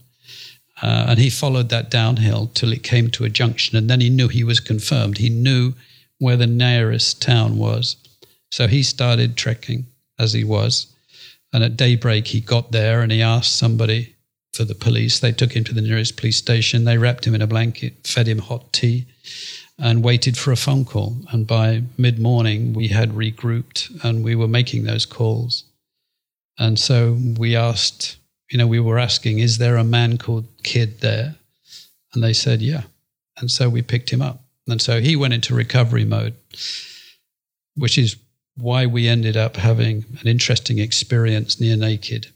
Uh, 0.81 1.05
and 1.09 1.19
he 1.19 1.29
followed 1.29 1.69
that 1.69 1.91
downhill 1.91 2.47
till 2.47 2.73
it 2.73 2.83
came 2.83 3.09
to 3.11 3.23
a 3.23 3.29
junction. 3.29 3.77
And 3.77 3.89
then 3.89 4.01
he 4.01 4.09
knew 4.09 4.27
he 4.27 4.43
was 4.43 4.59
confirmed. 4.59 5.19
He 5.19 5.29
knew 5.29 5.73
where 6.17 6.35
the 6.35 6.47
nearest 6.47 7.21
town 7.21 7.57
was. 7.57 7.95
So 8.51 8.67
he 8.67 8.81
started 8.83 9.37
trekking 9.37 9.85
as 10.17 10.33
he 10.33 10.43
was. 10.43 10.92
And 11.53 11.63
at 11.63 11.77
daybreak, 11.77 12.27
he 12.27 12.41
got 12.41 12.71
there 12.71 13.01
and 13.01 13.11
he 13.11 13.21
asked 13.21 13.55
somebody 13.55 14.15
for 14.53 14.65
the 14.65 14.75
police. 14.75 15.19
They 15.19 15.31
took 15.31 15.55
him 15.55 15.63
to 15.65 15.73
the 15.73 15.81
nearest 15.81 16.17
police 16.17 16.37
station. 16.37 16.83
They 16.83 16.97
wrapped 16.97 17.25
him 17.25 17.35
in 17.35 17.41
a 17.41 17.47
blanket, 17.47 18.07
fed 18.07 18.27
him 18.27 18.39
hot 18.39 18.73
tea, 18.73 19.05
and 19.79 20.03
waited 20.03 20.37
for 20.37 20.51
a 20.51 20.57
phone 20.57 20.85
call. 20.85 21.17
And 21.31 21.45
by 21.45 21.83
mid 21.97 22.19
morning, 22.19 22.73
we 22.73 22.87
had 22.87 23.11
regrouped 23.11 24.03
and 24.03 24.23
we 24.23 24.35
were 24.35 24.47
making 24.47 24.83
those 24.83 25.05
calls. 25.05 25.63
And 26.57 26.77
so 26.79 27.17
we 27.37 27.55
asked, 27.55 28.17
you 28.51 28.57
know, 28.57 28.67
we 28.67 28.79
were 28.79 28.99
asking, 28.99 29.39
is 29.39 29.57
there 29.57 29.77
a 29.77 29.83
man 29.83 30.17
called 30.17 30.45
Kid 30.63 31.01
there? 31.01 31.35
And 32.13 32.23
they 32.23 32.33
said, 32.33 32.61
yeah. 32.61 32.83
And 33.37 33.49
so 33.49 33.69
we 33.69 33.81
picked 33.81 34.11
him 34.11 34.21
up. 34.21 34.41
And 34.67 34.81
so 34.81 35.01
he 35.01 35.15
went 35.15 35.33
into 35.33 35.55
recovery 35.55 36.05
mode, 36.05 36.35
which 37.75 37.97
is 37.97 38.15
why 38.55 38.85
we 38.85 39.07
ended 39.07 39.35
up 39.35 39.57
having 39.57 40.05
an 40.21 40.27
interesting 40.27 40.79
experience 40.79 41.59
near 41.59 41.75
naked 41.75 42.27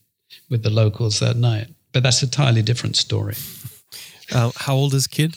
with 0.49 0.64
the 0.64 0.69
locals 0.69 1.19
that 1.19 1.35
night. 1.35 1.68
But 1.94 2.03
that's 2.03 2.22
a 2.22 2.26
entirely 2.26 2.61
different 2.61 2.95
story. 2.95 3.35
Uh, 4.31 4.52
how 4.56 4.76
old 4.76 4.94
is 4.94 5.07
Kid? 5.07 5.35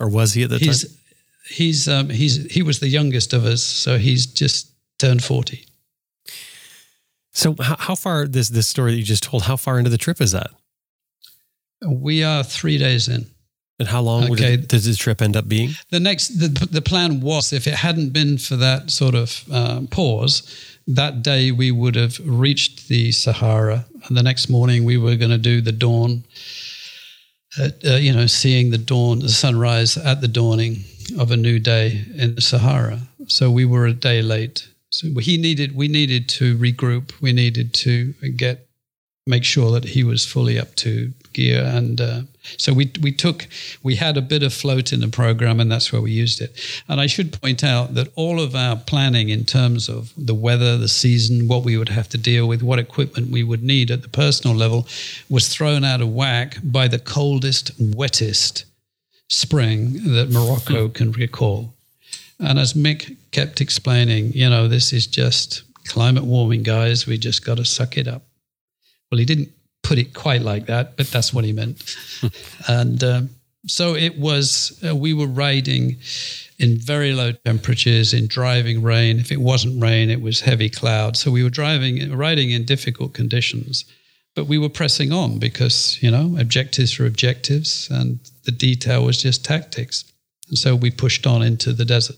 Or 0.00 0.08
was 0.08 0.34
he 0.34 0.42
at 0.42 0.50
the 0.50 0.58
he's, 0.58 0.88
time? 0.88 0.98
He's, 1.48 1.88
um, 1.88 2.10
he's, 2.10 2.52
he 2.52 2.62
was 2.62 2.80
the 2.80 2.88
youngest 2.88 3.32
of 3.32 3.44
us. 3.44 3.62
So 3.62 3.98
he's 3.98 4.26
just 4.26 4.72
turned 4.98 5.22
40. 5.22 5.66
So 7.32 7.54
how, 7.60 7.76
how 7.78 7.94
far 7.94 8.26
this, 8.26 8.48
this 8.48 8.66
story 8.66 8.92
that 8.92 8.98
you 8.98 9.04
just 9.04 9.22
told, 9.22 9.44
how 9.44 9.56
far 9.56 9.78
into 9.78 9.90
the 9.90 9.98
trip 9.98 10.20
is 10.20 10.32
that? 10.32 10.50
We 11.86 12.24
are 12.24 12.42
three 12.42 12.78
days 12.78 13.08
in. 13.08 13.26
And 13.84 13.90
how 13.90 14.00
long 14.00 14.32
okay. 14.32 14.56
did, 14.56 14.68
did 14.68 14.80
the 14.80 14.94
trip 14.94 15.20
end 15.20 15.36
up 15.36 15.46
being? 15.46 15.72
The 15.90 16.00
next, 16.00 16.28
the, 16.40 16.48
the 16.48 16.80
plan 16.80 17.20
was 17.20 17.52
if 17.52 17.66
it 17.66 17.74
hadn't 17.74 18.14
been 18.14 18.38
for 18.38 18.56
that 18.56 18.90
sort 18.90 19.14
of 19.14 19.44
um, 19.52 19.88
pause, 19.88 20.42
that 20.86 21.22
day 21.22 21.52
we 21.52 21.70
would 21.70 21.94
have 21.96 22.18
reached 22.24 22.88
the 22.88 23.12
Sahara, 23.12 23.84
and 24.06 24.16
the 24.16 24.22
next 24.22 24.48
morning 24.48 24.86
we 24.86 24.96
were 24.96 25.16
going 25.16 25.32
to 25.32 25.36
do 25.36 25.60
the 25.60 25.70
dawn. 25.70 26.24
At, 27.58 27.84
uh, 27.84 27.96
you 27.96 28.14
know, 28.14 28.26
seeing 28.26 28.70
the 28.70 28.78
dawn, 28.78 29.18
the 29.18 29.28
sunrise 29.28 29.98
at 29.98 30.22
the 30.22 30.28
dawning 30.28 30.84
of 31.18 31.30
a 31.30 31.36
new 31.36 31.58
day 31.58 32.06
in 32.14 32.36
the 32.36 32.40
Sahara. 32.40 33.00
So 33.26 33.50
we 33.50 33.66
were 33.66 33.84
a 33.84 33.92
day 33.92 34.22
late. 34.22 34.66
So 34.88 35.08
he 35.18 35.36
needed, 35.36 35.76
we 35.76 35.88
needed 35.88 36.26
to 36.30 36.56
regroup. 36.56 37.20
We 37.20 37.34
needed 37.34 37.74
to 37.74 38.14
get, 38.36 38.66
make 39.26 39.44
sure 39.44 39.70
that 39.72 39.84
he 39.84 40.04
was 40.04 40.24
fully 40.24 40.58
up 40.58 40.74
to 40.76 41.12
gear. 41.34 41.62
And 41.62 42.00
uh, 42.00 42.22
so 42.56 42.72
we, 42.72 42.90
we 43.02 43.12
took, 43.12 43.46
we 43.82 43.96
had 43.96 44.16
a 44.16 44.22
bit 44.22 44.42
of 44.42 44.54
float 44.54 44.92
in 44.92 45.00
the 45.00 45.08
program 45.08 45.60
and 45.60 45.70
that's 45.70 45.92
where 45.92 46.00
we 46.00 46.10
used 46.10 46.40
it. 46.40 46.58
And 46.88 47.00
I 47.00 47.06
should 47.06 47.40
point 47.40 47.62
out 47.62 47.94
that 47.94 48.08
all 48.14 48.40
of 48.40 48.54
our 48.54 48.76
planning 48.76 49.28
in 49.28 49.44
terms 49.44 49.88
of 49.88 50.12
the 50.16 50.34
weather, 50.34 50.78
the 50.78 50.88
season, 50.88 51.48
what 51.48 51.64
we 51.64 51.76
would 51.76 51.90
have 51.90 52.08
to 52.10 52.18
deal 52.18 52.46
with, 52.48 52.62
what 52.62 52.78
equipment 52.78 53.30
we 53.30 53.44
would 53.44 53.62
need 53.62 53.90
at 53.90 54.02
the 54.02 54.08
personal 54.08 54.56
level 54.56 54.86
was 55.28 55.48
thrown 55.48 55.84
out 55.84 56.00
of 56.00 56.12
whack 56.12 56.58
by 56.62 56.88
the 56.88 56.98
coldest, 56.98 57.72
wettest 57.78 58.64
spring 59.28 60.12
that 60.14 60.30
Morocco 60.30 60.88
can 60.88 61.12
recall. 61.12 61.74
And 62.38 62.58
as 62.58 62.74
Mick 62.74 63.16
kept 63.30 63.60
explaining, 63.60 64.32
you 64.32 64.48
know, 64.50 64.68
this 64.68 64.92
is 64.92 65.06
just 65.06 65.62
climate 65.86 66.24
warming, 66.24 66.62
guys. 66.62 67.06
We 67.06 67.18
just 67.18 67.44
got 67.44 67.56
to 67.58 67.64
suck 67.64 67.96
it 67.96 68.08
up. 68.08 68.22
Well, 69.10 69.18
he 69.18 69.24
didn't 69.24 69.50
put 69.84 69.98
it 69.98 70.14
quite 70.14 70.42
like 70.42 70.66
that, 70.66 70.96
but 70.96 71.06
that's 71.06 71.32
what 71.32 71.44
he 71.44 71.52
meant. 71.52 71.96
and 72.68 73.04
um, 73.04 73.30
so 73.66 73.94
it 73.94 74.18
was, 74.18 74.82
uh, 74.86 74.96
we 74.96 75.14
were 75.14 75.26
riding 75.26 75.98
in 76.58 76.78
very 76.78 77.12
low 77.12 77.32
temperatures, 77.32 78.12
in 78.12 78.26
driving 78.26 78.82
rain. 78.82 79.18
If 79.18 79.30
it 79.30 79.40
wasn't 79.40 79.80
rain, 79.80 80.10
it 80.10 80.20
was 80.20 80.40
heavy 80.40 80.68
cloud. 80.68 81.16
So 81.16 81.30
we 81.30 81.42
were 81.42 81.50
driving, 81.50 82.12
riding 82.16 82.50
in 82.50 82.64
difficult 82.64 83.14
conditions, 83.14 83.84
but 84.34 84.46
we 84.46 84.58
were 84.58 84.68
pressing 84.68 85.12
on 85.12 85.38
because, 85.38 85.98
you 86.02 86.10
know, 86.10 86.36
objectives 86.38 86.98
are 86.98 87.06
objectives 87.06 87.88
and 87.90 88.18
the 88.44 88.52
detail 88.52 89.04
was 89.04 89.22
just 89.22 89.44
tactics. 89.44 90.04
And 90.48 90.58
so 90.58 90.76
we 90.76 90.90
pushed 90.90 91.26
on 91.26 91.42
into 91.42 91.72
the 91.72 91.84
desert. 91.84 92.16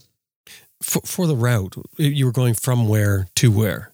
For, 0.81 1.01
for 1.01 1.27
the 1.27 1.35
route, 1.35 1.75
you 1.97 2.25
were 2.25 2.31
going 2.31 2.53
from 2.53 2.87
where 2.87 3.27
to 3.35 3.51
where? 3.51 3.91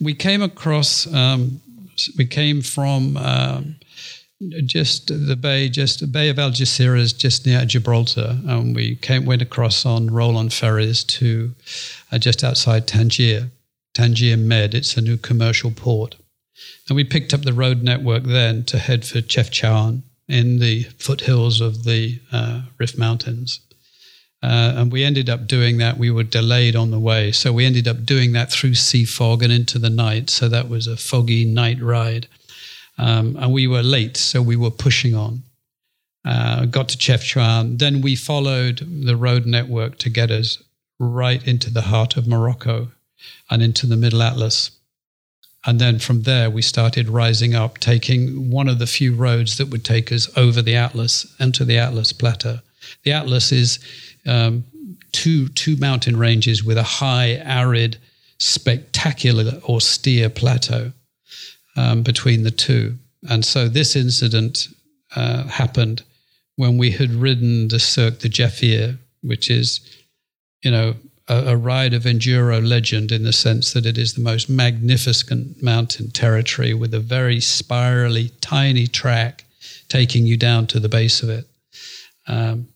We 0.00 0.14
came 0.14 0.42
across 0.42 1.12
um, 1.12 1.60
we 2.16 2.26
came 2.26 2.62
from 2.62 3.16
um, 3.16 3.76
just 4.66 5.08
the 5.08 5.36
bay, 5.36 5.68
just 5.68 6.00
the 6.00 6.06
Bay 6.06 6.28
of 6.28 6.36
Algeciras, 6.36 7.16
just 7.16 7.46
near 7.46 7.64
Gibraltar, 7.64 8.38
and 8.46 8.74
we 8.74 8.96
came 8.96 9.24
went 9.24 9.42
across 9.42 9.86
on 9.86 10.10
roll-on 10.10 10.50
ferries 10.50 11.04
to 11.04 11.54
uh, 12.12 12.18
just 12.18 12.44
outside 12.44 12.86
Tangier, 12.86 13.50
Tangier 13.94 14.36
Med. 14.36 14.74
It's 14.74 14.96
a 14.96 15.00
new 15.00 15.16
commercial 15.16 15.70
port, 15.70 16.16
and 16.88 16.96
we 16.96 17.04
picked 17.04 17.32
up 17.32 17.42
the 17.42 17.52
road 17.52 17.82
network 17.82 18.24
then 18.24 18.64
to 18.64 18.78
head 18.78 19.04
for 19.04 19.20
Chefchaouen 19.20 20.02
in 20.28 20.58
the 20.58 20.84
foothills 20.98 21.60
of 21.60 21.84
the 21.84 22.20
uh, 22.32 22.62
Rif 22.78 22.98
Mountains. 22.98 23.60
Uh, 24.44 24.74
and 24.76 24.92
we 24.92 25.02
ended 25.02 25.30
up 25.30 25.46
doing 25.46 25.78
that. 25.78 25.96
We 25.96 26.10
were 26.10 26.22
delayed 26.22 26.76
on 26.76 26.90
the 26.90 27.00
way. 27.00 27.32
So 27.32 27.50
we 27.50 27.64
ended 27.64 27.88
up 27.88 28.04
doing 28.04 28.32
that 28.32 28.52
through 28.52 28.74
sea 28.74 29.06
fog 29.06 29.42
and 29.42 29.50
into 29.50 29.78
the 29.78 29.88
night. 29.88 30.28
So 30.28 30.50
that 30.50 30.68
was 30.68 30.86
a 30.86 30.98
foggy 30.98 31.46
night 31.46 31.80
ride. 31.80 32.26
Um, 32.98 33.36
and 33.40 33.54
we 33.54 33.66
were 33.66 33.82
late. 33.82 34.18
So 34.18 34.42
we 34.42 34.56
were 34.56 34.70
pushing 34.70 35.14
on. 35.14 35.44
Uh, 36.26 36.66
got 36.66 36.90
to 36.90 36.98
Chefchaouen. 36.98 37.78
Then 37.78 38.02
we 38.02 38.16
followed 38.16 38.86
the 39.06 39.16
road 39.16 39.46
network 39.46 39.96
to 39.98 40.10
get 40.10 40.30
us 40.30 40.62
right 40.98 41.42
into 41.48 41.70
the 41.70 41.82
heart 41.82 42.18
of 42.18 42.28
Morocco 42.28 42.88
and 43.50 43.62
into 43.62 43.86
the 43.86 43.96
Middle 43.96 44.22
Atlas. 44.22 44.72
And 45.64 45.80
then 45.80 45.98
from 45.98 46.22
there, 46.22 46.50
we 46.50 46.60
started 46.60 47.08
rising 47.08 47.54
up, 47.54 47.78
taking 47.78 48.50
one 48.50 48.68
of 48.68 48.78
the 48.78 48.86
few 48.86 49.14
roads 49.14 49.56
that 49.56 49.70
would 49.70 49.86
take 49.86 50.12
us 50.12 50.28
over 50.36 50.60
the 50.60 50.76
Atlas 50.76 51.34
into 51.40 51.64
the 51.64 51.78
Atlas 51.78 52.12
Plateau. 52.12 52.58
The 53.04 53.12
Atlas 53.12 53.50
is 53.50 53.78
um, 54.26 54.64
two 55.12 55.48
two 55.48 55.76
mountain 55.76 56.16
ranges 56.16 56.64
with 56.64 56.76
a 56.76 56.82
high, 56.82 57.40
arid, 57.44 57.98
spectacular, 58.38 59.60
austere 59.68 60.28
plateau 60.28 60.92
um, 61.76 62.02
between 62.02 62.42
the 62.42 62.50
two. 62.50 62.98
And 63.28 63.44
so 63.44 63.68
this 63.68 63.96
incident 63.96 64.68
uh, 65.16 65.44
happened 65.44 66.02
when 66.56 66.78
we 66.78 66.90
had 66.90 67.10
ridden 67.10 67.68
the 67.68 67.78
Cirque 67.78 68.18
de 68.18 68.28
Jaffar, 68.28 68.98
which 69.22 69.50
is, 69.50 69.80
you 70.62 70.70
know, 70.70 70.94
a, 71.28 71.52
a, 71.52 71.56
ride 71.56 71.94
of 71.94 72.02
enduro 72.02 72.66
legend 72.66 73.10
in 73.10 73.24
the 73.24 73.32
sense 73.32 73.72
that 73.72 73.86
it 73.86 73.96
is 73.96 74.12
the 74.12 74.20
most 74.20 74.50
magnificent 74.50 75.62
mountain 75.62 76.10
territory 76.10 76.74
with 76.74 76.92
a 76.92 77.00
very 77.00 77.40
spirally, 77.40 78.30
tiny 78.40 78.86
track 78.86 79.44
taking 79.88 80.26
you 80.26 80.36
down 80.36 80.66
to 80.66 80.78
the 80.78 80.88
base 80.88 81.22
of 81.22 81.30
it. 81.30 81.46
Um, 82.26 82.68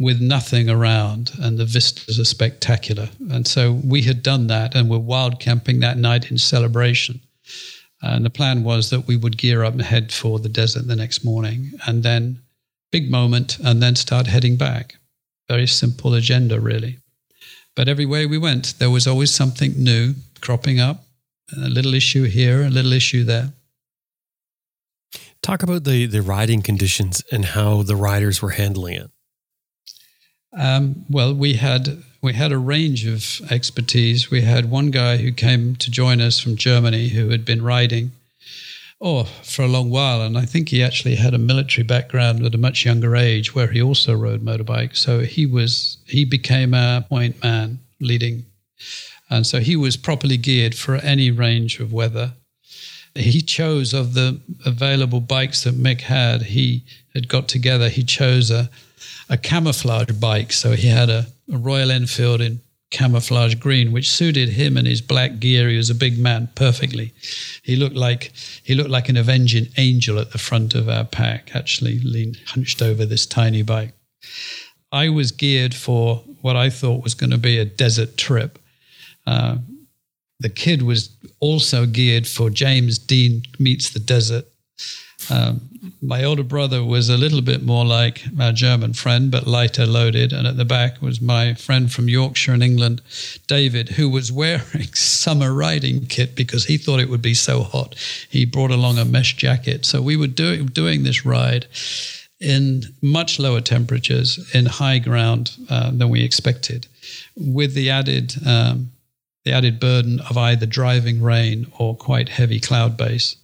with 0.00 0.20
nothing 0.20 0.70
around, 0.70 1.32
and 1.40 1.58
the 1.58 1.64
vistas 1.64 2.18
are 2.18 2.24
spectacular. 2.24 3.10
And 3.30 3.46
so 3.46 3.72
we 3.72 4.02
had 4.02 4.22
done 4.22 4.46
that 4.46 4.74
and 4.74 4.88
were 4.88 4.98
wild 4.98 5.40
camping 5.40 5.80
that 5.80 5.98
night 5.98 6.30
in 6.30 6.38
celebration. 6.38 7.20
And 8.00 8.24
the 8.24 8.30
plan 8.30 8.64
was 8.64 8.90
that 8.90 9.06
we 9.06 9.16
would 9.16 9.38
gear 9.38 9.64
up 9.64 9.74
and 9.74 9.82
head 9.82 10.12
for 10.12 10.38
the 10.38 10.48
desert 10.48 10.86
the 10.86 10.96
next 10.96 11.24
morning, 11.24 11.72
and 11.86 12.02
then 12.02 12.40
big 12.92 13.10
moment, 13.10 13.58
and 13.58 13.82
then 13.82 13.96
start 13.96 14.26
heading 14.26 14.56
back. 14.56 14.96
Very 15.48 15.66
simple 15.66 16.14
agenda, 16.14 16.60
really. 16.60 16.98
But 17.76 17.88
everywhere 17.88 18.28
we 18.28 18.38
went, 18.38 18.78
there 18.78 18.90
was 18.90 19.06
always 19.06 19.30
something 19.30 19.72
new 19.76 20.14
cropping 20.40 20.80
up, 20.80 21.04
a 21.56 21.68
little 21.68 21.94
issue 21.94 22.24
here, 22.24 22.62
a 22.62 22.70
little 22.70 22.92
issue 22.92 23.24
there. 23.24 23.52
Talk 25.42 25.62
about 25.62 25.84
the, 25.84 26.06
the 26.06 26.22
riding 26.22 26.62
conditions 26.62 27.22
and 27.30 27.44
how 27.44 27.82
the 27.82 27.96
riders 27.96 28.40
were 28.40 28.50
handling 28.50 28.96
it. 28.96 29.10
Um, 30.56 31.04
well, 31.08 31.34
we 31.34 31.54
had 31.54 32.02
we 32.22 32.32
had 32.32 32.52
a 32.52 32.58
range 32.58 33.06
of 33.06 33.40
expertise. 33.50 34.30
We 34.30 34.40
had 34.40 34.70
one 34.70 34.90
guy 34.90 35.18
who 35.18 35.30
came 35.30 35.76
to 35.76 35.90
join 35.90 36.20
us 36.20 36.40
from 36.40 36.56
Germany 36.56 37.08
who 37.08 37.28
had 37.28 37.44
been 37.44 37.62
riding, 37.62 38.12
oh, 39.00 39.24
for 39.42 39.62
a 39.62 39.68
long 39.68 39.90
while, 39.90 40.22
and 40.22 40.38
I 40.38 40.46
think 40.46 40.68
he 40.68 40.82
actually 40.82 41.16
had 41.16 41.34
a 41.34 41.38
military 41.38 41.84
background 41.84 42.44
at 42.44 42.54
a 42.54 42.58
much 42.58 42.84
younger 42.84 43.14
age, 43.14 43.54
where 43.54 43.70
he 43.70 43.82
also 43.82 44.14
rode 44.14 44.42
motorbike. 44.42 44.96
So 44.96 45.20
he 45.20 45.44
was 45.44 45.98
he 46.06 46.24
became 46.24 46.72
a 46.72 47.04
point 47.08 47.42
man 47.42 47.80
leading, 48.00 48.46
and 49.28 49.46
so 49.46 49.60
he 49.60 49.76
was 49.76 49.96
properly 49.96 50.36
geared 50.36 50.74
for 50.74 50.96
any 50.96 51.30
range 51.30 51.80
of 51.80 51.92
weather. 51.92 52.32
He 53.14 53.42
chose 53.42 53.92
of 53.92 54.14
the 54.14 54.40
available 54.64 55.20
bikes 55.20 55.62
that 55.64 55.74
Mick 55.74 56.00
had. 56.00 56.42
He 56.42 56.84
had 57.14 57.28
got 57.28 57.46
together. 57.48 57.88
He 57.88 58.02
chose 58.02 58.50
a 58.50 58.70
a 59.28 59.36
camouflage 59.36 60.12
bike. 60.12 60.52
So 60.52 60.72
he 60.72 60.88
had 60.88 61.10
a, 61.10 61.26
a 61.52 61.58
Royal 61.58 61.90
Enfield 61.90 62.40
in 62.40 62.60
camouflage 62.90 63.56
green, 63.56 63.92
which 63.92 64.10
suited 64.10 64.50
him 64.50 64.76
and 64.76 64.86
his 64.86 65.00
black 65.00 65.40
gear. 65.40 65.68
He 65.68 65.76
was 65.76 65.90
a 65.90 65.94
big 65.94 66.18
man 66.18 66.48
perfectly. 66.54 67.12
He 67.62 67.76
looked 67.76 67.96
like 67.96 68.32
he 68.62 68.74
looked 68.74 68.90
like 68.90 69.08
an 69.08 69.16
avenging 69.16 69.66
angel 69.76 70.18
at 70.18 70.30
the 70.32 70.38
front 70.38 70.74
of 70.74 70.88
our 70.88 71.04
pack, 71.04 71.54
actually 71.54 71.98
leaned 72.00 72.38
hunched 72.46 72.80
over 72.80 73.04
this 73.04 73.26
tiny 73.26 73.62
bike. 73.62 73.92
I 74.92 75.08
was 75.08 75.32
geared 75.32 75.74
for 75.74 76.22
what 76.40 76.56
I 76.56 76.70
thought 76.70 77.02
was 77.02 77.14
going 77.14 77.30
to 77.30 77.38
be 77.38 77.58
a 77.58 77.64
desert 77.64 78.16
trip. 78.16 78.60
Uh, 79.26 79.56
the 80.38 80.48
kid 80.48 80.82
was 80.82 81.10
also 81.40 81.86
geared 81.86 82.26
for 82.26 82.50
James 82.50 82.98
Dean 82.98 83.42
meets 83.58 83.90
the 83.90 83.98
desert. 83.98 84.46
Um, 85.30 85.68
my 86.00 86.24
older 86.24 86.42
brother 86.42 86.84
was 86.84 87.08
a 87.08 87.16
little 87.16 87.42
bit 87.42 87.62
more 87.62 87.84
like 87.84 88.22
my 88.32 88.52
German 88.52 88.92
friend, 88.92 89.30
but 89.30 89.46
lighter 89.46 89.86
loaded. 89.86 90.32
And 90.32 90.46
at 90.46 90.56
the 90.56 90.64
back 90.64 91.00
was 91.02 91.20
my 91.20 91.54
friend 91.54 91.90
from 91.90 92.08
Yorkshire 92.08 92.54
in 92.54 92.62
England, 92.62 93.02
David, 93.46 93.90
who 93.90 94.08
was 94.08 94.32
wearing 94.32 94.88
summer 94.94 95.52
riding 95.52 96.06
kit 96.06 96.34
because 96.34 96.66
he 96.66 96.76
thought 96.76 97.00
it 97.00 97.08
would 97.08 97.22
be 97.22 97.34
so 97.34 97.62
hot. 97.62 97.94
He 98.28 98.44
brought 98.44 98.70
along 98.70 98.98
a 98.98 99.04
mesh 99.04 99.36
jacket. 99.36 99.84
So 99.84 100.00
we 100.02 100.16
were 100.16 100.26
do- 100.26 100.64
doing 100.64 101.02
this 101.02 101.24
ride 101.24 101.66
in 102.40 102.82
much 103.00 103.38
lower 103.38 103.60
temperatures 103.60 104.38
in 104.54 104.66
high 104.66 104.98
ground 104.98 105.56
uh, 105.70 105.90
than 105.90 106.10
we 106.10 106.22
expected, 106.22 106.86
with 107.36 107.74
the 107.74 107.90
added 107.90 108.34
um, 108.46 108.90
the 109.44 109.52
added 109.52 109.78
burden 109.78 110.20
of 110.20 110.36
either 110.38 110.66
driving 110.66 111.22
rain 111.22 111.70
or 111.78 111.94
quite 111.94 112.28
heavy 112.30 112.58
cloud 112.60 112.96
base. 112.96 113.36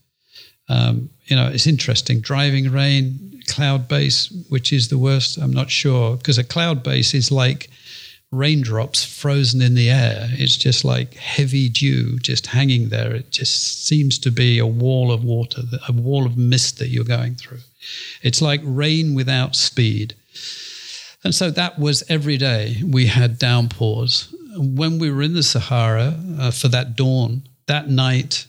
Um, 0.69 1.11
you 1.31 1.37
know, 1.37 1.49
it's 1.49 1.67
interesting. 1.67 2.21
Driving 2.21 2.71
rain, 2.73 3.41
cloud 3.47 3.87
base, 3.87 4.31
which 4.49 4.73
is 4.73 4.89
the 4.89 4.99
worst? 4.99 5.39
I'm 5.39 5.53
not 5.53 5.71
sure 5.71 6.17
because 6.17 6.39
a 6.39 6.45
cloud 6.45 6.83
base 6.83 7.15
is 7.15 7.31
like 7.31 7.71
raindrops 8.33 9.05
frozen 9.05 9.63
in 9.63 9.75
the 9.75 9.91
air. 9.91 10.29
It's 10.33 10.57
just 10.57 10.85
like 10.85 11.15
heavy 11.15 11.69
dew 11.69 12.19
just 12.19 12.47
hanging 12.47 12.89
there. 12.89 13.15
It 13.15 13.31
just 13.31 13.87
seems 13.87 14.19
to 14.21 14.31
be 14.31 14.59
a 14.59 14.67
wall 14.67 15.13
of 15.13 15.25
water, 15.25 15.63
a 15.89 15.93
wall 15.93 16.27
of 16.27 16.37
mist 16.37 16.79
that 16.79 16.89
you're 16.89 17.05
going 17.05 17.37
through. 17.37 17.61
It's 18.23 18.43
like 18.43 18.61
rain 18.65 19.15
without 19.15 19.57
speed. 19.57 20.15
And 21.23 21.35
so 21.35 21.51
that 21.51 21.79
was 21.79 22.03
every 22.09 22.39
day 22.39 22.83
we 22.85 23.07
had 23.07 23.39
downpours. 23.39 24.35
When 24.57 24.99
we 24.99 25.11
were 25.11 25.23
in 25.23 25.35
the 25.35 25.43
Sahara 25.43 26.19
uh, 26.39 26.51
for 26.51 26.69
that 26.69 26.97
dawn, 26.97 27.43
that 27.67 27.89
night, 27.89 28.47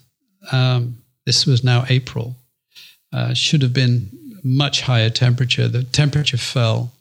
um, 0.52 0.98
this 1.26 1.45
was 1.45 1.64
now 1.64 1.86
April, 1.90 2.36
uh, 3.13 3.33
should 3.33 3.61
have 3.61 3.73
been 3.73 4.09
much 4.43 4.81
higher 4.81 5.09
temperature. 5.09 5.67
The 5.67 5.83
temperature 5.83 6.38
fell. 6.38 6.93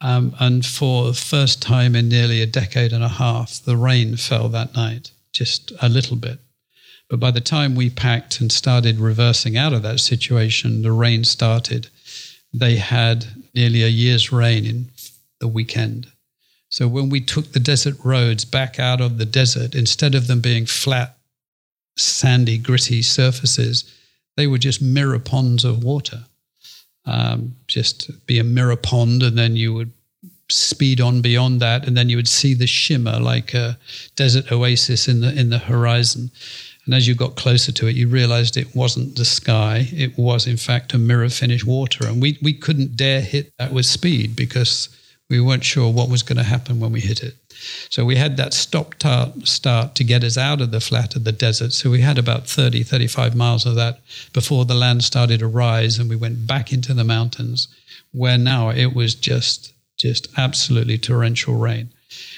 Um, 0.00 0.34
and 0.40 0.66
for 0.66 1.06
the 1.06 1.14
first 1.14 1.62
time 1.62 1.94
in 1.94 2.08
nearly 2.08 2.42
a 2.42 2.46
decade 2.46 2.92
and 2.92 3.04
a 3.04 3.08
half, 3.08 3.62
the 3.62 3.76
rain 3.76 4.16
fell 4.16 4.48
that 4.48 4.74
night, 4.74 5.12
just 5.32 5.72
a 5.80 5.88
little 5.88 6.16
bit. 6.16 6.40
But 7.08 7.20
by 7.20 7.30
the 7.30 7.40
time 7.40 7.74
we 7.74 7.90
packed 7.90 8.40
and 8.40 8.50
started 8.50 8.98
reversing 8.98 9.56
out 9.56 9.72
of 9.72 9.82
that 9.82 10.00
situation, 10.00 10.82
the 10.82 10.92
rain 10.92 11.24
started. 11.24 11.88
They 12.52 12.76
had 12.76 13.26
nearly 13.54 13.82
a 13.82 13.88
year's 13.88 14.32
rain 14.32 14.64
in 14.64 14.90
the 15.38 15.48
weekend. 15.48 16.08
So 16.68 16.88
when 16.88 17.10
we 17.10 17.20
took 17.20 17.52
the 17.52 17.60
desert 17.60 17.96
roads 18.02 18.46
back 18.46 18.80
out 18.80 19.00
of 19.00 19.18
the 19.18 19.26
desert, 19.26 19.74
instead 19.74 20.14
of 20.14 20.26
them 20.26 20.40
being 20.40 20.64
flat, 20.64 21.18
sandy, 21.98 22.56
gritty 22.56 23.02
surfaces, 23.02 23.84
they 24.36 24.46
were 24.46 24.58
just 24.58 24.82
mirror 24.82 25.18
ponds 25.18 25.64
of 25.64 25.84
water. 25.84 26.24
Um, 27.04 27.56
just 27.66 28.26
be 28.26 28.38
a 28.38 28.44
mirror 28.44 28.76
pond, 28.76 29.22
and 29.22 29.36
then 29.36 29.56
you 29.56 29.74
would 29.74 29.92
speed 30.48 31.00
on 31.00 31.20
beyond 31.20 31.60
that, 31.60 31.86
and 31.86 31.96
then 31.96 32.08
you 32.08 32.16
would 32.16 32.28
see 32.28 32.54
the 32.54 32.66
shimmer 32.66 33.18
like 33.18 33.54
a 33.54 33.78
desert 34.16 34.52
oasis 34.52 35.08
in 35.08 35.20
the 35.20 35.38
in 35.38 35.50
the 35.50 35.58
horizon. 35.58 36.30
And 36.84 36.94
as 36.94 37.06
you 37.06 37.14
got 37.14 37.36
closer 37.36 37.70
to 37.72 37.86
it, 37.86 37.94
you 37.94 38.08
realized 38.08 38.56
it 38.56 38.74
wasn't 38.74 39.16
the 39.16 39.24
sky; 39.24 39.88
it 39.92 40.16
was 40.16 40.46
in 40.46 40.56
fact 40.56 40.94
a 40.94 40.98
mirror 40.98 41.28
finished 41.28 41.66
water, 41.66 42.06
and 42.06 42.22
we 42.22 42.38
we 42.42 42.52
couldn't 42.52 42.96
dare 42.96 43.20
hit 43.20 43.52
that 43.58 43.72
with 43.72 43.86
speed 43.86 44.36
because 44.36 44.88
we 45.28 45.40
weren't 45.40 45.64
sure 45.64 45.90
what 45.90 46.10
was 46.10 46.22
going 46.22 46.36
to 46.36 46.42
happen 46.42 46.78
when 46.78 46.92
we 46.92 47.00
hit 47.00 47.22
it. 47.22 47.34
So 47.90 48.04
we 48.04 48.16
had 48.16 48.36
that 48.36 48.54
stop 48.54 48.94
start 49.44 49.94
to 49.94 50.04
get 50.04 50.24
us 50.24 50.36
out 50.36 50.60
of 50.60 50.70
the 50.70 50.80
flat 50.80 51.16
of 51.16 51.24
the 51.24 51.32
desert. 51.32 51.72
So 51.72 51.90
we 51.90 52.00
had 52.00 52.18
about 52.18 52.46
30, 52.46 52.82
35 52.82 53.34
miles 53.34 53.66
of 53.66 53.74
that 53.76 54.00
before 54.32 54.64
the 54.64 54.74
land 54.74 55.04
started 55.04 55.40
to 55.40 55.46
rise 55.46 55.98
and 55.98 56.08
we 56.08 56.16
went 56.16 56.46
back 56.46 56.72
into 56.72 56.94
the 56.94 57.04
mountains 57.04 57.68
where 58.12 58.38
now 58.38 58.70
it 58.70 58.94
was 58.94 59.14
just, 59.14 59.72
just 59.98 60.28
absolutely 60.36 60.98
torrential 60.98 61.54
rain, 61.54 61.90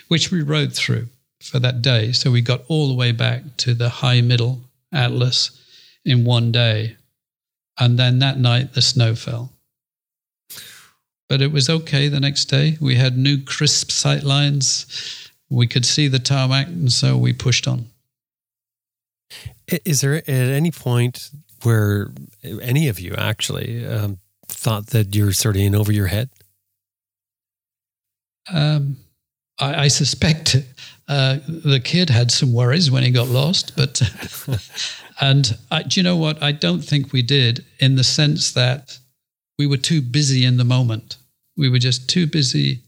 which 0.09 0.31
we 0.31 0.43
rode 0.43 0.73
through 0.73 1.09
for 1.41 1.59
that 1.59 1.83
day. 1.83 2.13
So 2.13 2.31
we 2.31 2.41
got 2.41 2.63
all 2.69 2.89
the 2.89 2.95
way 2.95 3.13
back 3.13 3.43
to 3.59 3.75
the 3.75 3.89
high 3.89 4.21
middle 4.21 4.61
Atlas 4.93 5.51
in 6.05 6.25
one 6.25 6.53
day. 6.53 6.97
And 7.79 7.99
then 7.99 8.21
that 8.21 8.39
night 8.39 8.75
the 8.75 8.83
snow 8.83 9.15
fell. 9.15 9.54
But 11.29 11.41
it 11.41 11.53
was 11.53 11.71
okay 11.71 12.09
the 12.09 12.21
next 12.21 12.47
day. 12.47 12.77
We 12.81 12.97
had 12.97 13.17
new 13.17 13.43
crisp 13.43 13.91
sight 13.91 14.23
lines. 14.23 15.31
We 15.49 15.67
could 15.67 15.87
see 15.87 16.09
the 16.09 16.19
tarmac, 16.19 16.67
and 16.67 16.93
so 16.93 17.17
we 17.17 17.33
pushed 17.33 17.67
on. 17.67 17.87
Is 19.85 20.01
there 20.01 20.17
at 20.17 20.29
any 20.29 20.71
point 20.71 21.31
where 21.63 22.13
any 22.43 22.89
of 22.89 23.01
you 23.01 23.15
actually 23.15 23.87
um, 23.87 24.19
thought 24.49 24.89
that 24.89 25.15
you're 25.15 25.33
sort 25.33 25.57
of 25.57 25.63
in 25.63 25.75
over 25.75 25.93
your 25.93 26.09
head? 26.09 26.29
Um, 28.53 28.99
I, 29.59 29.85
I, 29.85 29.89
suspect 29.89 30.57
uh, 31.09 31.39
the 31.49 31.81
kid 31.81 32.11
had 32.11 32.31
some 32.31 32.53
worries 32.53 32.91
when 32.91 33.03
he 33.03 33.11
got 33.11 33.29
lost, 33.29 33.75
but 33.75 34.03
and 35.21 35.57
I, 35.71 35.83
do 35.85 35.99
you 35.99 36.05
know 36.05 36.17
what? 36.17 36.43
I 36.43 36.53
don't 36.53 36.83
think 36.83 37.13
we 37.13 37.23
did 37.23 37.65
in 37.79 37.97
the 37.97 38.05
sense 38.05 38.53
that 38.53 38.99
we 39.59 39.67
were 39.67 39.77
too 39.77 40.01
busy 40.01 40.45
in 40.45 40.57
the 40.57 40.65
moment. 40.65 41.17
We 41.57 41.69
were 41.69 41.79
just 41.79 42.09
too 42.09 42.27
busy. 42.27 42.81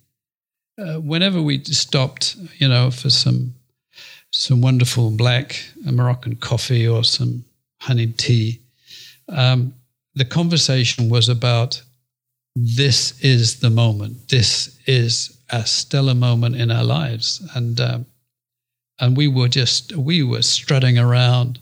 Uh, 0.79 0.97
whenever 0.97 1.41
we 1.41 1.63
stopped, 1.65 2.37
you 2.59 2.69
know, 2.69 2.91
for 2.91 3.11
some 3.11 3.55
some 4.33 4.61
wonderful 4.61 5.11
black 5.11 5.65
Moroccan 5.85 6.37
coffee 6.37 6.87
or 6.87 7.03
some 7.05 7.45
honeyed 7.81 8.19
tea, 8.19 8.61
um, 9.29 9.73
the 10.15 10.25
conversation 10.25 11.09
was 11.09 11.29
about 11.29 11.81
this 12.55 13.19
is 13.21 13.61
the 13.61 13.71
moment. 13.71 14.29
This 14.29 14.79
is 14.87 15.39
a 15.51 15.65
stellar 15.65 16.15
moment 16.15 16.57
in 16.57 16.71
our 16.71 16.85
lives, 16.85 17.47
and 17.55 17.81
um, 17.81 18.07
and 18.99 19.17
we 19.17 19.29
were 19.29 19.49
just 19.49 19.95
we 19.95 20.23
were 20.23 20.43
strutting 20.43 20.99
around 20.99 21.61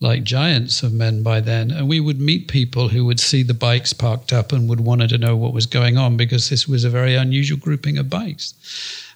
like 0.00 0.22
giants 0.22 0.82
of 0.82 0.92
men 0.92 1.22
by 1.22 1.40
then. 1.40 1.70
And 1.70 1.88
we 1.88 2.00
would 2.00 2.20
meet 2.20 2.48
people 2.48 2.88
who 2.88 3.04
would 3.06 3.18
see 3.18 3.42
the 3.42 3.54
bikes 3.54 3.92
parked 3.92 4.32
up 4.32 4.52
and 4.52 4.68
would 4.68 4.80
want 4.80 5.08
to 5.08 5.18
know 5.18 5.36
what 5.36 5.52
was 5.52 5.66
going 5.66 5.96
on 5.96 6.16
because 6.16 6.48
this 6.48 6.68
was 6.68 6.84
a 6.84 6.90
very 6.90 7.16
unusual 7.16 7.58
grouping 7.58 7.98
of 7.98 8.08
bikes. 8.08 8.54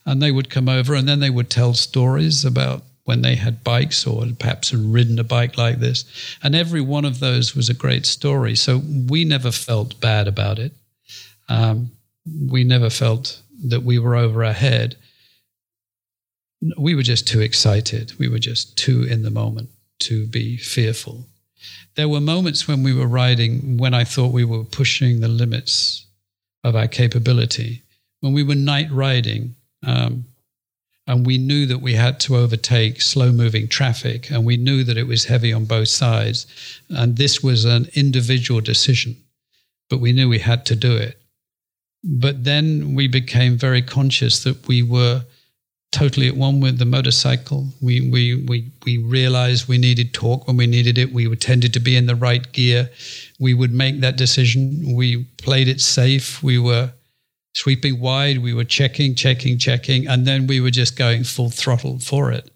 And 0.05 0.21
they 0.21 0.33
would 0.33 0.51
come 0.51 0.69
over 0.69 0.95
and 0.95 1.09
then 1.09 1.21
they 1.21 1.31
would 1.31 1.51
tell 1.51 1.75
stories 1.75 2.45
about 2.45 2.83
when 3.05 3.23
they 3.23 3.37
had 3.37 3.65
bikes 3.65 4.07
or 4.07 4.25
perhaps 4.39 4.71
had 4.71 4.81
ridden 4.81 5.19
a 5.19 5.25
bike 5.25 5.57
like 5.57 5.79
this. 5.79 6.05
And 6.43 6.55
every 6.55 6.81
one 6.81 7.05
of 7.05 7.21
those 7.21 7.55
was 7.55 7.69
a 7.69 7.75
great 7.75 8.07
story. 8.07 8.57
So 8.57 8.79
we 9.09 9.25
never 9.25 9.53
felt 9.53 10.01
bad 10.01 10.27
about 10.27 10.59
it. 10.59 10.73
Um, 11.49 11.93
we 12.49 12.65
never 12.65 12.91
felt 12.91 13.41
that 13.65 13.83
we 13.83 13.99
were 13.99 14.17
over 14.17 14.45
our 14.45 14.53
head. 14.53 14.97
We 16.77 16.95
were 16.95 17.03
just 17.03 17.27
too 17.27 17.41
excited. 17.41 18.19
We 18.19 18.29
were 18.29 18.39
just 18.39 18.77
too 18.77 19.05
in 19.05 19.23
the 19.23 19.31
moment 19.31 19.69
to 20.09 20.27
be 20.27 20.57
fearful. 20.57 21.27
There 21.95 22.09
were 22.09 22.21
moments 22.21 22.67
when 22.67 22.83
we 22.83 22.95
were 22.95 23.07
riding 23.07 23.77
when 23.77 23.95
I 23.95 24.05
thought 24.05 24.33
we 24.33 24.45
were 24.45 24.65
pushing 24.65 25.21
the 25.21 25.29
limits 25.29 26.07
of 26.65 26.75
our 26.75 26.89
capability. 26.89 27.83
When 28.21 28.33
we 28.33 28.43
were 28.43 28.55
night 28.55 28.91
riding, 28.91 29.57
um, 29.87 30.25
and 31.07 31.27
we 31.27 31.37
knew 31.37 31.67
that 31.67 31.81
we 31.83 31.95
had 31.95 32.21
to 32.21 32.37
overtake 32.37 33.01
slow 33.01 33.33
moving 33.33 33.67
traffic, 33.69 34.31
and 34.31 34.45
we 34.45 34.57
knew 34.57 34.85
that 34.85 34.97
it 34.97 35.07
was 35.07 35.25
heavy 35.25 35.53
on 35.53 35.65
both 35.65 35.89
sides. 35.89 36.47
And 36.89 37.17
this 37.17 37.43
was 37.43 37.65
an 37.65 37.89
individual 37.95 38.61
decision, 38.61 39.17
but 39.91 39.99
we 40.01 40.13
knew 40.13 40.29
we 40.29 40.39
had 40.39 40.65
to 40.67 40.77
do 40.77 40.97
it. 40.97 41.19
But 42.05 42.45
then 42.45 42.95
we 42.95 43.09
became 43.09 43.57
very 43.57 43.83
conscious 43.83 44.43
that 44.45 44.67
we 44.69 44.83
were 44.83 45.25
totally 45.93 46.27
at 46.27 46.37
one 46.37 46.61
with 46.61 46.79
the 46.79 46.85
motorcycle. 46.85 47.69
We 47.81 48.11
we 48.11 48.45
we 48.49 48.73
we 48.85 48.99
realized 48.99 49.69
we 49.69 49.79
needed 49.79 50.13
torque 50.13 50.47
when 50.47 50.57
we 50.57 50.67
needed 50.67 50.99
it. 50.99 51.13
We 51.13 51.29
were 51.29 51.37
tended 51.37 51.73
to 51.75 51.81
be 51.81 51.95
in 51.97 52.07
the 52.07 52.17
right 52.17 52.51
gear. 52.53 52.91
We 53.39 53.55
would 53.55 53.73
make 53.73 54.01
that 54.01 54.17
decision. 54.17 54.97
We 54.97 55.25
played 55.39 55.69
it 55.69 55.81
safe. 55.81 56.43
We 56.43 56.59
were 56.59 56.93
sweeping 57.55 58.01
wide. 58.01 58.39
We 58.39 58.55
were 58.55 58.65
checking, 58.65 59.15
checking, 59.15 59.59
checking, 59.59 60.09
and 60.09 60.27
then 60.27 60.47
we 60.47 60.61
were 60.61 60.71
just 60.71 60.97
going 60.97 61.25
full 61.25 61.51
throttle 61.51 61.99
for 61.99 62.33
it. 62.33 62.51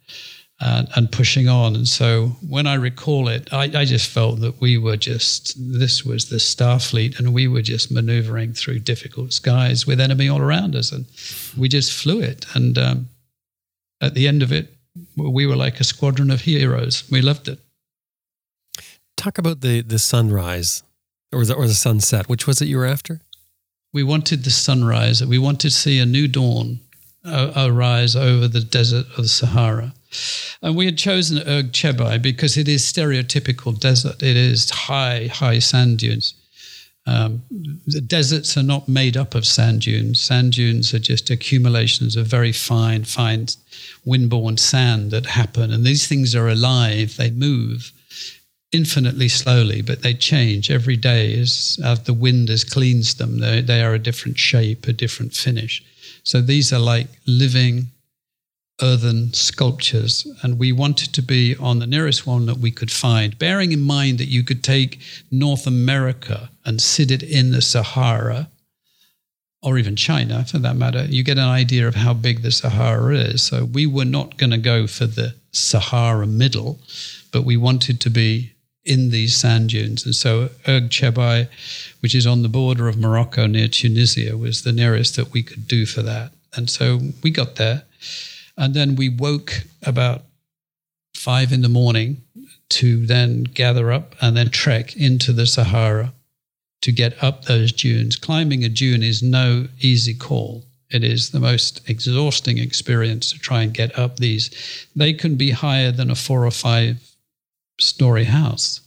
And, 0.59 0.89
and 0.97 1.13
pushing 1.13 1.49
on. 1.51 1.77
And 1.77 1.87
so 1.87 2.29
when 2.49 2.67
I 2.67 2.77
recall 2.77 3.29
it, 3.29 3.53
I, 3.53 3.65
I 3.65 3.85
just 3.85 4.09
felt 4.09 4.41
that 4.41 4.59
we 4.59 4.79
were 4.79 4.97
just, 4.97 5.55
this 5.59 6.03
was 6.03 6.31
the 6.31 6.39
Starfleet, 6.39 7.19
and 7.19 7.35
we 7.35 7.47
were 7.47 7.61
just 7.61 7.93
maneuvering 7.93 8.55
through 8.55 8.79
difficult 8.79 9.35
skies 9.35 9.87
with 9.87 10.01
enemy 10.01 10.31
all 10.31 10.41
around 10.41 10.75
us. 10.75 10.93
And 10.93 11.05
we 11.59 11.69
just 11.69 11.93
flew 11.93 12.21
it. 12.21 12.47
And 12.55 12.79
um, 12.79 13.09
at 14.01 14.15
the 14.15 14.29
end 14.29 14.43
of 14.43 14.53
it, 14.53 14.75
we 15.17 15.47
were 15.47 15.57
like 15.57 15.81
a 15.81 15.85
squadron 15.85 16.31
of 16.31 16.43
heroes. 16.43 17.05
We 17.11 17.21
loved 17.21 17.49
it. 17.49 17.59
Talk 19.17 19.39
about 19.39 19.61
the 19.61 19.81
the 19.81 19.99
sunrise 19.99 20.83
or 21.33 21.45
the 21.45 21.55
or 21.55 21.67
the 21.67 21.75
sunset. 21.75 22.29
Which 22.29 22.47
was 22.47 22.61
it 22.61 22.69
you 22.69 22.77
were 22.77 22.87
after? 22.87 23.21
We 23.93 24.03
wanted 24.03 24.45
the 24.45 24.51
sunrise. 24.51 25.25
We 25.25 25.39
wanted 25.39 25.61
to 25.61 25.71
see 25.71 25.99
a 25.99 26.07
new 26.07 26.29
dawn 26.29 26.81
arise 27.27 28.15
over 28.15 28.49
the 28.49 28.61
desert 28.61 29.07
of 29.11 29.17
the 29.17 29.29
Sahara. 29.29 29.95
And 30.63 30.77
we 30.77 30.87
had 30.87 30.99
chosen 30.99 31.47
Erg 31.47 31.73
Chebbi 31.73 32.23
because 32.23 32.57
it 32.57 32.69
is 32.69 32.83
stereotypical 32.83 33.79
desert. 33.79 34.23
It 34.23 34.37
is 34.37 34.71
high, 34.71 35.27
high 35.27 35.59
sand 35.59 35.99
dunes. 35.99 36.35
Um, 37.07 37.43
the 37.87 38.01
deserts 38.01 38.57
are 38.57 38.65
not 38.65 38.89
made 38.89 39.17
up 39.17 39.35
of 39.35 39.47
sand 39.47 39.83
dunes. 39.83 40.21
Sand 40.21 40.53
dunes 40.55 40.93
are 40.93 40.99
just 40.99 41.31
accumulations 41.31 42.17
of 42.17 42.27
very 42.27 42.53
fine, 42.53 43.05
fine 43.05 43.47
windborne 44.05 44.59
sand 44.59 45.13
that 45.13 45.27
happen. 45.27 45.73
And 45.73 45.85
these 45.85 46.09
things 46.09 46.35
are 46.35 46.49
alive, 46.49 47.17
they 47.17 47.31
move 47.31 47.93
infinitely 48.73 49.29
slowly, 49.29 49.83
but 49.83 50.03
they 50.03 50.15
change 50.15 50.71
every 50.71 50.97
day 50.97 51.39
as, 51.39 51.79
as 51.85 52.03
the 52.03 52.13
wind 52.13 52.49
has 52.49 52.65
cleans 52.65 53.15
them. 53.15 53.39
They, 53.39 53.61
they 53.61 53.83
are 53.83 53.95
a 53.95 54.01
different 54.01 54.39
shape, 54.39 54.87
a 54.89 54.93
different 54.93 55.33
finish. 55.33 55.83
So 56.25 56.41
these 56.41 56.73
are 56.73 56.81
like 56.81 57.07
living 57.27 57.93
earthen 58.83 59.33
sculptures, 59.33 60.27
and 60.43 60.59
we 60.59 60.71
wanted 60.71 61.13
to 61.15 61.23
be 61.23 61.57
on 61.57 61.79
the 61.79 61.87
nearest 61.87 62.27
one 62.27 62.47
that 62.47 62.59
we 62.59 62.71
could 62.71 62.91
find, 62.91 63.39
bearing 63.39 63.73
in 63.73 63.81
mind 63.81 64.19
that 64.19 64.29
you 64.29 64.43
could 64.43 64.63
take 64.63 65.01
North 65.31 65.67
America 65.67 66.51
and 66.65 66.81
sit 66.81 67.11
it 67.11 67.23
in 67.23 67.53
the 67.53 67.63
Sahara, 67.63 68.51
or 69.63 69.79
even 69.79 69.97
China 69.97 70.45
for 70.45 70.59
that 70.59 70.77
matter. 70.77 71.07
You 71.07 71.25
get 71.25 71.39
an 71.39 71.49
idea 71.49 71.89
of 71.89 71.95
how 71.95 72.15
big 72.15 72.43
the 72.43 72.53
Sahara 72.53 73.17
is. 73.17 73.43
So 73.43 73.65
we 73.65 73.87
were 73.87 74.05
not 74.05 74.37
going 74.37 74.51
to 74.51 74.59
go 74.59 74.87
for 74.87 75.07
the 75.07 75.35
Sahara 75.53 76.27
middle, 76.27 76.79
but 77.33 77.43
we 77.43 77.57
wanted 77.57 78.01
to 78.03 78.11
be 78.11 78.53
in 78.85 79.11
these 79.11 79.35
sand 79.35 79.71
dunes. 79.71 80.05
And 80.05 80.15
so 80.15 80.51
Erg 80.69 80.91
Chebbi, 80.91 81.49
which 82.01 82.15
is 82.15 82.27
on 82.27 82.43
the 82.43 82.49
border 82.49 82.87
of 82.87 82.97
Morocco 82.97 83.47
near 83.47 83.67
Tunisia, 83.67 84.37
was 84.37 84.63
the 84.63 84.73
nearest 84.73 85.17
that 85.17 85.33
we 85.33 85.43
could 85.43 85.67
do 85.67 85.87
for 85.87 86.03
that. 86.03 86.31
And 86.55 86.71
so 86.71 87.01
we 87.23 87.31
got 87.31 87.57
there. 87.57 87.83
And 88.57 88.75
then 88.75 88.97
we 88.97 89.09
woke 89.09 89.65
about 89.83 90.23
five 91.15 91.53
in 91.53 91.63
the 91.63 91.69
morning 91.69 92.23
to 92.69 93.07
then 93.07 93.45
gather 93.45 93.93
up 93.93 94.15
and 94.21 94.37
then 94.37 94.51
trek 94.51 94.97
into 94.97 95.33
the 95.33 95.47
Sahara 95.47 96.13
to 96.83 96.93
get 96.93 97.23
up 97.23 97.45
those 97.45 97.73
dunes. 97.73 98.17
Climbing 98.17 98.65
a 98.65 98.69
dune 98.69 99.03
is 99.03 99.23
no 99.23 99.67
easy 99.81 100.15
call. 100.15 100.65
It 100.91 101.03
is 101.03 101.31
the 101.31 101.41
most 101.41 101.89
exhausting 101.89 102.59
experience 102.59 103.33
to 103.33 103.39
try 103.39 103.63
and 103.63 103.75
get 103.75 103.99
up 103.99 104.17
these. 104.17 104.87
They 104.95 105.13
can 105.13 105.37
be 105.37 105.51
higher 105.51 105.91
than 105.91 106.11
a 106.11 106.15
four 106.15 106.47
or 106.47 106.51
five 106.51 106.99
story 107.81 108.25
house. 108.25 108.81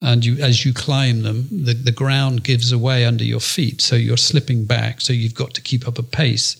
And 0.00 0.24
you, 0.24 0.42
as 0.42 0.64
you 0.64 0.72
climb 0.72 1.22
them, 1.22 1.48
the, 1.50 1.72
the 1.72 1.92
ground 1.92 2.44
gives 2.44 2.72
away 2.72 3.04
under 3.04 3.24
your 3.24 3.40
feet. 3.40 3.80
So 3.80 3.96
you're 3.96 4.16
slipping 4.16 4.64
back. 4.64 5.00
So 5.00 5.12
you've 5.12 5.34
got 5.34 5.54
to 5.54 5.62
keep 5.62 5.88
up 5.88 5.98
a 5.98 6.02
pace 6.02 6.56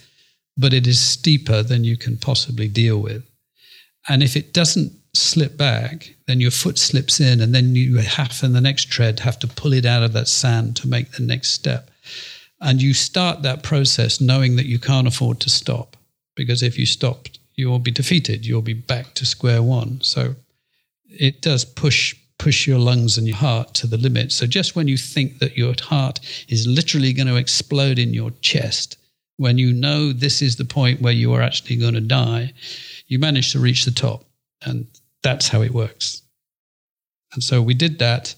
but 0.56 0.72
it 0.72 0.86
is 0.86 1.00
steeper 1.00 1.62
than 1.62 1.84
you 1.84 1.96
can 1.96 2.16
possibly 2.16 2.68
deal 2.68 2.98
with. 2.98 3.24
And 4.08 4.22
if 4.22 4.36
it 4.36 4.52
doesn't 4.52 4.92
slip 5.14 5.56
back, 5.56 6.14
then 6.26 6.40
your 6.40 6.50
foot 6.50 6.78
slips 6.78 7.20
in, 7.20 7.40
and 7.40 7.54
then 7.54 7.74
you 7.74 7.96
have, 7.98 8.40
in 8.42 8.52
the 8.52 8.60
next 8.60 8.90
tread, 8.90 9.20
have 9.20 9.38
to 9.40 9.46
pull 9.46 9.72
it 9.72 9.86
out 9.86 10.02
of 10.02 10.12
that 10.12 10.28
sand 10.28 10.76
to 10.76 10.88
make 10.88 11.12
the 11.12 11.22
next 11.22 11.50
step. 11.50 11.90
And 12.60 12.82
you 12.82 12.94
start 12.94 13.42
that 13.42 13.62
process 13.62 14.20
knowing 14.20 14.56
that 14.56 14.66
you 14.66 14.78
can't 14.78 15.06
afford 15.06 15.40
to 15.40 15.50
stop, 15.50 15.96
because 16.34 16.62
if 16.62 16.78
you 16.78 16.86
stop, 16.86 17.28
you 17.54 17.68
will 17.68 17.78
be 17.78 17.90
defeated. 17.90 18.44
You'll 18.44 18.62
be 18.62 18.74
back 18.74 19.14
to 19.14 19.26
square 19.26 19.62
one. 19.62 20.00
So 20.02 20.34
it 21.08 21.40
does 21.40 21.64
push 21.64 22.16
push 22.38 22.66
your 22.66 22.78
lungs 22.78 23.16
and 23.16 23.26
your 23.26 23.36
heart 23.36 23.74
to 23.74 23.86
the 23.86 23.96
limit. 23.96 24.32
So 24.32 24.46
just 24.46 24.74
when 24.74 24.88
you 24.88 24.96
think 24.96 25.38
that 25.38 25.56
your 25.56 25.74
heart 25.80 26.20
is 26.48 26.66
literally 26.66 27.12
going 27.12 27.28
to 27.28 27.36
explode 27.36 27.98
in 27.98 28.12
your 28.12 28.32
chest, 28.40 28.98
when 29.36 29.58
you 29.58 29.72
know 29.72 30.12
this 30.12 30.40
is 30.42 30.56
the 30.56 30.64
point 30.64 31.00
where 31.00 31.12
you 31.12 31.32
are 31.32 31.42
actually 31.42 31.76
going 31.76 31.94
to 31.94 32.00
die, 32.00 32.52
you 33.06 33.18
manage 33.18 33.52
to 33.52 33.58
reach 33.58 33.84
the 33.84 33.90
top. 33.90 34.24
And 34.62 34.86
that's 35.22 35.48
how 35.48 35.62
it 35.62 35.72
works. 35.72 36.22
And 37.32 37.42
so 37.42 37.60
we 37.60 37.74
did 37.74 37.98
that 37.98 38.34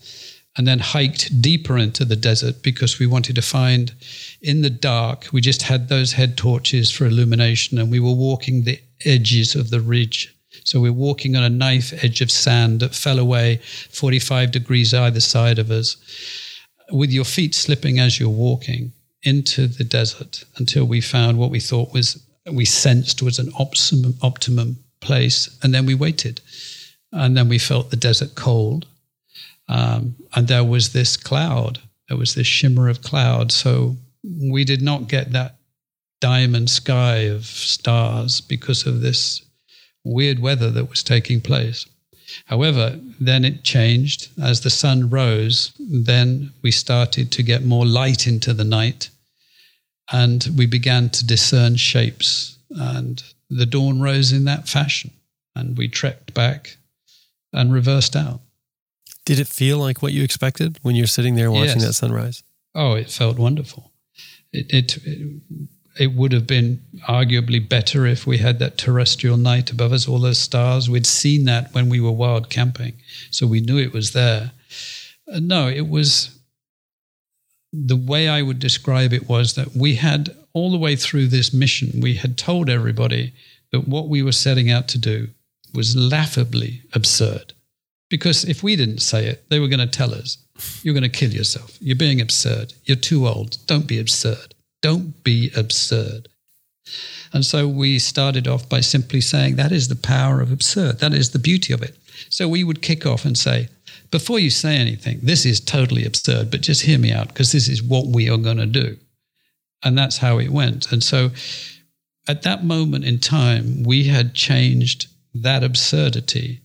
and 0.57 0.67
then 0.67 0.79
hiked 0.79 1.43
deeper 1.43 1.77
into 1.77 2.05
the 2.05 2.17
desert 2.17 2.63
because 2.63 2.99
we 2.99 3.07
wanted 3.07 3.37
to 3.37 3.43
find 3.43 3.93
in 4.41 4.63
the 4.63 4.71
dark, 4.71 5.27
we 5.33 5.43
just 5.43 5.63
had 5.63 5.89
those 5.89 6.13
head 6.13 6.39
torches 6.39 6.91
for 6.91 7.05
illumination 7.05 7.79
and 7.79 7.91
we 7.91 8.01
were 8.01 8.15
walking 8.15 8.63
the 8.63 8.81
edges 9.05 9.55
of 9.55 9.69
the 9.69 9.81
ridge. 9.81 10.35
So 10.65 10.81
we're 10.81 10.93
walking 10.93 11.37
on 11.37 11.43
a 11.43 11.51
knife 11.51 11.93
edge 12.03 12.23
of 12.23 12.31
sand 12.31 12.81
that 12.81 12.95
fell 12.95 13.19
away 13.19 13.57
45 13.91 14.51
degrees 14.51 14.95
either 14.95 15.21
side 15.21 15.59
of 15.59 15.71
us, 15.71 15.97
with 16.91 17.11
your 17.11 17.25
feet 17.25 17.55
slipping 17.55 17.99
as 17.99 18.19
you're 18.19 18.29
walking 18.31 18.93
into 19.23 19.67
the 19.67 19.85
desert 19.85 20.45
until 20.57 20.85
we 20.85 21.01
found 21.01 21.39
what 21.39 21.51
we 21.51 21.61
thought 21.61 21.93
was, 21.93 22.23
we 22.51 22.65
sensed 22.65 23.23
was 23.23 23.39
an 23.39 23.51
optimum, 23.59 24.15
optimum 24.23 24.79
place. 25.01 25.57
And 25.63 25.75
then 25.75 25.87
we 25.87 25.95
waited. 25.95 26.41
And 27.13 27.37
then 27.37 27.49
we 27.49 27.59
felt 27.59 27.91
the 27.91 27.97
desert 27.97 28.35
cold. 28.35 28.87
Um, 29.69 30.17
and 30.35 30.49
there 30.49 30.65
was 30.65 30.93
this 30.93 31.17
cloud, 31.17 31.81
there 32.09 32.19
was 32.19 32.35
this 32.35 32.47
shimmer 32.47 32.89
of 32.89 33.03
cloud. 33.03 33.51
So 33.51 33.97
we 34.23 34.65
did 34.65 34.83
not 34.83 35.09
get 35.09 35.33
that 35.33 35.57
diamond 36.21 36.71
sky 36.71 37.29
of 37.29 37.45
stars 37.45 38.41
because 38.41 38.87
of 38.87 39.01
this 39.01 39.43
weird 40.05 40.39
weather 40.39 40.71
that 40.71 40.89
was 40.89 41.03
taking 41.03 41.41
place. 41.41 41.87
However, 42.45 43.01
then 43.19 43.45
it 43.45 43.65
changed. 43.65 44.29
As 44.41 44.61
the 44.61 44.71
sun 44.71 45.11
rose, 45.11 45.73
then 45.79 46.53
we 46.63 46.71
started 46.71 47.33
to 47.33 47.43
get 47.43 47.65
more 47.65 47.87
light 47.87 48.27
into 48.27 48.53
the 48.55 48.65
night 48.65 49.11
and 50.13 50.49
we 50.57 50.67
began 50.67 51.11
to 51.11 51.27
discern 51.27 51.77
shapes. 51.77 52.59
And 52.71 53.23
the 53.51 53.67
dawn 53.67 54.01
rose 54.01 54.33
in 54.33 54.45
that 54.45 54.69
fashion, 54.69 55.11
and 55.55 55.77
we 55.77 55.89
trekked 55.89 56.35
back 56.35 56.77
and 57.53 57.73
reversed 57.73 58.15
out. 58.17 58.41
Did 59.25 59.41
it 59.41 59.49
feel 59.49 59.79
like 59.79 60.03
what 60.03 60.13
you 60.13 60.23
expected 60.23 60.79
when 60.83 60.95
you're 60.95 61.07
sitting 61.07 61.35
there 61.35 61.51
watching 61.51 61.81
Yes. 61.81 61.87
that 61.87 61.93
sunrise? 61.95 62.43
Oh, 62.75 62.95
it 62.95 63.11
felt 63.11 63.39
wonderful. 63.39 63.93
It, 64.53 64.67
it, 64.73 64.97
it, 65.05 65.41
it 65.99 66.13
would 66.13 66.33
have 66.33 66.47
been 66.47 66.83
arguably 67.09 67.67
better 67.67 68.07
if 68.07 68.27
we 68.27 68.39
had 68.39 68.59
that 68.59 68.79
terrestrial 68.79 69.37
night 69.37 69.71
above 69.71 69.93
us, 69.93 70.09
all 70.09 70.21
those 70.21 70.39
stars. 70.39 70.91
We'd 70.91 71.07
seen 71.07 71.45
that 71.47 71.73
when 71.75 71.89
we 71.89 72.01
were 72.01 72.13
wild 72.13 72.51
camping, 72.51 72.95
so 73.31 73.47
we 73.47 73.61
knew 73.61 73.79
it 73.79 73.93
was 73.93 74.13
there. 74.13 74.53
Uh, 75.33 75.41
no, 75.41 75.69
it 75.69 75.89
was 75.89 76.39
the 77.73 77.97
way 77.97 78.29
I 78.29 78.43
would 78.43 78.59
describe 78.59 79.13
it 79.13 79.29
was 79.29 79.55
that 79.55 79.75
we 79.75 79.97
had 79.97 80.35
all 80.53 80.71
the 80.71 80.79
way 80.79 80.97
through 80.97 81.27
this 81.27 81.53
mission, 81.53 82.01
we 82.01 82.15
had 82.15 82.39
told 82.39 82.71
everybody 82.71 83.35
that 83.73 83.87
what 83.87 84.09
we 84.09 84.23
were 84.23 84.33
setting 84.33 84.71
out 84.71 84.89
to 84.89 84.99
do 84.99 85.29
was 85.75 85.95
laughably 85.95 86.83
absurd. 86.95 87.53
Because 88.09 88.45
if 88.45 88.63
we 88.63 88.77
didn't 88.77 89.01
say 89.01 89.27
it, 89.27 89.45
they 89.51 89.59
were 89.59 89.69
going 89.69 89.81
to 89.81 89.87
tell 89.87 90.15
us, 90.15 90.39
you're 90.83 90.95
going 90.95 91.03
to 91.03 91.09
kill 91.11 91.33
yourself. 91.33 91.77
You're 91.81 91.97
being 91.97 92.21
absurd. 92.21 92.73
You're 92.85 92.97
too 92.97 93.27
old. 93.27 93.59
Don't 93.67 93.87
be 93.87 93.99
absurd. 93.99 94.55
Don't 94.87 95.25
be 95.25 95.51
absurd. 95.57 96.29
And 97.33 97.45
so 97.45 97.67
we 97.67 97.99
started 97.99 98.47
off 98.47 98.69
by 98.69 98.81
simply 98.81 99.21
saying 99.21 99.57
that 99.57 99.73
is 99.73 99.89
the 99.89 99.97
power 99.97 100.41
of 100.41 100.53
absurd. 100.53 101.01
That 101.01 101.13
is 101.13 101.31
the 101.31 101.41
beauty 101.41 101.73
of 101.73 101.83
it. 101.83 101.99
So 102.31 102.47
we 102.47 102.63
would 102.63 102.83
kick 102.83 103.05
off 103.05 103.25
and 103.25 103.37
say, 103.37 103.69
before 104.13 104.39
you 104.39 104.49
say 104.49 104.77
anything, 104.77 105.19
this 105.25 105.45
is 105.45 105.59
totally 105.59 106.05
absurd, 106.05 106.53
but 106.53 106.61
just 106.61 106.83
hear 106.83 107.01
me 107.01 107.11
out 107.11 107.27
because 107.27 107.51
this 107.51 107.69
is 107.69 107.83
what 107.83 108.07
we 108.07 108.31
are 108.31 108.37
going 108.37 108.59
to 108.59 108.67
do. 108.67 108.97
And 109.83 109.99
that's 109.99 110.19
how 110.19 110.39
it 110.39 110.51
went. 110.51 110.93
And 110.93 111.03
so 111.03 111.31
at 112.29 112.43
that 112.43 112.63
moment 112.63 113.05
in 113.05 113.19
time, 113.19 113.83
we 113.83 114.05
had 114.05 114.35
changed 114.35 115.09
that 115.35 115.65
absurdity 115.65 116.61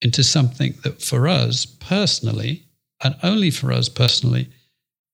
into 0.00 0.24
something 0.24 0.72
that 0.82 1.02
for 1.02 1.28
us 1.28 1.66
personally, 1.66 2.62
and 3.04 3.16
only 3.22 3.50
for 3.50 3.70
us 3.70 3.90
personally, 3.90 4.48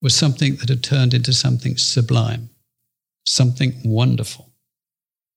was 0.03 0.15
something 0.15 0.57
that 0.57 0.69
had 0.69 0.83
turned 0.83 1.15
into 1.15 1.33
something 1.33 1.77
sublime, 1.77 2.51
something 3.25 3.75
wonderful. 3.85 4.53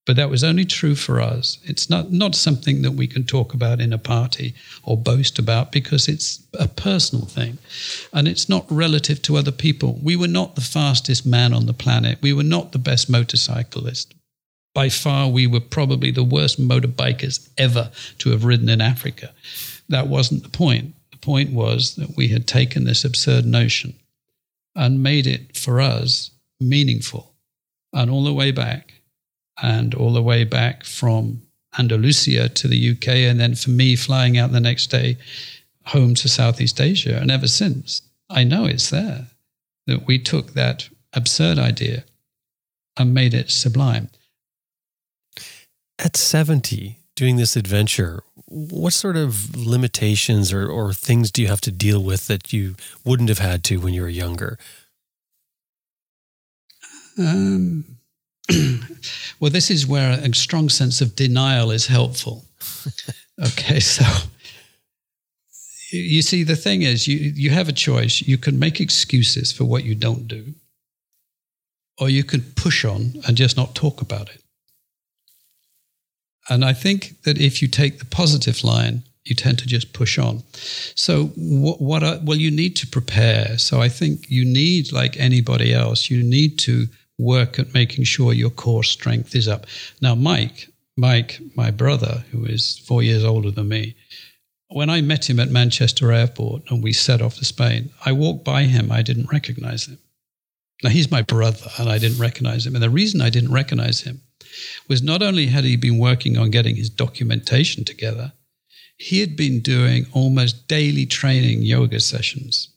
But 0.06 0.14
that 0.16 0.30
was 0.30 0.44
only 0.44 0.64
true 0.64 0.94
for 0.94 1.20
us. 1.20 1.58
It's 1.64 1.90
not, 1.90 2.12
not 2.12 2.36
something 2.36 2.82
that 2.82 2.92
we 2.92 3.08
can 3.08 3.24
talk 3.24 3.52
about 3.52 3.80
in 3.80 3.92
a 3.92 3.98
party 3.98 4.54
or 4.84 4.96
boast 4.96 5.38
about 5.38 5.72
because 5.72 6.06
it's 6.06 6.46
a 6.54 6.68
personal 6.68 7.26
thing 7.26 7.58
and 8.12 8.28
it's 8.28 8.48
not 8.48 8.66
relative 8.70 9.20
to 9.22 9.36
other 9.36 9.50
people. 9.50 9.98
We 10.00 10.14
were 10.14 10.28
not 10.28 10.54
the 10.54 10.60
fastest 10.60 11.26
man 11.26 11.52
on 11.52 11.66
the 11.66 11.74
planet. 11.74 12.22
We 12.22 12.32
were 12.32 12.44
not 12.44 12.70
the 12.70 12.78
best 12.78 13.10
motorcyclist. 13.10 14.14
By 14.74 14.90
far, 14.90 15.28
we 15.28 15.48
were 15.48 15.60
probably 15.60 16.12
the 16.12 16.22
worst 16.22 16.60
motorbikers 16.60 17.48
ever 17.58 17.90
to 18.18 18.30
have 18.30 18.44
ridden 18.44 18.68
in 18.68 18.80
Africa. 18.80 19.32
That 19.88 20.06
wasn't 20.06 20.44
the 20.44 20.50
point. 20.50 20.94
The 21.10 21.18
point 21.18 21.52
was 21.52 21.96
that 21.96 22.16
we 22.16 22.28
had 22.28 22.46
taken 22.46 22.84
this 22.84 23.04
absurd 23.04 23.44
notion 23.44 23.94
and 24.76 25.02
made 25.02 25.26
it 25.26 25.56
for 25.56 25.80
us 25.80 26.30
meaningful. 26.60 27.32
And 27.96 28.10
all 28.10 28.24
the 28.24 28.34
way 28.34 28.52
back, 28.52 28.92
and 29.62 29.94
all 29.94 30.12
the 30.12 30.22
way 30.22 30.44
back 30.44 30.84
from 30.84 31.42
Andalusia 31.78 32.48
to 32.50 32.68
the 32.68 32.90
UK, 32.90 33.08
and 33.08 33.40
then 33.40 33.54
for 33.54 33.70
me 33.70 33.96
flying 33.96 34.36
out 34.36 34.52
the 34.52 34.60
next 34.60 34.88
day 34.88 35.16
home 35.86 36.14
to 36.16 36.28
Southeast 36.28 36.80
Asia. 36.80 37.18
And 37.18 37.30
ever 37.30 37.48
since, 37.48 38.02
I 38.28 38.44
know 38.44 38.66
it's 38.66 38.90
there 38.90 39.28
that 39.86 40.06
we 40.06 40.18
took 40.18 40.52
that 40.52 40.88
absurd 41.12 41.58
idea 41.58 42.04
and 42.96 43.14
made 43.14 43.34
it 43.34 43.50
sublime. 43.50 44.10
At 45.98 46.16
70, 46.16 46.98
doing 47.14 47.36
this 47.36 47.56
adventure, 47.56 48.22
what 48.46 48.92
sort 48.92 49.16
of 49.16 49.56
limitations 49.56 50.52
or, 50.52 50.68
or 50.68 50.92
things 50.92 51.30
do 51.30 51.42
you 51.42 51.48
have 51.48 51.60
to 51.62 51.72
deal 51.72 52.02
with 52.02 52.26
that 52.26 52.52
you 52.52 52.74
wouldn't 53.04 53.28
have 53.28 53.38
had 53.38 53.64
to 53.64 53.78
when 53.78 53.94
you 53.94 54.02
were 54.02 54.08
younger? 54.08 54.58
Um, 57.18 57.84
well, 59.40 59.50
this 59.50 59.70
is 59.70 59.86
where 59.86 60.18
a 60.18 60.34
strong 60.34 60.68
sense 60.68 61.00
of 61.00 61.16
denial 61.16 61.70
is 61.70 61.86
helpful. 61.86 62.44
okay, 63.46 63.80
so 63.80 64.04
you 65.92 66.22
see, 66.22 66.42
the 66.42 66.56
thing 66.56 66.82
is, 66.82 67.06
you, 67.06 67.16
you 67.34 67.50
have 67.50 67.68
a 67.68 67.72
choice. 67.72 68.20
You 68.20 68.38
can 68.38 68.58
make 68.58 68.80
excuses 68.80 69.52
for 69.52 69.64
what 69.64 69.84
you 69.84 69.94
don't 69.94 70.26
do, 70.26 70.54
or 71.98 72.08
you 72.08 72.24
can 72.24 72.42
push 72.56 72.84
on 72.84 73.14
and 73.26 73.36
just 73.36 73.56
not 73.56 73.74
talk 73.74 74.00
about 74.00 74.28
it. 74.30 74.42
And 76.48 76.64
I 76.64 76.72
think 76.72 77.22
that 77.22 77.38
if 77.38 77.60
you 77.60 77.68
take 77.68 77.98
the 77.98 78.04
positive 78.04 78.62
line, 78.62 79.02
you 79.24 79.34
tend 79.34 79.58
to 79.58 79.66
just 79.66 79.92
push 79.92 80.18
on. 80.18 80.44
So 80.94 81.26
what, 81.36 81.80
what 81.80 82.04
are, 82.04 82.20
well, 82.22 82.36
you 82.36 82.50
need 82.50 82.76
to 82.76 82.86
prepare. 82.86 83.58
So 83.58 83.80
I 83.80 83.88
think 83.88 84.30
you 84.30 84.44
need, 84.44 84.92
like 84.92 85.16
anybody 85.18 85.74
else, 85.74 86.08
you 86.08 86.22
need 86.22 86.58
to 86.60 86.86
work 87.18 87.58
at 87.58 87.74
making 87.74 88.04
sure 88.04 88.32
your 88.32 88.50
core 88.50 88.84
strength 88.84 89.34
is 89.34 89.48
up. 89.48 89.66
Now, 90.00 90.14
Mike, 90.14 90.68
Mike, 90.96 91.40
my 91.54 91.70
brother, 91.70 92.24
who 92.30 92.44
is 92.44 92.78
four 92.78 93.02
years 93.02 93.24
older 93.24 93.50
than 93.50 93.68
me, 93.68 93.96
when 94.68 94.90
I 94.90 95.00
met 95.00 95.30
him 95.30 95.38
at 95.38 95.50
Manchester 95.50 96.12
Airport 96.12 96.62
and 96.70 96.82
we 96.82 96.92
set 96.92 97.22
off 97.22 97.36
to 97.36 97.44
Spain, 97.44 97.90
I 98.04 98.12
walked 98.12 98.44
by 98.44 98.64
him. 98.64 98.90
I 98.90 99.02
didn't 99.02 99.30
recognize 99.32 99.86
him. 99.86 99.98
Now, 100.82 100.90
he's 100.90 101.10
my 101.10 101.22
brother, 101.22 101.70
and 101.78 101.88
I 101.88 101.98
didn't 101.98 102.20
recognize 102.20 102.66
him. 102.66 102.74
And 102.74 102.82
the 102.82 102.90
reason 102.90 103.20
I 103.22 103.30
didn't 103.30 103.52
recognize 103.52 104.02
him 104.02 104.20
was 104.88 105.02
not 105.02 105.22
only 105.22 105.46
had 105.46 105.64
he 105.64 105.76
been 105.76 105.98
working 105.98 106.36
on 106.36 106.50
getting 106.50 106.76
his 106.76 106.90
documentation 106.90 107.84
together, 107.84 108.32
he 108.98 109.20
had 109.20 109.36
been 109.36 109.60
doing 109.60 110.06
almost 110.12 110.68
daily 110.68 111.06
training 111.06 111.62
yoga 111.62 112.00
sessions. 112.00 112.75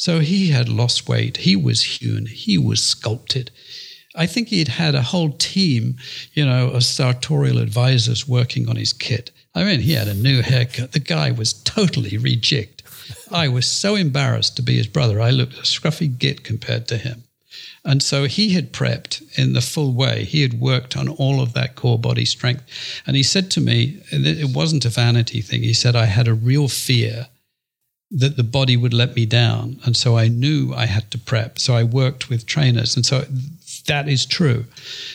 So 0.00 0.20
he 0.20 0.50
had 0.50 0.68
lost 0.68 1.08
weight, 1.08 1.38
he 1.38 1.56
was 1.56 1.82
hewn, 1.82 2.26
he 2.26 2.56
was 2.56 2.80
sculpted. 2.80 3.50
I 4.14 4.26
think 4.26 4.46
he'd 4.46 4.68
had 4.68 4.94
a 4.94 5.02
whole 5.02 5.32
team, 5.32 5.96
you 6.34 6.46
know, 6.46 6.70
of 6.70 6.84
sartorial 6.84 7.58
advisors 7.58 8.28
working 8.28 8.68
on 8.68 8.76
his 8.76 8.92
kit. 8.92 9.32
I 9.56 9.64
mean, 9.64 9.80
he 9.80 9.94
had 9.94 10.06
a 10.06 10.14
new 10.14 10.40
haircut. 10.40 10.92
The 10.92 11.00
guy 11.00 11.32
was 11.32 11.52
totally 11.52 12.10
rejigged. 12.10 12.82
I 13.32 13.48
was 13.48 13.66
so 13.66 13.96
embarrassed 13.96 14.54
to 14.56 14.62
be 14.62 14.76
his 14.76 14.86
brother. 14.86 15.20
I 15.20 15.30
looked 15.30 15.54
a 15.54 15.62
scruffy 15.62 16.16
git 16.16 16.44
compared 16.44 16.86
to 16.88 16.96
him. 16.96 17.24
And 17.84 18.00
so 18.00 18.26
he 18.26 18.50
had 18.50 18.72
prepped 18.72 19.36
in 19.36 19.52
the 19.52 19.60
full 19.60 19.92
way. 19.92 20.22
He 20.22 20.42
had 20.42 20.60
worked 20.60 20.96
on 20.96 21.08
all 21.08 21.40
of 21.40 21.54
that 21.54 21.74
core 21.74 21.98
body 21.98 22.24
strength. 22.24 22.62
And 23.04 23.16
he 23.16 23.24
said 23.24 23.50
to 23.50 23.60
me, 23.60 24.00
it 24.12 24.54
wasn't 24.54 24.84
a 24.84 24.90
vanity 24.90 25.40
thing. 25.40 25.64
He 25.64 25.74
said, 25.74 25.96
I 25.96 26.04
had 26.04 26.28
a 26.28 26.34
real 26.34 26.68
fear 26.68 27.26
that 28.10 28.36
the 28.36 28.44
body 28.44 28.76
would 28.76 28.94
let 28.94 29.14
me 29.14 29.26
down. 29.26 29.80
And 29.84 29.96
so 29.96 30.16
I 30.16 30.28
knew 30.28 30.72
I 30.74 30.86
had 30.86 31.10
to 31.10 31.18
prep. 31.18 31.58
So 31.58 31.74
I 31.74 31.82
worked 31.82 32.30
with 32.30 32.46
trainers. 32.46 32.96
And 32.96 33.04
so 33.04 33.24
that 33.86 34.08
is 34.08 34.24
true. 34.24 34.64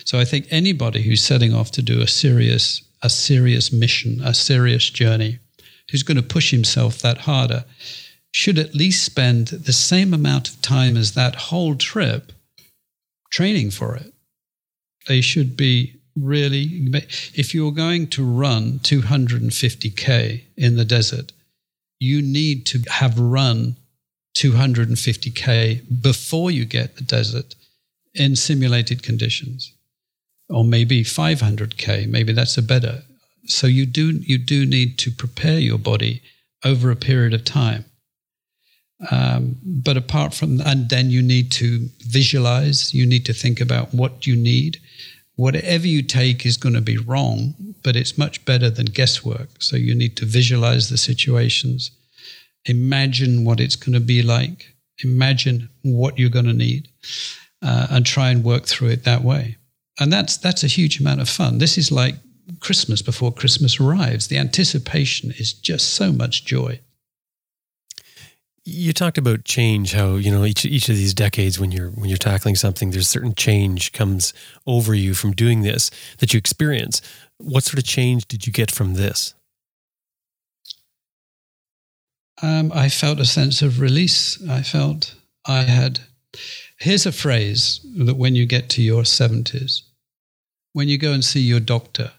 So 0.05 0.19
I 0.19 0.25
think 0.25 0.47
anybody 0.49 1.01
who's 1.01 1.23
setting 1.23 1.53
off 1.53 1.71
to 1.71 1.81
do 1.81 2.01
a 2.01 2.07
serious, 2.07 2.83
a 3.01 3.09
serious 3.09 3.71
mission, 3.71 4.21
a 4.21 4.33
serious 4.33 4.89
journey, 4.89 5.39
who's 5.91 6.03
going 6.03 6.17
to 6.17 6.23
push 6.23 6.51
himself 6.51 6.99
that 6.99 7.19
harder, 7.19 7.65
should 8.31 8.57
at 8.57 8.75
least 8.75 9.03
spend 9.03 9.47
the 9.47 9.73
same 9.73 10.13
amount 10.13 10.49
of 10.49 10.61
time 10.61 10.97
as 10.97 11.13
that 11.13 11.35
whole 11.35 11.75
trip 11.75 12.31
training 13.31 13.71
for 13.71 13.95
it. 13.95 14.13
They 15.07 15.21
should 15.21 15.57
be 15.57 15.95
really, 16.15 16.89
if 17.33 17.53
you're 17.53 17.71
going 17.71 18.07
to 18.07 18.25
run 18.25 18.79
250K 18.79 20.43
in 20.57 20.75
the 20.75 20.85
desert, 20.85 21.31
you 21.99 22.21
need 22.21 22.65
to 22.67 22.83
have 22.89 23.19
run 23.19 23.77
250K 24.35 26.01
before 26.01 26.51
you 26.51 26.65
get 26.65 26.95
the 26.95 27.03
desert 27.03 27.55
in 28.13 28.35
simulated 28.35 29.03
conditions. 29.03 29.73
Or 30.49 30.63
maybe 30.63 31.03
500K, 31.03 32.07
maybe 32.07 32.33
that's 32.33 32.57
a 32.57 32.61
better. 32.61 33.03
So 33.45 33.67
you 33.67 33.85
do, 33.85 34.19
you 34.19 34.37
do 34.37 34.65
need 34.65 34.97
to 34.99 35.11
prepare 35.11 35.59
your 35.59 35.77
body 35.77 36.21
over 36.63 36.91
a 36.91 36.95
period 36.95 37.33
of 37.33 37.45
time. 37.45 37.85
Um, 39.11 39.57
but 39.63 39.97
apart 39.97 40.33
from, 40.33 40.61
and 40.61 40.89
then 40.89 41.09
you 41.09 41.21
need 41.21 41.51
to 41.53 41.89
visualize, 41.99 42.93
you 42.93 43.05
need 43.05 43.25
to 43.25 43.33
think 43.33 43.59
about 43.59 43.93
what 43.93 44.25
you 44.25 44.35
need. 44.35 44.79
Whatever 45.35 45.87
you 45.87 46.03
take 46.03 46.45
is 46.45 46.57
going 46.57 46.75
to 46.75 46.81
be 46.81 46.97
wrong, 46.97 47.55
but 47.83 47.95
it's 47.95 48.17
much 48.17 48.45
better 48.45 48.69
than 48.69 48.85
guesswork. 48.85 49.49
So 49.59 49.75
you 49.75 49.95
need 49.95 50.15
to 50.17 50.25
visualize 50.25 50.89
the 50.89 50.97
situations, 50.97 51.91
imagine 52.65 53.43
what 53.43 53.59
it's 53.59 53.75
going 53.75 53.93
to 53.93 53.99
be 53.99 54.21
like, 54.21 54.73
imagine 55.03 55.69
what 55.81 56.19
you're 56.19 56.29
going 56.29 56.45
to 56.45 56.53
need, 56.53 56.87
uh, 57.61 57.87
and 57.89 58.05
try 58.05 58.29
and 58.29 58.43
work 58.43 58.65
through 58.65 58.89
it 58.89 59.03
that 59.05 59.23
way. 59.23 59.57
And 59.99 60.11
that's 60.11 60.37
that's 60.37 60.63
a 60.63 60.67
huge 60.67 60.99
amount 60.99 61.21
of 61.21 61.29
fun. 61.29 61.57
This 61.57 61.77
is 61.77 61.91
like 61.91 62.15
Christmas 62.59 63.01
before 63.01 63.31
Christmas 63.31 63.79
arrives. 63.79 64.27
The 64.27 64.37
anticipation 64.37 65.31
is 65.37 65.53
just 65.53 65.93
so 65.93 66.11
much 66.11 66.45
joy. 66.45 66.79
You 68.65 68.93
talked 68.93 69.17
about 69.17 69.43
change, 69.43 69.91
how 69.93 70.15
you 70.15 70.31
know 70.31 70.45
each 70.45 70.63
each 70.63 70.87
of 70.87 70.95
these 70.95 71.13
decades 71.13 71.59
when 71.59 71.71
you're 71.71 71.89
when 71.89 72.07
you're 72.09 72.17
tackling 72.17 72.55
something, 72.55 72.91
there's 72.91 73.09
certain 73.09 73.35
change 73.35 73.91
comes 73.91 74.33
over 74.65 74.95
you 74.95 75.13
from 75.13 75.33
doing 75.33 75.63
this 75.63 75.91
that 76.19 76.33
you 76.33 76.37
experience. 76.37 77.01
What 77.39 77.65
sort 77.65 77.79
of 77.79 77.83
change 77.83 78.25
did 78.27 78.47
you 78.47 78.53
get 78.53 78.71
from 78.71 78.93
this? 78.93 79.33
Um, 82.41 82.71
I 82.73 82.89
felt 82.89 83.19
a 83.19 83.25
sense 83.25 83.61
of 83.61 83.79
release. 83.79 84.41
I 84.49 84.63
felt 84.63 85.15
I 85.45 85.63
had. 85.63 85.99
Here's 86.77 87.05
a 87.05 87.11
phrase 87.11 87.79
that 87.95 88.17
when 88.17 88.35
you 88.35 88.45
get 88.45 88.69
to 88.69 88.81
your 88.81 89.03
70s, 89.03 89.83
when 90.73 90.89
you 90.89 90.97
go 90.97 91.13
and 91.13 91.23
see 91.23 91.39
your 91.39 91.59
doctor, 91.59 92.11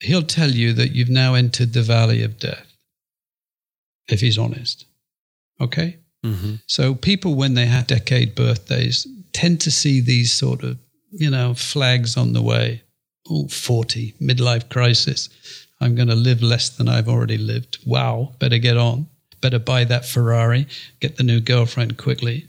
he'll 0.00 0.22
tell 0.22 0.50
you 0.50 0.72
that 0.74 0.92
you've 0.92 1.08
now 1.08 1.34
entered 1.34 1.72
the 1.72 1.82
valley 1.82 2.22
of 2.22 2.38
death, 2.38 2.76
if 4.06 4.20
he's 4.20 4.38
honest. 4.38 4.84
Okay? 5.60 5.98
Mm-hmm. 6.24 6.54
So 6.66 6.94
people, 6.94 7.34
when 7.34 7.54
they 7.54 7.66
have 7.66 7.86
decade 7.86 8.34
birthdays, 8.34 9.06
tend 9.32 9.60
to 9.62 9.70
see 9.70 10.00
these 10.00 10.32
sort 10.32 10.62
of, 10.62 10.78
you 11.10 11.30
know, 11.30 11.54
flags 11.54 12.16
on 12.16 12.32
the 12.32 12.42
way. 12.42 12.82
Oh, 13.30 13.48
40, 13.48 14.14
midlife 14.20 14.68
crisis. 14.68 15.28
I'm 15.80 15.94
going 15.94 16.08
to 16.08 16.14
live 16.14 16.42
less 16.42 16.70
than 16.70 16.88
I've 16.88 17.08
already 17.08 17.38
lived. 17.38 17.78
Wow, 17.86 18.34
better 18.38 18.58
get 18.58 18.76
on. 18.76 19.06
Better 19.40 19.58
buy 19.58 19.84
that 19.84 20.04
Ferrari, 20.04 20.66
get 21.00 21.16
the 21.16 21.22
new 21.22 21.40
girlfriend 21.40 21.96
quickly. 21.96 22.48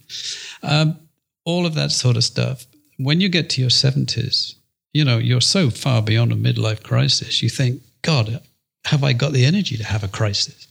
Um, 0.63 0.99
all 1.45 1.65
of 1.65 1.75
that 1.75 1.91
sort 1.91 2.17
of 2.17 2.23
stuff. 2.23 2.65
When 2.97 3.21
you 3.21 3.29
get 3.29 3.49
to 3.51 3.61
your 3.61 3.69
70s, 3.69 4.55
you 4.93 5.05
know, 5.05 5.19
you're 5.19 5.41
so 5.41 5.69
far 5.69 6.01
beyond 6.01 6.31
a 6.31 6.35
midlife 6.35 6.81
crisis, 6.81 7.43
you 7.43 7.49
think, 7.49 7.81
God, 8.01 8.41
have 8.85 9.03
I 9.03 9.13
got 9.13 9.33
the 9.33 9.45
energy 9.45 9.77
to 9.77 9.83
have 9.83 10.03
a 10.03 10.07
crisis? 10.07 10.67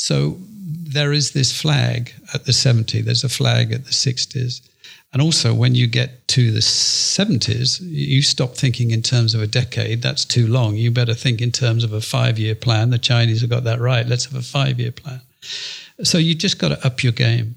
So 0.00 0.38
there 0.62 1.12
is 1.12 1.32
this 1.32 1.52
flag 1.52 2.14
at 2.32 2.46
the 2.46 2.54
70, 2.54 3.02
there's 3.02 3.22
a 3.22 3.28
flag 3.28 3.70
at 3.70 3.84
the 3.84 3.90
60s. 3.90 4.66
And 5.12 5.20
also, 5.20 5.52
when 5.52 5.74
you 5.74 5.86
get 5.86 6.26
to 6.28 6.50
the 6.50 6.60
70s, 6.60 7.80
you 7.82 8.22
stop 8.22 8.54
thinking 8.54 8.92
in 8.92 9.02
terms 9.02 9.34
of 9.34 9.42
a 9.42 9.46
decade. 9.46 10.00
That's 10.00 10.24
too 10.24 10.46
long. 10.46 10.76
You 10.76 10.90
better 10.90 11.12
think 11.12 11.42
in 11.42 11.52
terms 11.52 11.84
of 11.84 11.92
a 11.92 12.00
five 12.00 12.38
year 12.38 12.54
plan. 12.54 12.88
The 12.88 12.98
Chinese 12.98 13.42
have 13.42 13.50
got 13.50 13.64
that 13.64 13.78
right. 13.78 14.06
Let's 14.06 14.24
have 14.24 14.36
a 14.36 14.42
five 14.42 14.80
year 14.80 14.92
plan. 14.92 15.20
So 16.02 16.16
you 16.16 16.34
just 16.34 16.58
got 16.58 16.68
to 16.68 16.86
up 16.86 17.02
your 17.02 17.12
game. 17.12 17.56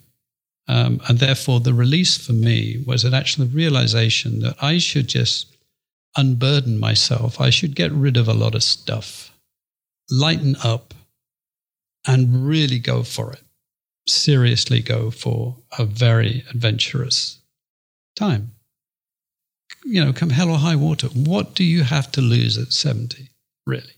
Um, 0.68 1.00
and 1.08 1.20
therefore, 1.20 1.62
the 1.62 1.74
release 1.74 2.18
for 2.18 2.34
me 2.34 2.84
was 2.86 3.06
an 3.06 3.14
actual 3.14 3.46
realization 3.46 4.40
that 4.42 4.56
I 4.62 4.80
should 4.80 5.08
just 5.08 5.46
unburden 6.18 6.78
myself. 6.78 7.40
I 7.40 7.52
should 7.52 7.74
get 7.74 7.92
rid 7.94 8.18
of 8.18 8.28
a 8.28 8.34
lot 8.34 8.54
of 8.54 8.64
stuff, 8.64 9.32
lighten 10.10 10.58
up, 10.62 10.94
and 12.06 12.48
really 12.48 12.80
go 12.80 13.04
for 13.04 13.32
it. 13.32 13.42
Seriously 14.08 14.82
go 14.82 15.12
for 15.12 15.58
a 15.78 15.86
very 15.86 16.44
adventurous 16.50 17.40
time. 18.16 18.52
You 19.86 20.04
know, 20.04 20.14
come 20.14 20.30
hell 20.30 20.50
or 20.50 20.58
high 20.58 20.76
water. 20.76 21.08
What 21.08 21.56
do 21.56 21.64
you 21.64 21.84
have 21.84 22.12
to 22.14 22.22
lose 22.22 22.58
at 22.58 22.74
70, 22.74 23.30
really? 23.66 23.94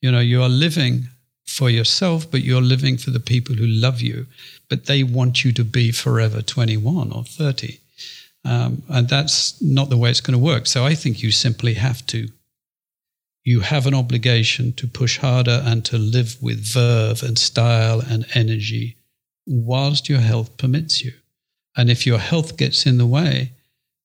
You 0.00 0.10
know, 0.10 0.20
you 0.20 0.42
are 0.42 0.48
living 0.48 1.08
for 1.46 1.68
yourself, 1.68 2.30
but 2.30 2.42
you're 2.42 2.62
living 2.62 2.96
for 2.96 3.10
the 3.10 3.20
people 3.20 3.56
who 3.56 3.66
love 3.66 4.00
you, 4.00 4.26
but 4.68 4.86
they 4.86 5.02
want 5.02 5.44
you 5.44 5.52
to 5.52 5.64
be 5.64 5.90
forever 5.90 6.42
21 6.42 7.12
or 7.12 7.24
30. 7.24 7.80
Um, 8.44 8.82
and 8.88 9.08
that's 9.08 9.60
not 9.60 9.90
the 9.90 9.96
way 9.96 10.10
it's 10.10 10.20
going 10.20 10.38
to 10.38 10.44
work. 10.44 10.66
So 10.66 10.84
I 10.84 10.94
think 10.94 11.22
you 11.22 11.30
simply 11.30 11.74
have 11.74 12.06
to 12.06 12.28
you 13.44 13.60
have 13.60 13.86
an 13.86 13.94
obligation 13.94 14.72
to 14.74 14.86
push 14.86 15.18
harder 15.18 15.62
and 15.64 15.84
to 15.86 15.98
live 15.98 16.36
with 16.40 16.60
verve 16.60 17.22
and 17.22 17.38
style 17.38 18.00
and 18.00 18.26
energy 18.34 18.96
whilst 19.46 20.08
your 20.08 20.20
health 20.20 20.56
permits 20.56 21.02
you. 21.02 21.12
And 21.76 21.90
if 21.90 22.06
your 22.06 22.18
health 22.18 22.56
gets 22.56 22.86
in 22.86 22.98
the 22.98 23.06
way, 23.06 23.52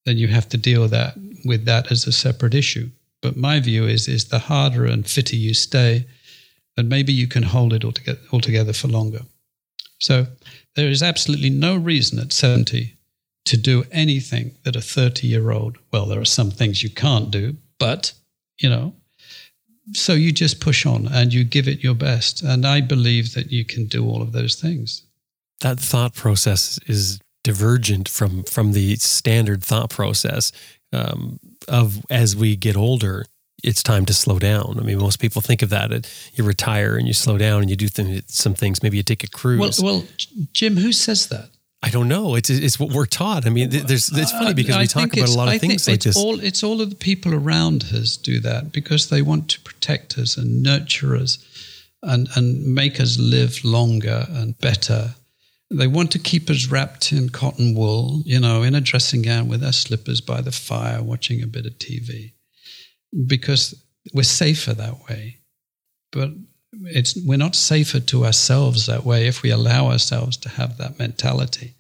then 0.06 0.18
you 0.18 0.28
have 0.28 0.48
to 0.50 0.58
deal 0.58 0.88
that 0.88 1.16
with 1.44 1.66
that 1.66 1.92
as 1.92 2.08
a 2.08 2.12
separate 2.12 2.54
issue. 2.54 2.90
But 3.22 3.36
my 3.36 3.60
view 3.60 3.86
is 3.86 4.08
is 4.08 4.26
the 4.26 4.40
harder 4.40 4.86
and 4.86 5.08
fitter 5.08 5.36
you 5.36 5.54
stay, 5.54 6.06
then 6.76 6.88
maybe 6.88 7.12
you 7.12 7.28
can 7.28 7.44
hold 7.44 7.74
it 7.74 7.84
altogether, 7.84 8.20
altogether 8.32 8.74
for 8.74 8.88
longer. 8.88 9.22
So 10.00 10.28
there 10.76 10.90
is 10.90 11.02
absolutely 11.02 11.50
no 11.50 11.76
reason 11.76 12.20
at 12.20 12.34
70 12.34 12.96
to 13.46 13.58
do 13.58 13.86
anything 13.92 14.56
that 14.64 14.76
a 14.76 14.82
30 14.82 15.28
year 15.28 15.52
old, 15.52 15.78
well, 15.92 16.06
there 16.06 16.20
are 16.20 16.26
some 16.26 16.52
things 16.52 16.84
you 16.84 16.90
can't 16.90 17.32
do, 17.32 17.56
but, 17.80 18.14
you 18.60 18.70
know, 18.70 18.94
so 19.94 20.14
you 20.14 20.32
just 20.32 20.60
push 20.60 20.86
on 20.86 21.08
and 21.08 21.34
you 21.34 21.44
give 21.44 21.68
it 21.68 21.84
your 21.84 21.96
best. 21.96 22.42
And 22.42 22.66
I 22.66 22.82
believe 22.82 23.34
that 23.34 23.52
you 23.52 23.66
can 23.66 23.86
do 23.86 24.08
all 24.08 24.22
of 24.22 24.32
those 24.32 24.56
things. 24.56 25.04
That 25.62 25.80
thought 25.80 26.14
process 26.14 26.80
is 26.88 27.20
divergent 27.44 28.10
from 28.10 28.44
from 28.44 28.74
the 28.74 28.96
standard 28.96 29.64
thought 29.64 29.90
process 29.90 30.52
um, 30.92 31.40
of 31.68 32.04
as 32.10 32.36
we 32.36 32.56
get 32.56 32.76
older 32.76 33.26
it's 33.64 33.82
time 33.82 34.06
to 34.06 34.14
slow 34.14 34.38
down. 34.38 34.78
I 34.80 34.84
mean, 34.84 35.00
most 35.00 35.20
people 35.20 35.42
think 35.42 35.64
of 35.64 35.70
that. 35.70 36.08
You 36.34 36.44
retire 36.44 36.98
and 36.98 37.08
you 37.08 37.14
slow 37.14 37.38
down 37.38 37.62
and 37.62 37.70
you 37.70 37.76
do 37.76 37.88
th- 37.88 38.26
some 38.28 38.54
things. 38.54 38.84
Maybe 38.84 38.98
you 38.98 39.04
take 39.04 39.24
a 39.24 39.28
cruise. 39.28 39.82
Well, 39.82 40.02
well, 40.02 40.08
Jim, 40.54 40.78
who 40.78 40.92
says 40.92 41.28
that? 41.30 41.50
I 41.84 41.90
don't 41.90 42.08
know. 42.08 42.36
It's 42.36 42.50
it's 42.50 42.80
what 42.80 42.92
we're 42.92 43.06
taught. 43.06 43.46
I 43.46 43.50
mean, 43.50 43.70
there's 43.70 44.10
it's 44.12 44.32
funny 44.32 44.54
because 44.54 44.78
we 44.78 44.88
talk 44.88 45.14
about 45.14 45.30
a 45.30 45.34
lot 45.34 45.48
of 45.48 45.54
I 45.54 45.58
things 45.60 45.88
like 45.88 46.02
this. 46.02 46.18
All, 46.18 46.40
it's 46.40 46.64
all 46.64 46.82
of 46.82 46.90
the 46.90 46.96
people 46.96 47.34
around 47.34 47.84
us 47.94 48.18
do 48.18 48.40
that 48.40 48.72
because 48.72 49.10
they 49.10 49.22
want 49.22 49.50
to 49.50 49.62
protect 49.62 50.18
us 50.18 50.36
and 50.36 50.64
nurture 50.64 51.16
us, 51.16 51.38
and 52.02 52.28
and 52.36 52.74
make 52.74 53.00
us 53.00 53.20
live 53.20 53.64
longer 53.64 54.26
and 54.30 54.58
better. 54.60 55.16
They 55.70 55.88
want 55.88 56.12
to 56.12 56.20
keep 56.20 56.50
us 56.50 56.68
wrapped 56.68 57.12
in 57.12 57.30
cotton 57.30 57.76
wool, 57.76 58.22
you 58.26 58.40
know, 58.40 58.64
in 58.64 58.76
a 58.76 58.82
dressing 58.82 59.22
gown 59.22 59.48
with 59.48 59.64
our 59.64 59.74
slippers 59.74 60.22
by 60.22 60.42
the 60.42 60.52
fire, 60.52 61.04
watching 61.04 61.44
a 61.44 61.48
bit 61.48 61.66
of 61.66 61.74
TV, 61.74 62.34
because 63.28 63.76
we're 64.14 64.24
safer 64.24 64.74
that 64.74 65.08
way. 65.08 65.38
But 66.12 66.32
it's 66.86 67.18
we're 67.26 67.38
not 67.38 67.56
safer 67.56 68.00
to 68.00 68.26
ourselves 68.26 68.86
that 68.86 69.06
way 69.06 69.28
if 69.28 69.42
we 69.42 69.52
allow 69.52 69.88
ourselves 69.88 70.38
to 70.38 70.50
have 70.50 70.78
that 70.78 71.00
mentality. 71.00 71.74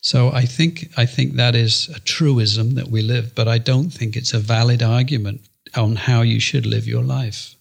So 0.00 0.30
I 0.30 0.44
think 0.44 0.90
I 0.96 1.06
think 1.06 1.34
that 1.34 1.54
is 1.54 1.88
a 1.94 2.00
truism 2.00 2.74
that 2.74 2.88
we 2.88 3.02
live, 3.02 3.34
but 3.34 3.48
I 3.48 3.58
don't 3.58 3.90
think 3.90 4.16
it's 4.16 4.34
a 4.34 4.38
valid 4.38 4.82
argument 4.82 5.40
on 5.74 5.96
how 5.96 6.22
you 6.22 6.40
should 6.40 6.66
live 6.66 6.86
your 6.86 7.02
life. 7.02 7.54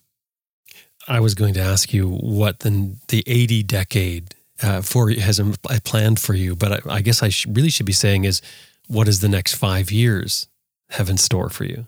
I 1.07 1.19
was 1.19 1.35
going 1.35 1.53
to 1.53 1.61
ask 1.61 1.94
you 1.94 2.10
what 2.10 2.60
the 2.60 2.95
the 3.07 3.23
80 3.26 3.64
decade 3.64 4.35
uh, 4.61 4.81
for 4.81 5.10
has 5.11 5.39
planned 5.84 6.19
for 6.19 6.34
you, 6.34 6.56
but 6.56 6.72
I, 6.72 6.95
I 6.95 7.02
guess 7.02 7.23
I 7.23 7.30
sh- 7.30 7.48
really 7.48 7.69
should 7.69 7.85
be 7.85 7.94
saying 7.94 8.26
is 8.26 8.41
what 8.88 9.06
does 9.06 9.19
the 9.19 9.30
next 9.30 9.56
five 9.56 9.91
years 9.91 10.48
have 10.91 11.10
in 11.10 11.18
store 11.18 11.49
for 11.49 11.65
you? 11.65 11.88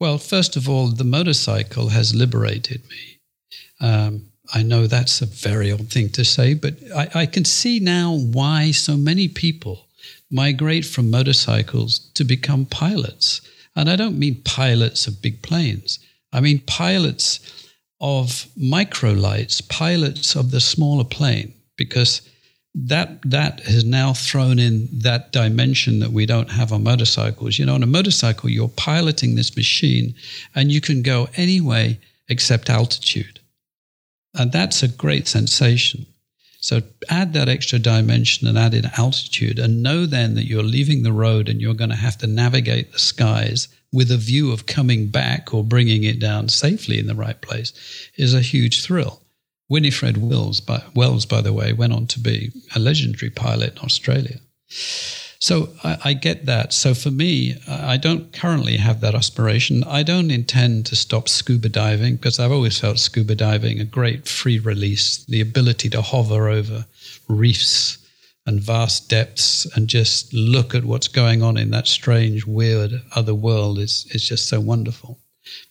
Well, 0.00 0.18
first 0.18 0.56
of 0.56 0.68
all, 0.68 0.88
the 0.88 1.04
motorcycle 1.04 1.90
has 1.90 2.14
liberated 2.14 2.88
me. 2.88 3.19
Um, 3.80 4.26
I 4.52 4.62
know 4.62 4.86
that's 4.86 5.22
a 5.22 5.26
very 5.26 5.70
odd 5.70 5.88
thing 5.88 6.08
to 6.10 6.24
say, 6.24 6.54
but 6.54 6.74
I, 6.94 7.08
I 7.14 7.26
can 7.26 7.44
see 7.44 7.78
now 7.78 8.16
why 8.16 8.72
so 8.72 8.96
many 8.96 9.28
people 9.28 9.86
migrate 10.30 10.84
from 10.84 11.10
motorcycles 11.10 11.98
to 12.14 12.24
become 12.24 12.66
pilots. 12.66 13.40
And 13.76 13.88
I 13.88 13.96
don't 13.96 14.18
mean 14.18 14.42
pilots 14.44 15.06
of 15.06 15.22
big 15.22 15.42
planes, 15.42 15.98
I 16.32 16.40
mean 16.40 16.60
pilots 16.60 17.40
of 18.00 18.46
microlights, 18.58 19.68
pilots 19.68 20.34
of 20.34 20.50
the 20.50 20.60
smaller 20.60 21.04
plane, 21.04 21.52
because 21.76 22.22
that 22.74 23.20
that 23.22 23.60
has 23.60 23.84
now 23.84 24.12
thrown 24.12 24.58
in 24.58 24.88
that 24.92 25.32
dimension 25.32 25.98
that 26.00 26.12
we 26.12 26.24
don't 26.24 26.50
have 26.50 26.72
on 26.72 26.84
motorcycles. 26.84 27.58
You 27.58 27.66
know, 27.66 27.74
on 27.74 27.82
a 27.82 27.86
motorcycle, 27.86 28.48
you're 28.48 28.68
piloting 28.68 29.34
this 29.34 29.56
machine 29.56 30.14
and 30.54 30.70
you 30.70 30.80
can 30.80 31.02
go 31.02 31.28
any 31.36 31.60
way 31.60 31.98
except 32.28 32.70
altitude. 32.70 33.39
And 34.34 34.52
that's 34.52 34.82
a 34.82 34.88
great 34.88 35.26
sensation. 35.26 36.06
So 36.60 36.82
add 37.08 37.32
that 37.32 37.48
extra 37.48 37.78
dimension 37.78 38.46
and 38.46 38.58
add 38.58 38.74
in 38.74 38.84
altitude, 38.96 39.58
and 39.58 39.82
know 39.82 40.04
then 40.04 40.34
that 40.34 40.44
you're 40.44 40.62
leaving 40.62 41.02
the 41.02 41.12
road 41.12 41.48
and 41.48 41.60
you're 41.60 41.74
going 41.74 41.90
to 41.90 41.96
have 41.96 42.18
to 42.18 42.26
navigate 42.26 42.92
the 42.92 42.98
skies 42.98 43.68
with 43.92 44.10
a 44.12 44.16
view 44.16 44.52
of 44.52 44.66
coming 44.66 45.08
back 45.08 45.52
or 45.54 45.64
bringing 45.64 46.04
it 46.04 46.20
down 46.20 46.48
safely 46.48 46.98
in 46.98 47.06
the 47.06 47.14
right 47.14 47.40
place 47.40 47.72
is 48.16 48.34
a 48.34 48.40
huge 48.40 48.84
thrill. 48.84 49.22
Winifred 49.68 50.16
by, 50.66 50.82
Wells, 50.94 51.26
by 51.26 51.40
the 51.40 51.52
way, 51.52 51.72
went 51.72 51.92
on 51.92 52.06
to 52.08 52.20
be 52.20 52.52
a 52.74 52.78
legendary 52.78 53.30
pilot 53.30 53.72
in 53.72 53.84
Australia. 53.84 54.38
So 55.40 55.70
I, 55.82 55.96
I, 56.04 56.12
get 56.12 56.44
that. 56.44 56.74
So 56.74 56.92
for 56.92 57.10
me, 57.10 57.56
I 57.66 57.96
don't 57.96 58.30
currently 58.30 58.76
have 58.76 59.00
that 59.00 59.14
aspiration. 59.14 59.82
I 59.84 60.02
don't 60.02 60.30
intend 60.30 60.84
to 60.86 60.96
stop 60.96 61.30
scuba 61.30 61.70
diving 61.70 62.16
because 62.16 62.38
I've 62.38 62.52
always 62.52 62.78
felt 62.78 62.98
scuba 62.98 63.34
diving 63.34 63.80
a 63.80 63.86
great 63.86 64.28
free 64.28 64.58
release, 64.58 65.24
the 65.24 65.40
ability 65.40 65.88
to 65.90 66.02
hover 66.02 66.50
over 66.50 66.84
reefs 67.26 67.96
and 68.44 68.60
vast 68.60 69.08
depths 69.08 69.66
and 69.74 69.88
just 69.88 70.32
look 70.34 70.74
at 70.74 70.84
what's 70.84 71.08
going 71.08 71.42
on 71.42 71.56
in 71.56 71.70
that 71.70 71.86
strange, 71.86 72.44
weird 72.44 73.00
other 73.16 73.34
world 73.34 73.78
is, 73.78 74.06
is 74.10 74.28
just 74.28 74.46
so 74.46 74.60
wonderful. 74.60 75.18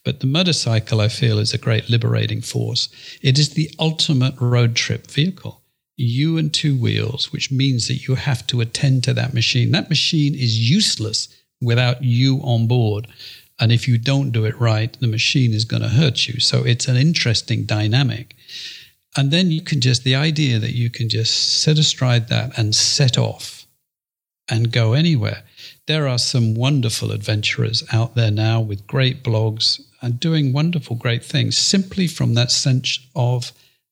But 0.04 0.20
the 0.20 0.28
motorcycle, 0.28 1.00
I 1.00 1.10
feel, 1.10 1.38
is 1.38 1.54
a 1.54 1.60
great 1.60 1.90
liberating 1.90 2.42
force. 2.42 2.90
It 3.22 3.38
is 3.38 3.52
the 3.52 3.70
ultimate 3.80 4.34
road 4.42 4.76
trip 4.76 5.08
vehicle 5.08 5.62
you 6.00 6.38
and 6.38 6.54
two 6.54 6.78
wheels, 6.78 7.34
which 7.34 7.52
means 7.52 7.88
that 7.88 8.08
you 8.08 8.16
have 8.16 8.48
to 8.48 8.62
attend 8.62 9.04
to 9.04 9.14
that 9.14 9.34
machine. 9.34 9.72
That 9.72 9.90
machine 9.90 10.34
is 10.34 10.70
useless 10.70 11.28
without 11.62 12.04
you 12.04 12.40
on 12.44 12.68
board. 12.68 13.08
And 13.60 13.72
if 13.72 13.88
you 13.88 13.98
don't 13.98 14.32
do 14.32 14.46
it 14.46 14.58
right, 14.60 14.98
the 15.02 15.08
machine 15.08 15.54
is 15.54 15.66
going 15.66 15.82
to 15.82 15.90
hurt 15.90 16.28
you. 16.28 16.40
So 16.40 16.64
it's 16.64 16.88
an 16.88 16.96
interesting 16.96 17.66
dynamic. 17.66 18.36
And 19.18 19.32
then 19.32 19.52
you 19.52 19.62
can 19.62 19.82
just, 19.82 20.06
the 20.06 20.16
idea 20.16 20.60
that 20.60 20.74
you 20.74 20.90
can 20.90 21.10
just 21.10 21.62
set 21.62 21.78
astride 21.78 22.30
that 22.30 22.58
and 22.58 22.74
set 22.74 23.18
off 23.18 23.68
and 24.50 24.72
go 24.72 24.94
anywhere. 24.94 25.44
There 25.88 26.08
are 26.08 26.18
some 26.18 26.56
wonderful 26.56 27.12
adventurers 27.12 27.84
out 27.92 28.16
there 28.16 28.32
now 28.32 28.62
with 28.62 28.88
great 28.88 29.22
blogs 29.22 29.82
and 30.02 30.18
doing 30.20 30.54
wonderful, 30.54 30.96
great 30.96 31.26
things 31.26 31.58
simply 31.58 32.08
from 32.08 32.36
that 32.36 32.52
sense 32.52 33.00
of 33.16 33.52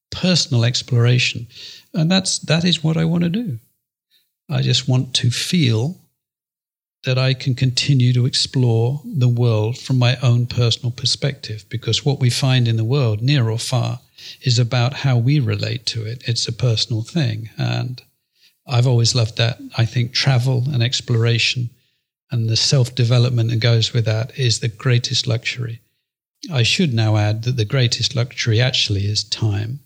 personal 0.09 0.63
exploration. 0.63 1.47
And 1.97 2.11
that's 2.11 2.37
that 2.39 2.63
is 2.63 2.83
what 2.83 2.95
I 2.95 3.05
want 3.05 3.23
to 3.23 3.29
do. 3.29 3.59
I 4.49 4.61
just 4.61 4.87
want 4.87 5.15
to 5.15 5.31
feel 5.31 5.97
that 7.03 7.17
I 7.17 7.33
can 7.33 7.55
continue 7.55 8.13
to 8.13 8.25
explore 8.25 9.01
the 9.03 9.27
world 9.27 9.77
from 9.77 9.97
my 9.97 10.17
own 10.21 10.45
personal 10.45 10.91
perspective 10.91 11.65
because 11.69 12.05
what 12.05 12.19
we 12.19 12.29
find 12.29 12.67
in 12.67 12.77
the 12.77 12.83
world, 12.83 13.21
near 13.21 13.49
or 13.49 13.57
far, 13.57 13.99
is 14.41 14.59
about 14.59 14.93
how 14.93 15.17
we 15.17 15.39
relate 15.39 15.85
to 15.87 16.05
it. 16.05 16.23
It's 16.27 16.47
a 16.47 16.53
personal 16.53 17.01
thing. 17.01 17.49
And 17.57 18.01
I've 18.67 18.87
always 18.87 19.15
loved 19.15 19.37
that. 19.37 19.59
I 19.77 19.85
think 19.85 20.13
travel 20.13 20.65
and 20.71 20.83
exploration 20.83 21.69
and 22.29 22.47
the 22.47 22.57
self 22.57 22.93
development 22.93 23.49
that 23.49 23.59
goes 23.59 23.93
with 23.93 24.05
that 24.05 24.37
is 24.37 24.59
the 24.59 24.67
greatest 24.67 25.25
luxury. 25.25 25.81
I 26.51 26.63
should 26.63 26.93
now 26.93 27.17
add 27.17 27.43
that 27.43 27.57
the 27.57 27.65
greatest 27.65 28.15
luxury 28.15 28.61
actually 28.61 29.05
is 29.05 29.23
time. 29.23 29.79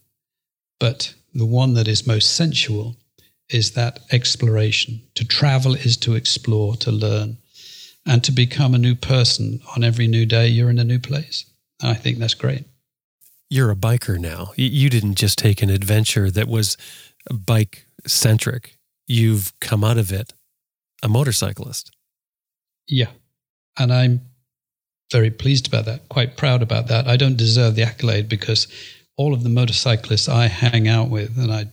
But 0.80 1.14
the 1.34 1.46
one 1.46 1.74
that 1.74 1.88
is 1.88 2.08
most 2.08 2.36
sensual 2.36 2.98
is 3.50 3.72
that 3.72 4.00
exploration. 4.12 5.02
To 5.16 5.26
travel 5.26 5.76
is 5.76 5.98
to 5.98 6.16
explore, 6.16 6.76
to 6.78 6.92
learn, 6.92 7.38
and 8.06 8.24
to 8.24 8.32
become 8.32 8.74
a 8.74 8.80
new 8.80 8.96
person 8.96 9.60
on 9.76 9.84
every 9.84 10.08
new 10.08 10.26
day. 10.26 10.48
You're 10.48 10.70
in 10.70 10.80
a 10.80 10.84
new 10.84 11.00
place. 11.00 11.46
And 11.82 11.92
I 11.92 11.96
think 11.96 12.18
that's 12.18 12.34
great. 12.34 12.66
You're 13.50 13.72
a 13.72 13.76
biker 13.76 14.18
now. 14.18 14.54
You 14.56 14.90
didn't 14.90 15.16
just 15.16 15.38
take 15.38 15.62
an 15.62 15.70
adventure 15.70 16.32
that 16.32 16.48
was 16.48 16.78
bike 17.30 17.86
centric. 18.08 18.78
You've 19.08 19.52
come 19.60 19.84
out 19.84 19.98
of 19.98 20.12
it 20.12 20.34
a 21.04 21.10
motorcyclist. 21.10 21.92
Yeah. 22.88 23.10
And 23.78 23.92
I'm 23.92 24.22
very 25.12 25.32
pleased 25.32 25.68
about 25.68 25.86
that, 25.86 26.08
quite 26.10 26.38
proud 26.38 26.62
about 26.62 26.88
that. 26.88 27.08
I 27.08 27.18
don't 27.18 27.38
deserve 27.38 27.76
the 27.76 27.84
accolade 27.84 28.30
because 28.30 28.68
all 29.22 29.36
of 29.36 29.44
the 29.44 29.50
motorcyclists 29.50 30.28
I 30.28 30.48
hang 30.48 30.88
out 30.88 31.12
with 31.12 31.38
and 31.38 31.54
I, 31.54 31.68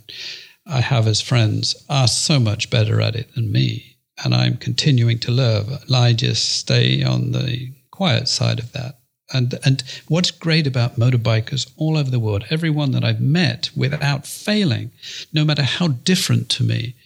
I 0.67 0.83
have 0.83 1.07
as 1.07 1.23
friends 1.23 1.75
are 1.89 2.07
so 2.07 2.39
much 2.39 2.69
better 2.69 3.01
at 3.01 3.17
it 3.17 3.35
than 3.35 3.51
me. 3.51 3.97
And 4.23 4.35
I'm 4.35 4.59
continuing 4.59 5.19
to 5.21 5.33
learn. 5.33 5.79
I 5.95 6.13
just 6.13 6.59
stay 6.59 7.03
on 7.03 7.33
the 7.33 7.73
quiet 7.91 8.29
side 8.29 8.59
of 8.59 8.73
that. 8.73 8.99
And, 9.33 9.59
and 9.65 9.83
what's 10.09 10.31
great 10.31 10.67
about 10.67 10.99
motorbikers 10.99 11.71
all 11.79 11.97
over 11.97 12.11
the 12.11 12.19
world, 12.19 12.45
everyone 12.51 12.93
that 12.93 13.05
I've 13.05 13.21
met 13.21 13.71
without 13.75 14.27
failing, 14.27 14.91
no 15.33 15.43
matter 15.43 15.63
how 15.63 15.89
different 15.89 16.51
to 16.51 16.65
me, 16.65 16.97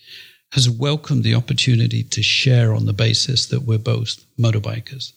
has 0.55 0.69
welcomed 0.69 1.23
the 1.23 1.37
opportunity 1.37 2.03
to 2.03 2.23
share 2.23 2.75
on 2.75 2.87
the 2.87 2.93
basis 2.93 3.47
that 3.47 3.63
we're 3.63 3.79
both 3.79 4.25
motorbikers. 4.37 5.13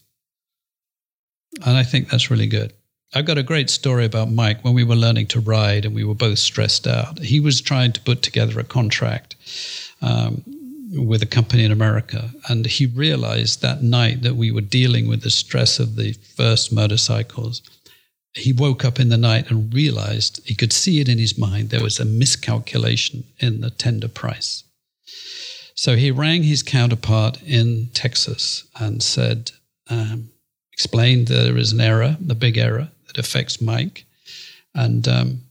And 1.65 1.77
I 1.77 1.83
think 1.83 2.09
that's 2.09 2.29
really 2.29 2.47
good. 2.47 2.73
I've 3.15 3.25
got 3.25 3.37
a 3.37 3.43
great 3.43 3.69
story 3.69 4.03
about 4.03 4.29
Mike 4.29 4.61
when 4.63 4.73
we 4.73 4.83
were 4.83 4.95
learning 4.95 5.27
to 5.27 5.39
ride 5.39 5.85
and 5.85 5.95
we 5.95 6.03
were 6.03 6.13
both 6.13 6.37
stressed 6.37 6.85
out. 6.85 7.19
He 7.19 7.39
was 7.39 7.61
trying 7.61 7.93
to 7.93 8.01
put 8.01 8.21
together 8.21 8.59
a 8.59 8.65
contract. 8.65 9.35
Um, 10.01 10.43
with 10.95 11.21
a 11.21 11.25
company 11.25 11.63
in 11.63 11.71
America. 11.71 12.29
And 12.47 12.65
he 12.65 12.85
realized 12.85 13.61
that 13.61 13.81
night 13.81 14.21
that 14.21 14.35
we 14.35 14.51
were 14.51 14.61
dealing 14.61 15.07
with 15.07 15.21
the 15.21 15.29
stress 15.29 15.79
of 15.79 15.95
the 15.95 16.13
first 16.13 16.71
motorcycles. 16.71 17.61
He 18.33 18.53
woke 18.53 18.85
up 18.85 18.99
in 18.99 19.09
the 19.09 19.17
night 19.17 19.49
and 19.49 19.73
realized 19.73 20.41
he 20.45 20.55
could 20.55 20.73
see 20.73 20.99
it 20.99 21.09
in 21.09 21.17
his 21.17 21.37
mind. 21.37 21.69
There 21.69 21.83
was 21.83 21.99
a 21.99 22.05
miscalculation 22.05 23.23
in 23.39 23.61
the 23.61 23.69
tender 23.69 24.07
price. 24.07 24.63
So 25.73 25.95
he 25.95 26.11
rang 26.11 26.43
his 26.43 26.63
counterpart 26.63 27.41
in 27.43 27.89
Texas 27.93 28.65
and 28.79 29.01
said, 29.01 29.51
um, 29.89 30.29
explained 30.71 31.27
there 31.27 31.57
is 31.57 31.71
an 31.71 31.81
error, 31.81 32.17
the 32.19 32.35
big 32.35 32.57
error 32.57 32.89
affects 33.17 33.61
Mike. 33.61 34.05
And 34.73 35.07
um, 35.07 35.41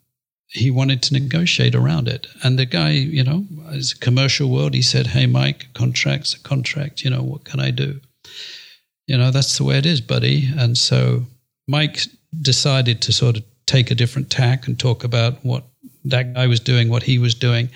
he 0.48 0.70
wanted 0.70 1.02
to 1.02 1.14
negotiate 1.14 1.74
around 1.74 2.08
it. 2.08 2.26
And 2.42 2.58
the 2.58 2.66
guy, 2.66 2.90
you 2.90 3.24
know, 3.24 3.44
as 3.72 3.92
a 3.92 3.98
commercial 3.98 4.50
world, 4.50 4.74
he 4.74 4.82
said, 4.82 5.08
Hey, 5.08 5.26
Mike, 5.26 5.66
contract's 5.74 6.34
a 6.34 6.40
contract. 6.40 7.02
You 7.02 7.10
know, 7.10 7.22
what 7.22 7.44
can 7.44 7.60
I 7.60 7.70
do? 7.70 8.00
You 9.06 9.18
know, 9.18 9.30
that's 9.30 9.58
the 9.58 9.64
way 9.64 9.78
it 9.78 9.86
is, 9.86 10.00
buddy. 10.00 10.48
And 10.56 10.78
so 10.78 11.24
Mike 11.66 12.00
decided 12.40 13.02
to 13.02 13.12
sort 13.12 13.36
of 13.36 13.44
take 13.66 13.90
a 13.90 13.94
different 13.94 14.30
tack 14.30 14.66
and 14.66 14.78
talk 14.78 15.04
about 15.04 15.44
what 15.44 15.64
that 16.04 16.34
guy 16.34 16.46
was 16.46 16.60
doing, 16.60 16.88
what 16.88 17.02
he 17.02 17.18
was 17.18 17.34
doing. 17.34 17.68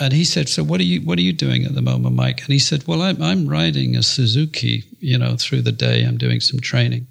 And 0.00 0.12
he 0.12 0.24
said, 0.24 0.48
"So 0.48 0.64
what 0.64 0.80
are 0.80 0.84
you 0.84 1.00
what 1.02 1.18
are 1.18 1.22
you 1.22 1.32
doing 1.32 1.64
at 1.64 1.74
the 1.74 1.82
moment, 1.82 2.16
Mike?" 2.16 2.40
And 2.40 2.52
he 2.52 2.58
said, 2.58 2.86
"Well, 2.86 3.02
I'm 3.02 3.22
I'm 3.22 3.46
riding 3.46 3.96
a 3.96 4.02
Suzuki, 4.02 4.84
you 4.98 5.16
know, 5.16 5.36
through 5.36 5.62
the 5.62 5.72
day. 5.72 6.02
I'm 6.02 6.16
doing 6.18 6.40
some 6.40 6.58
training." 6.58 7.06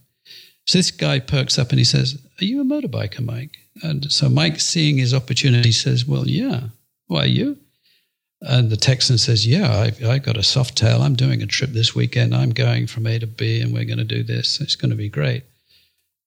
So 0.66 0.78
this 0.78 0.92
guy 0.92 1.20
perks 1.20 1.60
up 1.60 1.70
and 1.72 1.80
he 1.80 1.86
says, 1.86 2.18
"Are 2.40 2.46
you 2.46 2.62
a 2.62 2.64
motorbiker, 2.64 3.24
Mike?" 3.24 3.58
And 3.82 4.12
so 4.12 4.30
Mike, 4.30 4.60
seeing 4.60 4.98
his 4.98 5.14
opportunity, 5.14 5.72
says, 5.72 6.06
Well, 6.06 6.28
yeah, 6.28 6.66
why 7.08 7.24
are 7.24 7.28
you? 7.28 7.58
And 8.42 8.70
the 8.70 8.78
Texan 8.78 9.18
says, 9.18 9.48
Yeah, 9.48 9.70
I, 9.72 10.08
I 10.08 10.20
got 10.20 10.38
a 10.38 10.42
Softail. 10.42 11.00
I'm 11.00 11.16
doing 11.16 11.42
a 11.42 11.48
trip 11.48 11.72
this 11.72 11.96
weekend. 11.96 12.36
I'm 12.36 12.52
going 12.52 12.88
from 12.88 13.08
A 13.08 13.18
to 13.20 13.28
B 13.28 13.62
and 13.62 13.74
we're 13.74 13.86
going 13.86 13.98
to 13.98 14.04
do 14.04 14.24
this. 14.24 14.62
It's 14.62 14.76
going 14.76 14.92
to 14.92 14.98
be 14.98 15.10
great. 15.10 15.44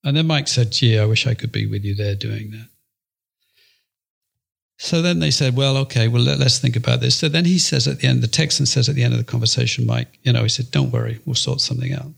And 0.02 0.16
then 0.16 0.26
Mike 0.26 0.48
said, 0.48 0.72
Gee, 0.72 0.98
I 0.98 1.04
wish 1.04 1.26
I 1.26 1.34
could 1.34 1.52
be 1.52 1.66
with 1.66 1.84
you 1.84 1.94
there 1.94 2.14
doing 2.14 2.50
that. 2.52 2.68
So 4.78 5.00
then 5.00 5.20
they 5.20 5.30
said, 5.30 5.56
Well, 5.56 5.76
okay, 5.78 6.08
well, 6.08 6.22
let, 6.22 6.40
us 6.40 6.58
think 6.58 6.74
about 6.74 7.00
this. 7.00 7.16
So 7.16 7.28
then 7.28 7.44
he 7.44 7.58
says 7.58 7.86
at 7.86 8.00
the 8.00 8.08
end, 8.08 8.22
the 8.22 8.28
Texan 8.28 8.66
says 8.66 8.88
at 8.88 8.96
the 8.96 9.04
end 9.04 9.14
of 9.14 9.18
the 9.18 9.24
conversation, 9.24 9.86
Mike, 9.86 10.18
you 10.22 10.32
know, 10.32 10.42
he 10.42 10.48
said, 10.48 10.70
Don't 10.70 10.90
worry, 10.90 11.20
we'll 11.24 11.34
sort 11.36 11.60
something 11.60 11.92
out. 11.92 12.12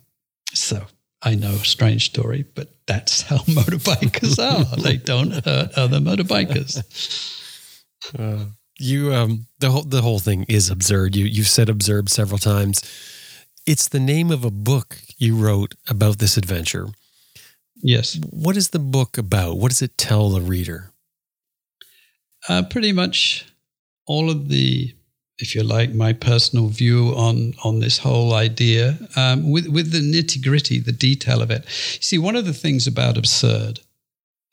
So 0.54 0.86
I 1.22 1.34
know, 1.34 1.50
a 1.50 1.64
strange 1.64 2.06
story, 2.06 2.44
but 2.54 2.74
that's 2.86 3.22
how 3.28 3.38
motorbikers 3.38 4.38
are. 4.38 4.76
they 4.76 4.96
don't 4.96 5.32
hurt 5.44 5.72
other 5.74 5.98
motorbikers. 5.98 6.82
Uh, 8.18 8.44
you, 8.78 9.12
um, 9.12 9.46
the 9.58 9.70
whole 9.70 9.82
the 9.82 10.02
whole 10.02 10.20
thing 10.20 10.44
is 10.48 10.70
absurd. 10.70 11.16
You 11.16 11.24
you've 11.26 11.48
said 11.48 11.68
absurd 11.68 12.08
several 12.08 12.38
times. 12.38 12.82
It's 13.66 13.88
the 13.88 14.00
name 14.00 14.30
of 14.30 14.44
a 14.44 14.50
book 14.50 14.98
you 15.18 15.36
wrote 15.36 15.74
about 15.88 16.18
this 16.18 16.36
adventure. 16.36 16.88
Yes. 17.82 18.18
What 18.30 18.56
is 18.56 18.70
the 18.70 18.78
book 18.78 19.18
about? 19.18 19.58
What 19.58 19.70
does 19.70 19.82
it 19.82 19.98
tell 19.98 20.30
the 20.30 20.40
reader? 20.40 20.92
Uh, 22.48 22.62
pretty 22.62 22.92
much 22.92 23.46
all 24.06 24.30
of 24.30 24.48
the 24.48 24.94
if 25.38 25.54
you 25.54 25.62
like, 25.62 25.94
my 25.94 26.12
personal 26.12 26.68
view 26.68 27.14
on 27.16 27.54
on 27.62 27.80
this 27.80 27.98
whole 27.98 28.34
idea 28.34 28.98
um, 29.16 29.50
with 29.50 29.68
with 29.68 29.92
the 29.92 30.00
nitty 30.00 30.42
gritty, 30.42 30.80
the 30.80 30.92
detail 30.92 31.42
of 31.42 31.50
it. 31.50 31.64
See, 32.00 32.18
one 32.18 32.36
of 32.36 32.44
the 32.44 32.52
things 32.52 32.86
about 32.86 33.16
absurd 33.16 33.80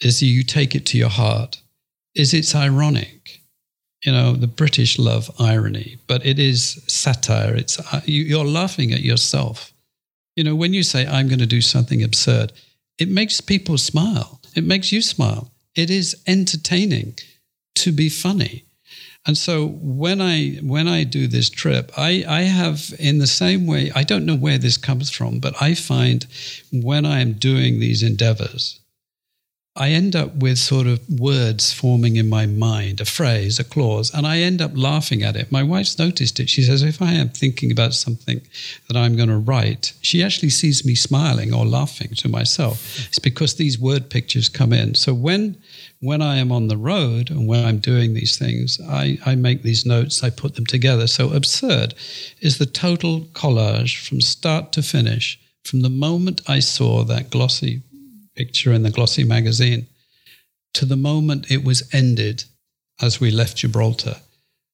is 0.02 0.22
you 0.22 0.44
take 0.44 0.76
it 0.76 0.86
to 0.88 0.98
your 0.98 1.10
heart. 1.10 1.62
Is 2.14 2.34
it's 2.34 2.56
ironic, 2.56 3.42
you 4.06 4.12
know. 4.12 4.34
The 4.34 4.48
British 4.48 5.00
love 5.00 5.30
irony, 5.40 5.98
but 6.08 6.26
it 6.26 6.40
is 6.40 6.84
satire. 6.88 7.56
It's 7.56 7.80
uh, 7.94 8.02
you're 8.06 8.46
laughing 8.46 8.94
at 8.94 9.02
yourself. 9.02 9.74
You 10.36 10.44
know, 10.44 10.56
when 10.56 10.74
you 10.74 10.84
say 10.84 11.06
I'm 11.08 11.28
going 11.28 11.40
to 11.40 11.46
do 11.46 11.62
something 11.62 12.04
absurd, 12.04 12.54
it 13.00 13.10
makes 13.10 13.42
people 13.42 13.78
smile. 13.78 14.40
It 14.56 14.64
makes 14.64 14.92
you 14.92 15.02
smile. 15.02 15.52
It 15.76 15.90
is 15.90 16.16
entertaining 16.28 17.16
to 17.76 17.92
be 17.92 18.10
funny. 18.10 18.66
And 19.28 19.38
so 19.38 19.68
when 19.82 20.22
I 20.22 20.60
when 20.62 20.88
I 20.88 21.04
do 21.04 21.28
this 21.28 21.50
trip, 21.50 21.92
I, 21.98 22.24
I 22.28 22.42
have 22.42 22.94
in 23.00 23.18
the 23.18 23.28
same 23.28 23.66
way, 23.66 23.92
I 23.96 24.04
don't 24.04 24.26
know 24.26 24.36
where 24.36 24.60
this 24.60 24.78
comes 24.78 25.10
from, 25.10 25.40
but 25.40 25.60
I 25.62 25.74
find 25.74 26.28
when 26.72 27.06
I 27.06 27.22
am 27.22 27.34
doing 27.34 27.80
these 27.80 28.04
endeavors, 28.04 28.80
I 29.78 29.90
end 29.90 30.16
up 30.16 30.38
with 30.38 30.58
sort 30.58 30.88
of 30.88 31.02
words 31.10 31.74
forming 31.74 32.16
in 32.16 32.30
my 32.30 32.46
mind, 32.46 33.02
a 33.02 33.06
phrase, 33.06 33.60
a 33.60 33.66
clause, 33.66 34.14
and 34.14 34.26
I 34.26 34.38
end 34.38 34.62
up 34.62 34.72
laughing 34.74 35.22
at 35.22 35.36
it. 35.36 35.52
My 35.52 35.64
wife's 35.64 36.00
noticed 36.00 36.40
it. 36.40 36.50
She 36.50 36.62
says, 36.62 36.82
if 36.82 37.02
I 37.02 37.12
am 37.12 37.28
thinking 37.28 37.72
about 37.72 37.94
something 37.94 38.40
that 38.88 38.96
I'm 38.96 39.18
going 39.18 39.28
to 39.28 39.38
write, 39.38 39.92
she 40.00 40.24
actually 40.24 40.52
sees 40.52 40.86
me 40.86 40.96
smiling 40.96 41.54
or 41.54 41.66
laughing 41.66 42.12
to 42.16 42.30
myself. 42.30 43.06
It's 43.10 43.20
because 43.20 43.56
these 43.56 43.78
word 43.78 44.10
pictures 44.10 44.48
come 44.48 44.72
in. 44.72 44.96
So 44.96 45.14
when 45.14 45.58
when 46.06 46.22
I 46.22 46.38
am 46.38 46.52
on 46.52 46.68
the 46.68 46.78
road 46.78 47.30
and 47.30 47.48
when 47.48 47.66
I'm 47.66 47.80
doing 47.80 48.14
these 48.14 48.38
things, 48.38 48.80
I, 48.88 49.18
I 49.26 49.36
make 49.36 49.64
these 49.64 49.86
notes, 49.86 50.24
I 50.24 50.30
put 50.30 50.56
them 50.56 50.66
together. 50.66 51.08
So 51.08 51.34
absurd 51.34 51.94
is 52.42 52.58
the 52.58 52.66
total 52.66 53.22
collage 53.34 54.08
from 54.08 54.22
start 54.22 54.72
to 54.74 54.82
finish, 54.82 55.40
from 55.64 55.82
the 55.82 55.90
moment 55.90 56.42
I 56.48 56.60
saw 56.60 57.04
that 57.04 57.30
glossy 57.30 57.82
picture 58.36 58.72
in 58.72 58.84
the 58.84 58.92
glossy 58.92 59.24
magazine 59.24 59.88
to 60.74 60.86
the 60.86 60.98
moment 60.98 61.50
it 61.50 61.64
was 61.64 61.90
ended 61.94 62.44
as 63.02 63.20
we 63.20 63.32
left 63.32 63.58
Gibraltar. 63.58 64.18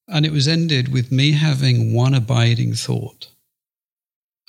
And 0.07 0.25
it 0.25 0.31
was 0.31 0.47
ended 0.47 0.91
with 0.91 1.11
me 1.11 1.31
having 1.31 1.93
one 1.93 2.13
abiding 2.13 2.73
thought, 2.73 3.27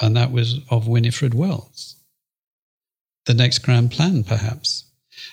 and 0.00 0.16
that 0.16 0.32
was 0.32 0.60
of 0.70 0.88
Winifred 0.88 1.34
Wells. 1.34 1.96
The 3.26 3.34
next 3.34 3.60
grand 3.60 3.92
plan, 3.92 4.24
perhaps. 4.24 4.84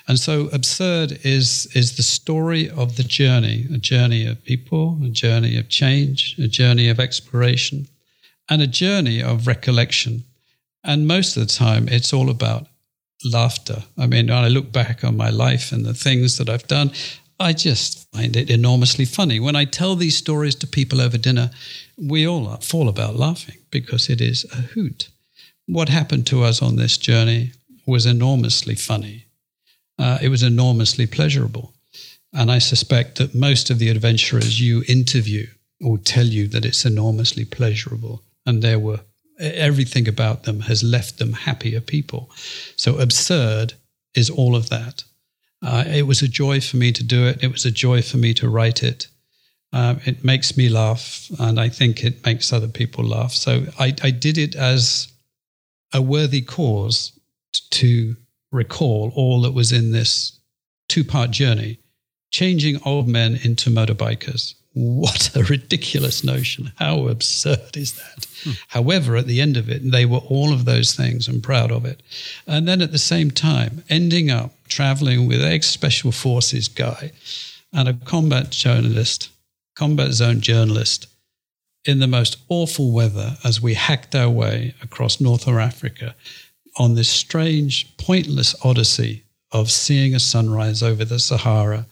And 0.09 0.19
so 0.19 0.47
absurd 0.51 1.19
is, 1.23 1.67
is 1.75 1.95
the 1.95 2.01
story 2.01 2.67
of 2.67 2.97
the 2.97 3.03
journey, 3.03 3.67
a 3.71 3.77
journey 3.77 4.25
of 4.25 4.43
people, 4.43 4.97
a 5.03 5.09
journey 5.09 5.55
of 5.55 5.69
change, 5.69 6.35
a 6.39 6.47
journey 6.47 6.89
of 6.89 6.99
exploration, 6.99 7.87
and 8.49 8.59
a 8.59 8.65
journey 8.65 9.21
of 9.21 9.45
recollection. 9.45 10.23
And 10.83 11.07
most 11.07 11.37
of 11.37 11.47
the 11.47 11.53
time, 11.53 11.87
it's 11.87 12.11
all 12.11 12.31
about 12.31 12.65
laughter. 13.23 13.83
I 13.99 14.07
mean, 14.07 14.29
when 14.29 14.37
I 14.37 14.47
look 14.47 14.71
back 14.71 15.03
on 15.03 15.15
my 15.15 15.29
life 15.29 15.71
and 15.71 15.85
the 15.85 15.93
things 15.93 16.37
that 16.37 16.49
I've 16.49 16.65
done, 16.65 16.91
I 17.39 17.53
just 17.53 18.11
find 18.11 18.35
it 18.35 18.49
enormously 18.49 19.05
funny. 19.05 19.39
When 19.39 19.55
I 19.55 19.65
tell 19.65 19.95
these 19.95 20.17
stories 20.17 20.55
to 20.55 20.65
people 20.65 21.01
over 21.01 21.19
dinner, 21.19 21.51
we 21.97 22.27
all 22.27 22.57
fall 22.57 22.89
about 22.89 23.15
laughing 23.15 23.59
because 23.69 24.09
it 24.09 24.21
is 24.21 24.43
a 24.51 24.61
hoot. 24.73 25.09
What 25.67 25.89
happened 25.89 26.25
to 26.27 26.43
us 26.43 26.63
on 26.63 26.77
this 26.77 26.97
journey 26.97 27.51
was 27.85 28.07
enormously 28.07 28.73
funny. 28.73 29.27
Uh, 29.99 30.17
it 30.21 30.29
was 30.29 30.41
enormously 30.41 31.05
pleasurable. 31.05 31.73
And 32.33 32.51
I 32.51 32.59
suspect 32.59 33.17
that 33.17 33.35
most 33.35 33.69
of 33.69 33.79
the 33.79 33.89
adventurers 33.89 34.61
you 34.61 34.83
interview 34.87 35.47
will 35.81 35.97
tell 35.97 36.25
you 36.25 36.47
that 36.47 36.65
it's 36.65 36.85
enormously 36.85 37.45
pleasurable. 37.45 38.23
And 38.45 38.61
there 38.61 38.79
were 38.79 39.01
everything 39.39 40.07
about 40.07 40.43
them 40.43 40.61
has 40.61 40.83
left 40.83 41.17
them 41.17 41.33
happier 41.33 41.79
people. 41.79 42.29
So 42.75 42.97
absurd 42.97 43.73
is 44.13 44.29
all 44.29 44.55
of 44.55 44.69
that. 44.69 45.03
Uh, 45.61 45.83
it 45.87 46.03
was 46.03 46.21
a 46.21 46.27
joy 46.27 46.61
for 46.61 46.77
me 46.77 46.91
to 46.91 47.03
do 47.03 47.25
it. 47.27 47.43
It 47.43 47.51
was 47.51 47.65
a 47.65 47.71
joy 47.71 48.01
for 48.01 48.17
me 48.17 48.33
to 48.35 48.49
write 48.49 48.83
it. 48.83 49.07
Uh, 49.71 49.95
it 50.05 50.23
makes 50.23 50.57
me 50.57 50.67
laugh, 50.67 51.29
and 51.39 51.59
I 51.59 51.69
think 51.69 52.03
it 52.03 52.25
makes 52.25 52.51
other 52.51 52.67
people 52.67 53.03
laugh. 53.03 53.33
So 53.33 53.65
I, 53.77 53.93
I 54.01 54.09
did 54.11 54.37
it 54.37 54.55
as 54.55 55.11
a 55.93 56.01
worthy 56.01 56.41
cause 56.41 57.17
to 57.71 58.15
recall 58.51 59.11
all 59.15 59.41
that 59.41 59.53
was 59.53 59.71
in 59.71 59.91
this 59.91 60.39
two 60.87 61.03
part 61.03 61.31
journey, 61.31 61.79
changing 62.31 62.79
old 62.85 63.07
men 63.07 63.39
into 63.43 63.69
motorbikers. 63.69 64.55
What 64.73 65.35
a 65.35 65.43
ridiculous 65.43 66.23
notion. 66.23 66.71
How 66.77 67.07
absurd 67.07 67.75
is 67.75 67.93
that? 67.93 68.27
Hmm. 68.43 68.51
However, 68.67 69.15
at 69.15 69.27
the 69.27 69.41
end 69.41 69.57
of 69.57 69.69
it, 69.69 69.91
they 69.91 70.05
were 70.05 70.19
all 70.19 70.53
of 70.53 70.65
those 70.65 70.93
things 70.95 71.27
and 71.27 71.43
proud 71.43 71.71
of 71.71 71.85
it. 71.85 72.01
And 72.45 72.67
then 72.67 72.81
at 72.81 72.91
the 72.91 72.99
same 72.99 73.31
time, 73.31 73.83
ending 73.89 74.29
up 74.29 74.53
traveling 74.67 75.27
with 75.27 75.41
ex 75.41 75.67
special 75.67 76.11
forces 76.11 76.67
guy 76.67 77.11
and 77.73 77.87
a 77.87 77.93
combat 77.93 78.51
journalist, 78.51 79.29
combat 79.75 80.11
zone 80.11 80.41
journalist, 80.41 81.07
in 81.85 81.99
the 81.99 82.07
most 82.07 82.37
awful 82.49 82.91
weather 82.91 83.37
as 83.43 83.61
we 83.61 83.73
hacked 83.73 84.13
our 84.13 84.29
way 84.29 84.75
across 84.81 85.19
North 85.19 85.47
Africa 85.47 86.15
on 86.79 86.95
this 86.95 87.09
strange, 87.09 87.95
pointless 87.97 88.55
odyssey 88.63 89.23
of 89.51 89.69
seeing 89.69 90.15
a 90.15 90.19
sunrise 90.19 90.81
over 90.81 91.03
the 91.03 91.19
Sahara 91.19 91.85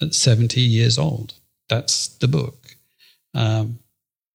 at 0.00 0.14
70 0.14 0.60
years 0.60 0.98
old. 0.98 1.34
That's 1.68 2.08
the 2.08 2.28
book. 2.28 2.76
Um, 3.32 3.78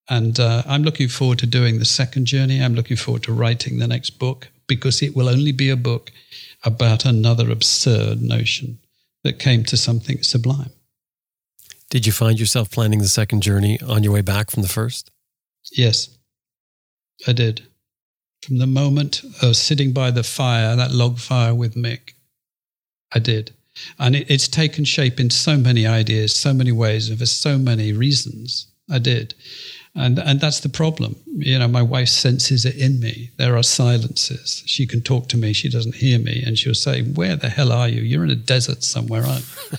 and 0.10 0.40
uh, 0.40 0.64
I'm 0.66 0.84
looking 0.84 1.08
forward 1.08 1.40
to 1.40 1.46
doing 1.46 1.78
the 1.78 1.86
second 1.86 2.26
journey. 2.26 2.62
I'm 2.62 2.74
looking 2.74 2.98
forward 2.98 3.24
to 3.24 3.34
writing 3.34 3.78
the 3.78 3.88
next 3.88 4.12
book 4.18 4.48
because 4.68 5.02
it 5.04 5.16
will 5.16 5.30
only 5.30 5.52
be 5.52 5.70
a 5.70 5.76
book 5.76 6.12
about 6.64 7.06
another 7.06 7.52
absurd 7.52 8.22
notion 8.22 8.80
that 9.24 9.40
came 9.40 9.64
to 9.66 9.78
something 9.78 10.24
sublime. 10.24 10.72
Did 11.90 12.06
you 12.06 12.12
find 12.12 12.40
yourself 12.40 12.72
planning 12.72 13.00
the 13.00 13.08
second 13.08 13.42
journey 13.42 13.80
on 13.82 14.04
your 14.04 14.14
way 14.14 14.22
back 14.22 14.50
from 14.50 14.64
the 14.64 14.70
first? 14.70 15.12
Yes, 15.72 16.10
I 17.28 17.34
did. 17.34 17.69
From 18.42 18.58
the 18.58 18.68
moment 18.68 19.22
of 19.42 19.56
sitting 19.56 19.92
by 19.92 20.12
the 20.12 20.24
fire, 20.24 20.76
that 20.76 20.92
log 20.92 21.20
fire 21.20 21.54
with 21.54 21.76
Mick, 21.76 22.14
I 23.14 23.20
did. 23.20 23.52
And 23.98 24.16
it, 24.16 24.30
it's 24.30 24.48
taken 24.48 24.86
shape 24.86 25.20
in 25.20 25.30
so 25.30 25.58
many 25.58 25.86
ideas, 25.86 26.36
so 26.36 26.54
many 26.54 26.72
ways, 26.72 27.10
and 27.10 27.20
for 27.20 27.26
so 27.26 27.58
many 27.58 27.94
reasons. 27.94 28.68
I 28.90 29.00
did. 29.00 29.34
And, 29.96 30.20
and 30.20 30.40
that's 30.40 30.60
the 30.60 30.70
problem. 30.70 31.16
You 31.36 31.60
know, 31.60 31.68
my 31.68 31.82
wife 31.82 32.10
senses 32.10 32.66
it 32.66 32.76
in 32.76 33.00
me. 33.00 33.32
There 33.38 33.58
are 33.58 33.64
silences. 33.64 34.64
She 34.66 34.86
can 34.86 35.02
talk 35.02 35.28
to 35.30 35.38
me, 35.38 35.54
she 35.54 35.70
doesn't 35.70 35.96
hear 35.96 36.20
me, 36.20 36.44
and 36.46 36.58
she'll 36.58 36.74
say, 36.74 37.02
Where 37.02 37.36
the 37.36 37.50
hell 37.50 37.72
are 37.72 37.90
you? 37.90 38.02
You're 38.02 38.24
in 38.24 38.30
a 38.30 38.36
desert 38.36 38.84
somewhere, 38.84 39.26
aren't 39.26 39.46
you? 39.72 39.78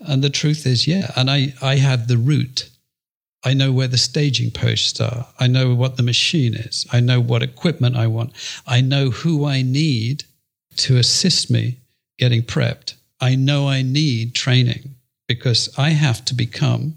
and 0.00 0.24
the 0.24 0.30
truth 0.30 0.66
is, 0.66 0.86
yeah. 0.86 1.12
And 1.14 1.30
I, 1.30 1.54
I 1.62 1.76
have 1.76 2.08
the 2.08 2.16
route. 2.16 2.69
I 3.42 3.54
know 3.54 3.72
where 3.72 3.88
the 3.88 3.98
staging 3.98 4.50
posts 4.50 5.00
are. 5.00 5.26
I 5.38 5.46
know 5.46 5.74
what 5.74 5.96
the 5.96 6.02
machine 6.02 6.54
is. 6.54 6.86
I 6.92 7.00
know 7.00 7.20
what 7.20 7.42
equipment 7.42 7.96
I 7.96 8.06
want. 8.06 8.32
I 8.66 8.80
know 8.80 9.10
who 9.10 9.46
I 9.46 9.62
need 9.62 10.24
to 10.76 10.98
assist 10.98 11.50
me 11.50 11.78
getting 12.18 12.42
prepped. 12.42 12.94
I 13.20 13.34
know 13.34 13.68
I 13.68 13.82
need 13.82 14.34
training 14.34 14.94
because 15.26 15.70
I 15.78 15.90
have 15.90 16.24
to 16.26 16.34
become 16.34 16.96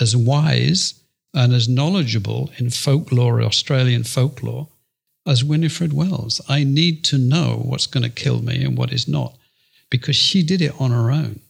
as 0.00 0.16
wise 0.16 0.94
and 1.32 1.52
as 1.52 1.68
knowledgeable 1.68 2.50
in 2.58 2.70
folklore, 2.70 3.42
Australian 3.42 4.04
folklore, 4.04 4.68
as 5.26 5.44
Winifred 5.44 5.92
Wells. 5.92 6.40
I 6.48 6.64
need 6.64 7.04
to 7.04 7.18
know 7.18 7.62
what's 7.64 7.86
going 7.86 8.04
to 8.04 8.10
kill 8.10 8.42
me 8.42 8.64
and 8.64 8.76
what 8.76 8.92
is 8.92 9.08
not 9.08 9.36
because 9.90 10.16
she 10.16 10.42
did 10.42 10.60
it 10.60 10.80
on 10.80 10.90
her 10.90 11.10
own, 11.10 11.40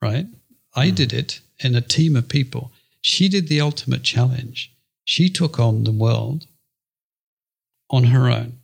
right? 0.00 0.26
I 0.74 0.88
mm. 0.88 0.94
did 0.94 1.12
it 1.12 1.40
in 1.60 1.74
a 1.74 1.80
team 1.80 2.16
of 2.16 2.28
people. 2.28 2.71
She 3.02 3.28
did 3.28 3.48
the 3.48 3.60
ultimate 3.60 4.02
challenge. 4.02 4.72
She 5.04 5.28
took 5.28 5.58
on 5.58 5.84
the 5.84 5.92
world 5.92 6.46
on 7.90 8.04
her 8.04 8.30
own. 8.30 8.58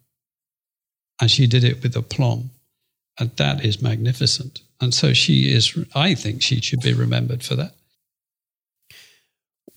And 1.20 1.30
she 1.30 1.46
did 1.46 1.64
it 1.64 1.82
with 1.82 1.96
aplomb. 1.96 2.50
And 3.18 3.30
that 3.36 3.64
is 3.64 3.82
magnificent. 3.82 4.62
And 4.80 4.94
so 4.94 5.12
she 5.12 5.52
is, 5.52 5.76
I 5.94 6.14
think 6.14 6.40
she 6.40 6.60
should 6.60 6.80
be 6.80 6.92
remembered 6.92 7.42
for 7.42 7.56
that. 7.56 7.74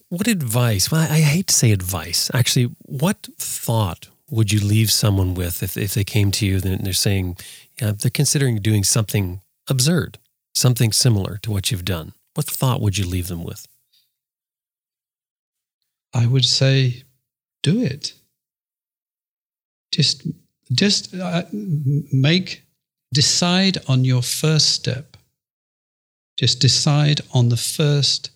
What 0.10 0.28
advice? 0.28 0.92
Well, 0.92 1.02
I 1.10 1.22
hate 1.22 1.48
to 1.48 1.56
say 1.56 1.72
advice. 1.72 2.30
Actually, 2.34 2.76
what 2.84 3.30
thought 3.38 4.10
would 4.30 4.52
you 4.52 4.60
leave 4.60 4.92
someone 4.92 5.34
with 5.34 5.64
if, 5.64 5.76
if 5.76 5.94
they 5.94 6.04
came 6.04 6.32
to 6.32 6.46
you 6.46 6.56
and 6.56 6.86
they're 6.86 6.94
saying 6.94 7.38
they're 7.80 8.12
considering 8.14 8.58
doing 8.58 8.84
something 8.84 9.42
absurd, 9.70 10.20
something 10.54 10.92
similar 10.92 11.38
to 11.38 11.52
what 11.52 11.72
you've 11.72 11.86
done? 11.86 12.14
What 12.36 12.46
thought 12.46 12.82
would 12.82 12.98
you 12.98 13.06
leave 13.06 13.28
them 13.28 13.44
with? 13.44 13.68
I 16.14 16.28
would 16.28 16.46
say, 16.46 17.04
do 17.64 17.82
it. 17.82 18.14
Just, 19.92 20.28
just 20.72 21.14
uh, 21.16 21.44
make 21.52 22.64
Decide 23.14 23.78
on 23.90 24.06
your 24.06 24.22
first 24.22 24.70
step. 24.70 25.18
Just 26.38 26.62
decide 26.62 27.20
on 27.34 27.50
the 27.50 27.58
first 27.58 28.32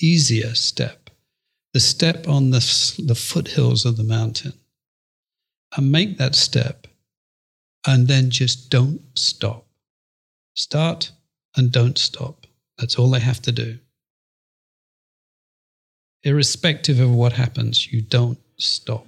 easier 0.00 0.54
step, 0.54 1.10
the 1.74 1.80
step 1.80 2.26
on 2.26 2.50
the, 2.50 2.60
the 3.04 3.14
foothills 3.14 3.84
of 3.84 3.98
the 3.98 4.02
mountain. 4.02 4.54
And 5.76 5.92
make 5.92 6.16
that 6.18 6.34
step. 6.34 6.86
And 7.86 8.08
then 8.08 8.30
just 8.30 8.70
don't 8.70 9.02
stop. 9.14 9.66
Start 10.54 11.12
and 11.56 11.70
don't 11.70 11.98
stop. 11.98 12.46
That's 12.78 12.98
all 12.98 13.10
they 13.10 13.20
have 13.20 13.42
to 13.42 13.52
do. 13.52 13.78
Irrespective 16.24 17.00
of 17.00 17.14
what 17.14 17.34
happens, 17.34 17.92
you 17.92 18.00
don't 18.00 18.38
stop. 18.56 19.06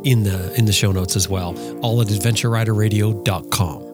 in 0.04 0.22
the 0.22 0.50
in 0.56 0.64
the 0.64 0.72
show 0.72 0.92
notes 0.92 1.14
as 1.14 1.28
well. 1.28 1.54
All 1.80 2.00
at 2.00 2.06
adventureriderradio.com. 2.06 3.93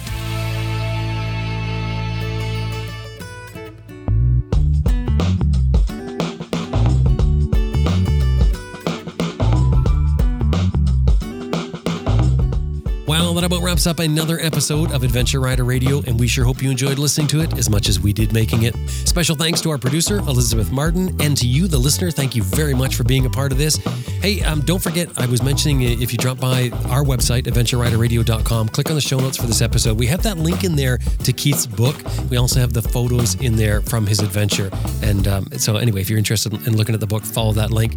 Well, 13.31 13.39
that 13.39 13.47
about 13.47 13.63
wraps 13.63 13.87
up 13.87 13.99
another 13.99 14.41
episode 14.41 14.91
of 14.91 15.03
Adventure 15.03 15.39
Rider 15.39 15.63
Radio, 15.63 16.01
and 16.01 16.19
we 16.19 16.27
sure 16.27 16.43
hope 16.43 16.61
you 16.61 16.69
enjoyed 16.69 16.99
listening 16.99 17.27
to 17.27 17.39
it 17.39 17.57
as 17.57 17.69
much 17.69 17.87
as 17.87 17.97
we 17.97 18.11
did 18.11 18.33
making 18.33 18.63
it. 18.63 18.75
Special 18.89 19.37
thanks 19.37 19.61
to 19.61 19.69
our 19.69 19.77
producer, 19.77 20.17
Elizabeth 20.17 20.69
Martin, 20.69 21.15
and 21.21 21.37
to 21.37 21.47
you, 21.47 21.69
the 21.69 21.77
listener. 21.77 22.11
Thank 22.11 22.35
you 22.35 22.43
very 22.43 22.73
much 22.73 22.95
for 22.95 23.05
being 23.05 23.25
a 23.25 23.29
part 23.29 23.53
of 23.53 23.57
this. 23.57 23.77
Hey, 24.21 24.41
um, 24.41 24.59
don't 24.59 24.83
forget, 24.83 25.07
I 25.17 25.27
was 25.27 25.41
mentioning 25.41 25.81
if 25.81 26.11
you 26.11 26.17
drop 26.17 26.41
by 26.41 26.71
our 26.89 27.05
website, 27.05 27.43
adventureriderradio.com, 27.43 28.67
click 28.67 28.89
on 28.89 28.95
the 28.95 29.01
show 29.01 29.21
notes 29.21 29.37
for 29.37 29.47
this 29.47 29.61
episode. 29.61 29.97
We 29.97 30.07
have 30.07 30.23
that 30.23 30.37
link 30.37 30.65
in 30.65 30.75
there 30.75 30.97
to 30.97 31.31
Keith's 31.31 31.65
book. 31.65 31.95
We 32.29 32.35
also 32.35 32.59
have 32.59 32.73
the 32.73 32.81
photos 32.81 33.35
in 33.35 33.55
there 33.55 33.79
from 33.81 34.07
his 34.07 34.19
adventure. 34.19 34.69
And 35.03 35.29
um, 35.29 35.47
so, 35.57 35.77
anyway, 35.77 36.01
if 36.01 36.09
you're 36.09 36.19
interested 36.19 36.51
in 36.67 36.75
looking 36.75 36.95
at 36.95 36.99
the 36.99 37.07
book, 37.07 37.23
follow 37.23 37.53
that 37.53 37.71
link. 37.71 37.93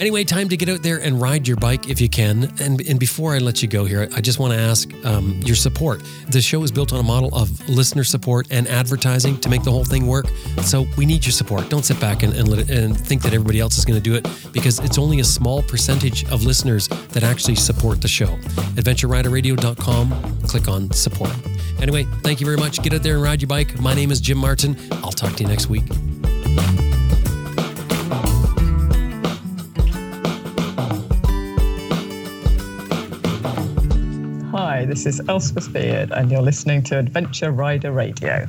Anyway, 0.00 0.24
time 0.24 0.48
to 0.48 0.56
get 0.56 0.70
out 0.70 0.82
there 0.82 0.96
and 0.96 1.20
ride 1.20 1.46
your 1.46 1.58
bike 1.58 1.90
if 1.90 2.00
you 2.00 2.08
can. 2.08 2.44
And, 2.58 2.80
and 2.88 2.98
before 2.98 3.34
I 3.34 3.38
let 3.38 3.60
you 3.60 3.68
go 3.68 3.84
here, 3.84 4.08
I 4.14 4.22
just 4.22 4.38
want 4.38 4.54
to 4.54 4.58
ask 4.58 4.90
um, 5.04 5.38
your 5.44 5.54
support. 5.54 6.02
The 6.30 6.40
show 6.40 6.62
is 6.62 6.72
built 6.72 6.94
on 6.94 7.00
a 7.00 7.02
model 7.02 7.28
of 7.36 7.68
listener 7.68 8.02
support 8.02 8.46
and 8.50 8.66
advertising 8.66 9.38
to 9.40 9.50
make 9.50 9.62
the 9.62 9.70
whole 9.70 9.84
thing 9.84 10.06
work. 10.06 10.24
So 10.62 10.86
we 10.96 11.04
need 11.04 11.26
your 11.26 11.32
support. 11.32 11.68
Don't 11.68 11.84
sit 11.84 12.00
back 12.00 12.22
and, 12.22 12.32
and, 12.32 12.48
it, 12.48 12.70
and 12.70 12.98
think 12.98 13.20
that 13.20 13.34
everybody 13.34 13.60
else 13.60 13.76
is 13.76 13.84
going 13.84 14.02
to 14.02 14.02
do 14.02 14.14
it 14.14 14.26
because 14.52 14.78
it's 14.78 14.96
only 14.96 15.20
a 15.20 15.24
small 15.24 15.62
percentage 15.62 16.24
of 16.30 16.44
listeners 16.44 16.88
that 16.88 17.22
actually 17.22 17.56
support 17.56 18.00
the 18.00 18.08
show. 18.08 18.38
AdventureRiderRadio.com, 18.76 20.40
click 20.44 20.66
on 20.66 20.90
support. 20.92 21.34
Anyway, 21.82 22.04
thank 22.22 22.40
you 22.40 22.46
very 22.46 22.56
much. 22.56 22.82
Get 22.82 22.94
out 22.94 23.02
there 23.02 23.16
and 23.16 23.22
ride 23.22 23.42
your 23.42 23.48
bike. 23.48 23.78
My 23.78 23.92
name 23.92 24.10
is 24.10 24.22
Jim 24.22 24.38
Martin. 24.38 24.78
I'll 25.04 25.12
talk 25.12 25.34
to 25.36 25.42
you 25.42 25.48
next 25.50 25.68
week. 25.68 25.84
Hi, 34.80 34.86
this 34.86 35.04
is 35.04 35.20
Elspeth 35.28 35.70
Beard, 35.74 36.10
and 36.10 36.30
you're 36.30 36.40
listening 36.40 36.82
to 36.84 36.98
Adventure 36.98 37.50
Rider 37.50 37.92
Radio. 37.92 38.48